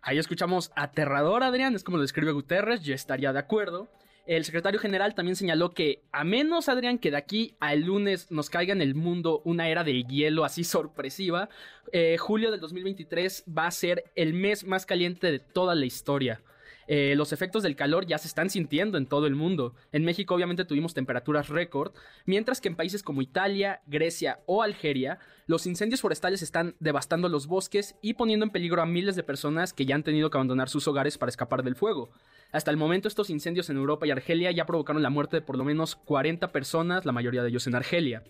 Ahí 0.00 0.16
escuchamos 0.16 0.72
aterrador, 0.74 1.42
Adrián, 1.42 1.74
es 1.74 1.84
como 1.84 1.98
lo 1.98 2.02
describe 2.02 2.32
Guterres, 2.32 2.82
yo 2.82 2.94
estaría 2.94 3.34
de 3.34 3.40
acuerdo. 3.40 3.90
El 4.24 4.46
secretario 4.46 4.80
general 4.80 5.14
también 5.14 5.36
señaló 5.36 5.74
que, 5.74 6.04
a 6.10 6.24
menos, 6.24 6.70
Adrián, 6.70 6.98
que 6.98 7.10
de 7.10 7.18
aquí 7.18 7.54
al 7.60 7.82
lunes 7.82 8.30
nos 8.30 8.48
caiga 8.48 8.72
en 8.72 8.80
el 8.80 8.94
mundo 8.94 9.42
una 9.44 9.68
era 9.68 9.84
del 9.84 10.06
hielo 10.06 10.46
así 10.46 10.64
sorpresiva, 10.64 11.50
eh, 11.92 12.16
julio 12.16 12.50
del 12.50 12.60
2023 12.60 13.44
va 13.46 13.66
a 13.66 13.70
ser 13.70 14.04
el 14.14 14.32
mes 14.32 14.64
más 14.64 14.86
caliente 14.86 15.30
de 15.30 15.40
toda 15.40 15.74
la 15.74 15.84
historia. 15.84 16.40
Eh, 16.86 17.14
los 17.16 17.32
efectos 17.32 17.62
del 17.62 17.76
calor 17.76 18.06
ya 18.06 18.18
se 18.18 18.28
están 18.28 18.50
sintiendo 18.50 18.98
en 18.98 19.06
todo 19.06 19.26
el 19.26 19.34
mundo. 19.34 19.74
En 19.92 20.04
México 20.04 20.34
obviamente 20.34 20.64
tuvimos 20.64 20.94
temperaturas 20.94 21.48
récord, 21.48 21.92
mientras 22.26 22.60
que 22.60 22.68
en 22.68 22.76
países 22.76 23.02
como 23.02 23.22
Italia, 23.22 23.82
Grecia 23.86 24.40
o 24.46 24.62
Algeria, 24.62 25.18
los 25.46 25.66
incendios 25.66 26.00
forestales 26.00 26.42
están 26.42 26.76
devastando 26.80 27.28
los 27.28 27.46
bosques 27.46 27.96
y 28.02 28.14
poniendo 28.14 28.44
en 28.44 28.50
peligro 28.50 28.82
a 28.82 28.86
miles 28.86 29.16
de 29.16 29.22
personas 29.22 29.72
que 29.72 29.86
ya 29.86 29.94
han 29.94 30.02
tenido 30.02 30.30
que 30.30 30.38
abandonar 30.38 30.68
sus 30.68 30.86
hogares 30.88 31.18
para 31.18 31.30
escapar 31.30 31.62
del 31.62 31.76
fuego. 31.76 32.10
Hasta 32.52 32.70
el 32.70 32.76
momento 32.76 33.08
estos 33.08 33.30
incendios 33.30 33.70
en 33.70 33.76
Europa 33.76 34.06
y 34.06 34.10
Argelia 34.10 34.50
ya 34.50 34.66
provocaron 34.66 35.02
la 35.02 35.10
muerte 35.10 35.36
de 35.36 35.42
por 35.42 35.56
lo 35.56 35.64
menos 35.64 35.96
40 35.96 36.52
personas, 36.52 37.04
la 37.04 37.12
mayoría 37.12 37.42
de 37.42 37.48
ellos 37.48 37.66
en 37.66 37.74
Argelia. 37.74 38.22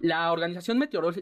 La 0.00 0.32
Organización 0.32 0.78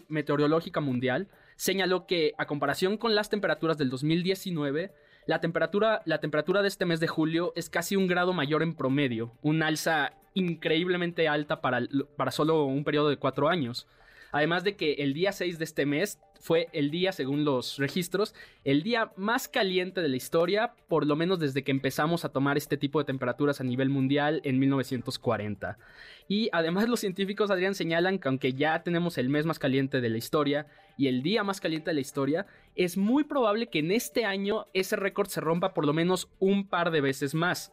Meteorológica 0.09 0.81
Mundial 0.81 1.29
señaló 1.57 2.07
que, 2.07 2.33
a 2.39 2.47
comparación 2.47 2.97
con 2.97 3.15
las 3.15 3.29
temperaturas 3.29 3.77
del 3.77 3.91
2019, 3.91 4.93
la 5.29 5.43
temperatura, 5.43 6.01
la 6.07 6.21
temperatura 6.21 6.63
de 6.63 6.69
este 6.69 6.87
mes 6.87 7.01
de 7.01 7.07
julio 7.07 7.53
es 7.55 7.69
casi 7.69 7.97
un 7.97 8.07
grado 8.07 8.33
mayor 8.33 8.63
en 8.63 8.75
promedio, 8.75 9.31
un 9.43 9.63
alza 9.63 10.15
increíblemente 10.33 11.29
alta 11.29 11.61
para, 11.61 11.83
para 12.17 12.31
solo 12.31 12.65
un 12.65 12.83
periodo 12.83 13.11
de 13.11 13.19
cuatro 13.19 13.51
años. 13.51 13.87
Además 14.33 14.65
de 14.65 14.77
que 14.77 14.95
el 14.95 15.15
día 15.15 15.33
6 15.33 15.59
de 15.59 15.65
este 15.65 15.87
mes 15.87 16.19
fue 16.41 16.69
el 16.73 16.91
día, 16.91 17.13
según 17.13 17.45
los 17.45 17.79
registros, 17.79 18.35
el 18.65 18.83
día 18.83 19.13
más 19.17 19.49
caliente 19.49 20.01
de 20.01 20.09
la 20.09 20.17
historia, 20.17 20.75
por 20.89 21.07
lo 21.07 21.17
menos 21.17 21.39
desde 21.39 21.65
que 21.65 21.71
empezamos 21.71 22.25
a 22.25 22.29
tomar 22.29 22.57
este 22.57 22.77
tipo 22.77 22.99
de 22.99 23.05
temperaturas 23.05 23.61
a 23.61 23.65
nivel 23.65 23.89
mundial 23.89 24.41
en 24.45 24.59
1940. 24.59 25.79
Y 26.29 26.49
además 26.53 26.89
los 26.89 27.01
científicos, 27.01 27.51
Adrián, 27.51 27.75
señalan 27.75 28.19
que 28.19 28.29
aunque 28.29 28.53
ya 28.53 28.83
tenemos 28.83 29.19
el 29.19 29.29
mes 29.29 29.47
más 29.47 29.59
caliente 29.59 30.01
de 30.01 30.11
la 30.11 30.19
historia 30.19 30.67
y 30.97 31.09
el 31.09 31.23
día 31.23 31.43
más 31.43 31.61
caliente 31.61 31.91
de 31.91 31.95
la 31.95 32.01
historia, 32.01 32.47
es 32.77 32.97
muy 32.97 33.25
probable 33.25 33.69
que 33.69 33.81
en 33.81 33.91
este 33.91 34.25
año 34.25 34.67
ese 34.75 34.97
récord 34.97 35.29
se 35.29 35.41
rompa 35.41 35.75
por 35.75 35.87
lo 35.87 35.93
menos 35.93 36.29
un 36.39 36.69
par 36.69 36.91
de 36.91 37.01
veces 37.01 37.35
más. 37.35 37.73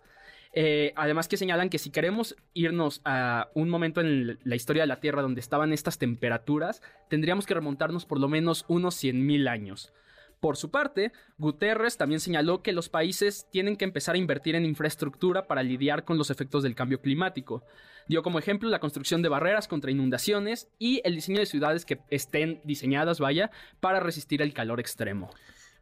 Eh, 0.57 0.93
además 0.95 1.27
que 1.27 1.35
señalan 1.35 1.69
que 1.69 1.77
si 1.77 1.89
queremos 1.89 2.37
irnos 2.53 3.01
a 3.03 3.49
un 3.55 3.69
momento 3.69 3.99
en 3.99 4.39
la 4.45 4.55
historia 4.55 4.83
de 4.83 4.87
la 4.87 5.01
Tierra 5.01 5.21
donde 5.21 5.41
estaban 5.41 5.73
estas 5.73 5.97
temperaturas, 5.97 6.81
tendríamos 7.09 7.45
que 7.45 7.53
remontarnos 7.53 8.05
por 8.05 8.21
lo 8.21 8.29
menos 8.29 8.63
unos 8.69 8.95
100.000 9.03 9.49
años. 9.49 9.93
Por 10.39 10.55
su 10.55 10.71
parte, 10.71 11.11
Guterres 11.37 11.97
también 11.97 12.21
señaló 12.21 12.61
que 12.61 12.71
los 12.71 12.87
países 12.87 13.47
tienen 13.51 13.75
que 13.75 13.83
empezar 13.83 14.15
a 14.15 14.17
invertir 14.17 14.55
en 14.55 14.63
infraestructura 14.63 15.45
para 15.45 15.61
lidiar 15.61 16.05
con 16.05 16.17
los 16.17 16.29
efectos 16.29 16.63
del 16.63 16.75
cambio 16.75 17.01
climático. 17.01 17.63
Dio 18.07 18.23
como 18.23 18.39
ejemplo 18.39 18.69
la 18.69 18.79
construcción 18.79 19.21
de 19.21 19.29
barreras 19.29 19.67
contra 19.67 19.91
inundaciones 19.91 20.69
y 20.79 21.01
el 21.03 21.15
diseño 21.15 21.39
de 21.39 21.47
ciudades 21.47 21.83
que 21.83 21.99
estén 22.09 22.61
diseñadas, 22.63 23.19
vaya, 23.19 23.51
para 23.81 23.99
resistir 23.99 24.41
el 24.41 24.53
calor 24.53 24.79
extremo. 24.79 25.31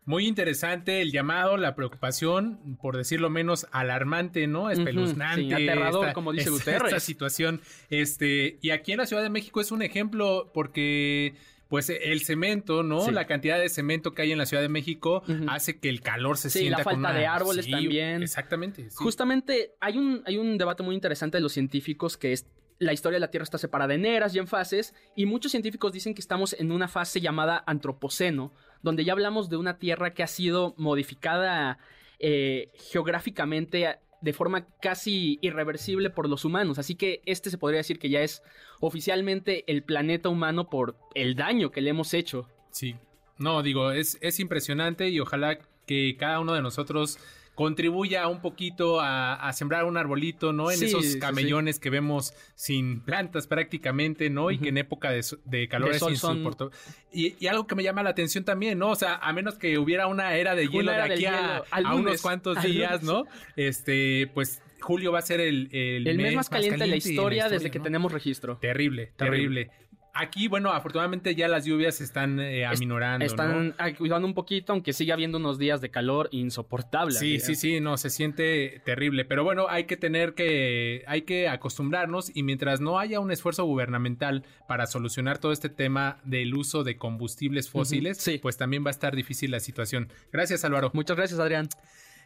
Muy 0.06 0.28
interesante 0.28 1.02
el 1.02 1.12
llamado, 1.12 1.56
la 1.56 1.76
preocupación, 1.76 2.78
por 2.82 2.98
decirlo 2.98 3.30
menos 3.30 3.68
alarmante, 3.72 4.48
¿no? 4.48 4.70
Espeluznante. 4.70 5.44
sí, 5.44 5.54
aterrador, 5.54 6.12
como 6.14 6.34
dice 6.34 6.50
Guterres. 6.50 6.88
Esta 6.92 7.00
situación. 7.00 7.62
Este, 7.90 8.58
y 8.62 8.72
aquí 8.72 8.92
en 8.92 8.98
la 8.98 9.06
Ciudad 9.06 9.24
de 9.24 9.30
México 9.30 9.62
es 9.62 9.72
un 9.72 9.82
ejemplo 9.82 10.52
porque 10.54 11.36
pues 11.70 11.90
el 11.90 12.22
cemento, 12.22 12.84
¿no? 12.84 13.02
Sí. 13.06 13.12
La 13.12 13.26
cantidad 13.26 13.58
de 13.60 13.68
cemento 13.70 14.14
que 14.14 14.22
hay 14.22 14.32
en 14.32 14.38
la 14.38 14.46
Ciudad 14.46 14.62
de 14.62 14.70
México 14.70 15.24
hace 15.48 15.80
que 15.80 15.90
el 15.90 16.02
calor 16.02 16.38
se 16.38 16.50
Sí, 16.52 16.60
sienta 16.60 16.80
la 16.80 16.84
con 16.84 16.94
falta 16.96 17.10
una- 17.10 17.20
de 17.20 17.26
árboles 17.26 17.66
Sí, 17.66 17.72
también. 17.72 18.22
Exactamente. 18.22 18.90
Justamente 18.94 19.72
hay 19.80 19.98
un, 19.98 20.22
hay 20.26 20.38
un 20.38 20.58
debate 20.60 20.84
muy 20.84 20.94
interesante 20.94 21.38
de 21.38 21.42
los 21.42 21.54
científicos 21.54 22.16
que 22.18 22.34
es 22.34 22.46
la 22.80 22.92
historia 22.94 23.16
de 23.16 23.22
la 23.22 23.32
Tierra 23.32 23.44
está 23.44 23.58
separada 23.58 23.94
en 23.94 24.06
eras 24.06 24.36
y 24.36 24.40
en 24.40 24.48
fases 24.48 24.94
y 25.16 25.26
muchos 25.26 25.52
científicos 25.52 25.94
dicen 25.94 26.14
que 26.14 26.22
estamos 26.22 26.54
en 26.54 26.72
una 26.72 26.88
fase 26.88 27.22
llamada 27.22 27.64
antropoceno, 27.66 28.52
donde 28.84 29.04
ya 29.06 29.14
hablamos 29.14 29.50
de 29.50 29.58
una 29.58 29.80
Tierra 29.80 30.14
que 30.14 30.22
ha 30.22 30.28
sido 30.28 30.76
modificada 30.78 31.80
eh, 32.20 32.70
geográficamente 32.92 33.98
de 34.22 34.34
forma 34.34 34.68
casi 34.82 35.40
irreversible 35.42 36.10
por 36.10 36.30
los 36.30 36.46
humanos. 36.46 36.80
Así 36.80 36.96
que 36.96 37.22
este 37.26 37.50
se 37.50 37.58
podría 37.58 37.80
decir 37.80 38.00
que 38.00 38.10
ya 38.10 38.22
es 38.22 38.44
oficialmente 38.80 39.70
el 39.72 39.84
planeta 39.84 40.30
humano 40.30 40.70
por 40.70 40.96
el 41.16 41.36
daño 41.36 41.72
que 41.72 41.82
le 41.82 41.90
hemos 41.90 42.14
hecho. 42.14 42.48
Sí. 42.72 42.96
No, 43.38 43.64
digo, 43.64 43.92
es, 43.92 44.18
es 44.22 44.40
impresionante 44.40 45.10
y 45.10 45.20
ojalá 45.20 45.58
que 45.86 46.16
cada 46.18 46.40
uno 46.40 46.54
de 46.54 46.62
nosotros 46.62 47.20
contribuya 47.56 48.28
un 48.28 48.42
poquito 48.42 49.00
a, 49.00 49.36
a 49.36 49.54
sembrar 49.54 49.86
un 49.86 49.96
arbolito, 49.98 50.54
¿no? 50.54 50.72
En 50.72 50.78
Sí, 50.78 50.86
esos 50.86 51.04
sí, 51.06 51.12
sí. 51.14 51.20
camellones 51.20 51.80
que 51.80 51.90
vemos 51.90 52.34
sin 52.56 53.02
plantas 53.02 53.48
prácticamente, 53.48 54.30
¿no? 54.30 54.50
Y 54.52 54.58
que 54.58 54.70
en 54.70 54.78
época 54.78 55.12
de, 55.12 55.24
de 55.46 55.68
calor 55.68 55.90
De 55.90 55.96
es 55.96 56.00
son- 56.00 56.12
insoportable. 56.14 56.76
Y, 57.12 57.36
y 57.40 57.48
algo 57.48 57.68
que 57.68 57.76
me 57.76 57.84
llama 57.84 58.02
la 58.04 58.10
atención 58.10 58.44
también, 58.44 58.80
¿no? 58.80 58.90
O 58.90 58.96
sea, 58.96 59.16
a 59.16 59.32
menos 59.34 59.56
que 59.56 59.78
hubiera 59.78 60.08
una 60.08 60.36
era 60.36 60.56
de 60.56 60.68
hielo 60.68 60.92
de 60.92 60.98
era 60.98 61.06
aquí 61.06 61.26
a, 61.26 61.64
hielo. 61.78 61.96
Unos 61.96 62.22
cuantos 62.22 62.58
Al 62.58 62.64
días, 62.72 63.04
lunes. 63.04 63.26
¿no? 63.28 63.32
Este, 63.56 64.30
pues 64.34 64.62
julio 64.82 65.12
va 65.12 65.20
a 65.20 65.22
ser 65.22 65.40
el, 65.40 65.70
el, 65.72 66.08
El 66.08 66.18
mes 66.18 66.36
más 66.36 66.50
caliente 66.50 66.80
de 66.84 66.88
la 66.88 66.96
historia 66.98 67.48
desde 67.50 67.72
que 67.72 67.80
tenemos 67.80 68.12
registro. 68.12 68.58
Terrible, 68.58 69.12
Terrible. 69.16 69.66
terrible. 69.66 69.72
Aquí, 70.16 70.48
bueno, 70.48 70.72
afortunadamente 70.72 71.34
ya 71.34 71.48
las 71.48 71.66
lluvias 71.66 71.96
se 71.96 72.04
están 72.04 72.40
eh, 72.40 72.68
aminorando, 72.68 73.26
¿no? 73.26 73.26
Están 73.26 73.76
ah, 73.80 73.92
cuidando 73.94 74.28
un 74.28 74.36
poquito, 74.36 74.72
aunque 74.72 74.94
sigue 74.94 75.12
habiendo 75.12 75.40
unos 75.40 75.58
días 75.58 75.82
de 75.82 75.90
calor 75.90 76.30
insoportable. 76.32 77.16
Sí, 77.16 77.40
sí, 77.40 77.56
sí, 77.56 77.80
no, 77.80 77.98
se 77.98 78.12
siente 78.12 78.82
terrible, 78.86 79.26
pero 79.26 79.44
bueno, 79.44 79.66
hay 79.70 79.86
que 79.86 79.98
tener 79.98 80.36
que, 80.36 81.04
hay 81.08 81.24
que 81.24 81.50
acostumbrarnos 81.50 82.32
y 82.36 82.44
mientras 82.44 82.80
no 82.80 83.00
haya 83.00 83.20
un 83.20 83.32
esfuerzo 83.32 83.66
gubernamental 83.66 84.46
para 84.68 84.86
solucionar 84.86 85.40
todo 85.40 85.52
este 85.52 85.70
tema 85.70 86.20
del 86.26 86.54
uso 86.54 86.84
de 86.84 86.96
combustibles 86.96 87.72
fósiles, 87.72 88.24
pues 88.40 88.56
también 88.58 88.86
va 88.86 88.90
a 88.90 88.92
estar 88.92 89.16
difícil 89.16 89.50
la 89.50 89.60
situación. 89.60 90.10
Gracias, 90.32 90.64
Álvaro. 90.64 90.92
Muchas 90.94 91.18
gracias, 91.18 91.40
Adrián. 91.40 91.70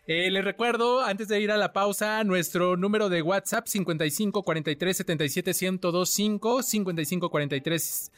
Eh, 0.09 0.31
les 0.31 0.41
recuerdo, 0.41 1.01
antes 1.01 1.27
de 1.27 1.41
ir 1.41 1.51
a 1.51 1.57
la 1.57 1.73
pausa, 1.73 2.23
nuestro 2.23 2.77
número 2.77 3.09
de 3.09 3.21
WhatsApp 3.21 3.67
55 3.67 4.41
43 4.41 4.95
77 4.95 5.51
1025 5.53 6.63
55 6.63 7.29
43 7.29 8.11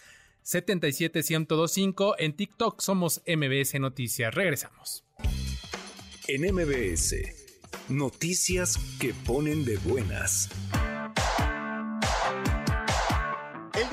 77 0.44 1.24
1025 1.24 2.16
en 2.20 2.34
TikTok 2.34 2.80
somos 2.80 3.24
MBS 3.26 3.80
Noticias. 3.80 4.36
Regresamos. 4.36 5.04
En 6.28 6.54
MBS, 6.54 7.16
noticias 7.90 8.78
que 9.00 9.16
ponen 9.26 9.66
de 9.66 9.78
buenas. 9.78 10.48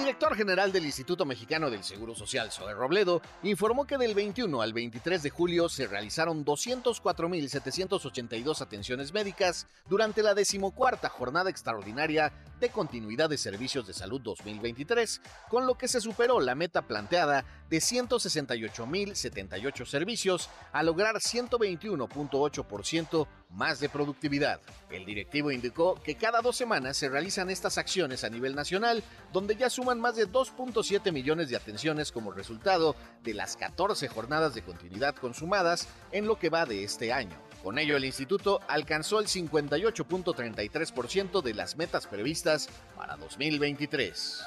Director 0.06 0.36
general 0.36 0.70
del 0.70 0.84
Instituto 0.84 1.24
Mexicano 1.24 1.68
del 1.68 1.82
Seguro 1.82 2.14
Social, 2.14 2.52
Zoe 2.52 2.74
Robledo, 2.74 3.20
informó 3.42 3.88
que 3.88 3.98
del 3.98 4.14
21 4.14 4.62
al 4.62 4.72
23 4.72 5.20
de 5.20 5.30
julio 5.30 5.68
se 5.68 5.88
realizaron 5.88 6.44
204.782 6.44 8.60
atenciones 8.60 9.12
médicas 9.12 9.66
durante 9.88 10.22
la 10.22 10.34
decimocuarta 10.34 11.08
jornada 11.08 11.50
extraordinaria 11.50 12.32
de 12.60 12.68
continuidad 12.68 13.28
de 13.28 13.36
servicios 13.36 13.84
de 13.88 13.94
salud 13.94 14.20
2023, 14.20 15.20
con 15.48 15.66
lo 15.66 15.74
que 15.74 15.88
se 15.88 16.00
superó 16.00 16.38
la 16.38 16.54
meta 16.54 16.82
planteada 16.82 17.44
de 17.68 17.78
168.078 17.78 19.86
servicios 19.86 20.48
a 20.72 20.84
lograr 20.84 21.16
121.8% 21.16 23.26
más 23.50 23.80
de 23.80 23.88
productividad. 23.88 24.60
El 24.90 25.04
directivo 25.04 25.50
indicó 25.50 26.00
que 26.02 26.16
cada 26.16 26.42
dos 26.42 26.56
semanas 26.56 26.96
se 26.96 27.08
realizan 27.08 27.50
estas 27.50 27.78
acciones 27.78 28.24
a 28.24 28.30
nivel 28.30 28.54
nacional, 28.54 29.02
donde 29.32 29.56
ya 29.56 29.70
suman 29.70 29.95
más 30.00 30.16
de 30.16 30.28
2.7 30.28 31.12
millones 31.12 31.48
de 31.48 31.56
atenciones 31.56 32.12
como 32.12 32.32
resultado 32.32 32.94
de 33.22 33.32
las 33.34 33.56
14 33.56 34.08
jornadas 34.08 34.54
de 34.54 34.62
continuidad 34.62 35.14
consumadas 35.14 35.88
en 36.12 36.26
lo 36.26 36.38
que 36.38 36.50
va 36.50 36.66
de 36.66 36.84
este 36.84 37.12
año. 37.12 37.36
Con 37.62 37.78
ello, 37.78 37.96
el 37.96 38.04
instituto 38.04 38.60
alcanzó 38.68 39.18
el 39.18 39.26
58.33% 39.26 41.42
de 41.42 41.54
las 41.54 41.76
metas 41.76 42.06
previstas 42.06 42.68
para 42.96 43.16
2023. 43.16 44.44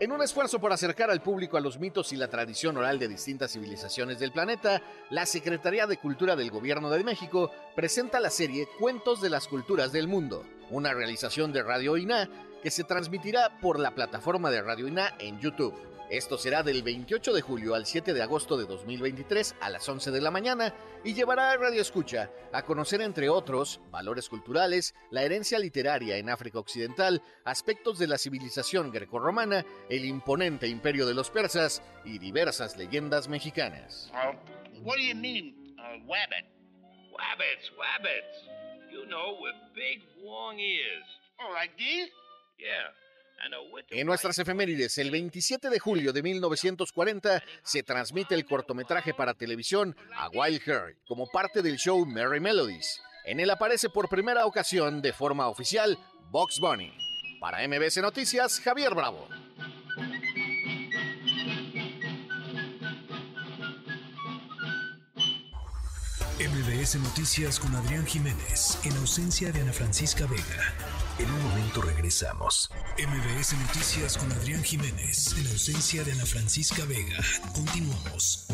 En 0.00 0.12
un 0.12 0.22
esfuerzo 0.22 0.60
por 0.60 0.72
acercar 0.72 1.10
al 1.10 1.22
público 1.22 1.56
a 1.56 1.60
los 1.60 1.80
mitos 1.80 2.12
y 2.12 2.16
la 2.16 2.28
tradición 2.28 2.76
oral 2.76 3.00
de 3.00 3.08
distintas 3.08 3.50
civilizaciones 3.50 4.20
del 4.20 4.30
planeta, 4.30 4.80
la 5.10 5.26
Secretaría 5.26 5.88
de 5.88 5.96
Cultura 5.96 6.36
del 6.36 6.52
Gobierno 6.52 6.88
de 6.88 7.02
México 7.02 7.50
presenta 7.74 8.20
la 8.20 8.30
serie 8.30 8.68
Cuentos 8.78 9.20
de 9.20 9.28
las 9.28 9.48
Culturas 9.48 9.90
del 9.90 10.06
Mundo, 10.06 10.44
una 10.70 10.94
realización 10.94 11.52
de 11.52 11.64
Radio 11.64 11.96
INA 11.96 12.28
que 12.62 12.70
se 12.70 12.84
transmitirá 12.84 13.58
por 13.60 13.80
la 13.80 13.96
plataforma 13.96 14.52
de 14.52 14.62
Radio 14.62 14.86
INA 14.86 15.16
en 15.18 15.40
YouTube. 15.40 15.74
Esto 16.10 16.38
será 16.38 16.62
del 16.62 16.82
28 16.82 17.34
de 17.34 17.42
julio 17.42 17.74
al 17.74 17.84
7 17.84 18.14
de 18.14 18.22
agosto 18.22 18.56
de 18.56 18.64
2023 18.64 19.56
a 19.60 19.68
las 19.68 19.86
11 19.86 20.10
de 20.10 20.22
la 20.22 20.30
mañana 20.30 20.74
y 21.04 21.12
llevará 21.12 21.50
a 21.50 21.56
Radio 21.58 21.82
Escucha 21.82 22.30
a 22.50 22.62
conocer, 22.62 23.02
entre 23.02 23.28
otros, 23.28 23.78
valores 23.90 24.30
culturales, 24.30 24.94
la 25.10 25.22
herencia 25.22 25.58
literaria 25.58 26.16
en 26.16 26.30
África 26.30 26.60
Occidental, 26.60 27.22
aspectos 27.44 27.98
de 27.98 28.06
la 28.06 28.16
civilización 28.16 28.90
grecorromana, 28.90 29.66
el 29.90 30.06
imponente 30.06 30.66
imperio 30.66 31.06
de 31.06 31.12
los 31.12 31.28
persas 31.28 31.82
y 32.06 32.18
diversas 32.18 32.78
leyendas 32.78 33.28
mexicanas. 33.28 34.10
Uh, 34.14 34.34
what 34.82 34.96
do 34.96 35.02
you 35.02 35.14
mean, 35.14 35.76
uh, 35.78 36.02
wabbit? 36.06 36.46
Wabbits, 37.12 37.70
wabbits. 37.76 38.48
You 38.90 39.04
know, 39.04 39.36
with 39.42 39.54
big 39.74 40.00
long 40.24 40.58
ears. 40.58 41.04
Oh, 41.38 41.52
like 41.52 41.76
these? 41.76 42.08
Yeah. 42.58 42.88
En 43.90 44.06
nuestras 44.06 44.38
efemérides, 44.38 44.98
el 44.98 45.10
27 45.10 45.70
de 45.70 45.78
julio 45.78 46.12
de 46.12 46.22
1940 46.22 47.42
se 47.62 47.82
transmite 47.82 48.34
el 48.34 48.44
cortometraje 48.44 49.14
para 49.14 49.34
televisión 49.34 49.96
A 50.14 50.28
Wild 50.28 50.62
Hair 50.66 50.96
como 51.06 51.26
parte 51.26 51.62
del 51.62 51.76
show 51.76 52.04
Merry 52.04 52.40
Melodies. 52.40 53.00
En 53.24 53.40
él 53.40 53.50
aparece 53.50 53.88
por 53.88 54.08
primera 54.08 54.46
ocasión 54.46 55.02
de 55.02 55.12
forma 55.12 55.48
oficial 55.48 55.98
Box 56.30 56.60
Bunny. 56.60 56.92
Para 57.40 57.66
MBC 57.66 57.98
Noticias, 57.98 58.60
Javier 58.60 58.94
Bravo. 58.94 59.28
MBS 66.38 66.96
Noticias 66.96 67.58
con 67.58 67.74
Adrián 67.74 68.06
Jiménez, 68.06 68.78
en 68.84 68.96
ausencia 68.96 69.50
de 69.50 69.60
Ana 69.60 69.72
Francisca 69.72 70.26
Vega. 70.26 70.97
En 71.18 71.28
un 71.32 71.42
momento 71.42 71.82
regresamos. 71.82 72.70
MBS 72.96 73.58
Noticias 73.58 74.16
con 74.16 74.30
Adrián 74.30 74.62
Jiménez, 74.62 75.34
en 75.36 75.48
ausencia 75.48 76.04
de 76.04 76.12
Ana 76.12 76.24
Francisca 76.24 76.84
Vega. 76.84 77.18
Continuamos. 77.54 78.46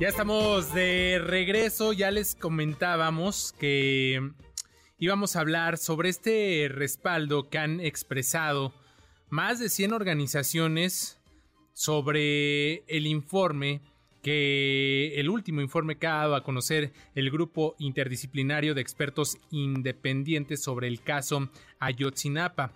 Ya 0.00 0.08
estamos 0.08 0.72
de 0.72 1.20
regreso, 1.22 1.92
ya 1.92 2.10
les 2.10 2.34
comentábamos 2.34 3.52
que 3.58 4.32
íbamos 4.98 5.36
a 5.36 5.40
hablar 5.40 5.76
sobre 5.76 6.08
este 6.08 6.68
respaldo 6.70 7.50
que 7.50 7.58
han 7.58 7.78
expresado 7.80 8.72
más 9.28 9.60
de 9.60 9.68
100 9.68 9.92
organizaciones 9.92 11.18
sobre 11.74 12.84
el 12.86 13.06
informe 13.06 13.82
que 14.24 15.20
el 15.20 15.28
último 15.28 15.60
informe 15.60 15.96
que 15.96 16.06
ha 16.06 16.14
dado 16.14 16.34
a 16.34 16.42
conocer 16.42 16.92
el 17.14 17.30
grupo 17.30 17.76
interdisciplinario 17.78 18.74
de 18.74 18.80
expertos 18.80 19.36
independientes 19.50 20.62
sobre 20.62 20.88
el 20.88 21.02
caso 21.02 21.50
Ayotzinapa. 21.78 22.72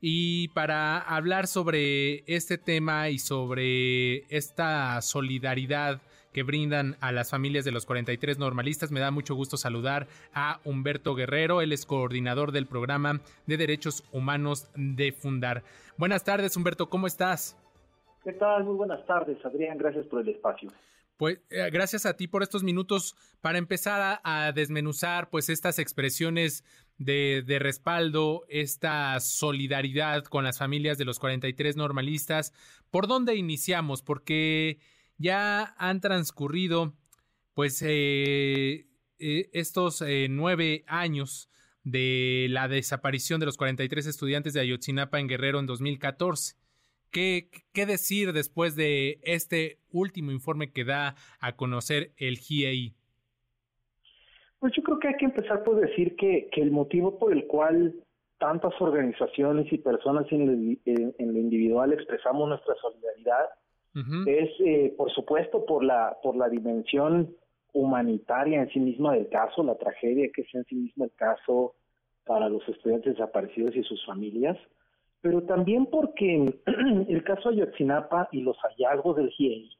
Y 0.00 0.48
para 0.48 0.98
hablar 1.00 1.48
sobre 1.48 2.22
este 2.32 2.56
tema 2.56 3.10
y 3.10 3.18
sobre 3.18 4.18
esta 4.34 5.02
solidaridad 5.02 6.00
que 6.32 6.44
brindan 6.44 6.96
a 7.00 7.10
las 7.10 7.30
familias 7.30 7.64
de 7.64 7.72
los 7.72 7.84
43 7.84 8.38
normalistas, 8.38 8.92
me 8.92 9.00
da 9.00 9.10
mucho 9.10 9.34
gusto 9.34 9.56
saludar 9.56 10.06
a 10.32 10.60
Humberto 10.64 11.16
Guerrero, 11.16 11.62
él 11.62 11.72
es 11.72 11.84
coordinador 11.84 12.52
del 12.52 12.66
programa 12.66 13.20
de 13.46 13.56
derechos 13.56 14.04
humanos 14.12 14.70
de 14.76 15.10
Fundar. 15.10 15.64
Buenas 15.96 16.22
tardes, 16.22 16.56
Humberto, 16.56 16.88
¿cómo 16.88 17.08
estás? 17.08 17.56
¿Qué 18.22 18.32
tal? 18.34 18.62
Muy 18.62 18.76
buenas 18.76 19.04
tardes, 19.04 19.44
Adrián. 19.44 19.78
Gracias 19.78 20.06
por 20.06 20.20
el 20.20 20.28
espacio. 20.28 20.70
Pues 21.22 21.38
eh, 21.50 21.70
gracias 21.70 22.04
a 22.04 22.16
ti 22.16 22.26
por 22.26 22.42
estos 22.42 22.64
minutos 22.64 23.14
para 23.40 23.56
empezar 23.56 24.20
a, 24.24 24.50
desmenuzar 24.50 25.30
pues 25.30 25.50
estas 25.50 25.78
expresiones 25.78 26.64
de, 26.98 27.44
respaldo, 27.60 28.44
esta 28.48 29.20
solidaridad 29.20 30.24
con 30.24 30.42
las 30.42 30.58
familias 30.58 30.98
de 30.98 31.04
los 31.04 31.20
43 31.20 31.76
normalistas. 31.76 32.52
¿Por 32.90 33.06
dónde 33.06 33.36
iniciamos? 33.36 34.02
Porque 34.02 34.80
ya 35.16 35.76
han 35.78 36.00
transcurrido 36.00 36.96
pues 37.54 37.80
eh, 37.82 38.88
eh, 39.20 39.48
estos 39.52 40.02
nueve 40.28 40.82
años 40.88 41.50
de 41.84 42.48
la 42.50 42.66
desaparición 42.66 43.38
de 43.38 43.46
los 43.46 43.56
43 43.56 44.06
estudiantes 44.06 44.54
de 44.54 44.60
Ayotzinapa 44.60 45.20
en 45.20 45.28
Guerrero 45.28 45.60
en 45.60 45.66
2014. 45.66 46.56
¿Qué, 47.12 47.50
¿Qué, 47.74 47.86
decir 47.86 48.32
después 48.32 48.74
de 48.74 49.20
este 49.22 49.78
último 49.92 50.32
informe 50.32 50.72
que 50.72 50.84
da 50.84 51.14
a 51.40 51.56
conocer 51.56 52.12
el 52.16 52.38
GIEI? 52.38 52.94
Pues 54.58 54.72
yo 54.74 54.82
creo 54.82 54.98
que 54.98 55.08
hay 55.08 55.16
que 55.16 55.26
empezar 55.26 55.62
por 55.62 55.78
decir 55.80 56.16
que, 56.16 56.48
que 56.50 56.62
el 56.62 56.70
motivo 56.70 57.18
por 57.18 57.32
el 57.32 57.46
cual 57.46 57.94
tantas 58.38 58.72
organizaciones 58.80 59.72
y 59.72 59.78
personas 59.78 60.26
en 60.32 60.46
lo, 60.46 60.52
en, 60.52 61.14
en 61.18 61.32
lo 61.32 61.38
individual 61.38 61.92
expresamos 61.92 62.48
nuestra 62.48 62.74
solidaridad 62.80 63.46
uh 63.94 63.98
-huh. 63.98 64.28
es, 64.28 64.50
eh, 64.60 64.94
por 64.96 65.12
supuesto, 65.12 65.64
por 65.66 65.84
la, 65.84 66.16
por 66.22 66.34
la 66.34 66.48
dimensión 66.48 67.36
humanitaria 67.72 68.62
en 68.62 68.70
sí 68.70 68.80
misma 68.80 69.14
del 69.14 69.28
caso, 69.28 69.62
la 69.62 69.76
tragedia 69.76 70.30
que 70.34 70.42
es 70.42 70.54
en 70.54 70.64
sí 70.64 70.74
misma 70.74 71.04
el 71.04 71.12
caso 71.12 71.74
para 72.24 72.48
los 72.48 72.66
estudiantes 72.68 73.14
desaparecidos 73.14 73.74
y 73.76 73.82
sus 73.82 74.04
familias, 74.06 74.56
pero 75.22 75.42
también 75.44 75.86
porque 75.86 76.60
el 77.08 77.24
caso 77.24 77.48
Ayotzinapa 77.48 78.28
y 78.32 78.42
los 78.42 78.58
hallazgos 78.58 79.16
del 79.16 79.30
GIEI 79.30 79.70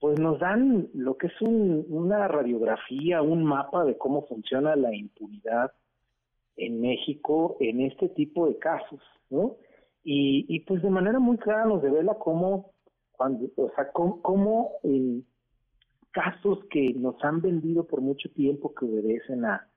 pues 0.00 0.18
nos 0.18 0.40
dan 0.40 0.88
lo 0.94 1.18
que 1.18 1.26
es 1.26 1.40
un, 1.42 1.84
una 1.90 2.26
radiografía, 2.26 3.20
un 3.20 3.44
mapa 3.44 3.84
de 3.84 3.98
cómo 3.98 4.26
funciona 4.26 4.74
la 4.74 4.94
impunidad 4.94 5.72
en 6.56 6.80
México 6.80 7.58
en 7.60 7.82
este 7.82 8.08
tipo 8.08 8.48
de 8.48 8.58
casos, 8.58 9.00
¿no? 9.28 9.56
Y, 10.02 10.46
y 10.48 10.60
pues 10.60 10.82
de 10.82 10.88
manera 10.88 11.18
muy 11.18 11.36
clara 11.36 11.66
nos 11.66 11.82
revela 11.82 12.14
cómo, 12.14 12.72
cuando, 13.12 13.46
o 13.56 13.70
sea, 13.76 13.92
cómo, 13.92 14.22
cómo 14.22 14.70
eh, 14.84 15.20
casos 16.12 16.60
que 16.70 16.94
nos 16.94 17.22
han 17.22 17.42
vendido 17.42 17.86
por 17.86 18.00
mucho 18.00 18.30
tiempo 18.30 18.74
que 18.74 18.86
obedecen 18.86 19.44
a 19.44 19.68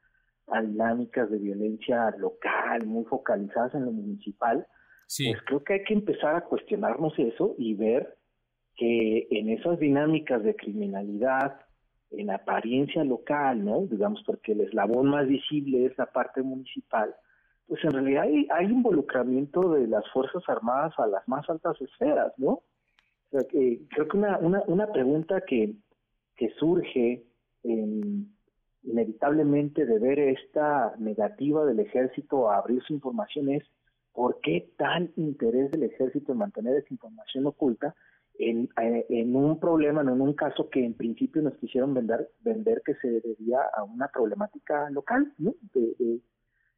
dinámicas 0.62 1.30
de 1.30 1.38
violencia 1.38 2.12
local, 2.18 2.86
muy 2.86 3.04
focalizadas 3.06 3.76
en 3.76 3.86
lo 3.86 3.92
municipal, 3.92 4.66
pues 5.18 5.42
creo 5.46 5.64
que 5.64 5.74
hay 5.74 5.84
que 5.84 5.94
empezar 5.94 6.36
a 6.36 6.46
cuestionarnos 6.46 7.18
eso 7.20 7.56
y 7.58 7.74
ver 7.76 8.18
que 8.76 9.28
en 9.30 9.50
esas 9.50 9.80
dinámicas 9.80 10.44
de 10.44 10.56
criminalidad, 10.56 11.60
en 12.12 12.32
apariencia 12.32 13.04
local, 13.04 13.64
¿no? 13.64 13.86
Digamos, 13.86 14.24
porque 14.26 14.54
el 14.54 14.62
eslabón 14.62 15.10
más 15.10 15.28
visible 15.28 15.86
es 15.86 15.98
la 15.98 16.08
parte 16.08 16.42
municipal, 16.42 17.14
pues 17.68 17.84
en 17.84 17.92
realidad 17.92 18.24
hay, 18.24 18.66
involucramiento 18.66 19.74
de 19.74 19.88
las 19.88 20.04
Fuerzas 20.12 20.44
Armadas 20.48 20.94
a 20.98 21.08
las 21.08 21.28
más 21.28 21.50
altas 21.50 21.80
esferas, 21.82 22.34
¿no? 22.38 22.62
O 23.32 23.48
creo 23.48 24.08
que 24.08 24.18
una, 24.18 24.38
una, 24.38 24.62
una 24.68 24.92
pregunta 24.92 25.42
que, 25.42 25.74
que 26.36 26.50
surge 26.60 27.26
eh, 27.64 28.04
inevitablemente 28.84 29.86
de 29.86 30.00
ver 30.00 30.20
esta 30.20 30.94
negativa 31.00 31.66
del 31.66 31.80
ejército 31.80 32.52
a 32.52 32.58
abrir 32.58 32.84
su 32.84 32.94
información 32.94 33.50
es 33.50 33.64
¿por 34.14 34.40
qué 34.42 34.72
tal 34.78 35.12
interés 35.16 35.72
del 35.72 35.84
ejército 35.84 36.32
en 36.32 36.38
mantener 36.38 36.78
esa 36.78 36.94
información 36.94 37.46
oculta? 37.48 37.96
en, 38.40 38.70
en 38.78 39.36
un 39.36 39.60
problema, 39.60 40.02
en 40.02 40.10
un 40.10 40.34
caso 40.34 40.70
que 40.70 40.84
en 40.84 40.96
principio 40.96 41.42
nos 41.42 41.56
quisieron 41.58 41.94
vender, 41.94 42.30
vender 42.42 42.82
que 42.86 42.96
se 42.96 43.22
debía 43.22 43.60
a 43.76 43.84
una 43.84 44.08
problemática 44.08 44.90
local, 44.90 45.32
¿no? 45.38 45.54
De, 45.74 45.96
de, 46.00 46.20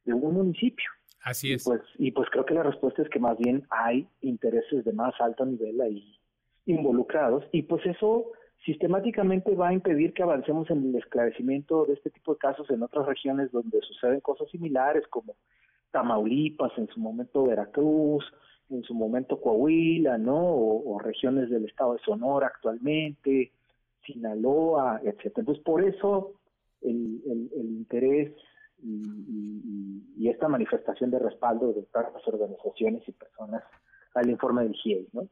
de 0.04 0.12
un 0.12 0.34
municipio. 0.34 0.90
Así 1.22 1.52
es. 1.52 1.62
Y 1.62 1.70
pues, 1.70 1.82
y 1.98 2.10
pues 2.12 2.28
creo 2.30 2.44
que 2.44 2.54
la 2.54 2.62
respuesta 2.62 3.02
es 3.02 3.08
que 3.08 3.18
más 3.18 3.38
bien 3.38 3.66
hay 3.70 4.08
intereses 4.20 4.84
de 4.84 4.92
más 4.92 5.14
alto 5.20 5.44
nivel 5.44 5.80
ahí 5.80 6.18
involucrados 6.66 7.44
y 7.52 7.62
pues 7.62 7.84
eso 7.86 8.32
sistemáticamente 8.64 9.54
va 9.54 9.68
a 9.68 9.72
impedir 9.72 10.12
que 10.12 10.24
avancemos 10.24 10.68
en 10.70 10.88
el 10.88 10.96
esclarecimiento 10.96 11.84
de 11.86 11.94
este 11.94 12.10
tipo 12.10 12.32
de 12.32 12.38
casos 12.38 12.68
en 12.70 12.82
otras 12.82 13.06
regiones 13.06 13.52
donde 13.52 13.80
suceden 13.82 14.20
cosas 14.20 14.50
similares 14.50 15.06
como 15.08 15.36
Tamaulipas, 15.96 16.72
en 16.76 16.88
su 16.88 17.00
momento 17.00 17.46
Veracruz, 17.46 18.22
en 18.68 18.82
su 18.82 18.92
momento 18.92 19.40
Coahuila, 19.40 20.18
¿no? 20.18 20.36
O, 20.36 20.98
regiones 20.98 21.48
del 21.48 21.64
estado 21.64 21.94
de 21.94 22.00
Sonora 22.00 22.48
actualmente, 22.48 23.50
Sinaloa, 24.04 25.00
etcétera. 25.02 25.40
Entonces, 25.40 25.64
por 25.64 25.82
eso 25.82 26.34
el, 26.82 27.22
el, 27.24 27.66
interés 27.66 28.30
y, 28.82 30.28
esta 30.28 30.48
manifestación 30.48 31.10
de 31.10 31.18
respaldo 31.18 31.72
de 31.72 31.82
todas 31.84 32.12
las 32.12 32.28
organizaciones 32.28 33.08
y 33.08 33.12
personas 33.12 33.62
al 34.12 34.28
informe 34.28 34.64
del 34.64 34.74
GIEI, 34.74 35.08
¿no? 35.14 35.26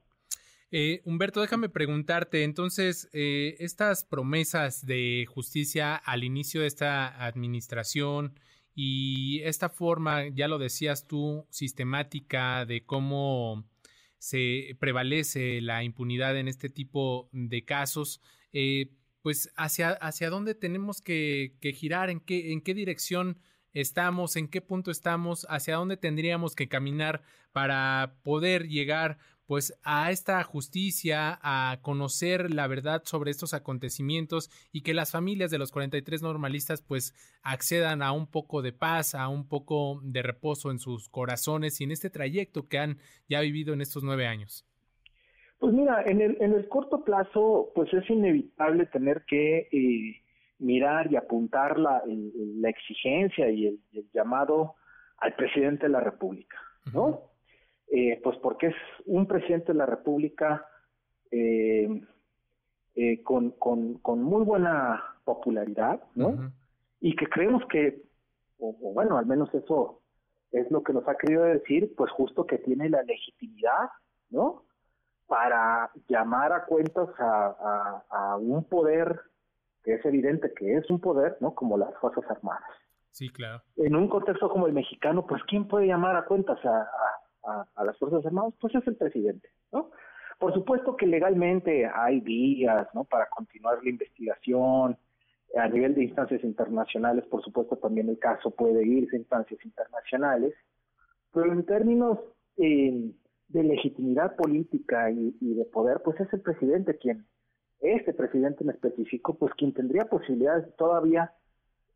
Eh, 0.70 1.02
Humberto, 1.04 1.42
déjame 1.42 1.68
preguntarte, 1.68 2.42
entonces, 2.42 3.10
eh, 3.12 3.56
estas 3.58 4.04
promesas 4.04 4.86
de 4.86 5.26
justicia 5.28 5.94
al 5.94 6.24
inicio 6.24 6.62
de 6.62 6.68
esta 6.68 7.22
administración, 7.22 8.32
y 8.74 9.40
esta 9.42 9.68
forma, 9.68 10.28
ya 10.28 10.48
lo 10.48 10.58
decías 10.58 11.06
tú, 11.06 11.46
sistemática 11.50 12.66
de 12.66 12.84
cómo 12.84 13.64
se 14.18 14.76
prevalece 14.80 15.60
la 15.60 15.84
impunidad 15.84 16.36
en 16.36 16.48
este 16.48 16.68
tipo 16.68 17.28
de 17.32 17.64
casos, 17.64 18.20
eh, 18.52 18.90
pues 19.22 19.52
hacia, 19.56 19.90
hacia 19.90 20.30
dónde 20.30 20.54
tenemos 20.54 21.00
que, 21.00 21.56
que 21.60 21.72
girar, 21.72 22.10
en 22.10 22.20
qué, 22.20 22.52
en 22.52 22.60
qué 22.60 22.74
dirección 22.74 23.38
estamos, 23.72 24.36
en 24.36 24.48
qué 24.48 24.60
punto 24.60 24.90
estamos, 24.90 25.46
hacia 25.48 25.76
dónde 25.76 25.96
tendríamos 25.96 26.54
que 26.54 26.68
caminar 26.68 27.22
para 27.52 28.16
poder 28.22 28.68
llegar 28.68 29.18
pues 29.46 29.78
a 29.84 30.10
esta 30.10 30.42
justicia, 30.42 31.38
a 31.42 31.78
conocer 31.82 32.52
la 32.52 32.66
verdad 32.66 33.02
sobre 33.04 33.30
estos 33.30 33.54
acontecimientos 33.54 34.50
y 34.72 34.82
que 34.82 34.94
las 34.94 35.12
familias 35.12 35.50
de 35.50 35.58
los 35.58 35.70
43 35.70 36.22
normalistas 36.22 36.82
pues 36.82 37.14
accedan 37.42 38.02
a 38.02 38.12
un 38.12 38.26
poco 38.26 38.62
de 38.62 38.72
paz, 38.72 39.14
a 39.14 39.28
un 39.28 39.46
poco 39.48 40.00
de 40.02 40.22
reposo 40.22 40.70
en 40.70 40.78
sus 40.78 41.08
corazones 41.08 41.80
y 41.80 41.84
en 41.84 41.90
este 41.90 42.10
trayecto 42.10 42.68
que 42.68 42.78
han 42.78 42.98
ya 43.28 43.40
vivido 43.40 43.74
en 43.74 43.80
estos 43.80 44.02
nueve 44.02 44.26
años. 44.26 44.66
Pues 45.58 45.72
mira, 45.72 46.02
en 46.04 46.20
el, 46.20 46.36
en 46.40 46.52
el 46.52 46.68
corto 46.68 47.04
plazo, 47.04 47.70
pues 47.74 47.92
es 47.94 48.08
inevitable 48.10 48.86
tener 48.86 49.24
que 49.26 49.68
eh, 49.72 50.22
mirar 50.58 51.10
y 51.10 51.16
apuntar 51.16 51.78
la, 51.78 52.02
la 52.06 52.68
exigencia 52.68 53.50
y 53.50 53.66
el, 53.66 53.80
llamado 54.12 54.74
al 55.18 55.34
presidente 55.36 55.86
de 55.86 55.92
la 55.92 56.00
República, 56.00 56.58
¿no? 56.92 57.33
Eh, 57.88 58.20
pues 58.22 58.36
porque 58.38 58.68
es 58.68 58.76
un 59.06 59.26
presidente 59.26 59.72
de 59.72 59.78
la 59.78 59.86
República 59.86 60.66
eh, 61.30 61.88
eh, 62.94 63.22
con, 63.22 63.50
con, 63.52 63.98
con, 63.98 64.22
muy 64.22 64.44
buena 64.44 65.02
popularidad, 65.24 66.00
¿no? 66.14 66.52
Y 67.00 67.16
que 67.16 67.26
creemos 67.26 67.62
que, 67.68 68.02
o, 68.58 68.68
o, 68.68 68.92
bueno, 68.92 69.18
al 69.18 69.26
menos 69.26 69.52
eso 69.52 70.02
es 70.52 70.70
lo 70.70 70.82
que 70.82 70.92
nos 70.92 71.06
ha 71.08 71.16
querido 71.16 71.42
decir, 71.42 71.92
pues 71.96 72.10
justo 72.12 72.46
que 72.46 72.58
tiene 72.58 72.88
la 72.88 73.02
legitimidad, 73.02 73.90
¿no? 74.30 74.64
Para 75.26 75.90
llamar 76.08 76.52
a 76.52 76.66
cuentas 76.66 77.08
a, 77.18 78.04
a, 78.10 78.36
un 78.36 78.64
poder 78.64 79.20
que 79.82 79.94
es 79.94 80.04
evidente 80.04 80.52
que 80.54 80.76
es 80.76 80.88
un 80.90 81.00
poder, 81.00 81.36
¿no? 81.40 81.54
Como 81.54 81.76
las 81.76 81.94
Fuerzas 81.98 82.24
Armadas. 82.30 82.70
Sí, 83.10 83.28
claro. 83.28 83.62
En 83.76 83.96
un 83.96 84.08
contexto 84.08 84.48
como 84.48 84.66
el 84.66 84.72
mexicano, 84.72 85.26
pues 85.26 85.42
¿quién 85.44 85.66
puede 85.66 85.86
llamar 85.86 86.16
a 86.16 86.24
cuentas 86.24 86.64
a, 86.64 86.82
a, 86.82 87.23
las 87.84 87.98
Fuerzas 87.98 88.24
Armadas? 88.26 88.54
Pues 88.60 88.74
es 88.74 88.86
el 88.86 88.96
presidente, 88.96 89.48
¿no? 89.72 89.90
Por 90.38 90.52
supuesto 90.52 90.96
que 90.96 91.06
legalmente 91.06 91.86
hay 91.86 92.20
vías, 92.20 92.88
¿no? 92.94 93.04
Para 93.04 93.28
continuar 93.28 93.78
la 93.82 93.90
investigación, 93.90 94.98
a 95.56 95.68
nivel 95.68 95.94
de 95.94 96.04
instancias 96.04 96.42
internacionales, 96.42 97.24
por 97.26 97.42
supuesto, 97.42 97.76
también 97.76 98.08
el 98.08 98.18
caso 98.18 98.50
puede 98.50 98.86
irse 98.86 99.16
a 99.16 99.20
instancias 99.20 99.64
internacionales, 99.64 100.54
pero 101.32 101.52
en 101.52 101.64
términos 101.64 102.18
eh, 102.56 103.12
de 103.48 103.62
legitimidad 103.62 104.36
política 104.36 105.10
y, 105.10 105.32
de 105.40 105.64
poder, 105.66 106.00
pues 106.04 106.18
es 106.20 106.32
el 106.32 106.40
presidente 106.40 106.96
quien, 106.98 107.26
este 107.80 108.14
presidente 108.14 108.64
en 108.64 108.70
específico, 108.70 109.34
pues 109.34 109.52
quien 109.54 109.72
tendría 109.72 110.06
posibilidades 110.06 110.74
todavía 110.76 111.32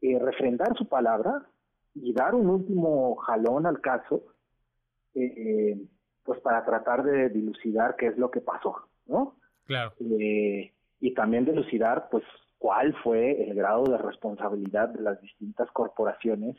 eh, 0.00 0.18
refrendar 0.18 0.76
su 0.76 0.88
palabra 0.88 1.46
y 1.94 2.12
dar 2.12 2.34
un 2.34 2.48
último 2.48 3.16
jalón 3.16 3.66
al 3.66 3.80
caso, 3.80 4.22
eh, 5.14 5.76
pues 6.24 6.40
para 6.40 6.64
tratar 6.64 7.04
de 7.04 7.30
dilucidar 7.30 7.96
qué 7.96 8.08
es 8.08 8.18
lo 8.18 8.30
que 8.30 8.40
pasó, 8.40 8.88
¿no? 9.06 9.36
Claro. 9.64 9.92
Eh, 10.00 10.72
y 11.00 11.14
también 11.14 11.44
dilucidar, 11.44 12.08
pues, 12.10 12.24
cuál 12.58 12.94
fue 13.02 13.48
el 13.48 13.54
grado 13.54 13.84
de 13.84 13.98
responsabilidad 13.98 14.88
de 14.88 15.02
las 15.02 15.20
distintas 15.20 15.70
corporaciones 15.70 16.56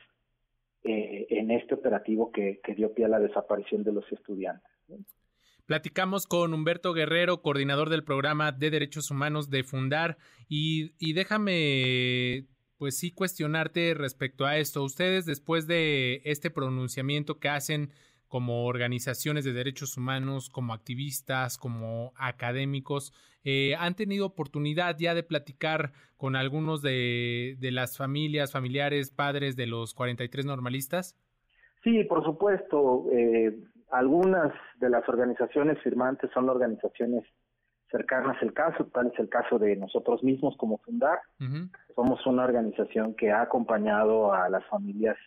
eh, 0.83 1.27
en 1.29 1.51
este 1.51 1.75
operativo 1.75 2.31
que, 2.31 2.61
dio 2.75 2.93
pie 2.93 3.05
a 3.05 3.09
la 3.09 3.19
desaparición 3.19 3.83
de 3.83 3.91
los 3.91 4.09
estudiantes. 4.11 4.71
Platicamos 5.65 6.25
con 6.25 6.53
Humberto 6.53 6.93
Guerrero, 6.93 7.41
coordinador 7.41 7.89
del 7.89 8.03
programa 8.03 8.51
de 8.51 8.71
derechos 8.71 9.11
humanos 9.11 9.49
de 9.49 9.63
Fundar, 9.63 10.17
y, 10.47 10.93
y 10.97 11.13
déjame 11.13 12.47
pues 12.77 12.97
sí 12.97 13.11
cuestionarte 13.11 13.93
respecto 13.93 14.45
a 14.45 14.57
esto. 14.57 14.83
Ustedes 14.83 15.25
después 15.25 15.67
de 15.67 16.21
este 16.23 16.49
pronunciamiento 16.49 17.37
que 17.37 17.49
hacen 17.49 17.91
como 18.29 18.65
organizaciones 18.65 19.43
de 19.43 19.53
derechos 19.53 19.97
humanos, 19.97 20.49
como 20.49 20.73
activistas, 20.73 21.57
como 21.57 22.13
académicos, 22.15 23.11
eh, 23.43 23.75
han 23.77 23.95
tenido 23.95 24.27
oportunidad 24.27 24.95
ya 24.97 25.15
de 25.15 25.23
platicar 25.23 25.91
con 26.15 26.35
algunos 26.35 26.81
de, 26.81 27.57
las 27.59 27.97
familias, 27.97 28.51
familiares, 28.51 29.11
padres 29.11 29.55
de 29.55 29.65
los 29.65 29.93
43 29.93 30.45
normalistas? 30.45 31.17
Sí, 31.83 32.03
por 32.03 32.23
supuesto. 32.23 33.05
Eh, 33.11 33.57
algunas 33.89 34.53
de 34.79 34.89
las 34.89 35.07
organizaciones 35.09 35.81
firmantes 35.81 36.29
son 36.33 36.49
organizaciones 36.49 37.23
cercanas 37.89 38.37
al 38.41 38.53
caso, 38.53 38.85
tal 38.93 39.07
es 39.07 39.19
el 39.19 39.29
caso 39.29 39.57
de 39.57 39.75
nosotros 39.75 40.23
mismos 40.23 40.55
como 40.57 40.77
Fundar. 40.77 41.19
Somos 41.95 42.23
una 42.27 42.43
organización 42.43 43.15
que 43.15 43.31
ha 43.31 43.41
acompañado 43.41 44.31
a 44.31 44.47
las 44.49 44.63
familias 44.67 45.17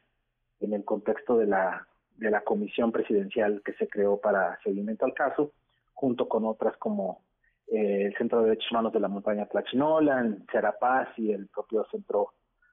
en 0.61 0.75
el 0.75 0.85
contexto 0.85 1.39
de 1.39 1.47
la 1.47 1.89
de 2.23 2.31
la 2.31 2.43
comisión 2.43 2.93
presidencial 2.93 3.63
que 3.65 3.73
se 3.75 3.89
creó 3.89 4.21
para 4.21 4.59
seguimiento 4.63 5.05
al 5.05 5.15
caso, 5.15 5.53
junto 5.93 6.29
con 6.29 6.45
otras 6.45 6.77
como 6.77 7.23
eh, 7.67 8.07
el 8.07 8.17
Centro 8.17 8.41
de 8.41 8.51
Derechos 8.51 8.71
Humanos 8.71 8.93
de 8.93 9.01
la 9.01 9.09
Montaña 9.09 9.47
Tlachinolan, 9.47 10.47
Serapaz 10.51 11.09
y 11.17 11.33
el 11.33 11.49
propio 11.49 11.85
Centro 11.91 12.29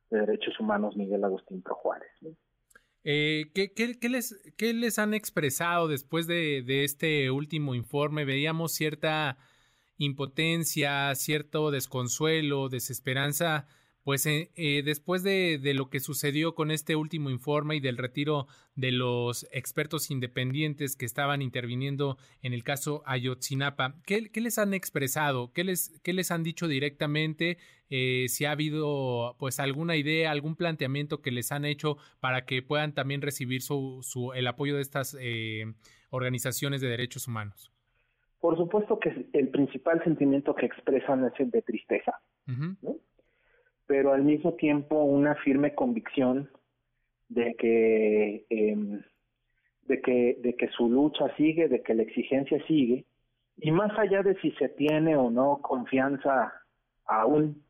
de 0.09 0.19
Derechos 0.19 0.59
Humanos 0.59 0.95
Miguel 0.95 1.23
Agustín 1.23 1.61
Pro 1.61 1.76
Juárez. 1.76 2.09
Eh, 3.03 3.45
¿qué, 3.53 3.73
qué, 3.73 4.09
les, 4.09 4.39
¿Qué 4.57 4.73
les 4.73 4.99
han 4.99 5.13
expresado 5.13 5.88
después 5.88 6.27
de, 6.27 6.61
de 6.61 6.84
este 6.84 7.31
último 7.31 7.76
informe? 7.76 8.26
Veíamos 8.26 8.73
cierta 8.73 9.38
impotencia, 9.97 11.13
cierto 11.15 11.71
desconsuelo, 11.71 12.69
desesperanza 12.69 13.67
pues 14.10 14.26
eh, 14.26 14.49
eh, 14.56 14.81
después 14.84 15.22
de, 15.22 15.61
lo 15.76 15.91
que 15.91 15.99
sucedió 15.99 16.56
con 16.56 16.72
este 16.72 16.95
último 16.95 17.30
informe 17.30 17.76
y 17.76 17.80
del 17.80 17.95
retiro 17.95 18.48
de 18.73 18.91
los 18.91 19.48
expertos 19.52 20.10
independientes 20.10 20.95
que 20.95 21.06
estaban 21.06 21.44
interviniendo 21.44 22.18
en 22.41 22.53
el 22.53 22.64
caso 22.64 23.03
Ayotzinapa, 23.06 23.94
¿qué, 24.07 24.31
les 24.34 24.57
han 24.57 24.73
expresado? 24.73 25.53
¿Qué 25.53 25.64
les, 25.64 26.02
qué 26.02 26.14
les 26.14 26.31
han 26.31 26.41
dicho 26.41 26.68
directamente? 26.68 27.60
Eh, 27.91 28.26
si 28.30 28.45
ha 28.45 28.52
habido 28.53 29.36
pues 29.38 29.60
alguna 29.60 29.95
idea, 29.95 30.31
algún 30.31 30.56
planteamiento 30.56 31.22
que 31.22 31.30
les 31.30 31.52
han 31.52 31.64
hecho 31.64 31.98
para 32.19 32.45
que 32.45 32.64
puedan 32.64 32.95
también 32.95 33.22
recibir 33.22 33.61
su, 33.61 33.99
su 34.02 34.34
el 34.34 34.48
apoyo 34.48 34.76
de 34.76 34.81
estas 34.81 35.15
organizaciones 36.10 36.81
de 36.81 36.88
derechos 36.88 37.27
humanos. 37.27 37.72
Por 38.40 38.57
supuesto 38.57 38.98
que 38.98 39.27
el 39.34 39.49
principal 39.49 40.03
sentimiento 40.03 40.56
que 40.56 40.65
expresan 40.65 41.26
es 41.26 41.40
el 41.40 41.52
de 41.52 41.61
tristeza. 41.61 42.19
¿no? 42.48 42.95
Pero 43.90 44.14
al 44.14 44.24
mismo 44.24 44.53
tiempo 44.53 45.03
una 45.03 45.34
firme 45.34 45.74
convicción 45.74 46.48
de 47.28 47.56
que 47.56 48.45
em, 48.52 49.02
de 49.88 49.99
que 49.99 50.38
de 50.44 50.53
que 50.56 50.68
su 50.68 50.88
lucha 50.88 51.36
sigue, 51.36 51.68
de 51.68 51.82
que 51.82 51.95
la 51.95 52.03
exigencia 52.03 52.64
sigue 52.68 53.06
y 53.57 53.72
más 53.72 53.91
allá 53.98 54.22
de 54.22 54.40
si 54.41 54.52
se 54.52 54.70
tiene 54.70 55.16
o 55.16 55.32
no 55.32 55.57
confianza 55.64 56.53
aún 57.06 57.64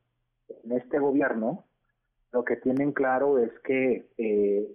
en 0.66 0.74
este 0.74 1.00
gobierno, 1.00 1.64
lo 2.34 2.44
que 2.44 2.58
tienen 2.58 2.92
claro 2.92 3.40
es 3.40 3.52
que 3.64 4.10
eh, 4.18 4.68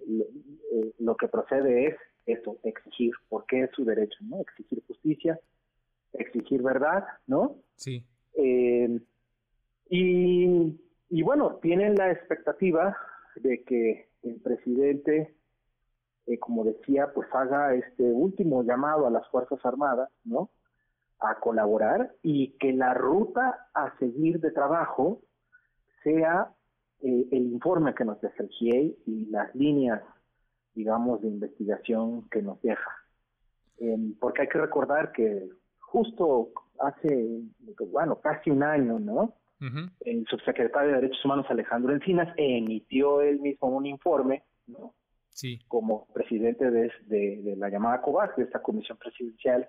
lo, 0.97 1.11
eh, 1.11 1.15
que 1.19 1.27
procede 1.27 1.89
es 1.89 1.95
eso, 2.25 2.57
exigir, 2.63 3.11
porque 3.29 3.61
es 3.61 3.69
su 3.75 3.85
derecho, 3.85 4.17
¿no? 4.21 4.41
Exigir 4.41 4.81
justicia, 4.87 5.39
exigir 6.13 6.63
verdad, 6.63 7.03
¿no? 7.27 7.57
Sí. 7.75 8.03
Eh, 8.33 8.99
y 9.91 10.75
y 11.09 11.23
bueno, 11.23 11.57
tienen 11.61 11.95
la 11.95 12.11
expectativa 12.11 12.97
de 13.35 13.63
que 13.63 14.09
el 14.23 14.41
presidente, 14.41 15.35
eh, 16.25 16.39
como 16.39 16.63
decía, 16.63 17.11
pues 17.13 17.27
haga 17.33 17.73
este 17.75 18.03
último 18.03 18.63
llamado 18.63 19.07
a 19.07 19.11
las 19.11 19.27
Fuerzas 19.29 19.63
Armadas, 19.65 20.09
¿no? 20.23 20.49
A 21.19 21.39
colaborar 21.39 22.13
y 22.23 22.57
que 22.57 22.73
la 22.73 22.93
ruta 22.93 23.67
a 23.73 23.97
seguir 23.99 24.39
de 24.39 24.51
trabajo 24.51 25.21
sea 26.03 26.51
eh, 27.01 27.27
el 27.31 27.43
informe 27.53 27.93
que 27.93 28.05
nos 28.05 28.19
deja 28.21 28.43
el 28.43 28.49
GIEI 28.49 28.97
y 29.05 29.25
las 29.27 29.53
líneas, 29.55 30.01
digamos, 30.73 31.21
de 31.21 31.27
investigación 31.27 32.27
que 32.29 32.41
nos 32.41 32.61
deja. 32.61 32.91
Em, 33.77 34.15
porque 34.19 34.43
hay 34.43 34.47
que 34.47 34.59
recordar 34.59 35.11
que 35.11 35.49
justo 35.79 36.49
hace, 36.79 37.41
bueno, 37.91 38.19
casi 38.21 38.49
un 38.49 38.63
año, 38.63 38.99
¿no? 38.99 39.33
El 39.59 40.25
subsecretario 40.27 40.89
de 40.89 40.95
Derechos 41.01 41.23
Humanos 41.23 41.45
Alejandro 41.49 41.93
Encinas 41.93 42.33
emitió 42.37 43.21
él 43.21 43.39
mismo 43.39 43.69
un 43.69 43.85
informe, 43.85 44.43
¿no? 44.67 44.93
Sí. 45.29 45.59
Como 45.67 46.07
presidente 46.13 46.69
de, 46.71 46.91
de, 47.05 47.55
la 47.57 47.69
llamada 47.69 48.01
COVAC, 48.01 48.37
de 48.37 48.43
esta 48.43 48.61
comisión 48.61 48.97
presidencial 48.97 49.67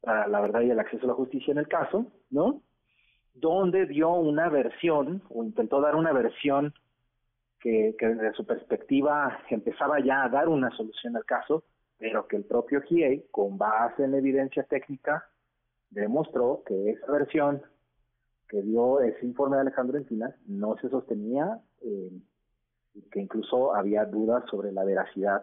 para 0.00 0.26
la 0.26 0.40
verdad 0.40 0.60
y 0.62 0.70
el 0.70 0.78
acceso 0.78 1.04
a 1.04 1.08
la 1.08 1.14
justicia 1.14 1.52
en 1.52 1.58
el 1.58 1.68
caso, 1.68 2.12
¿no? 2.30 2.62
Donde 3.32 3.86
dio 3.86 4.12
una 4.12 4.48
versión, 4.48 5.22
o 5.30 5.44
intentó 5.44 5.80
dar 5.80 5.94
una 5.94 6.12
versión 6.12 6.74
que, 7.60 7.94
que 7.98 8.06
desde 8.06 8.34
su 8.34 8.44
perspectiva 8.44 9.40
empezaba 9.50 10.00
ya 10.00 10.24
a 10.24 10.28
dar 10.28 10.48
una 10.48 10.70
solución 10.76 11.16
al 11.16 11.24
caso, 11.24 11.64
pero 11.98 12.26
que 12.26 12.36
el 12.36 12.44
propio 12.44 12.82
GIEI, 12.82 13.26
con 13.30 13.56
base 13.56 14.04
en 14.04 14.14
evidencia 14.14 14.62
técnica, 14.64 15.24
demostró 15.90 16.62
que 16.66 16.90
esa 16.90 17.10
versión 17.10 17.62
que 18.48 18.62
dio 18.62 19.00
ese 19.00 19.24
informe 19.24 19.56
de 19.56 19.62
Alejandro 19.62 19.98
Encinas 19.98 20.34
no 20.46 20.76
se 20.78 20.88
sostenía, 20.88 21.60
eh, 21.82 22.10
que 23.10 23.20
incluso 23.20 23.74
había 23.74 24.04
dudas 24.04 24.44
sobre 24.50 24.72
la 24.72 24.84
veracidad 24.84 25.42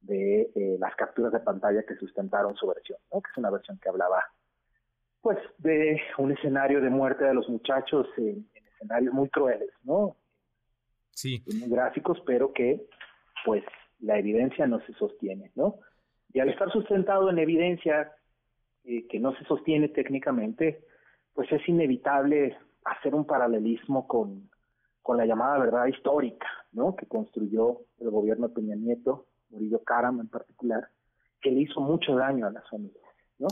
de 0.00 0.50
eh, 0.54 0.76
las 0.78 0.94
capturas 0.96 1.32
de 1.32 1.40
pantalla 1.40 1.82
que 1.82 1.96
sustentaron 1.96 2.56
su 2.56 2.66
versión, 2.66 2.98
¿no? 3.12 3.20
que 3.20 3.30
es 3.30 3.36
una 3.36 3.50
versión 3.50 3.78
que 3.78 3.88
hablaba 3.88 4.24
pues 5.20 5.38
de 5.58 6.00
un 6.18 6.32
escenario 6.32 6.80
de 6.80 6.88
muerte 6.88 7.24
de 7.24 7.34
los 7.34 7.48
muchachos 7.48 8.06
en, 8.16 8.48
escenarios 8.74 9.12
muy 9.12 9.28
crueles, 9.28 9.68
¿no? 9.82 10.16
Sí. 11.10 11.44
Muy 11.60 11.68
gráficos, 11.68 12.22
pero 12.24 12.52
que 12.54 12.86
pues 13.44 13.62
la 13.98 14.18
evidencia 14.18 14.66
no 14.66 14.80
se 14.86 14.94
sostiene, 14.94 15.52
¿no? 15.54 15.78
Y 16.32 16.40
al 16.40 16.48
estar 16.48 16.72
sustentado 16.72 17.28
en 17.28 17.38
evidencia 17.38 18.10
eh, 18.84 19.06
que 19.08 19.20
no 19.20 19.36
se 19.36 19.44
sostiene 19.44 19.88
técnicamente, 19.88 20.82
pues 21.34 21.50
es 21.52 21.66
inevitable 21.68 22.56
hacer 22.84 23.14
un 23.14 23.24
paralelismo 23.24 24.06
con, 24.06 24.50
con 25.02 25.16
la 25.16 25.26
llamada 25.26 25.58
verdad 25.58 25.86
histórica, 25.86 26.46
¿no? 26.72 26.96
Que 26.96 27.06
construyó 27.06 27.80
el 27.98 28.10
gobierno 28.10 28.48
de 28.48 28.54
Peña 28.54 28.76
Nieto, 28.76 29.26
Murillo 29.50 29.82
Caram 29.84 30.20
en 30.20 30.28
particular, 30.28 30.88
que 31.40 31.50
le 31.50 31.60
hizo 31.62 31.80
mucho 31.80 32.14
daño 32.16 32.46
a 32.46 32.50
las 32.50 32.68
familias, 32.68 33.04
¿no? 33.38 33.48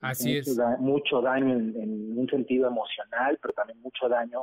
Así 0.00 0.36
mucho 0.36 0.50
es. 0.50 0.56
da- 0.56 0.76
mucho 0.78 1.20
daño 1.20 1.54
en, 1.54 1.74
en 1.80 2.18
un 2.18 2.28
sentido 2.28 2.68
emocional, 2.68 3.38
pero 3.42 3.54
también 3.54 3.80
mucho 3.80 4.08
daño 4.08 4.42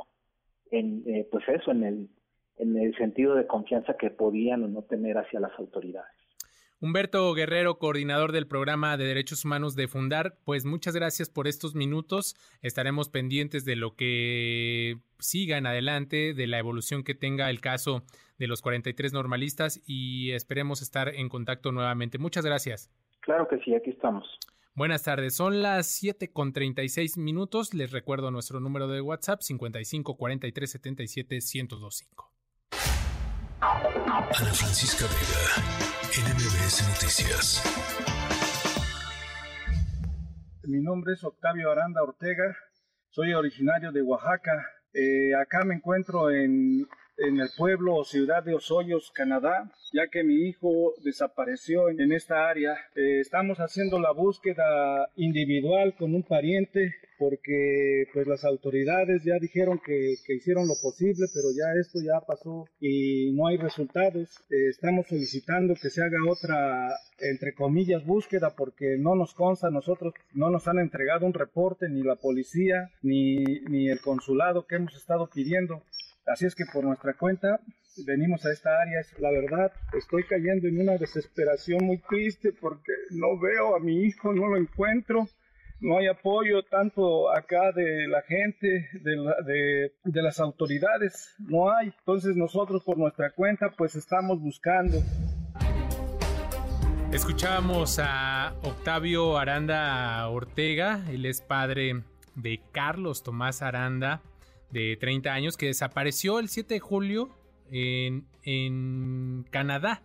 en, 0.70 1.02
eh, 1.06 1.28
pues 1.30 1.48
eso, 1.48 1.70
en 1.70 1.84
el, 1.84 2.08
en 2.58 2.76
el 2.78 2.94
sentido 2.96 3.34
de 3.34 3.46
confianza 3.46 3.94
que 3.96 4.10
podían 4.10 4.64
o 4.64 4.68
no 4.68 4.82
tener 4.82 5.16
hacia 5.18 5.40
las 5.40 5.52
autoridades. 5.58 6.15
Humberto 6.78 7.32
Guerrero, 7.32 7.78
coordinador 7.78 8.32
del 8.32 8.46
programa 8.46 8.98
de 8.98 9.06
Derechos 9.06 9.46
Humanos 9.46 9.76
de 9.76 9.88
Fundar, 9.88 10.36
pues 10.44 10.66
muchas 10.66 10.94
gracias 10.94 11.30
por 11.30 11.48
estos 11.48 11.74
minutos. 11.74 12.36
Estaremos 12.60 13.08
pendientes 13.08 13.64
de 13.64 13.76
lo 13.76 13.96
que 13.96 14.98
siga 15.18 15.56
en 15.56 15.66
adelante, 15.66 16.34
de 16.34 16.46
la 16.46 16.58
evolución 16.58 17.02
que 17.02 17.14
tenga 17.14 17.48
el 17.48 17.62
caso 17.62 18.02
de 18.38 18.46
los 18.46 18.60
43 18.60 19.14
normalistas 19.14 19.80
y 19.86 20.32
esperemos 20.32 20.82
estar 20.82 21.08
en 21.08 21.30
contacto 21.30 21.72
nuevamente. 21.72 22.18
Muchas 22.18 22.44
gracias. 22.44 22.90
Claro 23.20 23.48
que 23.48 23.58
sí, 23.60 23.74
aquí 23.74 23.88
estamos. 23.88 24.26
Buenas 24.74 25.04
tardes, 25.04 25.34
son 25.34 25.62
las 25.62 25.86
7 25.86 26.30
con 26.30 26.52
36 26.52 27.16
minutos. 27.16 27.72
Les 27.72 27.90
recuerdo 27.90 28.30
nuestro 28.30 28.60
número 28.60 28.86
de 28.86 29.00
WhatsApp 29.00 29.40
55 29.40 30.14
43 30.18 30.70
77 30.70 31.36
1025. 31.36 32.35
Ana 33.76 34.54
Francisca 34.54 35.04
Vega, 35.04 35.44
NMBS 36.24 36.88
Noticias. 36.88 37.62
Mi 40.62 40.80
nombre 40.80 41.12
es 41.12 41.22
Octavio 41.22 41.70
Aranda 41.70 42.02
Ortega, 42.02 42.56
soy 43.10 43.34
originario 43.34 43.92
de 43.92 44.00
Oaxaca. 44.00 44.66
Eh, 44.94 45.34
acá 45.34 45.62
me 45.64 45.74
encuentro 45.74 46.30
en, 46.30 46.88
en 47.18 47.40
el 47.40 47.48
pueblo 47.56 47.96
o 47.96 48.04
ciudad 48.04 48.42
de 48.44 48.54
Osoyos, 48.54 49.10
Canadá, 49.10 49.70
ya 49.92 50.08
que 50.08 50.24
mi 50.24 50.48
hijo 50.48 50.94
desapareció 51.02 51.88
en, 51.88 52.12
esta 52.12 52.48
área. 52.48 52.76
Eh, 52.94 53.20
estamos 53.20 53.58
haciendo 53.58 53.98
la 53.98 54.12
búsqueda 54.12 55.10
individual 55.16 55.94
con 55.96 56.14
un 56.14 56.22
pariente 56.22 56.94
porque 57.18 58.06
pues 58.12 58.26
las 58.26 58.44
autoridades 58.44 59.24
ya 59.24 59.38
dijeron 59.40 59.80
que, 59.84 60.16
que 60.26 60.34
hicieron 60.34 60.68
lo 60.68 60.74
posible, 60.82 61.26
pero 61.32 61.48
ya 61.56 61.80
esto 61.80 61.98
ya 62.00 62.20
pasó 62.26 62.66
y 62.80 63.32
no 63.32 63.46
hay 63.46 63.56
resultados. 63.56 64.28
Eh, 64.50 64.68
estamos 64.68 65.06
solicitando 65.08 65.74
que 65.74 65.90
se 65.90 66.02
haga 66.02 66.18
otra, 66.28 66.90
entre 67.20 67.54
comillas, 67.54 68.04
búsqueda 68.04 68.54
porque 68.54 68.96
no 68.98 69.14
nos 69.14 69.34
consta, 69.34 69.70
nosotros 69.70 70.14
no 70.34 70.50
nos 70.50 70.68
han 70.68 70.78
entregado 70.78 71.26
un 71.26 71.34
reporte, 71.34 71.88
ni 71.88 72.02
la 72.02 72.16
policía, 72.16 72.90
ni, 73.02 73.44
ni 73.68 73.88
el 73.88 74.00
consulado 74.00 74.66
que 74.66 74.76
hemos 74.76 74.94
estado 74.94 75.28
pidiendo. 75.32 75.82
Así 76.26 76.44
es 76.44 76.54
que 76.56 76.64
por 76.66 76.82
nuestra 76.82 77.14
cuenta 77.14 77.60
venimos 78.04 78.44
a 78.44 78.52
esta 78.52 78.70
área. 78.80 79.00
La 79.18 79.30
verdad, 79.30 79.72
estoy 79.96 80.24
cayendo 80.24 80.66
en 80.66 80.80
una 80.80 80.98
desesperación 80.98 81.84
muy 81.84 81.98
triste 81.98 82.52
porque 82.52 82.92
no 83.10 83.38
veo 83.38 83.76
a 83.76 83.80
mi 83.80 84.02
hijo, 84.04 84.32
no 84.32 84.48
lo 84.48 84.56
encuentro. 84.56 85.28
No 85.78 85.98
hay 85.98 86.06
apoyo 86.06 86.62
tanto 86.62 87.30
acá 87.30 87.70
de 87.70 88.08
la 88.08 88.22
gente, 88.22 88.88
de, 88.94 89.92
de 90.04 90.22
las 90.22 90.40
autoridades, 90.40 91.34
no 91.38 91.70
hay. 91.70 91.92
Entonces 91.98 92.34
nosotros 92.34 92.82
por 92.82 92.96
nuestra 92.96 93.30
cuenta 93.30 93.70
pues 93.76 93.94
estamos 93.94 94.40
buscando. 94.40 94.98
Escuchábamos 97.12 98.00
a 98.02 98.54
Octavio 98.62 99.38
Aranda 99.38 100.26
Ortega, 100.28 101.04
él 101.08 101.24
es 101.24 101.40
padre 101.40 102.02
de 102.34 102.60
Carlos 102.72 103.22
Tomás 103.22 103.62
Aranda, 103.62 104.22
de 104.70 104.96
30 104.96 105.32
años, 105.32 105.56
que 105.56 105.66
desapareció 105.66 106.38
el 106.38 106.48
7 106.48 106.74
de 106.74 106.80
julio 106.80 107.30
en, 107.70 108.26
en 108.42 109.44
Canadá. 109.50 110.02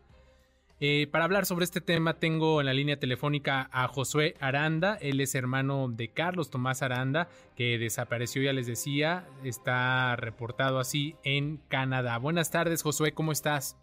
Eh, 0.84 1.06
para 1.12 1.26
hablar 1.26 1.46
sobre 1.46 1.64
este 1.64 1.80
tema 1.80 2.16
tengo 2.16 2.60
en 2.60 2.66
la 2.66 2.74
línea 2.74 2.98
telefónica 2.98 3.70
a 3.72 3.88
Josué 3.88 4.34
Aranda, 4.40 4.98
él 5.00 5.22
es 5.22 5.36
hermano 5.36 5.88
de 5.90 6.08
Carlos 6.12 6.50
Tomás 6.50 6.82
Aranda, 6.82 7.28
que 7.56 7.78
desapareció, 7.78 8.42
ya 8.42 8.52
les 8.52 8.66
decía, 8.66 9.28
está 9.44 10.16
reportado 10.16 10.80
así 10.80 11.16
en 11.24 11.58
Canadá. 11.68 12.18
Buenas 12.18 12.50
tardes, 12.50 12.82
Josué, 12.82 13.12
¿cómo 13.12 13.32
estás? 13.32 13.78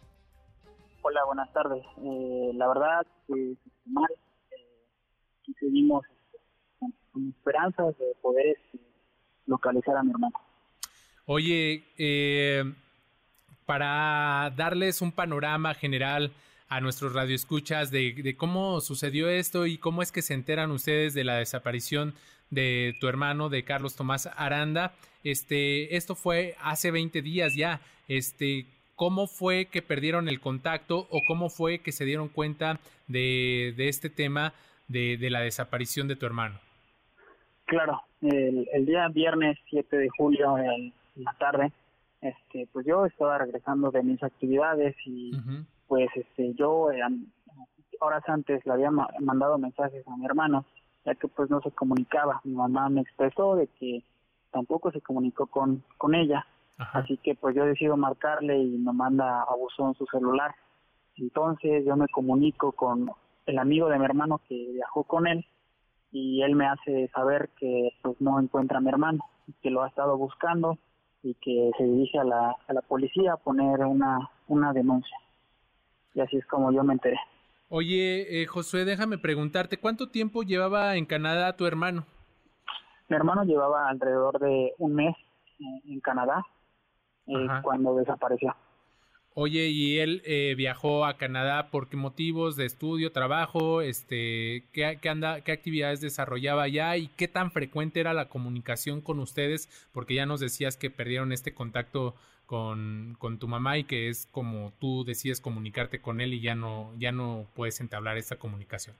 Hola, 1.01 1.21
buenas 1.25 1.53
tardes. 1.53 1.85
Eh, 2.03 2.51
la 2.55 2.67
verdad, 2.67 3.07
pues, 3.27 3.57
mal. 3.85 4.11
Eh, 4.51 4.67
y 5.47 5.53
seguimos 5.53 6.03
este, 6.05 6.43
con, 6.79 6.93
con 7.13 7.29
esperanzas 7.29 7.97
de 7.97 8.13
poder 8.21 8.45
este, 8.45 8.79
localizar 9.45 9.95
a 9.95 10.03
mi 10.03 10.11
hermano. 10.11 10.35
Oye, 11.31 11.83
eh, 11.99 12.63
para 13.67 14.51
darles 14.57 15.03
un 15.03 15.11
panorama 15.11 15.75
general 15.75 16.31
a 16.69 16.81
nuestros 16.81 17.13
radioescuchas 17.13 17.91
de, 17.91 18.13
de 18.13 18.35
cómo 18.35 18.81
sucedió 18.81 19.29
esto 19.29 19.67
y 19.67 19.77
cómo 19.77 20.01
es 20.01 20.11
que 20.11 20.23
se 20.23 20.33
enteran 20.33 20.71
ustedes 20.71 21.13
de 21.13 21.23
la 21.23 21.35
desaparición 21.35 22.15
de 22.49 22.95
tu 22.99 23.07
hermano, 23.07 23.49
de 23.49 23.63
Carlos 23.63 23.95
Tomás 23.95 24.27
Aranda. 24.37 24.93
Este, 25.23 25.95
esto 25.95 26.15
fue 26.15 26.55
hace 26.63 26.89
20 26.89 27.21
días 27.21 27.55
ya. 27.55 27.79
Este, 28.07 28.65
¿cómo 28.95 29.27
fue 29.27 29.65
que 29.65 29.83
perdieron 29.83 30.29
el 30.29 30.39
contacto 30.39 31.05
o 31.11 31.21
cómo 31.27 31.51
fue 31.51 31.77
que 31.77 31.91
se 31.91 32.05
dieron 32.05 32.29
cuenta 32.29 32.79
de, 33.07 33.75
de 33.77 33.87
este 33.87 34.09
tema 34.09 34.53
de, 34.87 35.17
de 35.17 35.29
la 35.29 35.41
desaparición 35.41 36.07
de 36.07 36.15
tu 36.15 36.25
hermano? 36.25 36.59
Claro, 37.65 38.01
el, 38.23 38.67
el 38.73 38.85
día 38.87 39.07
viernes 39.09 39.59
7 39.69 39.95
de 39.95 40.09
julio 40.17 40.57
en 41.19 41.25
la 41.25 41.33
tarde, 41.33 41.71
este, 42.21 42.67
pues 42.73 42.85
yo 42.85 43.05
estaba 43.05 43.37
regresando 43.37 43.91
de 43.91 44.03
mis 44.03 44.21
actividades 44.23 44.95
y 45.05 45.31
pues 45.87 46.09
este, 46.15 46.53
yo 46.55 46.91
eh, 46.91 47.01
horas 47.99 48.23
antes 48.27 48.65
le 48.65 48.73
había 48.73 48.91
ma- 48.91 49.09
mandado 49.19 49.57
mensajes 49.57 50.07
a 50.07 50.15
mi 50.17 50.25
hermano, 50.25 50.65
ya 51.05 51.15
que 51.15 51.27
pues 51.27 51.49
no 51.49 51.61
se 51.61 51.71
comunicaba. 51.71 52.41
Mi 52.43 52.53
mamá 52.53 52.89
me 52.89 53.01
expresó 53.01 53.55
de 53.55 53.67
que 53.67 54.03
tampoco 54.51 54.91
se 54.91 55.01
comunicó 55.01 55.47
con, 55.47 55.83
con 55.97 56.15
ella, 56.15 56.45
así 56.93 57.17
que 57.17 57.35
pues 57.35 57.55
yo 57.55 57.65
decido 57.65 57.97
marcarle 57.97 58.57
y 58.57 58.77
me 58.77 58.93
manda 58.93 59.41
a 59.43 59.55
buzón 59.55 59.93
su 59.95 60.05
celular. 60.07 60.55
Entonces 61.17 61.85
yo 61.85 61.95
me 61.95 62.07
comunico 62.07 62.71
con 62.71 63.11
el 63.45 63.59
amigo 63.59 63.89
de 63.89 63.99
mi 63.99 64.05
hermano 64.05 64.39
que 64.47 64.55
viajó 64.73 65.03
con 65.03 65.27
él 65.27 65.45
y 66.11 66.41
él 66.43 66.55
me 66.55 66.67
hace 66.67 67.07
saber 67.09 67.49
que 67.59 67.91
pues 68.01 68.19
no 68.21 68.39
encuentra 68.39 68.77
a 68.77 68.81
mi 68.81 68.89
hermano, 68.89 69.23
que 69.61 69.69
lo 69.69 69.83
ha 69.83 69.87
estado 69.89 70.17
buscando 70.17 70.77
y 71.23 71.33
que 71.35 71.71
se 71.77 71.83
dirige 71.83 72.19
a 72.19 72.23
la, 72.23 72.55
a 72.67 72.73
la 72.73 72.81
policía 72.81 73.33
a 73.33 73.37
poner 73.37 73.79
una, 73.81 74.29
una 74.47 74.73
denuncia. 74.73 75.17
Y 76.13 76.21
así 76.21 76.37
es 76.37 76.45
como 76.47 76.71
yo 76.71 76.83
me 76.83 76.93
enteré. 76.93 77.17
Oye, 77.69 78.41
eh, 78.41 78.47
Josué, 78.47 78.83
déjame 78.83 79.17
preguntarte, 79.17 79.77
¿cuánto 79.77 80.09
tiempo 80.09 80.41
llevaba 80.43 80.95
en 80.95 81.05
Canadá 81.05 81.55
tu 81.55 81.65
hermano? 81.67 82.05
Mi 83.09 83.15
hermano 83.15 83.43
llevaba 83.43 83.89
alrededor 83.89 84.39
de 84.39 84.73
un 84.79 84.95
mes 84.95 85.15
en 85.59 85.99
Canadá 85.99 86.43
eh, 87.27 87.47
cuando 87.61 87.95
desapareció. 87.95 88.55
Oye, 89.41 89.69
¿y 89.69 89.99
él 89.99 90.21
eh, 90.25 90.53
viajó 90.57 91.05
a 91.05 91.13
Canadá 91.13 91.69
por 91.71 91.87
qué 91.87 91.95
motivos 91.95 92.57
de 92.57 92.65
estudio, 92.65 93.13
trabajo? 93.13 93.79
Este, 93.79 94.65
¿qué, 94.73 94.99
qué 95.01 95.07
anda, 95.07 95.39
¿Qué 95.45 95.53
actividades 95.53 96.01
desarrollaba 96.01 96.63
allá 96.63 96.97
y 96.97 97.07
qué 97.07 97.29
tan 97.29 97.49
frecuente 97.49 98.01
era 98.01 98.13
la 98.13 98.27
comunicación 98.27 98.99
con 98.99 99.17
ustedes? 99.19 99.69
Porque 99.93 100.13
ya 100.13 100.25
nos 100.25 100.41
decías 100.41 100.75
que 100.75 100.89
perdieron 100.89 101.31
este 101.31 101.53
contacto 101.53 102.15
con, 102.45 103.15
con 103.17 103.39
tu 103.39 103.47
mamá 103.47 103.77
y 103.77 103.85
que 103.85 104.09
es 104.09 104.25
como 104.25 104.73
tú 104.77 105.05
decides 105.05 105.39
comunicarte 105.39 106.01
con 106.01 106.19
él 106.19 106.33
y 106.33 106.41
ya 106.41 106.55
no, 106.55 106.91
ya 106.97 107.13
no 107.13 107.45
puedes 107.55 107.79
entablar 107.79 108.17
esta 108.17 108.35
comunicación. 108.35 108.97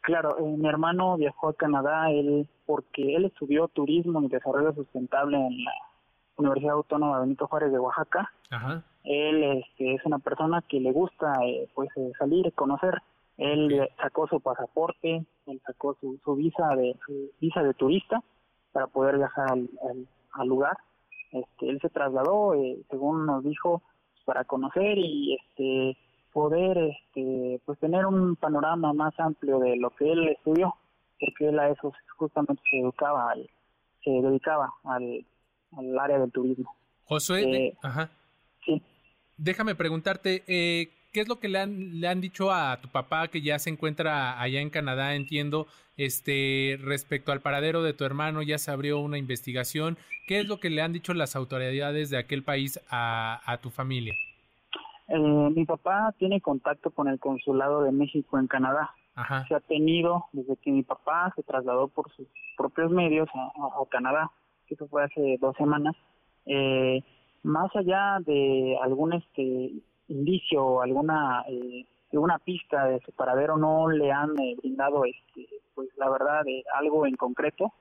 Claro, 0.00 0.38
eh, 0.38 0.56
mi 0.56 0.70
hermano 0.70 1.18
viajó 1.18 1.50
a 1.50 1.54
Canadá 1.54 2.10
él 2.10 2.48
porque 2.64 3.14
él 3.14 3.26
estudió 3.26 3.68
turismo 3.68 4.22
y 4.22 4.28
desarrollo 4.28 4.72
sustentable 4.72 5.36
en 5.36 5.64
la 5.64 5.74
Universidad 6.36 6.76
Autónoma 6.76 7.20
Benito 7.20 7.46
Juárez 7.46 7.72
de 7.72 7.78
Oaxaca. 7.78 8.32
Ajá. 8.48 8.82
Él 9.04 9.42
este, 9.44 9.94
es 9.94 10.04
una 10.06 10.18
persona 10.18 10.62
que 10.68 10.80
le 10.80 10.90
gusta 10.92 11.32
eh, 11.44 11.68
pues 11.74 11.88
eh, 11.96 12.10
salir, 12.18 12.52
conocer. 12.54 13.00
Él 13.36 13.88
sacó 14.00 14.26
su 14.28 14.40
pasaporte, 14.40 15.24
él 15.46 15.60
sacó 15.66 15.96
su, 16.00 16.18
su 16.24 16.34
visa 16.36 16.68
de 16.76 16.96
su 17.04 17.30
visa 17.40 17.62
de 17.62 17.74
turista 17.74 18.22
para 18.72 18.86
poder 18.86 19.18
viajar 19.18 19.50
al, 19.52 19.68
al- 19.88 20.08
al 20.32 20.48
lugar. 20.48 20.76
Este, 21.32 21.68
él 21.68 21.78
se 21.80 21.88
trasladó, 21.90 22.54
eh, 22.54 22.78
según 22.90 23.26
nos 23.26 23.42
dijo, 23.44 23.82
para 24.24 24.44
conocer 24.44 24.96
y 24.98 25.34
este 25.36 25.98
poder 26.32 26.78
este 26.78 27.60
pues 27.66 27.78
tener 27.78 28.06
un 28.06 28.36
panorama 28.36 28.92
más 28.92 29.18
amplio 29.20 29.58
de 29.58 29.76
lo 29.76 29.90
que 29.90 30.10
él 30.10 30.28
estudió, 30.28 30.74
porque 31.20 31.48
él 31.48 31.58
a 31.58 31.68
eso 31.70 31.92
justamente 32.16 32.62
se 32.70 32.78
educaba, 32.78 33.30
al- 33.32 33.50
se 34.02 34.10
dedicaba 34.10 34.72
al, 34.84 35.24
al 35.76 35.98
área 35.98 36.18
del 36.20 36.32
turismo. 36.32 36.74
Josué, 37.04 37.42
Eh, 37.66 37.74
ajá. 37.82 38.08
Sí. 38.64 38.80
Déjame 39.36 39.74
preguntarte, 39.74 40.42
eh, 40.46 40.88
¿qué 41.12 41.20
es 41.20 41.28
lo 41.28 41.40
que 41.40 41.48
le 41.48 41.58
han, 41.58 42.00
le 42.00 42.08
han 42.08 42.20
dicho 42.20 42.52
a 42.52 42.78
tu 42.80 42.88
papá 42.88 43.28
que 43.28 43.40
ya 43.42 43.58
se 43.58 43.70
encuentra 43.70 44.40
allá 44.40 44.60
en 44.60 44.70
Canadá, 44.70 45.14
entiendo, 45.14 45.66
este, 45.96 46.78
respecto 46.82 47.32
al 47.32 47.40
paradero 47.40 47.82
de 47.82 47.92
tu 47.92 48.04
hermano, 48.04 48.42
ya 48.42 48.58
se 48.58 48.70
abrió 48.70 48.98
una 49.00 49.18
investigación. 49.18 49.96
¿Qué 50.26 50.40
es 50.40 50.46
lo 50.46 50.58
que 50.58 50.70
le 50.70 50.82
han 50.82 50.92
dicho 50.92 51.14
las 51.14 51.36
autoridades 51.36 52.10
de 52.10 52.18
aquel 52.18 52.42
país 52.42 52.80
a, 52.90 53.40
a 53.44 53.58
tu 53.58 53.70
familia? 53.70 54.14
Eh, 55.08 55.18
mi 55.18 55.64
papá 55.66 56.14
tiene 56.18 56.40
contacto 56.40 56.90
con 56.90 57.08
el 57.08 57.18
consulado 57.18 57.82
de 57.82 57.92
México 57.92 58.38
en 58.38 58.46
Canadá. 58.46 58.90
Ajá. 59.16 59.46
Se 59.46 59.54
ha 59.54 59.60
tenido 59.60 60.24
desde 60.32 60.56
que 60.56 60.70
mi 60.72 60.82
papá 60.82 61.32
se 61.36 61.42
trasladó 61.42 61.88
por 61.88 62.10
sus 62.16 62.26
propios 62.56 62.90
medios 62.90 63.28
a, 63.34 63.38
a- 63.38 63.82
a 63.82 63.88
Canadá, 63.90 64.30
que 64.66 64.74
eso 64.74 64.88
fue 64.88 65.04
hace 65.04 65.36
dos 65.40 65.54
semanas. 65.56 65.94
Eh, 66.46 67.02
más 67.44 67.74
allá 67.76 68.18
de 68.20 68.76
algún 68.82 69.12
este 69.12 69.72
indicio 70.08 70.64
o 70.64 70.82
alguna 70.82 71.44
eh, 71.48 71.86
de 72.10 72.18
una 72.18 72.38
pista 72.38 72.86
de 72.86 73.00
su 73.00 73.12
paradero, 73.12 73.56
no 73.56 73.88
le 73.88 74.10
han 74.12 74.30
eh, 74.40 74.56
brindado 74.56 75.04
este 75.04 75.48
pues 75.74 75.88
la 75.96 76.08
verdad 76.08 76.44
de 76.44 76.62
algo 76.74 77.06
en 77.06 77.16
concreto. 77.16 77.72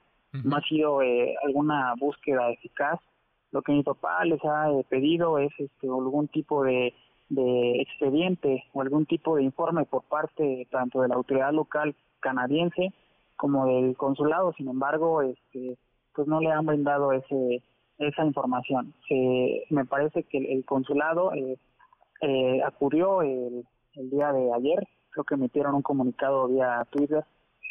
No 0.43 0.55
ha 0.55 0.61
sido 0.61 1.03
eh, 1.03 1.35
alguna 1.45 1.93
búsqueda 1.99 2.49
eficaz. 2.49 2.99
Lo 3.51 3.61
que 3.61 3.71
mi 3.71 3.83
papá 3.83 4.25
les 4.25 4.43
ha 4.43 4.71
eh, 4.71 4.83
pedido 4.89 5.37
es 5.37 5.51
este 5.59 5.87
algún 5.87 6.27
tipo 6.27 6.63
de 6.63 6.93
de 7.29 7.81
expediente 7.81 8.63
o 8.73 8.81
algún 8.81 9.05
tipo 9.05 9.35
de 9.35 9.43
informe 9.43 9.85
por 9.85 10.03
parte 10.03 10.67
tanto 10.71 11.01
de 11.01 11.07
la 11.07 11.15
autoridad 11.15 11.51
local 11.51 11.95
canadiense 12.19 12.93
como 13.35 13.67
del 13.67 13.95
consulado. 13.95 14.53
Sin 14.53 14.67
embargo, 14.67 15.21
este, 15.21 15.77
pues 16.15 16.27
no 16.27 16.39
le 16.39 16.51
han 16.51 16.65
brindado 16.65 17.11
ese 17.11 17.61
esa 17.97 18.25
información. 18.25 18.93
Se, 19.07 19.65
me 19.69 19.85
parece 19.85 20.23
que 20.23 20.37
el, 20.37 20.45
el 20.47 20.65
consulado 20.65 21.33
eh, 21.33 21.57
eh, 22.21 22.61
acudió 22.63 23.21
el, 23.21 23.65
el 23.95 24.09
día 24.09 24.31
de 24.31 24.53
ayer, 24.53 24.87
creo 25.11 25.23
que 25.23 25.35
emitieron 25.35 25.75
un 25.75 25.81
comunicado 25.81 26.47
vía 26.47 26.85
Twitter 26.89 27.23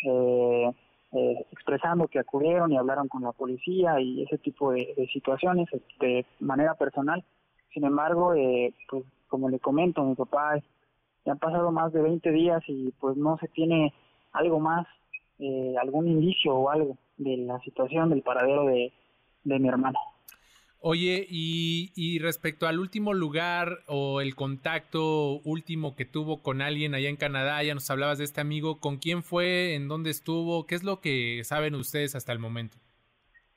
eh, 0.04 0.70
eh, 1.12 1.46
expresando 1.50 2.08
que 2.08 2.18
acudieron 2.18 2.72
y 2.72 2.76
hablaron 2.78 3.08
con 3.08 3.22
la 3.22 3.32
policía 3.32 4.00
y 4.00 4.22
ese 4.22 4.38
tipo 4.38 4.72
de, 4.72 5.08
situaciones 5.12 5.68
eh, 5.72 5.80
de 6.00 6.26
manera 6.40 6.74
personal. 6.74 7.24
Sin 7.72 7.84
embargo, 7.84 8.34
eh, 8.34 8.74
pues 8.88 9.04
como 9.28 9.48
le 9.48 9.58
comento, 9.58 10.02
mi 10.04 10.14
papá 10.14 10.58
ya 11.24 11.32
han 11.32 11.38
pasado 11.38 11.70
más 11.70 11.92
de 11.92 12.02
20 12.02 12.30
días 12.32 12.62
y 12.66 12.92
pues 13.00 13.16
no 13.16 13.38
se 13.38 13.48
tiene 13.48 13.92
algo 14.32 14.58
más, 14.58 14.86
eh, 15.38 15.74
algún 15.80 16.08
indicio 16.08 16.54
o 16.54 16.70
algo 16.70 16.96
de 17.18 17.36
la 17.38 17.58
situación 17.60 18.10
del 18.10 18.22
paradero 18.22 18.66
de, 18.66 18.92
de 19.44 19.58
mi 19.58 19.68
hermano. 19.68 19.98
Oye, 20.84 21.24
y, 21.30 22.18
respecto 22.18 22.66
al 22.66 22.80
último 22.80 23.14
lugar 23.14 23.78
o 23.86 24.20
el 24.20 24.34
contacto 24.34 25.40
último 25.44 25.94
que 25.94 26.04
tuvo 26.04 26.42
con 26.42 26.60
alguien 26.60 26.96
allá 26.96 27.08
en 27.08 27.14
Canadá, 27.14 27.62
ya 27.62 27.72
nos 27.72 27.88
hablabas 27.88 28.18
de 28.18 28.24
este 28.24 28.40
amigo, 28.40 28.80
¿con 28.80 28.96
quién 28.96 29.22
fue? 29.22 29.76
¿En 29.76 29.86
dónde 29.86 30.10
estuvo? 30.10 30.66
¿Qué 30.66 30.74
es 30.74 30.82
lo 30.82 30.98
que 31.00 31.44
saben 31.44 31.76
ustedes 31.76 32.16
hasta 32.16 32.32
el 32.32 32.40
momento? 32.40 32.78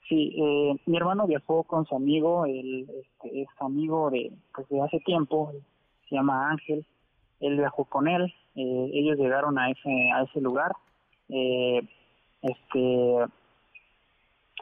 Sí, 0.07 0.35
eh, 0.38 0.76
mi 0.85 0.97
hermano 0.97 1.26
viajó 1.26 1.64
con 1.64 1.88
su 1.88 1.95
amigo, 1.95 2.45
el 2.45 2.81
este, 2.81 3.41
es 3.41 3.47
amigo 3.60 4.11
de, 4.11 4.31
pues 4.53 4.69
de 4.69 4.81
hace 4.84 4.99
tiempo, 4.99 5.52
se 6.07 6.15
llama 6.15 6.52
Ángel, 6.52 6.85
él 7.39 7.57
viajó 7.57 7.85
con 7.85 8.07
él, 8.07 8.31
eh, 8.56 8.89
ellos 8.93 9.18
llegaron 9.18 9.57
a 9.57 9.72
ese, 9.72 10.11
a 10.14 10.22
ese 10.22 10.41
lugar, 10.41 10.73
eh, 11.30 11.81
este, 12.43 13.15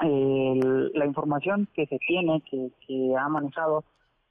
el- 0.02 0.92
la 0.94 1.06
información 1.06 1.68
que 1.74 1.86
se 1.88 2.00
tiene, 2.00 2.42
que, 2.50 2.70
que 2.88 3.16
ha 3.18 3.28
manejado, 3.30 3.84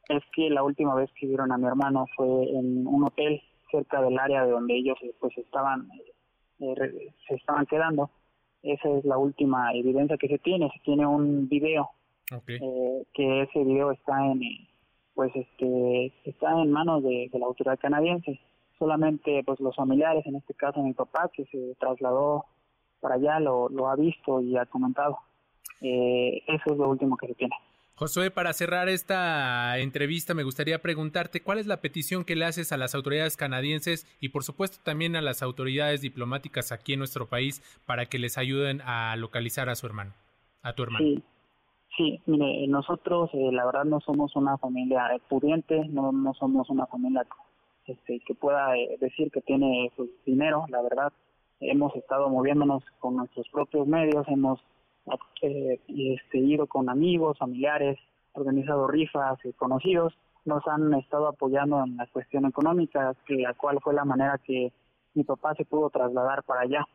es 0.09 0.23
que 0.35 0.51
la 0.51 0.63
última 0.65 0.95
vez 0.95 1.11
que 1.19 1.27
vieron 1.27 1.53
a 1.53 1.59
mi 1.59 1.67
hermano 1.67 2.07
fue 2.17 2.27
en 2.27 2.87
un 2.87 3.05
hotel 3.05 3.41
cerca 3.71 4.03
del 4.03 4.19
área 4.19 4.45
de 4.45 4.51
donde 4.51 4.75
ellos 4.77 4.99
eh, 5.03 5.15
pues 5.21 5.37
estaban, 5.39 5.89
eh, 6.59 7.13
se 7.29 7.35
estaban 7.35 7.67
quedando. 7.67 8.11
Esa 8.63 8.89
es 8.91 9.05
la 9.05 9.19
última 9.19 9.73
evidencia 9.75 10.17
que 10.17 10.29
se 10.29 10.39
tiene. 10.39 10.71
Se 10.75 10.81
tiene 10.81 11.07
un 11.07 11.49
video 11.49 11.91
eh, 12.61 13.05
que 13.15 13.43
ese 13.43 13.65
video 13.65 13.91
está 13.93 14.27
en 14.27 14.43
eh, 14.43 14.69
pues 15.15 15.31
este 15.37 16.13
está 16.25 16.61
en 16.61 16.71
manos 16.71 17.03
de, 17.03 17.29
de 17.33 17.39
la 17.39 17.47
autoridad 17.47 17.79
canadiense. 17.79 18.41
Solamente 18.79 19.43
pues 19.45 19.61
los 19.61 19.77
familiares, 19.77 20.25
en 20.27 20.37
este 20.37 20.55
caso 20.55 20.83
mi 20.83 20.93
papá 20.95 21.31
que 21.33 21.45
se 21.47 21.75
trasladó 21.79 22.45
para 23.01 23.17
allá 23.17 23.39
lo, 23.41 23.69
lo 23.69 23.89
ha 23.89 23.97
visto 23.97 24.41
y 24.41 24.57
ha 24.57 24.67
comentado. 24.67 25.19
Eh, 25.81 26.43
eso 26.47 26.73
es 26.73 26.79
lo 26.79 26.89
último 26.89 27.17
que 27.17 27.29
se 27.29 27.35
tiene. 27.35 27.55
Josué, 27.95 28.31
para 28.31 28.53
cerrar 28.53 28.89
esta 28.89 29.79
entrevista, 29.79 30.35
me 30.35 30.43
gustaría 30.43 30.81
preguntarte 30.81 31.43
cuál 31.43 31.59
es 31.59 31.67
la 31.67 31.81
petición 31.81 32.25
que 32.25 32.35
le 32.35 32.47
haces 32.47 32.73
a 32.73 32.77
las 32.77 32.95
autoridades 32.95 33.37
canadienses 33.37 34.07
y 34.19 34.31
por 34.31 34.45
supuesto 34.45 34.79
también 34.83 35.15
a 35.15 35.21
las 35.21 35.43
autoridades 35.43 36.01
diplomáticas 36.01 36.73
aquí 36.73 36.95
en 36.95 37.01
nuestro 37.01 37.29
país 37.29 37.63
para 37.87 38.07
que 38.07 38.19
les 38.19 38.39
ayuden 38.39 38.81
a 38.85 39.15
localizar 39.17 39.69
a 39.69 39.75
su 39.75 39.87
hermano, 39.87 40.15
a 40.63 40.73
tu 40.73 40.83
hermano. 40.83 41.05
Sí, 41.05 41.23
sí, 41.97 42.21
mire, 42.27 42.67
nosotros 42.67 43.31
eh, 43.35 43.53
la 43.53 43.67
verdad 43.67 43.85
no 43.85 44.01
somos 44.01 44.35
una 44.37 44.57
familia 44.59 45.09
pudiente, 45.29 45.87
no, 45.89 46.13
no 46.13 46.35
somos 46.35 46.71
una 46.71 46.87
familia 46.87 47.27
este, 47.87 48.21
que 48.27 48.35
pueda 48.35 48.77
eh, 48.77 48.97
decir 49.01 49.31
que 49.31 49.43
tiene 49.43 49.93
pues, 49.97 50.09
dinero, 50.25 50.65
la 50.71 50.83
verdad. 50.83 51.13
Hemos 51.61 51.95
estado 51.95 52.29
moviéndonos 52.29 52.83
con 52.99 53.17
nuestros 53.17 53.49
propios 53.51 53.87
medios, 53.87 54.27
hemos 54.29 54.61
eh, 55.43 55.81
este, 55.89 56.39
ido 56.39 56.67
con 56.67 56.89
amigos, 56.89 57.39
familiares, 57.39 57.99
organizado 58.33 58.87
rifas, 58.87 59.45
eh, 59.45 59.53
conocidos, 59.55 60.15
nos 60.45 60.67
han 60.67 60.93
estado 60.95 61.29
apoyando 61.29 61.85
en 61.85 61.97
la 61.97 62.07
cuestión 62.07 62.45
económica, 62.47 63.15
la 63.29 63.55
cual 63.55 63.79
fue 63.83 63.95
la 63.95 64.05
manera 64.05 64.39
que 64.39 64.73
mi 65.15 65.25
papá 65.25 65.55
se 65.55 65.65
pudo 65.65 65.91
trasladar 65.91 66.43
para 66.43 66.63
allá. 66.63 66.87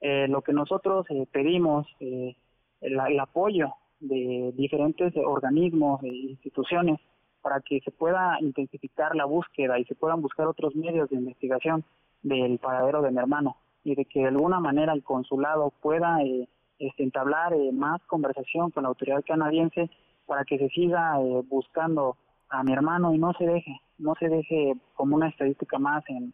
Eh, 0.00 0.28
lo 0.28 0.42
que 0.42 0.52
nosotros 0.52 1.06
eh, 1.10 1.26
pedimos, 1.32 1.86
eh, 2.00 2.36
el, 2.80 3.00
el 3.08 3.20
apoyo 3.20 3.72
de 4.00 4.52
diferentes 4.54 5.14
organismos 5.16 6.02
e 6.02 6.08
instituciones 6.08 7.00
para 7.40 7.60
que 7.60 7.80
se 7.80 7.90
pueda 7.90 8.36
intensificar 8.40 9.16
la 9.16 9.24
búsqueda 9.24 9.78
y 9.78 9.84
se 9.84 9.94
puedan 9.94 10.20
buscar 10.20 10.46
otros 10.46 10.74
medios 10.74 11.08
de 11.08 11.16
investigación 11.16 11.84
del 12.22 12.58
paradero 12.58 13.02
de 13.02 13.10
mi 13.10 13.18
hermano 13.18 13.56
y 13.84 13.94
de 13.94 14.04
que 14.04 14.20
de 14.20 14.28
alguna 14.28 14.60
manera 14.60 14.92
el 14.92 15.02
consulado 15.02 15.72
pueda 15.80 16.22
eh, 16.22 16.48
este, 16.78 17.02
entablar 17.02 17.52
eh, 17.52 17.72
más 17.72 18.00
conversación 18.06 18.70
con 18.70 18.84
la 18.84 18.90
autoridad 18.90 19.24
canadiense 19.26 19.90
para 20.26 20.44
que 20.44 20.58
se 20.58 20.68
siga 20.68 21.20
eh, 21.20 21.42
buscando 21.48 22.16
a 22.48 22.62
mi 22.62 22.72
hermano 22.72 23.14
y 23.14 23.18
no 23.18 23.32
se 23.34 23.46
deje, 23.46 23.80
no 23.98 24.14
se 24.18 24.28
deje 24.28 24.74
como 24.94 25.16
una 25.16 25.28
estadística 25.28 25.78
más 25.78 26.04
en 26.08 26.32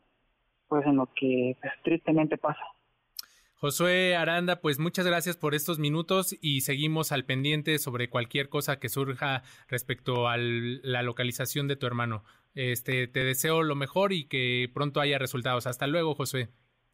pues 0.69 0.86
en 0.86 0.97
lo 0.97 1.06
que 1.14 1.55
pues, 1.60 1.73
tristemente 1.85 2.39
pasa. 2.39 2.62
Josué 3.56 4.16
Aranda, 4.16 4.60
pues 4.60 4.78
muchas 4.78 5.06
gracias 5.06 5.36
por 5.36 5.55
estos 5.55 5.78
minutos 5.78 6.35
y 6.40 6.62
seguimos 6.62 7.12
al 7.12 7.27
pendiente 7.27 7.78
sobre 7.78 8.09
cualquier 8.09 8.48
cosa 8.48 8.81
que 8.81 8.89
surja 8.89 9.43
respecto 9.69 10.28
a 10.28 10.36
la 10.39 11.02
localización 11.02 11.69
de 11.69 11.77
tu 11.77 11.86
hermano. 11.86 12.24
Este, 12.55 13.06
te 13.06 13.23
deseo 13.23 13.62
lo 13.62 13.77
mejor 13.77 14.12
y 14.12 14.27
que 14.27 14.70
pronto 14.73 15.01
haya 15.01 15.19
resultados. 15.19 15.66
Hasta 15.66 15.86
luego, 15.86 16.14
Josué. 16.14 16.48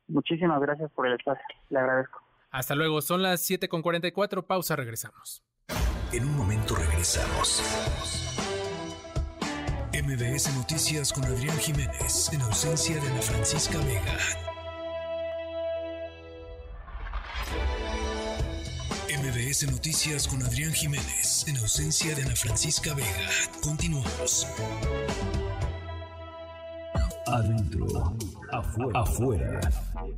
Muchísimas 0.09 0.61
gracias 0.61 0.91
por 0.91 1.07
el 1.07 1.15
espacio. 1.15 1.45
Le 1.71 1.79
agradezco. 1.79 2.28
Hasta 2.51 2.75
luego. 2.75 3.01
Son 3.03 3.23
las 3.23 3.49
7.44. 3.49 4.47
Pausa. 4.47 4.77
Regresamos. 4.77 5.43
En 6.13 6.25
un 6.25 6.37
momento 6.37 6.75
regresamos. 6.75 7.63
MBS 9.93 10.55
Noticias 10.55 11.13
con 11.13 11.25
Adrián 11.25 11.59
Jiménez, 11.59 12.31
en 12.33 12.41
ausencia 12.43 12.95
de 13.01 13.09
Ana 13.09 13.21
Francisca 13.21 13.79
Vega. 13.79 14.19
MBS 19.11 19.71
Noticias 19.71 20.29
con 20.29 20.43
Adrián 20.43 20.73
Jiménez, 20.73 21.47
en 21.49 21.59
ausencia 21.59 22.15
de 22.15 22.23
Ana 22.23 22.37
Francisca 22.37 22.95
Vega. 22.95 23.29
Continuamos. 23.63 24.47
Adentro, 27.31 27.87
afuera. 28.51 29.01
afuera. 29.01 29.61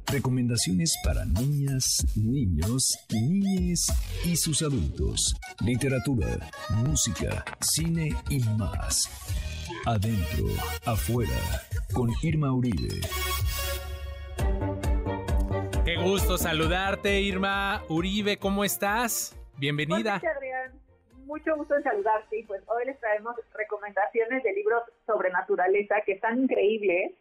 Recomendaciones 0.06 0.96
para 1.04 1.24
niñas, 1.24 2.04
niños, 2.14 2.98
niñes 3.10 3.86
y 4.24 4.36
sus 4.36 4.62
adultos. 4.62 5.34
Literatura, 5.60 6.50
música, 6.86 7.44
cine 7.60 8.14
y 8.28 8.40
más. 8.56 9.08
Adentro, 9.86 10.46
afuera. 10.84 11.62
Con 11.92 12.10
Irma 12.22 12.52
Uribe. 12.52 13.00
Qué 15.84 15.96
gusto 15.96 16.38
saludarte, 16.38 17.20
Irma 17.20 17.82
Uribe. 17.88 18.38
¿Cómo 18.38 18.64
estás? 18.64 19.36
Bienvenida. 19.56 20.16
Adrián, 20.16 20.79
mucho 21.30 21.56
gusto 21.56 21.76
en 21.76 21.84
saludarte 21.84 22.38
y 22.38 22.42
pues 22.44 22.60
hoy 22.66 22.84
les 22.86 22.98
traemos 22.98 23.36
recomendaciones 23.54 24.42
de 24.42 24.52
libros 24.52 24.82
sobre 25.06 25.30
naturaleza 25.30 26.00
que 26.04 26.12
están 26.12 26.42
increíbles. 26.42 27.12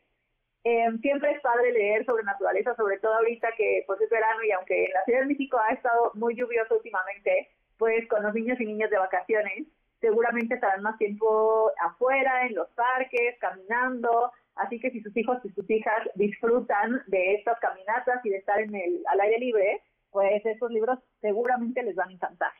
Eh, 0.63 0.87
siempre 1.01 1.31
es 1.31 1.41
padre 1.41 1.71
leer 1.71 2.05
sobre 2.05 2.23
naturaleza, 2.23 2.75
sobre 2.75 2.97
todo 2.97 3.13
ahorita 3.13 3.49
que 3.55 3.83
pues 3.85 4.01
es 4.01 4.09
verano 4.09 4.43
y 4.43 4.51
aunque 4.51 4.85
en 4.85 4.93
la 4.93 5.03
Ciudad 5.05 5.21
de 5.21 5.27
México 5.27 5.57
ha 5.59 5.73
estado 5.73 6.11
muy 6.15 6.35
lluvioso 6.35 6.75
últimamente, 6.75 7.49
pues 7.77 8.07
con 8.09 8.23
los 8.23 8.33
niños 8.33 8.59
y 8.59 8.65
niñas 8.65 8.89
de 8.89 8.97
vacaciones 8.97 9.67
seguramente 10.01 10.55
estarán 10.55 10.81
más 10.81 10.97
tiempo 10.97 11.71
afuera, 11.79 12.47
en 12.47 12.55
los 12.55 12.69
parques, 12.71 13.37
caminando, 13.39 14.31
Así 14.59 14.77
que 14.79 14.91
si 14.91 15.01
sus 15.01 15.15
hijos 15.15 15.37
y 15.45 15.49
sus 15.51 15.69
hijas 15.69 16.09
disfrutan 16.15 17.01
de 17.07 17.35
estas 17.35 17.57
caminatas 17.59 18.19
y 18.25 18.29
de 18.29 18.37
estar 18.37 18.59
en 18.59 18.75
el, 18.75 19.03
al 19.07 19.21
aire 19.21 19.39
libre, 19.39 19.81
pues 20.11 20.45
estos 20.45 20.69
libros 20.69 20.99
seguramente 21.21 21.81
les 21.81 21.95
van 21.95 22.09
a 22.09 22.13
encantar. 22.13 22.51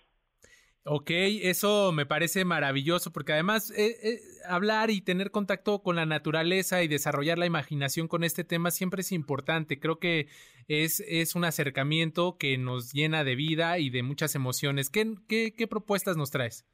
Ok, 0.86 1.12
eso 1.12 1.92
me 1.92 2.06
parece 2.06 2.46
maravilloso 2.46 3.12
porque 3.12 3.34
además 3.34 3.70
eh, 3.72 3.98
eh, 4.02 4.20
hablar 4.48 4.90
y 4.90 5.02
tener 5.02 5.30
contacto 5.30 5.84
con 5.84 5.98
la 5.98 6.06
naturaleza 6.06 6.82
y 6.82 6.88
desarrollar 6.88 7.38
la 7.38 7.46
imaginación 7.46 8.08
con 8.08 8.24
este 8.24 8.46
tema 8.46 8.72
siempre 8.72 9.02
es 9.02 9.12
importante. 9.12 9.80
Creo 9.80 10.00
que 10.00 10.28
es, 10.68 11.02
es 11.02 11.36
un 11.36 11.44
acercamiento 11.44 12.38
que 12.38 12.58
nos 12.58 12.94
llena 12.94 13.24
de 13.24 13.36
vida 13.36 13.78
y 13.78 13.90
de 13.90 14.04
muchas 14.04 14.36
emociones. 14.36 14.90
¿Qué, 14.90 15.16
qué, 15.28 15.54
qué 15.56 15.68
propuestas 15.68 16.16
nos 16.16 16.32
traes? 16.32 16.66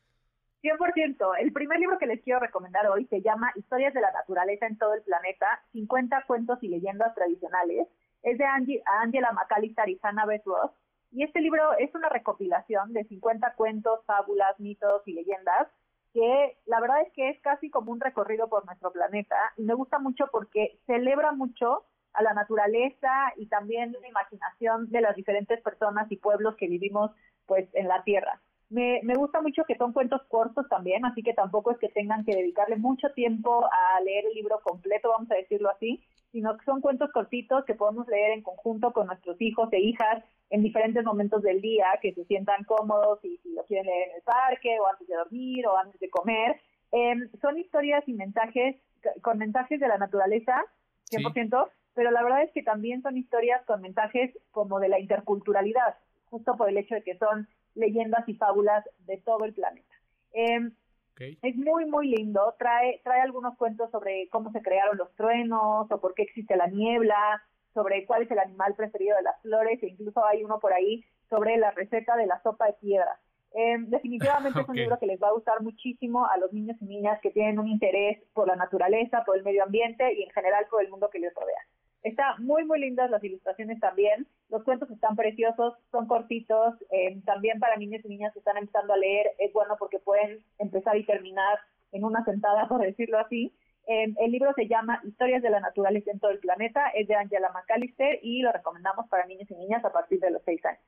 100%. 0.62 1.32
El 1.40 1.52
primer 1.52 1.80
libro 1.80 1.98
que 1.98 2.08
les 2.08 2.22
quiero 2.24 2.40
recomendar 2.40 2.88
hoy 2.88 3.06
se 3.06 3.22
llama 3.22 3.52
Historias 3.56 3.94
de 3.94 4.02
la 4.02 4.12
Naturaleza 4.12 4.68
en 4.68 4.78
todo 4.78 4.94
el 4.94 5.02
planeta, 5.02 5.64
50 5.74 6.24
cuentos 6.28 6.60
y 6.62 6.70
leyendas 6.70 7.14
tradicionales. 7.16 7.88
Es 8.24 8.38
de 8.38 8.46
Angie, 8.46 8.82
Angela 9.02 9.32
McAllister 9.32 9.90
y 9.90 10.00
Hannah 10.02 10.26
Beth 10.26 10.46
Ross 10.46 10.72
y 11.16 11.24
este 11.24 11.40
libro 11.40 11.78
es 11.78 11.96
una 11.96 12.10
recopilación 12.10 12.92
de 12.92 13.06
50 13.06 13.54
cuentos, 13.56 14.02
fábulas, 14.06 14.60
mitos 14.60 15.02
y 15.08 15.14
leyendas 15.14 15.70
que 16.14 16.58
la 16.66 16.80
verdad 16.80 17.02
es 17.02 17.12
que 17.14 17.30
es 17.30 17.40
casi 17.42 17.70
como 17.70 17.92
un 17.92 18.00
recorrido 18.00 18.48
por 18.50 18.66
nuestro 18.66 18.92
planeta 18.92 19.36
y 19.58 19.64
me 19.64 19.74
gusta 19.74 20.00
mucho 20.00 20.28
porque 20.32 20.78
celebra 20.86 21.32
mucho 21.32 21.84
a 22.14 22.24
la 22.24 22.34
naturaleza 22.34 23.34
y 23.38 23.48
también 23.48 23.96
la 24.02 24.08
imaginación 24.08 24.90
de 24.90 25.02
las 25.02 25.16
diferentes 25.16 25.62
personas 25.62 26.10
y 26.12 26.18
pueblos 26.18 26.56
que 26.56 26.68
vivimos 26.68 27.12
pues 27.46 27.68
en 27.74 27.88
la 27.88 28.04
Tierra. 28.04 28.42
Me, 28.70 29.02
me 29.04 29.16
gusta 29.16 29.42
mucho 29.42 29.64
que 29.66 29.78
son 29.78 29.94
cuentos 29.94 30.22
cortos 30.30 30.68
también, 30.70 31.06
así 31.06 31.22
que 31.22 31.34
tampoco 31.34 31.72
es 31.72 31.78
que 31.78 31.90
tengan 31.90 32.26
que 32.26 32.36
dedicarle 32.36 32.78
mucho 32.78 33.10
tiempo 33.14 33.66
a 33.66 34.02
leer 34.02 34.26
el 34.26 34.34
libro 34.34 34.60
completo, 34.64 35.10
vamos 35.10 35.30
a 35.32 35.36
decirlo 35.36 35.70
así, 35.70 36.02
sino 36.36 36.58
que 36.58 36.66
son 36.66 36.82
cuentos 36.82 37.10
cortitos 37.14 37.64
que 37.64 37.76
podemos 37.76 38.06
leer 38.10 38.32
en 38.32 38.42
conjunto 38.42 38.92
con 38.92 39.08
nuestros 39.08 39.40
hijos 39.40 39.72
e 39.72 39.80
hijas 39.80 40.22
en 40.50 40.64
diferentes 40.64 41.02
momentos 41.06 41.42
del 41.42 41.62
día, 41.62 41.86
que 42.02 42.14
se 42.14 42.26
sientan 42.26 42.66
cómodos 42.66 43.24
y 43.24 43.38
si 43.38 43.54
lo 43.54 43.64
quieren 43.64 43.86
leer 43.86 44.10
en 44.10 44.16
el 44.18 44.22
parque 44.22 44.78
o 44.82 44.86
antes 44.86 45.08
de 45.08 45.16
dormir 45.16 45.66
o 45.66 45.78
antes 45.78 45.98
de 45.98 46.10
comer. 46.10 46.60
Em, 46.92 47.30
son 47.40 47.58
historias 47.58 48.04
y 48.06 48.14
mensajes 48.14 48.76
con 49.22 49.38
mensajes 49.38 49.80
de 49.80 49.88
la 49.88 49.98
naturaleza, 49.98 50.62
100%, 51.10 51.70
pero 51.94 52.12
la 52.12 52.22
verdad 52.22 52.44
es 52.44 52.52
que 52.52 52.64
también 52.64 53.02
son 53.02 53.16
historias 53.16 53.64
con 53.64 53.82
mensajes 53.82 54.38
como 54.52 54.82
de 54.82 54.90
la 54.90 55.00
interculturalidad, 55.00 55.96
justo 56.26 56.58
por 56.58 56.68
el 56.68 56.78
hecho 56.78 56.96
de 56.96 57.04
que 57.04 57.18
son 57.18 57.48
leyendas 57.76 58.28
y 58.28 58.34
fábulas 58.34 58.84
de 59.08 59.16
todo 59.20 59.46
el 59.46 59.54
planeta. 59.54 59.96
Eh, 60.34 60.70
Es 61.18 61.56
muy, 61.56 61.86
muy 61.86 62.10
lindo. 62.10 62.56
Trae, 62.60 63.02
trae 63.04 63.22
algunos 63.22 63.56
cuentos 63.58 63.90
sobre 63.92 64.28
cómo 64.30 64.52
se 64.52 64.62
crearon 64.62 64.98
los 64.98 65.14
truenos 65.16 65.90
o 65.90 66.02
por 66.02 66.14
qué 66.14 66.24
existe 66.24 66.56
la 66.56 66.68
niebla, 66.68 67.42
sobre 67.74 68.06
cuál 68.06 68.24
es 68.24 68.32
el 68.32 68.40
animal 68.40 68.74
preferido 68.76 69.16
de 69.18 69.24
las 69.24 69.42
flores 69.42 69.82
e 69.84 69.88
incluso 69.88 70.26
hay 70.26 70.44
uno 70.44 70.60
por 70.60 70.74
ahí 70.74 71.04
sobre 71.30 71.58
la 71.58 71.72
receta 71.72 72.16
de 72.16 72.26
la 72.26 72.42
sopa 72.42 72.68
de 72.68 72.74
piedra. 72.74 73.20
Eh, 73.54 73.78
definitivamente 73.80 74.60
es 74.62 74.68
un 74.68 74.76
libro 74.76 75.00
que 75.00 75.06
les 75.06 75.22
va 75.22 75.30
a 75.30 75.34
gustar 75.34 75.62
muchísimo 75.62 76.26
a 76.26 76.38
los 76.38 76.52
niños 76.52 76.78
y 76.82 76.86
niñas 76.86 77.20
que 77.22 77.32
tienen 77.32 77.60
un 77.60 77.68
interés 77.68 78.22
por 78.34 78.48
la 78.48 78.56
naturaleza, 78.56 79.24
por 79.26 79.38
el 79.38 79.44
medio 79.44 79.64
ambiente 79.64 80.14
y 80.14 80.24
en 80.24 80.30
general 80.32 80.66
por 80.70 80.84
el 80.84 80.90
mundo 80.90 81.10
que 81.10 81.20
les 81.20 81.34
rodea. 81.34 81.62
Está 82.06 82.36
muy, 82.38 82.64
muy 82.66 82.80
lindas 82.80 83.10
las 83.10 83.24
ilustraciones 83.24 83.80
también. 83.80 84.28
Los 84.50 84.64
cuentos 84.64 84.92
están 84.92 85.16
preciosos, 85.16 85.74
son 85.92 86.06
cortitos. 86.06 86.76
Eh, 86.92 87.20
también 87.26 87.60
para 87.60 87.78
niños 87.78 88.06
y 88.06 88.10
niñas 88.10 88.32
que 88.32 88.40
están 88.40 88.58
empezando 88.58 88.94
a 88.94 88.98
leer 88.98 89.32
es 89.40 89.52
bueno 89.54 89.76
porque 89.80 89.98
pueden 89.98 90.44
empezar 90.60 90.96
y 90.98 91.04
terminar 91.04 91.58
en 91.92 92.04
una 92.04 92.24
sentada, 92.24 92.68
por 92.70 92.82
decirlo 92.82 93.18
así. 93.18 93.52
Eh, 93.88 94.14
el 94.20 94.32
libro 94.32 94.54
se 94.56 94.68
llama 94.68 95.02
Historias 95.04 95.42
de 95.42 95.50
la 95.50 95.60
naturaleza 95.60 96.12
en 96.12 96.20
todo 96.20 96.30
el 96.30 96.38
planeta, 96.38 96.90
es 96.90 97.08
de 97.08 97.16
Angela 97.16 97.50
McAllister 97.52 98.20
y 98.22 98.44
lo 98.44 98.52
recomendamos 98.52 99.10
para 99.10 99.26
niños 99.26 99.50
y 99.50 99.56
niñas 99.56 99.84
a 99.84 99.92
partir 99.92 100.20
de 100.20 100.30
los 100.30 100.44
seis 100.46 100.64
años. 100.64 100.84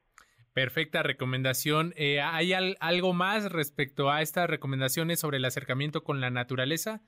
Perfecta 0.53 1.01
recomendación. 1.01 1.95
Eh, 1.97 2.21
¿Hay 2.21 2.53
algo 2.53 3.13
más 3.13 3.51
respecto 3.51 4.11
a 4.11 4.21
estas 4.21 4.47
recomendaciones 4.47 5.19
sobre 5.19 5.37
el 5.37 5.45
acercamiento 5.45 6.03
con 6.03 6.21
la 6.21 6.29
naturaleza? 6.29 7.01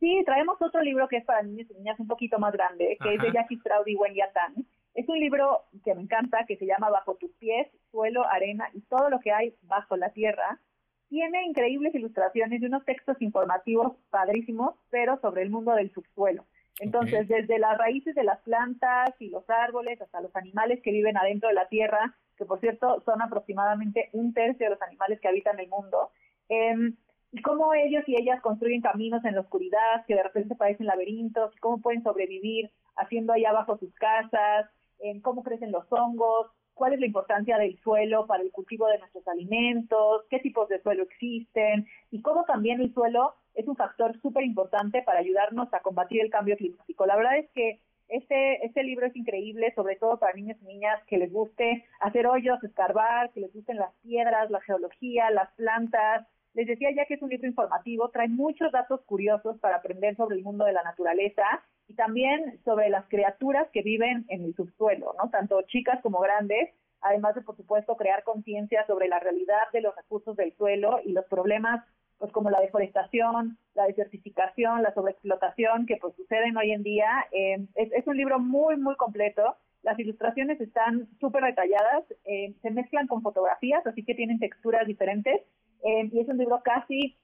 Sí, 0.00 0.22
traemos 0.24 0.60
otro 0.60 0.80
libro 0.82 1.08
que 1.08 1.16
es 1.16 1.24
para 1.24 1.42
niños 1.42 1.68
y 1.70 1.74
niñas 1.74 1.98
un 1.98 2.06
poquito 2.06 2.38
más 2.38 2.52
grande, 2.52 2.96
que 3.02 3.14
es 3.14 3.20
de 3.20 3.32
Jackie 3.32 3.58
Stroud 3.58 3.86
y 3.86 3.96
Wendy 3.96 4.20
Atan. 4.20 4.54
Es 4.94 5.08
un 5.08 5.18
libro 5.18 5.64
que 5.84 5.94
me 5.94 6.02
encanta, 6.02 6.44
que 6.46 6.56
se 6.56 6.66
llama 6.66 6.90
Bajo 6.90 7.16
tus 7.16 7.32
pies, 7.32 7.68
suelo, 7.90 8.24
arena 8.26 8.68
y 8.74 8.80
todo 8.82 9.10
lo 9.10 9.18
que 9.20 9.32
hay 9.32 9.54
bajo 9.62 9.96
la 9.96 10.10
tierra. 10.10 10.60
Tiene 11.08 11.44
increíbles 11.46 11.94
ilustraciones 11.94 12.62
y 12.62 12.66
unos 12.66 12.84
textos 12.84 13.20
informativos 13.20 13.96
padrísimos, 14.10 14.74
pero 14.90 15.18
sobre 15.20 15.42
el 15.42 15.50
mundo 15.50 15.74
del 15.74 15.92
subsuelo. 15.92 16.44
Entonces, 16.80 17.26
desde 17.26 17.58
las 17.58 17.76
raíces 17.76 18.14
de 18.14 18.22
las 18.22 18.40
plantas 18.40 19.10
y 19.18 19.30
los 19.30 19.48
árboles 19.50 20.00
hasta 20.00 20.20
los 20.20 20.34
animales 20.36 20.80
que 20.82 20.92
viven 20.92 21.16
adentro 21.16 21.48
de 21.48 21.54
la 21.56 21.66
tierra, 21.66 22.14
que 22.36 22.44
por 22.44 22.60
cierto 22.60 23.00
son 23.04 23.20
aproximadamente 23.20 24.10
un 24.12 24.32
tercio 24.32 24.66
de 24.66 24.70
los 24.70 24.82
animales 24.82 25.18
que 25.20 25.28
habitan 25.28 25.58
el 25.58 25.68
mundo. 25.68 26.10
Eh, 26.48 26.92
y 27.32 27.42
cómo 27.42 27.74
ellos 27.74 28.04
y 28.06 28.20
ellas 28.20 28.40
construyen 28.40 28.80
caminos 28.80 29.24
en 29.24 29.34
la 29.34 29.42
oscuridad 29.42 30.04
que 30.06 30.14
de 30.14 30.22
repente 30.22 30.54
parecen 30.54 30.86
laberintos, 30.86 31.54
cómo 31.60 31.80
pueden 31.80 32.02
sobrevivir 32.02 32.70
haciendo 32.96 33.32
ahí 33.32 33.44
abajo 33.44 33.78
sus 33.78 33.94
casas, 33.94 34.66
en 35.00 35.20
cómo 35.20 35.42
crecen 35.42 35.70
los 35.70 35.84
hongos, 35.90 36.48
cuál 36.74 36.94
es 36.94 37.00
la 37.00 37.06
importancia 37.06 37.58
del 37.58 37.78
suelo 37.80 38.26
para 38.26 38.42
el 38.42 38.50
cultivo 38.50 38.86
de 38.86 38.98
nuestros 38.98 39.26
alimentos, 39.28 40.24
qué 40.30 40.38
tipos 40.38 40.68
de 40.68 40.80
suelo 40.80 41.02
existen 41.02 41.86
y 42.10 42.22
cómo 42.22 42.44
también 42.44 42.80
el 42.80 42.94
suelo 42.94 43.34
es 43.54 43.66
un 43.66 43.76
factor 43.76 44.18
súper 44.20 44.44
importante 44.44 45.02
para 45.02 45.18
ayudarnos 45.18 45.72
a 45.74 45.80
combatir 45.80 46.22
el 46.22 46.30
cambio 46.30 46.56
climático. 46.56 47.04
La 47.04 47.16
verdad 47.16 47.38
es 47.38 47.50
que 47.50 47.80
este, 48.08 48.64
este 48.64 48.84
libro 48.84 49.06
es 49.06 49.16
increíble, 49.16 49.72
sobre 49.74 49.96
todo 49.96 50.18
para 50.18 50.32
niños 50.32 50.56
y 50.62 50.66
niñas 50.66 51.02
que 51.08 51.18
les 51.18 51.30
guste 51.30 51.84
hacer 52.00 52.26
hoyos, 52.26 52.62
escarbar, 52.62 53.30
que 53.32 53.40
les 53.40 53.52
gusten 53.52 53.76
las 53.76 53.92
piedras, 54.02 54.50
la 54.50 54.60
geología, 54.60 55.30
las 55.30 55.52
plantas, 55.54 56.26
les 56.58 56.66
decía 56.66 56.90
ya 56.90 57.04
que 57.04 57.14
es 57.14 57.22
un 57.22 57.30
libro 57.30 57.46
informativo, 57.46 58.08
trae 58.08 58.26
muchos 58.26 58.72
datos 58.72 59.00
curiosos 59.02 59.56
para 59.60 59.76
aprender 59.76 60.16
sobre 60.16 60.34
el 60.34 60.42
mundo 60.42 60.64
de 60.64 60.72
la 60.72 60.82
naturaleza 60.82 61.44
y 61.86 61.94
también 61.94 62.58
sobre 62.64 62.90
las 62.90 63.06
criaturas 63.06 63.68
que 63.72 63.82
viven 63.82 64.24
en 64.28 64.42
el 64.42 64.56
subsuelo, 64.56 65.14
¿no? 65.22 65.30
Tanto 65.30 65.62
chicas 65.68 66.00
como 66.02 66.18
grandes, 66.18 66.70
además 67.00 67.36
de, 67.36 67.42
por 67.42 67.56
supuesto, 67.56 67.96
crear 67.96 68.24
conciencia 68.24 68.84
sobre 68.88 69.06
la 69.06 69.20
realidad 69.20 69.70
de 69.72 69.82
los 69.82 69.94
recursos 69.94 70.36
del 70.36 70.52
suelo 70.56 70.98
y 71.04 71.12
los 71.12 71.26
problemas, 71.26 71.84
pues 72.18 72.32
como 72.32 72.50
la 72.50 72.60
deforestación, 72.60 73.56
la 73.74 73.86
desertificación, 73.86 74.82
la 74.82 74.92
sobreexplotación 74.94 75.86
que 75.86 75.98
pues 75.98 76.16
suceden 76.16 76.56
hoy 76.56 76.72
en 76.72 76.82
día. 76.82 77.08
Eh, 77.30 77.68
es, 77.76 78.04
un 78.08 78.16
libro 78.16 78.40
muy, 78.40 78.76
muy 78.76 78.96
completo. 78.96 79.54
Las 79.82 79.96
ilustraciones 80.00 80.60
están 80.60 81.06
súper 81.20 81.44
detalladas, 81.44 82.02
eh, 82.24 82.52
se 82.62 82.70
mezclan 82.72 83.06
con 83.06 83.22
fotografías, 83.22 83.86
así 83.86 84.04
que 84.04 84.16
tienen 84.16 84.40
texturas 84.40 84.88
diferentes 84.88 85.40
eh, 85.84 86.08
y 86.12 86.20
es 86.20 86.28
un 86.28 86.38
libro 86.38 86.60
casi 86.64 87.16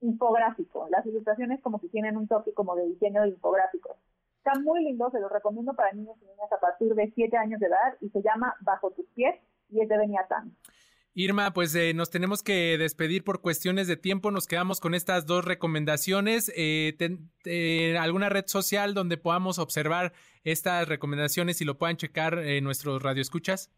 infográfico. 0.00 0.88
Las 0.90 1.04
ilustraciones 1.06 1.60
como 1.60 1.78
si 1.78 1.88
tienen 1.88 2.16
un 2.16 2.28
toque 2.28 2.52
como 2.52 2.74
de 2.76 2.86
diseño 2.86 3.22
de 3.22 3.28
infográficos. 3.28 3.96
Está 4.38 4.58
muy 4.58 4.84
lindo, 4.84 5.10
se 5.10 5.20
lo 5.20 5.28
recomiendo 5.28 5.74
para 5.74 5.92
niños 5.92 6.16
y 6.22 6.24
niñas 6.24 6.50
a 6.50 6.60
partir 6.60 6.94
de 6.94 7.12
7 7.14 7.36
años 7.36 7.60
de 7.60 7.66
edad 7.66 7.96
y 8.00 8.08
se 8.08 8.22
llama 8.22 8.54
Bajo 8.60 8.90
tus 8.92 9.06
pies 9.14 9.34
y 9.68 9.80
es 9.80 9.88
de 9.88 9.98
Beniatán. 9.98 10.56
Irma, 11.12 11.52
pues 11.52 11.74
eh, 11.74 11.92
nos 11.92 12.10
tenemos 12.10 12.42
que 12.42 12.78
despedir 12.78 13.24
por 13.24 13.40
cuestiones 13.40 13.88
de 13.88 13.96
tiempo. 13.96 14.30
Nos 14.30 14.46
quedamos 14.46 14.80
con 14.80 14.94
estas 14.94 15.26
dos 15.26 15.44
recomendaciones. 15.44 16.52
Eh, 16.56 16.94
ten, 16.98 17.30
¿Alguna 17.98 18.28
red 18.28 18.44
social 18.46 18.94
donde 18.94 19.16
podamos 19.16 19.58
observar 19.58 20.12
estas 20.44 20.88
recomendaciones 20.88 21.60
y 21.60 21.64
lo 21.64 21.78
puedan 21.78 21.96
checar 21.96 22.38
eh, 22.38 22.60
nuestros 22.60 23.02
radioescuchas? 23.02 23.70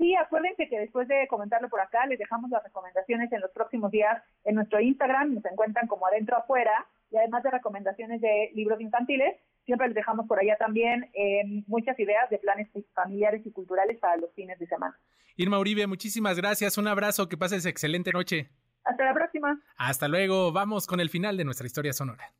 Sí, 0.00 0.16
acuérdense 0.16 0.66
que 0.66 0.80
después 0.80 1.06
de 1.08 1.28
comentarlo 1.28 1.68
por 1.68 1.78
acá, 1.78 2.06
les 2.06 2.18
dejamos 2.18 2.50
las 2.50 2.64
recomendaciones 2.64 3.30
en 3.32 3.42
los 3.42 3.50
próximos 3.50 3.90
días 3.90 4.22
en 4.44 4.54
nuestro 4.54 4.80
Instagram, 4.80 5.34
nos 5.34 5.44
encuentran 5.44 5.86
como 5.88 6.06
adentro 6.06 6.38
afuera, 6.38 6.86
y 7.10 7.18
además 7.18 7.42
de 7.42 7.50
recomendaciones 7.50 8.22
de 8.22 8.50
libros 8.54 8.80
infantiles, 8.80 9.36
siempre 9.66 9.88
les 9.88 9.94
dejamos 9.94 10.26
por 10.26 10.40
allá 10.40 10.56
también 10.56 11.10
eh, 11.12 11.42
muchas 11.66 12.00
ideas 12.00 12.30
de 12.30 12.38
planes 12.38 12.68
familiares 12.94 13.44
y 13.44 13.52
culturales 13.52 13.98
para 13.98 14.16
los 14.16 14.32
fines 14.32 14.58
de 14.58 14.66
semana. 14.68 14.98
Irma 15.36 15.58
Uribe, 15.58 15.86
muchísimas 15.86 16.38
gracias, 16.38 16.78
un 16.78 16.88
abrazo, 16.88 17.28
que 17.28 17.36
pases 17.36 17.66
excelente 17.66 18.10
noche. 18.10 18.48
Hasta 18.84 19.04
la 19.04 19.12
próxima. 19.12 19.60
Hasta 19.76 20.08
luego, 20.08 20.50
vamos 20.50 20.86
con 20.86 21.00
el 21.00 21.10
final 21.10 21.36
de 21.36 21.44
nuestra 21.44 21.66
historia 21.66 21.92
sonora. 21.92 22.32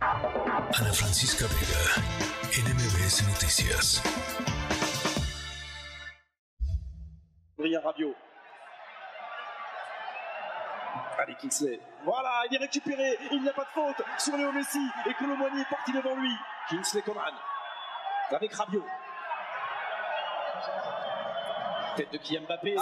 Ana 0.00 0.92
Francisca 0.94 1.44
Vega, 1.44 2.06
NMBS 2.64 3.28
Noticias. 3.28 4.57
Adrien 7.58 7.80
Rabiot. 7.80 8.14
Allez, 11.18 11.34
Kingsley. 11.40 11.80
Voilà, 12.04 12.42
il 12.48 12.56
est 12.56 12.60
récupéré. 12.60 13.18
Il 13.32 13.42
n'y 13.42 13.48
a 13.48 13.52
pas 13.52 13.64
de 13.64 13.68
faute 13.70 14.06
sur 14.18 14.36
Léo 14.36 14.52
Messi. 14.52 14.78
Et 15.08 15.14
Colomboigny 15.14 15.60
est 15.60 15.68
parti 15.68 15.92
devant 15.92 16.14
lui. 16.14 16.30
Kingsley 16.70 17.02
Coman. 17.02 17.34
Avec 18.30 18.52
Rabiot. 18.54 18.84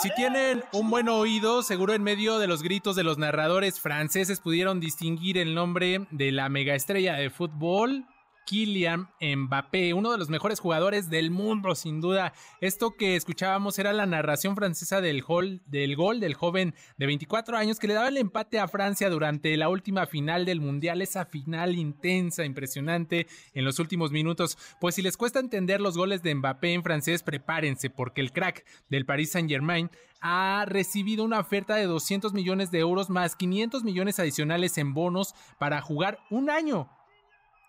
Si 0.02 0.10
tienen 0.14 0.62
un 0.74 0.90
buen 0.90 1.08
oído, 1.08 1.62
seguro 1.62 1.94
en 1.94 2.02
medio 2.02 2.38
de 2.38 2.46
los 2.46 2.62
gritos 2.62 2.96
de 2.96 3.02
los 3.02 3.16
narradores 3.16 3.80
franceses 3.80 4.40
pudieron 4.40 4.78
distinguir 4.78 5.38
el 5.38 5.54
nombre 5.54 6.06
de 6.10 6.32
la 6.32 6.50
megaestrella 6.50 7.14
de 7.14 7.30
fútbol 7.30 8.04
Kylian 8.46 9.08
Mbappé, 9.20 9.92
uno 9.92 10.12
de 10.12 10.18
los 10.18 10.30
mejores 10.30 10.60
jugadores 10.60 11.10
del 11.10 11.30
mundo, 11.30 11.74
sin 11.74 12.00
duda. 12.00 12.32
Esto 12.60 12.96
que 12.96 13.16
escuchábamos 13.16 13.78
era 13.78 13.92
la 13.92 14.06
narración 14.06 14.54
francesa 14.54 15.00
del 15.00 15.22
gol, 15.22 15.60
del 15.66 15.96
gol 15.96 16.20
del 16.20 16.34
joven 16.34 16.74
de 16.96 17.06
24 17.06 17.56
años 17.56 17.78
que 17.78 17.88
le 17.88 17.94
daba 17.94 18.08
el 18.08 18.16
empate 18.16 18.60
a 18.60 18.68
Francia 18.68 19.10
durante 19.10 19.56
la 19.56 19.68
última 19.68 20.06
final 20.06 20.44
del 20.44 20.60
Mundial, 20.60 21.02
esa 21.02 21.26
final 21.26 21.74
intensa, 21.74 22.44
impresionante 22.44 23.26
en 23.52 23.64
los 23.64 23.80
últimos 23.80 24.12
minutos. 24.12 24.56
Pues 24.80 24.94
si 24.94 25.02
les 25.02 25.16
cuesta 25.16 25.40
entender 25.40 25.80
los 25.80 25.98
goles 25.98 26.22
de 26.22 26.34
Mbappé 26.34 26.72
en 26.72 26.84
francés, 26.84 27.24
prepárense 27.24 27.90
porque 27.90 28.20
el 28.20 28.32
crack 28.32 28.64
del 28.88 29.04
Paris 29.04 29.32
Saint-Germain 29.32 29.90
ha 30.20 30.64
recibido 30.66 31.24
una 31.24 31.40
oferta 31.40 31.74
de 31.74 31.84
200 31.84 32.32
millones 32.32 32.70
de 32.70 32.78
euros 32.78 33.10
más 33.10 33.36
500 33.36 33.84
millones 33.84 34.18
adicionales 34.18 34.78
en 34.78 34.94
bonos 34.94 35.34
para 35.58 35.82
jugar 35.82 36.20
un 36.30 36.48
año 36.48 36.88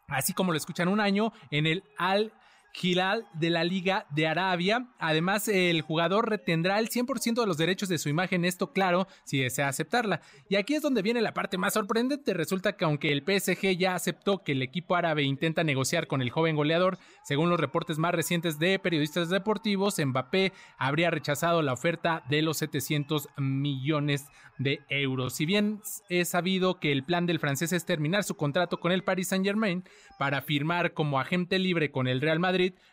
así 0.07 0.34
como 0.34 0.51
lo 0.51 0.57
escuchan 0.57 0.88
un 0.88 0.99
año 0.99 1.34
en 1.51 1.67
el 1.67 1.84
Al 1.97 2.31
Hilal 2.81 3.25
de 3.33 3.49
la 3.49 3.63
Liga 3.63 4.05
de 4.11 4.27
Arabia. 4.27 4.87
Además, 4.99 5.47
el 5.47 5.81
jugador 5.81 6.29
retendrá 6.29 6.79
el 6.79 6.89
100% 6.89 7.41
de 7.41 7.47
los 7.47 7.57
derechos 7.57 7.89
de 7.89 7.97
su 7.97 8.09
imagen, 8.09 8.45
esto 8.45 8.71
claro, 8.71 9.07
si 9.23 9.39
desea 9.39 9.67
aceptarla. 9.67 10.21
Y 10.49 10.55
aquí 10.55 10.75
es 10.75 10.81
donde 10.81 11.01
viene 11.01 11.21
la 11.21 11.33
parte 11.33 11.57
más 11.57 11.73
sorprendente. 11.73 12.33
Resulta 12.33 12.73
que 12.73 12.85
aunque 12.85 13.11
el 13.11 13.23
PSG 13.23 13.77
ya 13.77 13.95
aceptó 13.95 14.43
que 14.43 14.53
el 14.53 14.61
equipo 14.61 14.95
árabe 14.95 15.23
intenta 15.23 15.63
negociar 15.63 16.07
con 16.07 16.21
el 16.21 16.29
joven 16.29 16.55
goleador, 16.55 16.97
según 17.23 17.49
los 17.49 17.59
reportes 17.59 17.97
más 17.97 18.13
recientes 18.13 18.59
de 18.59 18.79
periodistas 18.79 19.29
deportivos, 19.29 19.97
Mbappé 19.97 20.53
habría 20.77 21.09
rechazado 21.09 21.61
la 21.61 21.73
oferta 21.73 22.23
de 22.29 22.41
los 22.41 22.57
700 22.57 23.29
millones 23.37 24.25
de 24.57 24.81
euros. 24.89 25.33
Si 25.33 25.45
bien 25.45 25.81
es 26.09 26.29
sabido 26.29 26.79
que 26.79 26.91
el 26.91 27.03
plan 27.03 27.25
del 27.25 27.39
francés 27.39 27.73
es 27.73 27.85
terminar 27.85 28.23
su 28.23 28.35
contrato 28.35 28.79
con 28.79 28.91
el 28.91 29.03
Paris 29.03 29.29
Saint-Germain 29.29 29.83
para 30.17 30.41
firmar 30.41 30.93
como 30.93 31.19
agente 31.19 31.59
libre 31.59 31.91
con 31.91 32.07
el 32.07 32.21
Real 32.21 32.39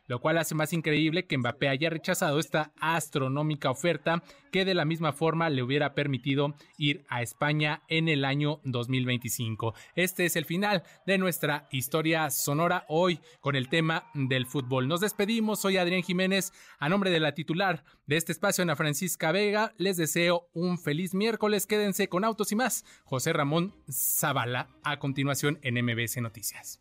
Lo 0.06 0.20
cual 0.20 0.38
hace 0.38 0.54
más 0.54 0.72
increíble 0.72 1.26
que 1.26 1.38
Mbappé 1.38 1.68
haya 1.68 1.90
rechazado 1.90 2.38
esta 2.38 2.72
astronómica 2.80 3.70
oferta 3.70 4.22
que 4.52 4.64
de 4.64 4.74
la 4.74 4.84
misma 4.84 5.12
forma 5.12 5.50
le 5.50 5.62
hubiera 5.62 5.94
permitido 5.94 6.54
ir 6.78 7.04
a 7.08 7.22
España 7.22 7.82
en 7.88 8.08
el 8.08 8.24
año 8.24 8.60
2025. 8.64 9.74
Este 9.96 10.26
es 10.26 10.36
el 10.36 10.44
final 10.44 10.82
de 11.06 11.18
nuestra 11.18 11.66
historia 11.70 12.30
sonora 12.30 12.84
hoy 12.88 13.20
con 13.40 13.56
el 13.56 13.68
tema 13.68 14.10
del 14.14 14.46
fútbol. 14.46 14.88
Nos 14.88 15.00
despedimos, 15.00 15.60
soy 15.60 15.76
Adrián 15.76 16.02
Jiménez, 16.02 16.52
a 16.78 16.88
nombre 16.88 17.10
de 17.10 17.20
la 17.20 17.34
titular 17.34 17.84
de 18.06 18.16
este 18.16 18.32
espacio, 18.32 18.62
Ana 18.62 18.76
Francisca 18.76 19.32
Vega, 19.32 19.72
les 19.78 19.96
deseo 19.96 20.48
un 20.52 20.78
feliz 20.78 21.14
miércoles, 21.14 21.66
quédense 21.66 22.08
con 22.08 22.24
Autos 22.24 22.52
y 22.52 22.56
más, 22.56 22.84
José 23.04 23.32
Ramón 23.32 23.74
Zavala, 23.90 24.68
a 24.82 24.98
continuación 24.98 25.58
en 25.62 25.82
MBS 25.82 26.18
Noticias. 26.20 26.80